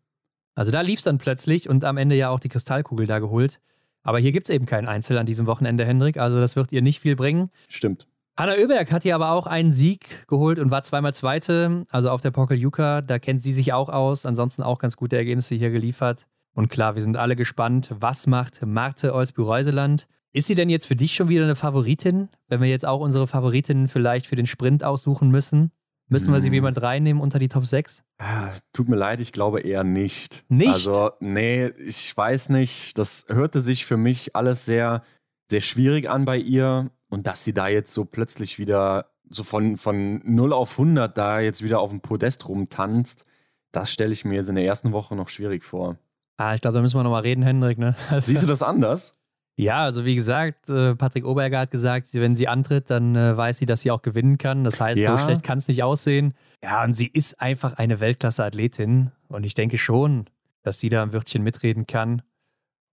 Also 0.56 0.72
da 0.72 0.82
lief 0.82 1.00
es 1.00 1.04
dann 1.04 1.18
plötzlich 1.18 1.70
und 1.70 1.84
am 1.84 1.98
Ende 1.98 2.16
ja 2.16 2.30
auch 2.30 2.40
die 2.40 2.50
Kristallkugel 2.50 3.08
da 3.08 3.20
geholt. 3.20 3.60
Aber 4.04 4.20
hier 4.20 4.32
gibt 4.32 4.50
es 4.50 4.56
eben 4.56 4.66
keinen 4.66 4.88
Einzel 4.88 5.18
an 5.18 5.26
diesem 5.26 5.48
Wochenende, 5.48 5.86
Hendrik. 5.86 6.18
Also 6.18 6.40
das 6.40 6.56
wird 6.56 6.72
ihr 6.72 6.82
nicht 6.82 7.00
viel 7.00 7.16
bringen. 7.16 7.50
Stimmt. 7.70 8.08
Hanna 8.36 8.54
Oeberg 8.54 8.92
hat 8.92 9.04
hier 9.04 9.16
aber 9.16 9.32
auch 9.32 9.46
einen 9.46 9.74
Sieg 9.74 10.28
geholt 10.28 10.60
und 10.60 10.72
war 10.72 10.84
zweimal 10.84 11.14
Zweite. 11.14 11.86
Also 11.92 12.10
auf 12.10 12.22
der 12.22 12.32
Pokeljuka, 12.32 13.02
da 13.02 13.20
kennt 13.20 13.42
sie 13.42 13.54
sich 13.54 13.74
auch 13.74 13.90
aus. 13.90 14.26
Ansonsten 14.26 14.64
auch 14.64 14.80
ganz 14.80 14.98
gute 14.98 15.16
Ergebnisse 15.16 15.56
hier 15.56 15.70
geliefert. 15.70 16.26
Und 16.54 16.70
klar, 16.70 16.96
wir 16.96 17.02
sind 17.02 17.18
alle 17.18 17.36
gespannt, 17.36 17.92
was 17.98 18.28
macht 18.28 18.66
Marte 18.66 19.14
Olsby-Reuseland? 19.14 20.08
Ist 20.34 20.48
sie 20.48 20.56
denn 20.56 20.70
jetzt 20.70 20.88
für 20.88 20.96
dich 20.96 21.14
schon 21.14 21.30
wieder 21.30 21.44
eine 21.44 21.56
Favoritin? 21.56 22.30
Wenn 22.48 22.62
wir 22.62 22.68
jetzt 22.68 22.88
auch 22.88 23.02
unsere 23.02 23.28
Favoritinnen 23.28 23.88
vielleicht 23.88 24.26
für 24.26 24.36
den 24.36 24.48
Sprint 24.48 24.84
aussuchen 24.84 25.30
müssen, 25.30 25.72
müssen 26.10 26.32
wir 26.34 26.40
sie 26.42 26.48
Hm. 26.48 26.52
wie 26.52 26.58
jemand 26.58 26.82
reinnehmen 26.82 27.22
unter 27.22 27.40
die 27.40 27.50
Top 27.50 27.66
6? 27.66 28.04
Ah, 28.20 28.52
Tut 28.74 28.90
mir 28.90 28.96
leid, 28.96 29.20
ich 29.20 29.32
glaube 29.32 29.62
eher 29.62 29.84
nicht. 29.84 30.44
Nicht? 30.50 30.74
Also, 30.74 31.12
nee, 31.20 31.68
ich 31.86 32.16
weiß 32.16 32.50
nicht. 32.50 32.98
Das 32.98 33.26
hörte 33.30 33.62
sich 33.62 33.86
für 33.86 33.98
mich 33.98 34.36
alles 34.36 34.66
sehr, 34.66 35.04
sehr 35.50 35.62
schwierig 35.62 36.10
an 36.10 36.26
bei 36.26 36.38
ihr. 36.38 36.92
Und 37.10 37.28
dass 37.28 37.44
sie 37.44 37.54
da 37.54 37.68
jetzt 37.68 37.94
so 37.94 38.06
plötzlich 38.06 38.58
wieder 38.60 39.08
so 39.30 39.44
von, 39.44 39.78
von 39.78 40.22
0 40.26 40.54
auf 40.54 40.72
100 40.80 41.18
da 41.18 41.40
jetzt 41.40 41.64
wieder 41.64 41.80
auf 41.80 41.90
dem 41.92 42.02
Podest 42.02 42.48
rumtanzt, 42.48 43.26
das 43.72 43.92
stelle 43.92 44.14
ich 44.14 44.26
mir 44.26 44.36
jetzt 44.36 44.50
in 44.50 44.56
der 44.56 44.66
ersten 44.66 44.92
Woche 44.92 45.16
noch 45.16 45.30
schwierig 45.30 45.64
vor. 45.64 45.98
Ah, 46.38 46.54
ich 46.56 46.62
glaube, 46.62 46.76
da 46.76 46.82
müssen 46.82 46.98
wir 46.98 47.04
nochmal 47.04 47.22
reden, 47.22 47.42
Hendrik. 47.44 47.78
Ne? 47.78 47.96
Also, 48.10 48.28
Siehst 48.32 48.44
du 48.44 48.48
das 48.48 48.62
anders? 48.64 49.16
Ja, 49.56 49.84
also 49.84 50.04
wie 50.04 50.16
gesagt, 50.16 50.70
äh, 50.70 50.96
Patrick 50.96 51.26
Oberger 51.26 51.60
hat 51.60 51.72
gesagt, 51.72 52.08
wenn 52.14 52.34
sie 52.34 52.48
antritt, 52.48 52.90
dann 52.90 53.16
äh, 53.16 53.38
weiß 53.38 53.60
sie, 53.60 53.66
dass 53.68 53.82
sie 53.82 53.92
auch 53.92 54.02
gewinnen 54.02 54.38
kann. 54.40 54.64
Das 54.64 54.82
heißt, 54.82 55.00
Ja. 55.00 55.16
so 55.18 55.24
schlecht 55.24 55.44
kann 55.44 55.60
es 55.60 55.68
nicht 55.68 55.84
aussehen. 55.84 56.34
Ja, 56.64 56.84
und 56.84 56.96
sie 56.96 57.08
ist 57.08 57.40
einfach 57.40 57.74
eine 57.74 58.00
Weltklasse-Athletin. 58.00 59.12
Und 59.28 59.46
ich 59.46 59.54
denke 59.54 59.78
schon, 59.78 60.26
dass 60.64 60.80
sie 60.80 60.90
da 60.90 61.04
ein 61.04 61.14
Wörtchen 61.14 61.44
mitreden 61.44 61.86
kann. 61.86 62.24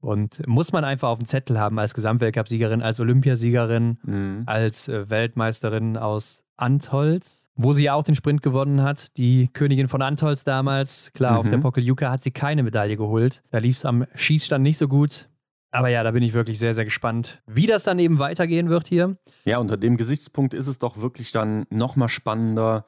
Und 0.03 0.47
muss 0.47 0.73
man 0.73 0.85
einfach 0.85 1.09
auf 1.09 1.19
dem 1.19 1.27
Zettel 1.27 1.59
haben 1.59 1.79
als 1.79 1.95
Gesamtweltcup-Siegerin, 1.95 2.83
als 2.83 3.01
Olympiasiegerin, 3.01 3.99
Mhm. 4.03 4.43
als 4.47 4.89
äh, 4.89 5.09
Weltmeisterin 5.09 5.97
aus 5.97 6.45
Antolz, 6.59 7.49
wo 7.55 7.73
sie 7.73 7.85
ja 7.85 7.95
auch 7.95 8.03
den 8.05 8.15
Sprint 8.15 8.43
gewonnen 8.43 8.83
hat. 8.83 9.17
Die 9.17 9.49
Königin 9.53 9.89
von 9.89 10.03
Antolz 10.03 10.45
damals. 10.45 11.11
Klar, 11.15 11.39
auf 11.39 11.47
Mhm. 11.47 11.51
der 11.51 11.59
Pokeljuka 11.59 12.11
hat 12.11 12.21
sie 12.23 12.33
keine 12.33 12.63
Medaille 12.63 12.99
geholt. 12.99 13.43
Da 13.51 13.59
lief 13.59 13.77
es 13.77 13.87
am 13.87 14.05
Schießstand 14.15 14.63
nicht 14.63 14.77
so 14.77 14.87
gut. 14.89 15.29
Aber 15.73 15.89
ja, 15.89 16.03
da 16.03 16.11
bin 16.11 16.23
ich 16.23 16.33
wirklich 16.33 16.59
sehr, 16.59 16.75
sehr 16.75 16.85
gespannt, 16.85 17.43
wie 17.47 17.67
das 17.67 17.85
dann 17.85 17.99
eben 17.99 18.19
weitergehen 18.19 18.69
wird 18.69 18.89
hier. 18.89 19.17
Ja, 19.45 19.59
unter 19.59 19.77
dem 19.77 19.97
Gesichtspunkt 19.97 20.53
ist 20.53 20.67
es 20.67 20.79
doch 20.79 21.01
wirklich 21.01 21.31
dann 21.31 21.65
nochmal 21.71 22.09
spannender, 22.09 22.87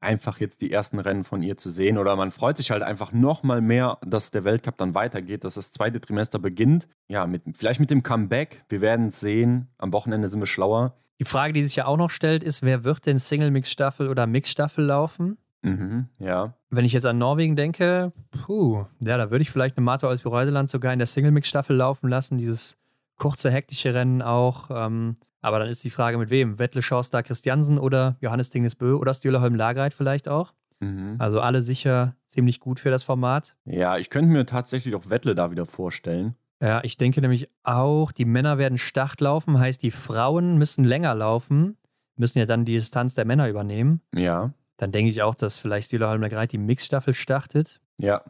einfach 0.00 0.40
jetzt 0.40 0.62
die 0.62 0.72
ersten 0.72 0.98
Rennen 0.98 1.24
von 1.24 1.42
ihr 1.42 1.56
zu 1.56 1.70
sehen. 1.70 1.98
Oder 1.98 2.16
man 2.16 2.30
freut 2.30 2.56
sich 2.56 2.70
halt 2.70 2.82
einfach 2.82 3.12
nochmal 3.12 3.60
mehr, 3.60 3.98
dass 4.04 4.30
der 4.30 4.44
Weltcup 4.44 4.76
dann 4.76 4.94
weitergeht, 4.94 5.44
dass 5.44 5.54
das 5.54 5.72
zweite 5.72 6.00
Trimester 6.00 6.38
beginnt. 6.38 6.88
Ja, 7.08 7.26
mit, 7.26 7.42
vielleicht 7.52 7.80
mit 7.80 7.90
dem 7.90 8.02
Comeback. 8.02 8.64
Wir 8.68 8.80
werden 8.80 9.08
es 9.08 9.20
sehen. 9.20 9.68
Am 9.78 9.92
Wochenende 9.92 10.28
sind 10.28 10.40
wir 10.40 10.46
schlauer. 10.46 10.96
Die 11.20 11.24
Frage, 11.24 11.52
die 11.52 11.62
sich 11.62 11.76
ja 11.76 11.86
auch 11.86 11.96
noch 11.96 12.10
stellt, 12.10 12.42
ist, 12.42 12.62
wer 12.62 12.82
wird 12.82 13.06
denn 13.06 13.18
Single-Mix-Staffel 13.18 14.08
oder 14.08 14.26
Mix-Staffel 14.26 14.84
laufen? 14.84 15.38
Mhm, 15.62 16.08
ja. 16.18 16.54
Wenn 16.70 16.84
ich 16.84 16.92
jetzt 16.92 17.06
an 17.06 17.18
Norwegen 17.18 17.56
denke, 17.56 18.12
puh, 18.30 18.84
ja, 19.04 19.16
da 19.16 19.30
würde 19.30 19.42
ich 19.42 19.50
vielleicht 19.50 19.76
eine 19.76 19.84
Mato 19.84 20.08
als 20.08 20.24
Reuseland 20.24 20.68
sogar 20.68 20.92
in 20.92 20.98
der 20.98 21.06
Single-Mix-Staffel 21.06 21.76
laufen 21.76 22.08
lassen, 22.08 22.38
dieses 22.38 22.78
kurze, 23.16 23.50
hektische 23.50 23.94
Rennen 23.94 24.22
auch. 24.22 24.70
Ähm, 24.70 25.16
aber 25.40 25.58
dann 25.58 25.68
ist 25.68 25.84
die 25.84 25.90
Frage, 25.90 26.18
mit 26.18 26.30
wem? 26.30 26.58
Wettle 26.58 26.82
Schorster 26.82 27.22
Christiansen 27.22 27.78
oder 27.78 28.16
Johannes 28.20 28.50
Dingesbö 28.50 28.94
oder 28.94 29.14
Stühlerholm 29.14 29.54
Lagreit 29.54 29.94
vielleicht 29.94 30.28
auch? 30.28 30.52
Mhm. 30.80 31.16
Also 31.18 31.40
alle 31.40 31.62
sicher 31.62 32.16
ziemlich 32.26 32.60
gut 32.60 32.80
für 32.80 32.90
das 32.90 33.02
Format. 33.02 33.56
Ja, 33.64 33.98
ich 33.98 34.10
könnte 34.10 34.30
mir 34.30 34.46
tatsächlich 34.46 34.94
auch 34.94 35.10
Wettle 35.10 35.34
da 35.34 35.50
wieder 35.50 35.66
vorstellen. 35.66 36.34
Ja, 36.60 36.80
ich 36.84 36.96
denke 36.96 37.20
nämlich 37.20 37.48
auch, 37.64 38.12
die 38.12 38.24
Männer 38.24 38.56
werden 38.56 38.78
Start 38.78 39.20
laufen, 39.20 39.58
heißt, 39.58 39.82
die 39.82 39.90
Frauen 39.90 40.58
müssen 40.58 40.84
länger 40.84 41.14
laufen, 41.14 41.76
müssen 42.16 42.38
ja 42.38 42.46
dann 42.46 42.64
die 42.64 42.74
Distanz 42.74 43.14
der 43.14 43.24
Männer 43.24 43.48
übernehmen. 43.48 44.00
Ja, 44.14 44.52
Dann 44.82 44.90
denke 44.90 45.12
ich 45.12 45.22
auch, 45.22 45.36
dass 45.36 45.58
vielleicht 45.58 45.86
Stühlerholm 45.86 46.22
Lagreit 46.22 46.50
die 46.50 46.58
Mixstaffel 46.58 47.14
startet. 47.14 47.80
ja. 47.98 48.22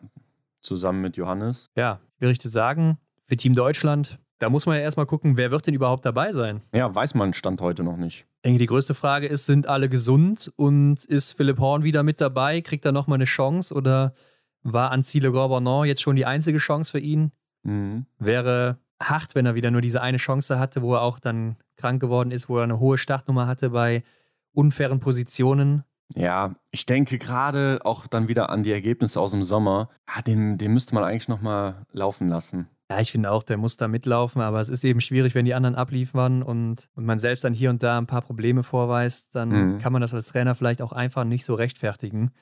Zusammen 0.60 1.00
mit 1.00 1.16
Johannes. 1.16 1.70
Ja, 1.74 1.98
schwierig 2.18 2.38
zu 2.38 2.48
sagen. 2.48 2.96
Für 3.24 3.36
Team 3.36 3.54
Deutschland, 3.54 4.20
da 4.38 4.48
muss 4.48 4.64
man 4.64 4.76
ja 4.76 4.82
erstmal 4.82 5.06
gucken, 5.06 5.36
wer 5.36 5.50
wird 5.50 5.66
denn 5.66 5.74
überhaupt 5.74 6.04
dabei 6.04 6.30
sein? 6.30 6.60
Ja, 6.72 6.94
weiß 6.94 7.14
man 7.14 7.34
Stand 7.34 7.60
heute 7.60 7.82
noch 7.82 7.96
nicht. 7.96 8.26
Ich 8.36 8.42
denke, 8.44 8.60
die 8.60 8.66
größte 8.66 8.94
Frage 8.94 9.26
ist, 9.26 9.46
sind 9.46 9.66
alle 9.66 9.88
gesund 9.88 10.52
und 10.54 11.04
ist 11.06 11.32
Philipp 11.32 11.58
Horn 11.58 11.82
wieder 11.82 12.04
mit 12.04 12.20
dabei? 12.20 12.60
Kriegt 12.60 12.84
er 12.84 12.92
nochmal 12.92 13.16
eine 13.16 13.24
Chance 13.24 13.74
oder 13.74 14.14
war 14.62 14.92
Ancile 14.92 15.32
Gorbanon 15.32 15.86
jetzt 15.86 16.02
schon 16.02 16.14
die 16.14 16.26
einzige 16.26 16.58
Chance 16.58 16.92
für 16.92 17.00
ihn? 17.00 17.32
Mhm. 17.64 18.06
Wäre 18.20 18.78
hart, 19.02 19.34
wenn 19.34 19.46
er 19.46 19.56
wieder 19.56 19.72
nur 19.72 19.80
diese 19.80 20.00
eine 20.00 20.18
Chance 20.18 20.60
hatte, 20.60 20.82
wo 20.82 20.94
er 20.94 21.00
auch 21.00 21.18
dann 21.18 21.56
krank 21.74 22.00
geworden 22.00 22.30
ist, 22.30 22.48
wo 22.48 22.58
er 22.58 22.64
eine 22.64 22.78
hohe 22.78 22.98
Startnummer 22.98 23.48
hatte 23.48 23.70
bei 23.70 24.04
unfairen 24.52 25.00
Positionen. 25.00 25.82
Ja, 26.16 26.54
ich 26.70 26.86
denke 26.86 27.18
gerade 27.18 27.80
auch 27.84 28.06
dann 28.06 28.28
wieder 28.28 28.50
an 28.50 28.62
die 28.62 28.72
Ergebnisse 28.72 29.20
aus 29.20 29.30
dem 29.32 29.42
Sommer. 29.42 29.88
Ja, 30.14 30.22
den, 30.22 30.58
den 30.58 30.72
müsste 30.72 30.94
man 30.94 31.04
eigentlich 31.04 31.28
nochmal 31.28 31.86
laufen 31.92 32.28
lassen. 32.28 32.68
Ja, 32.90 33.00
ich 33.00 33.10
finde 33.12 33.30
auch, 33.30 33.42
der 33.42 33.56
muss 33.56 33.78
da 33.78 33.88
mitlaufen, 33.88 34.42
aber 34.42 34.60
es 34.60 34.68
ist 34.68 34.84
eben 34.84 35.00
schwierig, 35.00 35.34
wenn 35.34 35.46
die 35.46 35.54
anderen 35.54 35.74
abliefern 35.76 36.42
und, 36.42 36.90
und 36.94 37.06
man 37.06 37.18
selbst 37.18 37.42
dann 37.44 37.54
hier 37.54 37.70
und 37.70 37.82
da 37.82 37.96
ein 37.96 38.06
paar 38.06 38.20
Probleme 38.20 38.62
vorweist, 38.62 39.34
dann 39.34 39.48
Mhm. 39.74 39.78
kann 39.78 39.92
man 39.92 40.02
das 40.02 40.12
als 40.12 40.28
Trainer 40.28 40.54
vielleicht 40.54 40.82
auch 40.82 40.92
einfach 40.92 41.24
nicht 41.24 41.44
so 41.44 41.54
rechtfertigen. 41.54 42.32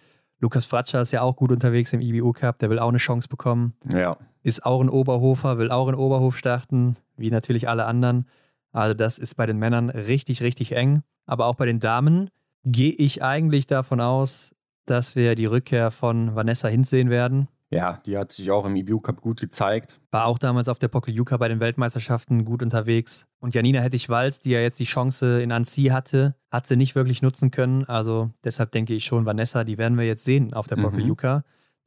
Lukas 0.40 0.64
Fratscher 0.64 1.02
ist 1.02 1.12
ja 1.12 1.20
auch 1.22 1.36
gut 1.36 1.52
unterwegs 1.52 1.92
im 1.92 2.00
IBU 2.00 2.32
Cup, 2.32 2.58
der 2.58 2.70
will 2.70 2.78
auch 2.80 2.88
eine 2.88 2.98
Chance 2.98 3.28
bekommen, 3.28 3.74
Ja. 3.92 4.16
ist 4.42 4.64
auch 4.66 4.80
ein 4.80 4.88
Oberhofer, 4.88 5.58
will 5.58 5.70
auch 5.70 5.86
in 5.88 5.94
Oberhof 5.94 6.36
starten, 6.36 6.96
wie 7.16 7.30
natürlich 7.30 7.68
alle 7.68 7.84
anderen. 7.84 8.26
Also 8.72 8.94
das 8.94 9.18
ist 9.18 9.34
bei 9.36 9.46
den 9.46 9.58
Männern 9.58 9.90
richtig, 9.90 10.42
richtig 10.42 10.72
eng. 10.72 11.02
Aber 11.26 11.46
auch 11.46 11.54
bei 11.54 11.66
den 11.66 11.78
Damen 11.78 12.30
gehe 12.64 12.92
ich 12.92 13.22
eigentlich 13.22 13.66
davon 13.66 14.00
aus, 14.00 14.54
dass 14.86 15.16
wir 15.16 15.34
die 15.34 15.46
Rückkehr 15.46 15.90
von 15.90 16.34
Vanessa 16.34 16.68
Hinz 16.68 16.90
sehen 16.90 17.10
werden. 17.10 17.48
Ja, 17.72 18.00
die 18.04 18.18
hat 18.18 18.32
sich 18.32 18.50
auch 18.50 18.66
im 18.66 18.74
IBU 18.74 18.98
Cup 18.98 19.20
gut 19.20 19.40
gezeigt. 19.40 20.00
War 20.10 20.26
auch 20.26 20.38
damals 20.38 20.68
auf 20.68 20.80
der 20.80 20.88
Pokljuka 20.88 21.36
bei 21.36 21.46
den 21.46 21.60
Weltmeisterschaften 21.60 22.44
gut 22.44 22.62
unterwegs. 22.62 23.28
Und 23.38 23.54
Janina 23.54 23.80
Hettich-Walz, 23.80 24.40
die 24.40 24.50
ja 24.50 24.60
jetzt 24.60 24.80
die 24.80 24.84
Chance 24.84 25.40
in 25.40 25.52
Annecy 25.52 25.84
hatte, 25.84 26.34
hat 26.50 26.66
sie 26.66 26.74
nicht 26.74 26.96
wirklich 26.96 27.22
nutzen 27.22 27.52
können. 27.52 27.84
Also 27.84 28.30
deshalb 28.42 28.72
denke 28.72 28.94
ich 28.94 29.04
schon, 29.04 29.24
Vanessa, 29.24 29.62
die 29.62 29.78
werden 29.78 29.96
wir 29.96 30.04
jetzt 30.04 30.24
sehen 30.24 30.52
auf 30.52 30.66
der 30.66 30.78
Mhm. 30.78 30.82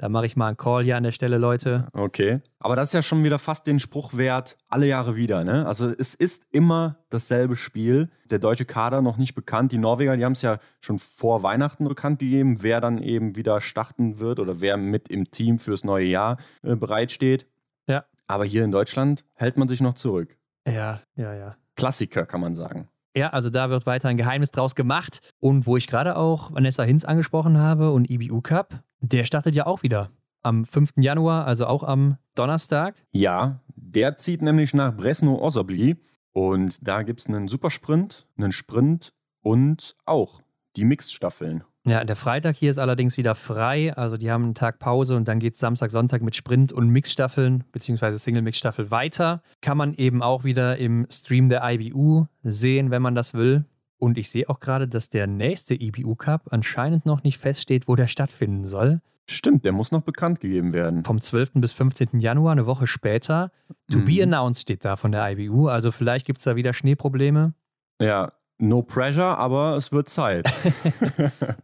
Da 0.03 0.09
mache 0.09 0.25
ich 0.25 0.35
mal 0.35 0.47
einen 0.47 0.57
Call 0.57 0.83
hier 0.83 0.97
an 0.97 1.03
der 1.03 1.13
Stelle, 1.13 1.37
Leute. 1.37 1.87
Okay. 1.93 2.41
Aber 2.59 2.75
das 2.75 2.89
ist 2.89 2.93
ja 2.93 3.01
schon 3.01 3.23
wieder 3.23 3.39
fast 3.39 3.67
den 3.67 3.79
Spruch 3.79 4.17
wert, 4.17 4.57
alle 4.67 4.85
Jahre 4.85 5.15
wieder. 5.15 5.45
Ne? 5.45 5.65
Also 5.65 5.87
es 5.87 6.13
ist 6.13 6.43
immer 6.51 6.97
dasselbe 7.09 7.55
Spiel. 7.55 8.09
Der 8.29 8.37
deutsche 8.37 8.65
Kader 8.65 9.01
noch 9.01 9.15
nicht 9.15 9.33
bekannt. 9.33 9.71
Die 9.71 9.77
Norweger, 9.77 10.17
die 10.17 10.25
haben 10.25 10.33
es 10.33 10.41
ja 10.41 10.59
schon 10.81 10.99
vor 10.99 11.41
Weihnachten 11.41 11.87
bekannt 11.87 12.19
gegeben, 12.19 12.63
wer 12.63 12.81
dann 12.81 12.97
eben 12.97 13.37
wieder 13.37 13.61
starten 13.61 14.19
wird 14.19 14.41
oder 14.41 14.59
wer 14.59 14.75
mit 14.75 15.07
im 15.07 15.31
Team 15.31 15.57
fürs 15.57 15.85
neue 15.85 16.07
Jahr 16.07 16.35
äh, 16.63 16.75
bereitsteht. 16.75 17.47
Ja. 17.87 18.03
Aber 18.27 18.43
hier 18.43 18.65
in 18.65 18.73
Deutschland 18.73 19.23
hält 19.35 19.55
man 19.55 19.69
sich 19.69 19.79
noch 19.79 19.93
zurück. 19.93 20.37
Ja, 20.67 20.99
ja, 21.15 21.33
ja. 21.33 21.55
Klassiker, 21.77 22.25
kann 22.25 22.41
man 22.41 22.55
sagen. 22.55 22.89
Ja, 23.15 23.29
also 23.29 23.49
da 23.49 23.69
wird 23.69 23.85
weiter 23.85 24.09
ein 24.09 24.17
Geheimnis 24.17 24.51
draus 24.51 24.75
gemacht. 24.75 25.21
Und 25.39 25.67
wo 25.67 25.77
ich 25.77 25.87
gerade 25.87 26.15
auch 26.15 26.51
Vanessa 26.51 26.83
Hinz 26.83 27.05
angesprochen 27.05 27.57
habe 27.57 27.91
und 27.91 28.09
IBU 28.09 28.41
Cup, 28.41 28.83
der 29.01 29.25
startet 29.25 29.55
ja 29.55 29.65
auch 29.65 29.83
wieder 29.83 30.09
am 30.41 30.65
5. 30.65 30.93
Januar, 30.97 31.45
also 31.45 31.67
auch 31.67 31.83
am 31.83 32.17
Donnerstag. 32.35 32.95
Ja, 33.11 33.61
der 33.75 34.17
zieht 34.17 34.41
nämlich 34.41 34.73
nach 34.73 34.95
Bresno-Osobli 34.95 35.95
und 36.31 36.87
da 36.87 37.03
gibt 37.03 37.21
es 37.21 37.27
einen 37.27 37.47
Supersprint, 37.47 38.27
einen 38.37 38.51
Sprint 38.51 39.13
und 39.41 39.95
auch 40.05 40.41
die 40.75 40.85
Mixstaffeln. 40.85 41.63
Ja, 41.85 42.05
der 42.05 42.15
Freitag 42.15 42.55
hier 42.55 42.69
ist 42.69 42.77
allerdings 42.79 43.17
wieder 43.17 43.35
frei. 43.35 43.93
Also 43.97 44.15
die 44.15 44.31
haben 44.31 44.43
einen 44.45 44.55
Tag 44.55 44.79
Pause 44.79 45.17
und 45.17 45.27
dann 45.27 45.39
geht 45.39 45.55
es 45.55 45.59
Samstag, 45.59 45.91
Sonntag 45.91 46.21
mit 46.21 46.33
Sprint 46.35 46.71
und 46.71 46.87
Mixstaffeln 46.89 47.65
beziehungsweise 47.73 48.17
Single-Mix-Staffel 48.19 48.89
weiter. 48.89 49.41
Kann 49.61 49.77
man 49.77 49.93
eben 49.93 50.21
auch 50.23 50.45
wieder 50.45 50.77
im 50.77 51.05
Stream 51.11 51.49
der 51.49 51.61
IBU 51.63 52.25
sehen, 52.43 52.89
wenn 52.89 53.01
man 53.01 53.15
das 53.15 53.33
will. 53.33 53.65
Und 53.97 54.17
ich 54.17 54.29
sehe 54.29 54.49
auch 54.49 54.61
gerade, 54.61 54.87
dass 54.87 55.09
der 55.09 55.27
nächste 55.27 55.75
IBU 55.75 56.15
Cup 56.15 56.47
anscheinend 56.51 57.05
noch 57.05 57.23
nicht 57.23 57.37
feststeht, 57.37 57.87
wo 57.89 57.95
der 57.97 58.07
stattfinden 58.07 58.65
soll. 58.65 59.01
Stimmt, 59.29 59.63
der 59.63 59.71
muss 59.71 59.91
noch 59.93 60.01
bekannt 60.01 60.41
gegeben 60.41 60.73
werden. 60.73 61.03
Vom 61.05 61.19
12. 61.21 61.51
bis 61.55 61.71
15. 61.73 62.19
Januar, 62.19 62.51
eine 62.53 62.65
Woche 62.65 62.87
später. 62.87 63.51
To 63.91 63.99
Mhm. 63.99 64.05
be 64.05 64.23
announced 64.23 64.61
steht 64.61 64.83
da 64.83 64.95
von 64.97 65.11
der 65.13 65.29
IBU. 65.31 65.67
Also 65.67 65.91
vielleicht 65.91 66.25
gibt 66.25 66.39
es 66.39 66.43
da 66.45 66.55
wieder 66.57 66.73
Schneeprobleme. 66.73 67.53
Ja, 68.01 68.33
no 68.57 68.81
pressure, 68.81 69.37
aber 69.37 69.77
es 69.77 69.91
wird 69.91 70.09
Zeit. 70.09 70.51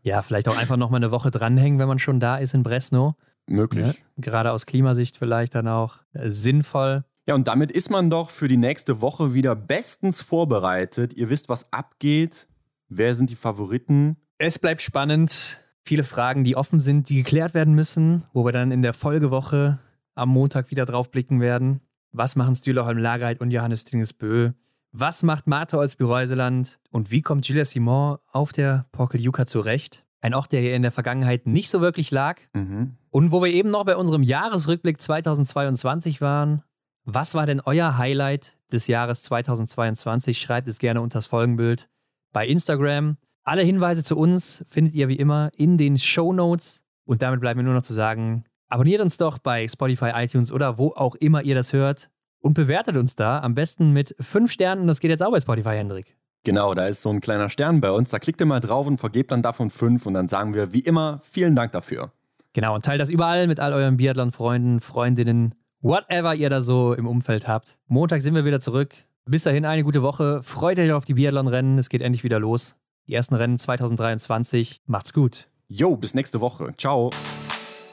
Ja, 0.02 0.22
vielleicht 0.22 0.48
auch 0.48 0.58
einfach 0.58 0.78
nochmal 0.78 1.00
eine 1.00 1.12
Woche 1.12 1.30
dranhängen, 1.30 1.78
wenn 1.78 1.88
man 1.88 2.00
schon 2.00 2.20
da 2.20 2.38
ist 2.38 2.54
in 2.54 2.64
Bresno. 2.64 3.16
Möglich. 3.48 3.86
Ja, 3.86 3.94
gerade 4.18 4.52
aus 4.52 4.66
Klimasicht 4.66 5.18
vielleicht 5.18 5.54
dann 5.54 5.68
auch 5.68 5.98
äh, 6.14 6.30
sinnvoll. 6.30 7.04
Ja, 7.28 7.36
und 7.36 7.48
damit 7.48 7.72
ist 7.72 7.92
man 7.92 8.10
doch 8.10 8.32
für 8.32 8.48
die 8.48 8.58
nächste 8.58 9.02
Woche 9.02 9.34
wieder 9.34 9.56
bestens 9.56 10.22
vorbereitet. 10.22 11.14
Ihr 11.14 11.30
wisst, 11.30 11.48
was 11.50 11.72
abgeht. 11.72 12.48
Wer 12.88 13.14
sind 13.14 13.30
die 13.30 13.36
Favoriten? 13.36 14.18
Es 14.40 14.58
bleibt 14.58 14.82
spannend. 14.82 15.62
Viele 15.84 16.04
Fragen, 16.04 16.44
die 16.44 16.56
offen 16.56 16.80
sind, 16.80 17.10
die 17.10 17.18
geklärt 17.18 17.54
werden 17.54 17.76
müssen, 17.76 18.24
wo 18.34 18.46
wir 18.46 18.52
dann 18.52 18.72
in 18.72 18.82
der 18.82 18.94
Folgewoche 18.94 19.80
am 20.16 20.30
Montag 20.30 20.72
wieder 20.72 20.86
drauf 20.86 21.12
blicken 21.12 21.40
werden. 21.40 21.82
Was 22.12 22.36
machen 22.36 22.56
Stühlerholm 22.56 22.98
Lagreit 22.98 23.42
und 23.42 23.52
Johannes 23.52 23.86
Dingesbö? 23.86 24.52
Was 24.92 25.22
macht 25.22 25.46
Martha 25.46 25.78
Olsby-Reuseland? 25.78 26.80
Und 26.90 27.12
wie 27.12 27.22
kommt 27.22 27.48
Julia 27.48 27.64
Simon 27.64 28.18
auf 28.32 28.52
der 28.52 28.88
Pokeljuka 28.92 29.46
zurecht? 29.46 30.06
Ein 30.22 30.34
Ort, 30.34 30.52
der 30.52 30.62
hier 30.62 30.76
in 30.76 30.82
der 30.82 30.92
Vergangenheit 30.92 31.46
nicht 31.46 31.70
so 31.70 31.80
wirklich 31.80 32.10
lag. 32.10 32.42
Mhm. 32.54 32.96
Und 33.12 33.32
wo 33.32 33.42
wir 33.42 33.52
eben 33.52 33.70
noch 33.70 33.86
bei 33.86 33.96
unserem 33.96 34.24
Jahresrückblick 34.24 35.00
2022 35.00 36.22
waren, 36.22 36.64
was 37.06 37.36
war 37.36 37.46
denn 37.46 37.62
euer 37.64 37.98
Highlight 37.98 38.58
des 38.72 38.88
Jahres 38.88 39.24
2022? 39.24 40.40
Schreibt 40.40 40.68
es 40.68 40.80
gerne 40.80 41.02
unter 41.02 41.20
das 41.20 41.28
Folgenbild 41.28 41.88
bei 42.34 42.48
Instagram. 42.48 43.18
Alle 43.44 43.62
Hinweise 43.62 44.04
zu 44.04 44.18
uns 44.18 44.66
findet 44.68 44.96
ihr 44.96 45.08
wie 45.08 45.16
immer 45.16 45.52
in 45.56 45.78
den 45.78 45.98
Show 45.98 46.34
Notes. 46.34 46.84
Und 47.06 47.22
damit 47.22 47.42
bleibt 47.42 47.58
mir 47.58 47.64
nur 47.64 47.74
noch 47.76 47.84
zu 47.84 47.94
sagen, 47.94 48.44
abonniert 48.68 49.02
uns 49.02 49.18
doch 49.18 49.38
bei 49.38 49.68
Spotify, 49.68 50.12
iTunes 50.16 50.52
oder 50.52 50.78
wo 50.78 50.90
auch 50.90 51.16
immer 51.16 51.44
ihr 51.44 51.56
das 51.56 51.74
hört 51.74 52.10
und 52.42 52.54
bewertet 52.54 52.98
uns 52.98 53.16
da 53.16 53.40
am 53.40 53.56
besten 53.56 53.92
mit 53.92 54.16
fünf 54.20 54.52
Sternen. 54.52 54.88
Das 54.88 55.00
geht 55.00 55.12
jetzt 55.12 55.24
auch 55.24 55.32
bei 55.32 55.40
Spotify, 55.40 55.76
Hendrik. 55.76 56.16
Genau, 56.44 56.74
da 56.74 56.88
ist 56.88 57.02
so 57.02 57.10
ein 57.10 57.20
kleiner 57.20 57.50
Stern 57.50 57.82
bei 57.82 57.92
uns. 57.92 58.10
Da 58.12 58.20
klickt 58.20 58.40
ihr 58.40 58.46
mal 58.46 58.62
drauf 58.62 58.88
und 58.88 58.98
vergebt 58.98 59.32
dann 59.32 59.42
davon 59.42 59.70
fünf. 59.70 60.06
Und 60.06 60.14
dann 60.14 60.28
sagen 60.28 60.54
wir 60.54 60.72
wie 60.74 60.80
immer 60.80 61.20
vielen 61.24 61.56
Dank 61.56 61.74
dafür. 61.74 62.12
Genau, 62.54 62.76
und 62.76 62.86
teilt 62.86 63.02
das 63.02 63.10
überall 63.10 63.48
mit 63.48 63.60
all 63.60 63.74
euren 63.74 63.98
Biathlon-Freunden, 63.98 64.80
Freundinnen 64.80 65.56
whatever 65.82 66.36
ihr 66.36 66.50
da 66.50 66.62
so 66.62 66.94
im 66.94 67.08
Umfeld 67.08 67.48
habt. 67.48 67.78
Montag 67.88 68.22
sind 68.22 68.36
wir 68.36 68.46
wieder 68.46 68.60
zurück. 68.60 68.96
Bis 69.26 69.44
dahin 69.44 69.66
eine 69.66 69.84
gute 69.84 70.02
Woche. 70.02 70.42
Freut 70.44 70.80
euch 70.80 70.92
auf 70.92 71.06
die 71.06 71.14
Biathlon-Rennen. 71.14 71.78
Es 71.78 71.90
geht 71.90 72.02
endlich 72.02 72.24
wieder 72.24 72.40
los. 72.40 72.76
Die 73.08 73.14
ersten 73.14 73.36
Rennen 73.36 73.58
2023. 73.58 74.82
Macht's 74.88 75.14
gut. 75.14 75.50
Jo, 75.68 75.96
bis 75.96 76.16
nächste 76.16 76.42
Woche. 76.42 76.74
Ciao. 76.78 77.12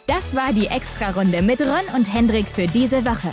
Das 0.06 0.34
war 0.34 0.52
die 0.52 0.68
Extra-Runde 0.68 1.42
mit 1.42 1.60
Ron 1.60 1.94
und 1.94 2.12
Hendrik 2.12 2.46
für 2.46 2.66
diese 2.66 3.04
Woche. 3.04 3.32